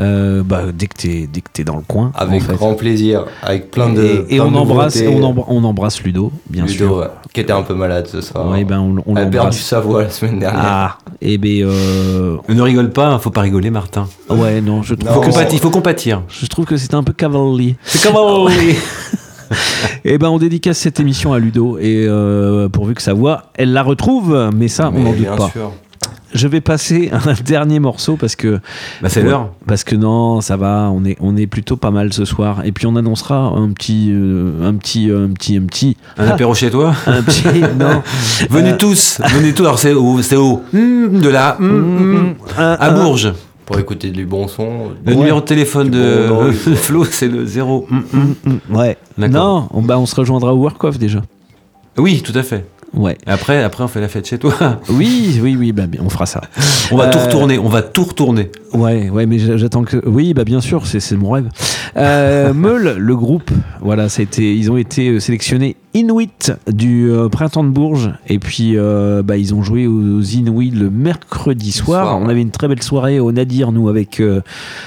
euh, 0.00 0.42
bah, 0.44 0.64
dès 0.74 0.88
que 0.88 0.96
t'es 0.96 1.28
dès 1.32 1.40
que 1.40 1.48
t'es 1.52 1.62
dans 1.62 1.76
le 1.76 1.82
coin. 1.86 2.10
Avec 2.16 2.42
en 2.42 2.46
fait. 2.46 2.54
grand 2.54 2.74
plaisir. 2.74 3.24
Avec 3.44 3.70
plein 3.70 3.90
de. 3.90 4.02
Et, 4.28 4.34
et 4.34 4.36
plein 4.38 4.46
on 4.46 4.50
de 4.50 4.56
embrasse, 4.56 5.00
on, 5.06 5.22
embra- 5.22 5.44
on 5.48 5.62
embrasse 5.62 6.02
Ludo, 6.02 6.32
bien 6.50 6.64
Ludo, 6.66 6.76
sûr. 6.76 6.96
ouais, 6.96 7.06
qui 7.32 7.40
était 7.40 7.52
un 7.52 7.62
peu 7.62 7.74
malade 7.74 8.08
ce 8.10 8.20
soir. 8.20 8.48
Ouais, 8.50 8.64
ben 8.64 8.80
on, 8.80 8.96
on 9.06 9.16
Elle 9.16 9.28
a 9.28 9.30
perdu 9.30 9.58
sa 9.58 9.78
voix 9.78 10.02
la 10.02 10.10
semaine 10.10 10.40
dernière. 10.40 10.62
Ah, 10.64 10.98
et 11.22 11.38
ben 11.38 11.62
euh, 11.62 12.36
Ne 12.48 12.60
rigole 12.60 12.90
pas, 12.90 13.06
hein, 13.06 13.18
faut 13.20 13.30
pas 13.30 13.42
rigoler, 13.42 13.70
Martin. 13.70 14.08
ouais, 14.30 14.60
non, 14.60 14.82
je 14.82 14.94
trouve 14.96 15.20
que 15.20 15.26
compatir, 15.26 15.54
il 15.54 15.60
faut 15.60 15.70
compatir. 15.70 16.22
Je 16.28 16.46
trouve 16.46 16.64
que 16.64 16.76
c'était 16.76 16.96
un 16.96 17.04
peu 17.04 17.12
cavalier. 17.12 17.76
C'est 17.84 18.02
cavalier. 18.02 18.76
Et 20.04 20.18
ben 20.18 20.28
on 20.28 20.38
dédicace 20.38 20.78
cette 20.78 21.00
émission 21.00 21.32
à 21.32 21.38
Ludo 21.38 21.78
et 21.78 22.06
euh, 22.08 22.68
pourvu 22.68 22.94
que 22.94 23.02
sa 23.02 23.12
voix, 23.14 23.44
elle 23.54 23.72
la 23.72 23.82
retrouve, 23.82 24.50
mais 24.54 24.68
ça 24.68 24.90
on 24.94 25.00
n'en 25.00 25.10
doute 25.10 25.20
bien 25.20 25.36
pas. 25.36 25.48
sûr. 25.50 25.72
Je 26.34 26.48
vais 26.48 26.60
passer 26.60 27.10
à 27.12 27.30
un 27.30 27.34
dernier 27.44 27.78
morceau 27.78 28.16
parce 28.16 28.34
que 28.34 28.58
Bah, 29.00 29.08
c'est 29.08 29.22
l'heure. 29.22 29.50
Parce 29.68 29.84
que 29.84 29.94
non, 29.94 30.40
ça 30.40 30.56
va, 30.56 30.90
on 30.92 31.04
est 31.04 31.16
on 31.20 31.36
est 31.36 31.46
plutôt 31.46 31.76
pas 31.76 31.92
mal 31.92 32.12
ce 32.12 32.24
soir. 32.24 32.62
Et 32.64 32.72
puis 32.72 32.86
on 32.86 32.96
annoncera 32.96 33.36
un 33.36 33.70
petit 33.70 34.10
euh, 34.12 34.68
un 34.68 34.74
petit 34.74 35.10
un 35.10 35.28
petit 35.32 35.56
un 35.56 35.62
petit 35.66 35.96
Un 36.18 36.26
apéro 36.26 36.52
chez 36.54 36.70
toi 36.70 36.92
un 37.06 37.22
petit 37.22 37.44
non 37.78 38.02
Venez 38.50 38.70
Euh, 38.72 38.76
tous, 38.76 39.20
venez 39.32 39.54
tous. 39.54 39.62
Alors 39.64 39.78
c'est 39.78 39.92
au, 39.92 40.20
c'est 40.22 40.36
au 40.36 40.62
hmm, 40.72 41.20
de 41.20 41.28
la 41.28 41.56
hmm, 41.60 41.66
hmm, 41.66 42.34
à 42.58 42.90
Bourges. 42.90 43.32
Pour 43.66 43.78
écouter 43.78 44.10
du 44.10 44.26
bon 44.26 44.46
son. 44.46 44.90
Le 45.04 45.12
ouais. 45.12 45.16
numéro 45.18 45.40
de 45.40 45.44
téléphone 45.46 45.90
Du 45.90 45.98
de 45.98 46.26
bon, 46.28 46.44
non, 46.44 46.52
Flo, 46.74 47.04
c'est 47.04 47.28
le 47.28 47.46
0. 47.46 47.86
hmm, 47.88 47.96
hmm. 47.96 48.34
Mm, 48.70 48.76
ouais. 48.76 48.98
Non, 49.16 49.68
on, 49.72 49.82
bah 49.82 49.98
on 49.98 50.06
se 50.06 50.14
rejoindra 50.14 50.54
au 50.54 50.58
work 50.58 50.82
off 50.84 50.98
déjà. 50.98 51.22
Oui, 51.96 52.22
tout 52.22 52.36
à 52.36 52.42
fait. 52.42 52.66
Ouais. 52.96 53.18
Après, 53.26 53.62
après, 53.62 53.82
on 53.84 53.88
fait 53.88 54.00
la 54.00 54.08
fête 54.08 54.26
chez 54.26 54.38
toi. 54.38 54.54
Oui, 54.88 55.40
oui, 55.42 55.56
oui, 55.58 55.72
bah, 55.72 55.84
on 56.00 56.08
fera 56.08 56.26
ça. 56.26 56.40
On 56.92 56.96
va 56.96 57.08
tout 57.08 57.18
Euh, 57.18 57.24
retourner. 57.26 57.58
On 57.58 57.68
va 57.68 57.82
tout 57.82 58.04
retourner. 58.04 58.50
Ouais, 58.72 59.08
ouais, 59.10 59.26
mais 59.26 59.38
j'a- 59.38 59.56
j'attends 59.56 59.82
que. 59.84 59.96
Oui, 60.06 60.34
bah 60.34 60.44
bien 60.44 60.60
sûr, 60.60 60.86
c'est 60.86 61.16
mon 61.16 61.30
rêve. 61.30 61.48
Euh, 61.96 62.52
Meul, 62.54 62.96
le 62.98 63.16
groupe, 63.16 63.50
voilà, 63.80 64.06
ils 64.38 64.70
ont 64.70 64.76
été 64.76 65.08
euh, 65.10 65.20
sélectionnés 65.20 65.76
Inuit 65.94 66.52
du 66.68 67.08
euh, 67.10 67.28
printemps 67.28 67.62
de 67.62 67.68
Bourges, 67.68 68.10
et 68.28 68.38
puis 68.40 68.76
euh, 68.76 69.22
bah, 69.22 69.36
ils 69.36 69.54
ont 69.54 69.62
joué 69.62 69.86
aux 69.86 70.20
Inuits 70.20 70.70
le 70.70 70.90
mercredi 70.90 71.70
soir. 71.70 72.04
soir, 72.06 72.18
On 72.20 72.28
avait 72.28 72.42
une 72.42 72.50
très 72.50 72.66
belle 72.68 72.82
soirée 72.82 73.20
au 73.20 73.30
Nadir, 73.30 73.70
nous, 73.72 73.88
avec, 73.88 74.20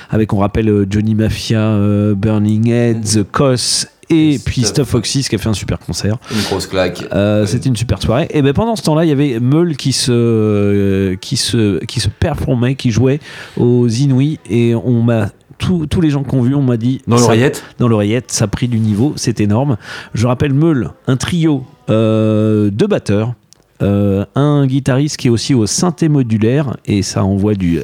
avec 0.10 0.34
on 0.34 0.38
rappelle 0.40 0.86
Johnny 0.90 1.16
Mafia, 1.16 1.78
Burning 2.16 2.70
Heads, 2.70 3.24
Kos. 3.32 3.86
Et 4.10 4.36
Et 4.36 4.40
puis 4.40 4.64
Stuff. 4.64 4.88
Foxys 4.90 5.24
qui 5.30 5.36
a 5.36 5.38
fait 5.38 5.50
un 5.50 5.54
super 5.54 5.80
concert. 5.80 6.18
Une 6.32 6.42
grosse 6.44 6.68
claque. 6.68 7.04
Euh, 7.14 7.46
C'était 7.46 7.70
une 7.70 7.76
super 7.76 8.02
soirée. 8.02 8.28
Et 8.32 8.42
ben 8.42 8.54
pendant 8.54 8.76
ce 8.76 8.84
temps-là, 8.84 9.06
il 9.06 9.10
y 9.10 9.12
avait 9.12 9.40
Meul 9.40 9.76
qui 9.76 9.92
se, 9.94 10.12
euh, 10.12 11.16
qui 11.16 11.38
se, 11.38 11.84
qui 11.86 12.00
se 12.00 12.10
performait, 12.10 12.76
qui 12.76 12.92
jouait 12.92 13.20
aux 13.58 13.88
Inuits. 13.88 14.40
Et 14.50 14.76
on 14.76 15.02
m'a 15.04 15.30
tous 15.58 15.88
tous 15.88 16.02
les 16.02 16.10
gens 16.10 16.24
qu'on 16.24 16.42
vu, 16.42 16.56
on 16.56 16.62
m'a 16.62 16.78
dit 16.78 17.02
Dans 17.08 17.18
l'oreillette 17.18 17.64
Dans 17.80 17.88
l'oreillette, 17.88 18.32
ça 18.32 18.46
a 18.46 18.48
pris 18.48 18.68
du 18.68 18.80
niveau, 18.80 19.14
c'est 19.16 19.40
énorme. 19.42 19.78
Je 20.14 20.28
rappelle 20.28 20.54
Meul, 20.54 20.92
un 21.08 21.18
trio 21.18 21.66
euh, 21.90 22.70
de 22.72 22.86
batteurs, 22.86 23.34
euh, 23.82 24.26
un 24.36 24.66
guitariste 24.66 25.18
qui 25.18 25.28
est 25.28 25.32
aussi 25.32 25.54
au 25.54 25.66
synthé 25.66 26.10
modulaire 26.10 26.78
et 26.86 27.02
ça 27.02 27.24
envoie 27.24 27.56
du 27.56 27.80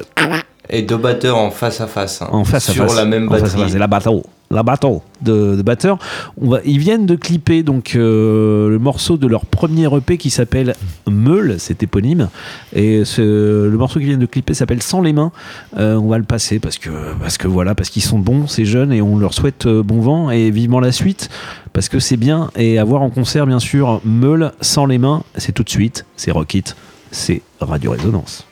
Et 0.70 0.82
deux 0.82 0.96
batteurs 0.96 1.36
en 1.38 1.50
face 1.50 1.80
à 1.80 1.86
face. 1.86 2.22
hein, 2.22 2.28
en 2.32 2.44
face 2.44 2.70
à 2.70 2.72
sur 2.72 2.84
face. 2.86 2.96
la 2.96 3.04
même 3.04 3.28
En 3.28 3.32
face 3.32 3.40
à 3.40 3.44
batterie. 3.44 3.62
face. 3.62 3.72
C'est 3.72 3.78
la 3.78 3.86
bateau. 3.86 4.22
La 4.50 4.62
bateau 4.62 5.02
de, 5.22 5.56
de 5.56 5.62
batteurs. 5.62 5.98
On 6.40 6.50
va, 6.50 6.58
ils 6.64 6.78
viennent 6.78 7.06
de 7.06 7.16
clipper 7.16 7.62
donc 7.62 7.94
euh, 7.96 8.68
le 8.68 8.78
morceau 8.78 9.16
de 9.16 9.26
leur 9.26 9.46
premier 9.46 9.86
EP 9.96 10.16
qui 10.16 10.30
s'appelle 10.30 10.74
Meule, 11.10 11.56
c'est 11.58 11.82
éponyme. 11.82 12.28
Et 12.74 13.04
ce- 13.04 13.66
le 13.68 13.76
morceau 13.76 13.98
qu'ils 13.98 14.08
viennent 14.08 14.20
de 14.20 14.26
clipper 14.26 14.54
s'appelle 14.54 14.82
Sans 14.82 15.00
les 15.00 15.12
mains. 15.12 15.32
Euh, 15.78 15.96
on 15.96 16.08
va 16.08 16.18
le 16.18 16.24
passer 16.24 16.58
parce 16.60 16.78
que, 16.78 16.90
parce 17.20 17.36
que 17.36 17.48
voilà, 17.48 17.74
parce 17.74 17.88
qu'ils 17.90 18.02
sont 18.02 18.18
bons, 18.18 18.46
ces 18.46 18.64
jeunes, 18.64 18.92
et 18.92 19.02
on 19.02 19.18
leur 19.18 19.34
souhaite 19.34 19.66
euh, 19.66 19.82
bon 19.82 20.00
vent 20.00 20.30
et 20.30 20.50
vivement 20.50 20.78
la 20.80 20.92
suite. 20.92 21.30
Parce 21.72 21.88
que 21.88 21.98
c'est 21.98 22.18
bien. 22.18 22.50
Et 22.56 22.78
à 22.78 22.84
voir 22.84 23.02
en 23.02 23.10
concert, 23.10 23.46
bien 23.46 23.58
sûr, 23.60 24.00
Meule, 24.04 24.52
Sans 24.60 24.86
les 24.86 24.98
mains, 24.98 25.24
c'est 25.36 25.52
tout 25.52 25.64
de 25.64 25.70
suite. 25.70 26.04
C'est 26.16 26.30
Rockit, 26.30 26.64
c'est 27.10 27.42
Radio 27.60 27.90
Résonance. 27.92 28.46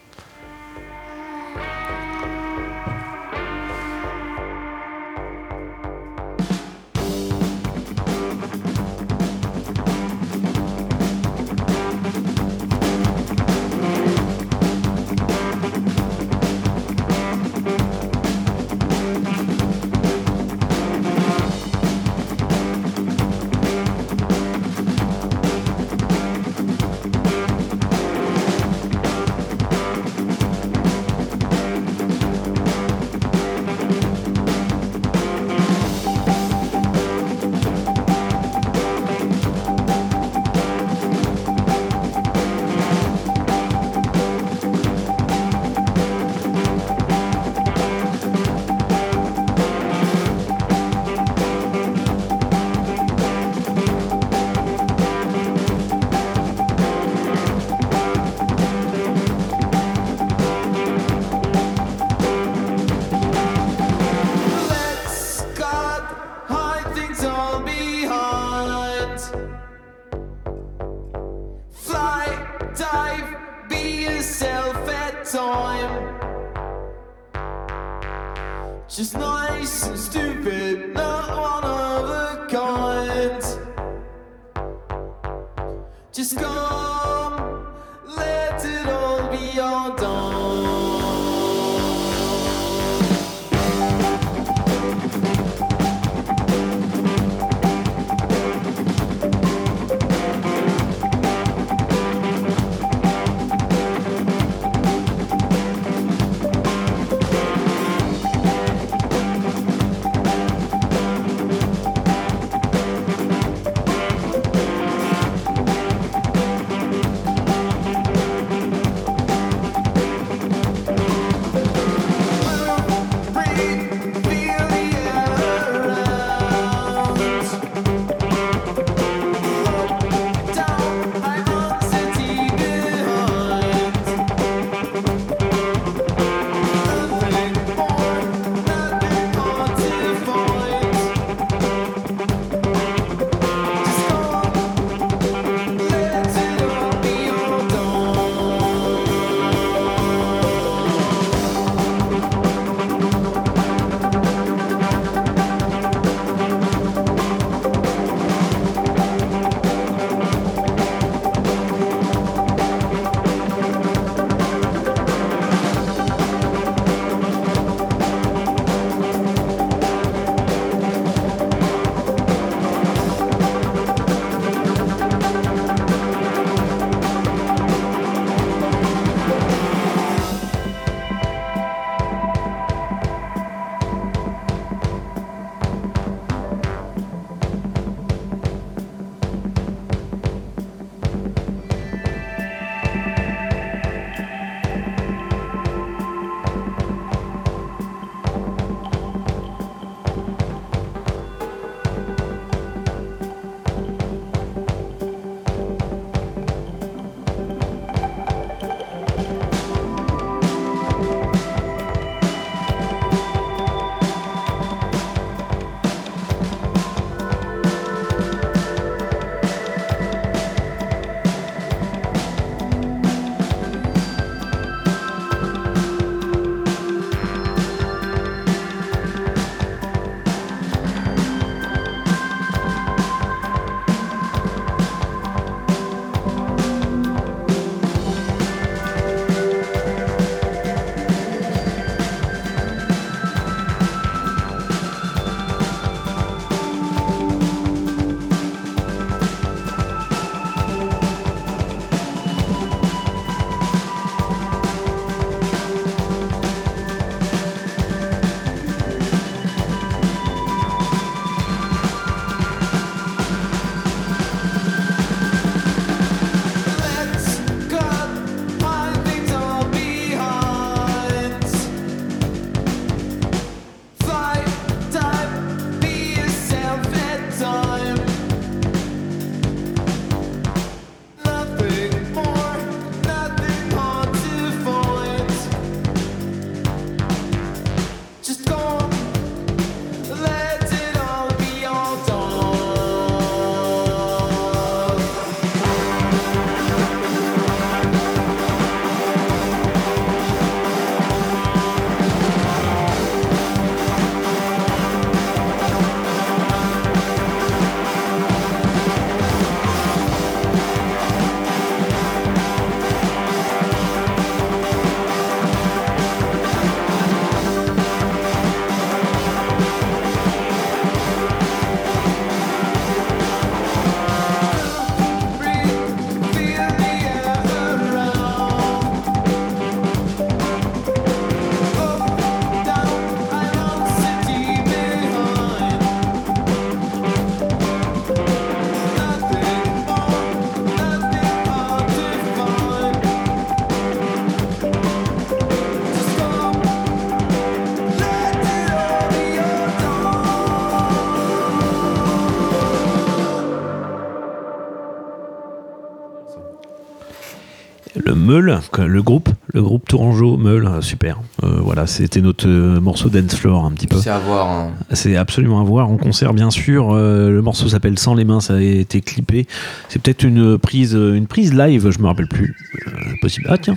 Meul, 358.33 358.61
le 358.79 359.03
groupe, 359.03 359.29
le 359.53 359.63
groupe 359.63 359.87
Tourangeau, 359.87 360.39
Meul, 360.39 360.67
euh, 360.67 360.81
super. 360.81 361.21
Euh, 361.43 361.59
voilà, 361.61 361.87
c'était 361.87 362.23
notre 362.23 362.49
euh, 362.49 362.81
morceau 362.81 363.11
dance 363.11 363.35
floor 363.35 363.67
un 363.67 363.73
petit 363.73 363.87
peu. 363.87 363.99
C'est 363.99 364.09
à 364.09 364.19
voir. 364.21 364.51
hein. 364.51 364.71
C'est 364.95 365.17
absolument 365.17 365.61
à 365.61 365.65
voir 365.65 365.91
en 365.91 365.99
concert, 365.99 366.33
bien 366.33 366.49
sûr. 366.51 366.95
Euh, 366.95 367.29
le 367.29 367.43
morceau 367.43 367.69
s'appelle 367.69 367.99
Sans 367.99 368.15
les 368.15 368.25
mains, 368.25 368.41
ça 368.41 368.55
a 368.55 368.61
été 368.63 369.03
clippé. 369.03 369.47
C'est 369.91 370.01
peut-être 370.01 370.23
une 370.23 370.57
prise, 370.57 370.95
une 370.95 371.27
prise 371.27 371.53
live, 371.53 371.91
je 371.91 371.99
me 371.99 372.07
rappelle 372.07 372.27
plus. 372.29 372.57
Euh, 372.87 372.91
possible. 373.21 373.49
Ah 373.51 373.59
tiens, 373.59 373.77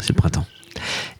c'est 0.00 0.10
le 0.10 0.14
printemps. 0.14 0.46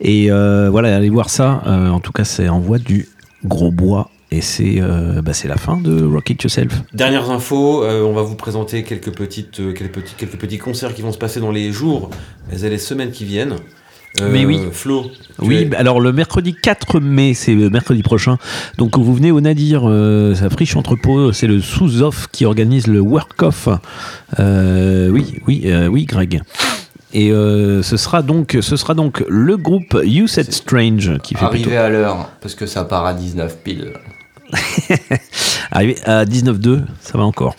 Et 0.00 0.30
voilà, 0.30 0.94
allez 0.94 1.10
voir 1.10 1.28
ça. 1.28 1.62
En 1.66 1.98
tout 1.98 2.12
cas, 2.12 2.22
c'est 2.22 2.48
en 2.48 2.60
voie 2.60 2.78
du 2.78 3.08
gros 3.44 3.72
bois. 3.72 4.10
Et 4.32 4.40
c'est 4.40 4.80
euh, 4.80 5.22
bah, 5.22 5.32
la 5.44 5.56
fin 5.56 5.76
de 5.76 6.04
Rock 6.04 6.30
It 6.30 6.42
Yourself. 6.42 6.82
Dernières 6.92 7.30
infos, 7.30 7.84
euh, 7.84 8.02
on 8.02 8.12
va 8.12 8.22
vous 8.22 8.34
présenter 8.34 8.82
quelques, 8.82 9.14
petites, 9.14 9.60
euh, 9.60 9.72
quelques, 9.72 9.92
petits, 9.92 10.14
quelques 10.16 10.36
petits 10.36 10.58
concerts 10.58 10.94
qui 10.94 11.02
vont 11.02 11.12
se 11.12 11.18
passer 11.18 11.38
dans 11.38 11.52
les 11.52 11.70
jours 11.70 12.10
les 12.50 12.78
semaines 12.78 13.10
qui 13.10 13.24
viennent. 13.24 13.56
Euh, 14.22 14.30
Mais 14.32 14.46
oui. 14.46 14.60
Flo, 14.72 15.10
Oui, 15.40 15.56
es- 15.56 15.64
bah, 15.66 15.76
alors 15.78 16.00
le 16.00 16.10
mercredi 16.10 16.54
4 16.54 17.00
mai, 17.00 17.34
c'est 17.34 17.54
le 17.54 17.68
mercredi 17.68 18.02
prochain. 18.02 18.38
Donc 18.78 18.96
vous 18.96 19.14
venez 19.14 19.30
au 19.30 19.42
Nadir, 19.42 19.82
euh, 19.84 20.34
ça 20.34 20.48
friche 20.48 20.74
entrepôt, 20.74 21.32
c'est 21.32 21.46
le 21.46 21.60
sous-off 21.60 22.26
qui 22.32 22.46
organise 22.46 22.86
le 22.86 23.00
work-off. 23.00 23.68
Euh, 24.38 25.10
oui, 25.10 25.34
oui, 25.46 25.62
euh, 25.66 25.86
oui, 25.88 26.04
Greg. 26.06 26.40
Et 27.12 27.30
euh, 27.30 27.82
ce 27.82 27.98
sera 27.98 28.22
donc, 28.22 28.56
ce 28.62 28.76
sera 28.76 28.94
donc 28.94 29.22
le 29.28 29.56
groupe 29.58 29.98
You 30.02 30.26
Said 30.26 30.50
Strange 30.52 31.18
qui 31.22 31.34
fait 31.34 31.44
Arrivé 31.44 31.64
plutôt 31.64 31.76
à 31.78 31.88
l'heure, 31.90 32.30
parce 32.40 32.54
que 32.54 32.64
ça 32.66 32.84
part 32.84 33.04
à 33.04 33.12
19 33.12 33.58
pile. 33.62 33.92
arrivé 35.70 35.96
à 36.04 36.24
19-2, 36.24 36.82
ça 37.00 37.18
va 37.18 37.24
encore. 37.24 37.54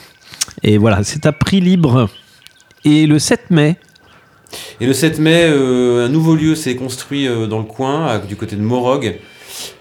Et 0.64 0.77
voilà, 0.77 1.03
c'est 1.03 1.26
à 1.26 1.31
prix 1.31 1.59
libre. 1.61 2.09
Et 2.85 3.05
le 3.05 3.19
7 3.19 3.49
mai, 3.51 3.77
Et 4.80 4.86
le 4.86 4.94
7 4.94 5.19
mai, 5.19 5.45
euh, 5.49 6.06
un 6.06 6.10
nouveau 6.10 6.36
lieu 6.36 6.56
s'est 6.56 6.76
construit 6.76 7.28
euh, 7.28 7.48
dans 7.48 7.57
le 7.60 7.65
coin, 7.65 8.06
à- 8.07 8.18
du 8.19 8.36
côté 8.36 8.56
de 8.56 8.61
Morog. 8.61 9.15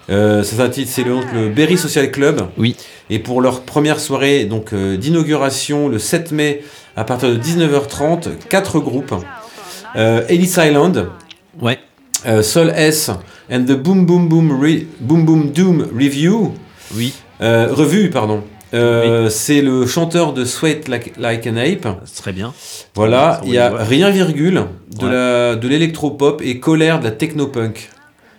Euh, 0.09 0.41
ça 0.43 0.55
s'intitule- 0.57 0.87
c'est 0.87 1.03
le, 1.03 1.11
donc 1.11 1.25
le 1.33 1.49
Berry 1.49 1.77
Social 1.77 2.09
Club. 2.11 2.47
Oui. 2.57 2.75
Et 3.09 3.19
pour 3.19 3.41
leur 3.41 3.61
première 3.61 3.99
soirée 3.99 4.45
donc 4.45 4.73
euh, 4.73 4.97
d'inauguration, 4.97 5.87
le 5.89 5.99
7 5.99 6.31
mai, 6.31 6.63
à 6.95 7.03
partir 7.03 7.29
de 7.29 7.35
19h30, 7.37 8.29
quatre 8.49 8.79
groupes. 8.79 9.13
Euh, 9.95 10.21
Ellis 10.29 10.53
Island. 10.57 11.09
Ouais. 11.61 11.79
Euh, 12.25 12.41
Sol 12.41 12.71
S. 12.75 13.11
And 13.51 13.63
the 13.65 13.73
Boom 13.73 14.05
Boom 14.05 14.27
Boom, 14.27 14.51
Re- 14.61 14.85
Boom, 14.99 15.25
Boom 15.25 15.51
Doom 15.51 15.87
Review. 15.97 16.53
Oui. 16.95 17.13
Euh, 17.41 17.67
revue, 17.71 18.09
pardon. 18.09 18.43
Euh, 18.73 19.29
C'est 19.29 19.61
le 19.61 19.85
chanteur 19.85 20.33
de 20.33 20.43
Sweat 20.45 20.87
Like, 20.87 21.13
Like 21.17 21.47
an 21.47 21.57
Ape. 21.57 21.87
Très 22.15 22.33
bien. 22.33 22.53
Voilà, 22.95 23.41
il 23.45 23.53
y 23.53 23.57
a 23.57 23.69
rien 23.75 24.09
virgule 24.09 24.63
de 24.99 25.05
Ouais. 25.07 25.69
l'électropop 25.69 26.41
et 26.43 26.59
colère 26.59 26.99
de 26.99 27.05
la 27.05 27.11
technopunk 27.11 27.89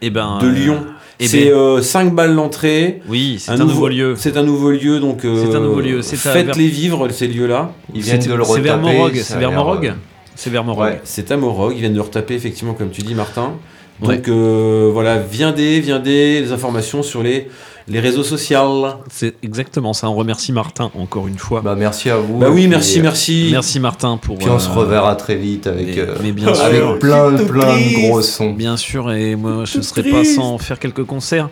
et 0.02 0.10
ben, 0.10 0.38
de 0.40 0.46
euh, 0.48 0.52
Lyon. 0.52 0.84
eh 1.20 1.26
C'est 1.26 1.50
ben, 1.50 1.82
5 1.82 2.14
balles 2.14 2.34
l'entrée. 2.34 3.00
Oui, 3.09 3.36
c'est 3.38 3.52
un 3.52 3.56
nouveau 3.56 3.88
lieu. 3.88 4.14
C'est 4.16 4.36
un 4.36 4.42
nouveau 4.42 4.70
lieu, 4.70 5.00
donc 5.00 5.24
euh, 5.24 5.46
C'est 5.50 5.56
un 5.56 5.60
nouveau 5.60 5.80
lieu, 5.80 6.02
faites-les 6.02 6.66
vivre 6.68 7.09
ces 7.10 7.26
lieux-là. 7.26 7.72
Ils 7.94 8.02
viennent 8.02 8.20
de 8.20 8.34
le 8.34 8.44
c'est 8.44 8.60
vers 8.60 8.76
retaper, 8.76 8.96
Morog, 8.96 9.14
c'est 9.16 9.34
a 9.34 9.38
vers 9.38 9.52
Morog. 9.52 9.86
euh, 9.86 9.92
C'est 10.36 10.50
vers 10.50 10.64
Morog. 10.64 10.84
Ouais. 10.84 11.00
C'est 11.05 11.30
à 11.32 11.36
Morog, 11.36 11.72
ils 11.74 11.80
viennent 11.80 11.92
de 11.92 11.96
le 11.98 12.02
retaper 12.02 12.34
effectivement 12.34 12.74
comme 12.74 12.90
tu 12.90 13.02
dis 13.02 13.14
Martin. 13.14 13.55
Ouais. 14.02 14.16
Donc 14.18 14.28
euh, 14.28 14.90
voilà, 14.92 15.16
viendez, 15.18 15.80
viendez, 15.80 16.40
les 16.40 16.52
informations 16.52 17.02
sur 17.02 17.20
les, 17.24 17.48
les 17.89 18.01
réseaux 18.01 18.23
sociaux. 18.23 18.86
C'est 19.10 19.35
exactement 19.43 19.93
ça. 19.93 20.09
On 20.10 20.15
remercie 20.15 20.52
Martin 20.52 20.90
encore 20.98 21.27
une 21.28 21.39
fois. 21.39 21.60
Bah 21.62 21.74
merci 21.77 22.10
à 22.10 22.16
vous. 22.16 22.39
Bah 22.39 22.48
oui, 22.51 22.66
merci, 22.66 23.01
merci. 23.01 23.48
Merci 23.51 23.81
Martin 23.81 24.16
pour. 24.16 24.36
Puis 24.39 24.48
on 24.48 24.59
se 24.59 24.69
euh, 24.69 24.73
reverra 24.74 25.16
très 25.16 25.36
vite 25.36 25.66
avec, 25.66 25.86
mais- 25.89 25.98
euh, 25.98 26.15
mais 26.23 26.32
bien 26.32 26.48
avec 26.48 26.77
sûr. 26.81 26.98
plein, 26.98 27.32
plein 27.47 27.77
de 27.77 28.06
gros 28.09 28.23
sons. 28.23 28.52
Bien 28.52 28.77
sûr, 28.77 29.10
et 29.12 29.36
moi 29.36 29.65
je 29.65 29.78
ne 29.78 29.82
serais 29.82 30.02
pas 30.02 30.24
sans 30.24 30.59
faire 30.59 30.78
quelques 30.78 31.05
concerts. 31.05 31.48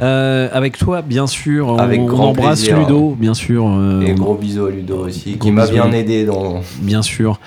Euh, 0.00 0.48
avec 0.52 0.78
toi, 0.78 1.02
bien 1.02 1.26
sûr. 1.26 1.68
On, 1.68 1.78
Avec 1.78 2.00
on 2.00 2.06
grand 2.06 2.28
embrasse 2.28 2.60
plaisir. 2.60 2.78
Ludo, 2.78 3.16
bien 3.18 3.34
sûr. 3.34 3.66
euh, 3.68 4.00
Et 4.02 4.12
on- 4.12 4.14
gros 4.14 4.34
bisous 4.34 4.66
à 4.66 4.70
Ludo 4.70 5.06
aussi, 5.06 5.38
qui 5.38 5.50
m'a 5.50 5.66
bien 5.66 5.90
aidé 5.92 6.24
dans. 6.24 6.60
Bien 6.80 7.02
sûr. 7.02 7.40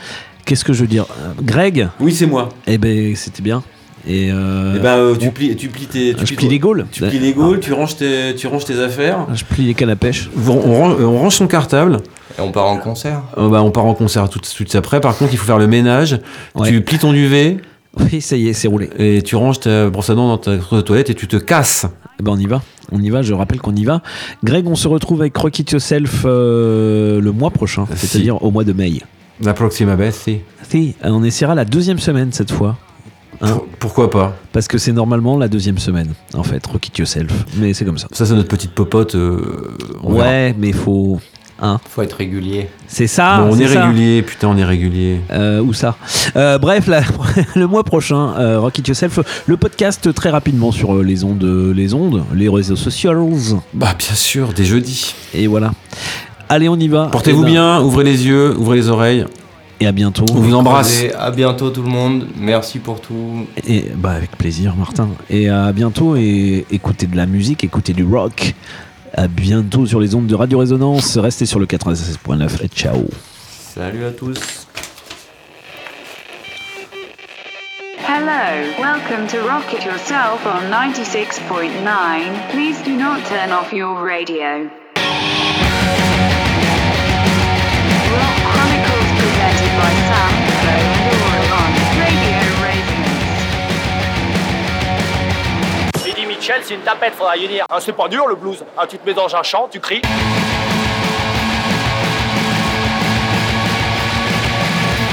Qu'est-ce 0.45 0.65
que 0.65 0.73
je 0.73 0.81
veux 0.81 0.87
dire? 0.87 1.05
Greg? 1.41 1.87
Oui, 1.99 2.11
c'est 2.13 2.25
moi. 2.25 2.49
Eh 2.67 2.77
ben, 2.77 3.15
c'était 3.15 3.43
bien. 3.43 3.63
Et, 4.07 4.31
euh, 4.31 4.79
euh, 4.83 5.15
tu, 5.15 5.29
plies, 5.31 5.55
tu 5.55 5.67
plies 5.69 5.85
tes. 5.85 6.13
Tu 6.15 6.25
je 6.25 6.33
plie 6.35 6.47
les 6.47 6.59
gaules. 6.59 6.85
Tu 6.91 7.03
plies 7.03 7.19
les 7.19 7.33
gaules, 7.33 7.59
tu 7.59 7.73
ranges 7.73 7.95
tes, 7.97 8.33
tu 8.35 8.47
ranges 8.47 8.65
tes 8.65 8.79
affaires. 8.79 9.27
Je 9.33 9.43
plie 9.43 9.65
les 9.67 9.73
cannes 9.73 9.89
à 9.91 9.95
pêche. 9.95 10.29
On, 10.47 10.51
on 10.51 10.75
range, 10.79 10.95
on 11.01 11.19
range 11.19 11.35
son 11.35 11.47
cartable. 11.47 11.97
Et 12.37 12.41
on 12.41 12.51
part 12.51 12.67
en 12.67 12.77
concert. 12.77 13.21
Euh, 13.37 13.49
bah, 13.49 13.61
on 13.61 13.71
part 13.71 13.85
en 13.85 13.93
concert 13.93 14.27
tout 14.29 14.39
de 14.39 14.45
suite 14.45 14.73
après. 14.75 15.01
Par 15.01 15.15
contre, 15.17 15.33
il 15.33 15.37
faut 15.37 15.45
faire 15.45 15.59
le 15.59 15.67
ménage. 15.67 16.19
Ouais. 16.55 16.69
Tu 16.69 16.81
plies 16.81 16.97
ton 16.99 17.11
duvet 17.13 17.57
Oui, 17.99 18.21
ça 18.21 18.35
y 18.37 18.47
est, 18.47 18.53
c'est 18.53 18.67
roulé. 18.67 18.89
et 18.97 19.21
tu 19.21 19.35
ranges 19.35 19.59
ta 19.59 19.89
brosse 19.89 20.09
à 20.09 20.15
dents 20.15 20.27
dans 20.29 20.37
ta 20.37 20.57
toilette 20.81 21.09
et 21.09 21.15
tu 21.15 21.27
te 21.27 21.35
casses. 21.35 21.85
Eh 22.19 22.23
ben 22.23 22.31
on 22.33 22.37
y 22.39 22.45
va, 22.45 22.61
on 22.91 23.01
y 23.01 23.09
va, 23.09 23.21
je 23.21 23.33
rappelle 23.33 23.59
qu'on 23.59 23.75
y 23.75 23.83
va. 23.83 24.01
Greg, 24.43 24.67
on 24.67 24.75
se 24.75 24.87
retrouve 24.87 25.21
avec 25.21 25.35
Rock 25.35 25.59
It 25.59 25.71
Yourself 25.71 26.21
euh, 26.25 27.19
le 27.19 27.31
mois 27.31 27.49
prochain, 27.49 27.85
Si. 27.95 28.07
c'est-à-dire 28.07 28.41
au 28.43 28.51
mois 28.51 28.63
de 28.63 28.73
mai. 28.73 28.93
La 29.43 29.53
proxima 29.53 29.95
bête, 29.95 30.13
si. 30.13 30.37
Si, 30.69 30.95
euh, 31.03 31.09
on 31.09 31.23
essaiera 31.23 31.55
la 31.55 31.65
deuxième 31.65 31.99
semaine 31.99 32.31
cette 32.31 32.51
fois. 32.51 32.77
Hein 33.41 33.47
Pour- 33.53 33.65
Pourquoi 33.79 34.09
pas 34.09 34.35
Parce 34.51 34.67
que 34.67 34.77
c'est 34.77 34.91
normalement 34.91 35.37
la 35.37 35.47
deuxième 35.47 35.77
semaine, 35.77 36.13
en 36.33 36.43
fait, 36.43 36.65
Rock 36.67 36.87
It 36.87 36.97
Yourself. 36.97 37.31
Mais 37.57 37.73
c'est 37.73 37.85
comme 37.85 37.97
ça. 37.97 38.07
Ça, 38.11 38.25
c'est 38.25 38.33
notre 38.35 38.49
petite 38.49 38.71
popote. 38.71 39.15
euh, 39.15 39.75
on 40.03 40.13
verra. 40.13 40.25
Ouais, 40.27 40.55
mais 40.57 40.71
faut. 40.73 41.19
Hein 41.63 41.79
Faut 41.87 42.01
être 42.01 42.13
régulier. 42.17 42.69
c'est 42.87 43.05
ça. 43.05 43.37
Bon, 43.41 43.49
on 43.53 43.55
c'est 43.55 43.65
est 43.65 43.67
ça. 43.67 43.85
régulier, 43.85 44.23
putain, 44.23 44.47
on 44.47 44.57
est 44.57 44.65
régulier. 44.65 45.21
Euh, 45.31 45.61
où 45.61 45.73
ça 45.73 45.95
Euh, 46.35 46.57
Bref, 46.57 46.87
la- 46.87 47.03
le 47.55 47.67
mois 47.67 47.83
prochain, 47.83 48.33
euh, 48.39 48.59
Rock 48.59 48.79
It 48.79 48.87
Yourself, 48.87 49.19
le 49.45 49.57
podcast 49.57 50.11
très 50.13 50.31
rapidement 50.31 50.71
sur 50.71 50.95
euh, 50.95 51.03
les 51.03 51.23
ondes, 51.23 51.43
les 51.75 51.93
ondes, 51.93 52.23
les 52.33 52.49
réseaux 52.49 52.75
sociaux. 52.75 53.11
Bah, 53.75 53.93
bien 53.97 54.15
sûr, 54.15 54.53
des 54.53 54.65
jeudis. 54.65 55.13
Et 55.35 55.45
voilà. 55.45 55.71
Allez, 56.49 56.67
on 56.67 56.77
y 56.77 56.87
va. 56.87 57.05
Portez-vous 57.11 57.43
ben, 57.43 57.49
bien, 57.51 57.81
ouvrez 57.81 58.03
les 58.05 58.25
yeux, 58.25 58.55
ouvrez 58.57 58.77
les 58.77 58.89
oreilles. 58.89 59.25
Et 59.81 59.87
à 59.87 59.91
bientôt. 59.91 60.25
On 60.31 60.35
vous 60.35 60.53
embrasse. 60.53 60.99
Allez, 60.99 61.11
à 61.13 61.31
bientôt 61.31 61.71
tout 61.71 61.81
le 61.81 61.89
monde. 61.89 62.27
Merci 62.37 62.77
pour 62.77 63.01
tout. 63.01 63.47
Et 63.67 63.91
bah 63.95 64.11
avec 64.11 64.37
plaisir 64.37 64.75
Martin. 64.75 65.09
Et 65.27 65.49
à 65.49 65.71
bientôt 65.71 66.15
et 66.15 66.67
écoutez 66.69 67.07
de 67.07 67.17
la 67.17 67.25
musique, 67.25 67.63
écoutez 67.63 67.93
du 67.93 68.03
rock. 68.03 68.53
À 69.13 69.27
bientôt 69.27 69.87
sur 69.87 69.99
les 69.99 70.13
ondes 70.13 70.27
de 70.27 70.35
Radio 70.35 70.59
Résonance. 70.59 71.17
Restez 71.17 71.47
sur 71.47 71.59
le 71.59 71.65
96.9 71.65 72.63
et 72.63 72.67
ciao. 72.67 73.05
Salut 73.73 74.05
à 74.05 74.11
tous. 74.11 74.67
Hello, 78.07 78.71
welcome 78.79 79.25
to 79.29 79.37
Rock 79.47 79.73
It 79.73 79.83
Yourself 79.83 80.45
on 80.45 80.69
96.9. 80.69 82.51
Please 82.51 82.79
do 82.83 82.95
not 82.95 83.25
turn 83.25 83.51
off 83.51 83.73
your 83.73 83.95
radio. 84.05 84.69
Mitchell, 96.41 96.61
c'est 96.63 96.73
une 96.73 96.81
tapette, 96.81 97.13
faudra 97.13 97.37
y 97.37 97.47
dire. 97.47 97.65
Hein, 97.69 97.77
c'est 97.79 97.93
pas 97.93 98.07
dur 98.07 98.25
le 98.25 98.33
blues. 98.33 98.65
Hein, 98.75 98.85
tu 98.89 98.97
te 98.97 99.05
mets 99.05 99.13
dans 99.13 99.35
un 99.35 99.43
champ, 99.43 99.67
tu 99.71 99.79
cries. 99.79 100.01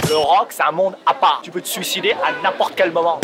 Le 0.09 0.17
rock, 0.17 0.47
c'est 0.49 0.63
un 0.63 0.73
monde 0.73 0.97
à 1.05 1.13
part. 1.13 1.41
Tu 1.43 1.51
peux 1.51 1.61
te 1.61 1.69
suicider 1.69 2.13
à 2.13 2.33
n'importe 2.43 2.73
quel 2.75 2.93
moment. 2.93 3.21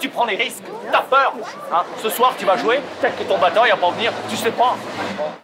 Tu 0.00 0.08
prends 0.08 0.24
les 0.24 0.36
risques, 0.36 0.64
t'as 0.92 1.02
peur. 1.02 1.32
Hein. 1.72 1.82
Ce 2.02 2.08
soir, 2.08 2.34
tu 2.38 2.44
vas 2.44 2.56
jouer, 2.56 2.80
peut-être 3.00 3.18
que 3.18 3.24
ton 3.24 3.38
batteur 3.38 3.66
il 3.66 3.70
va 3.70 3.76
pas 3.76 3.90
venir, 3.90 4.12
tu 4.28 4.36
sais 4.36 4.50
pas. 4.50 4.76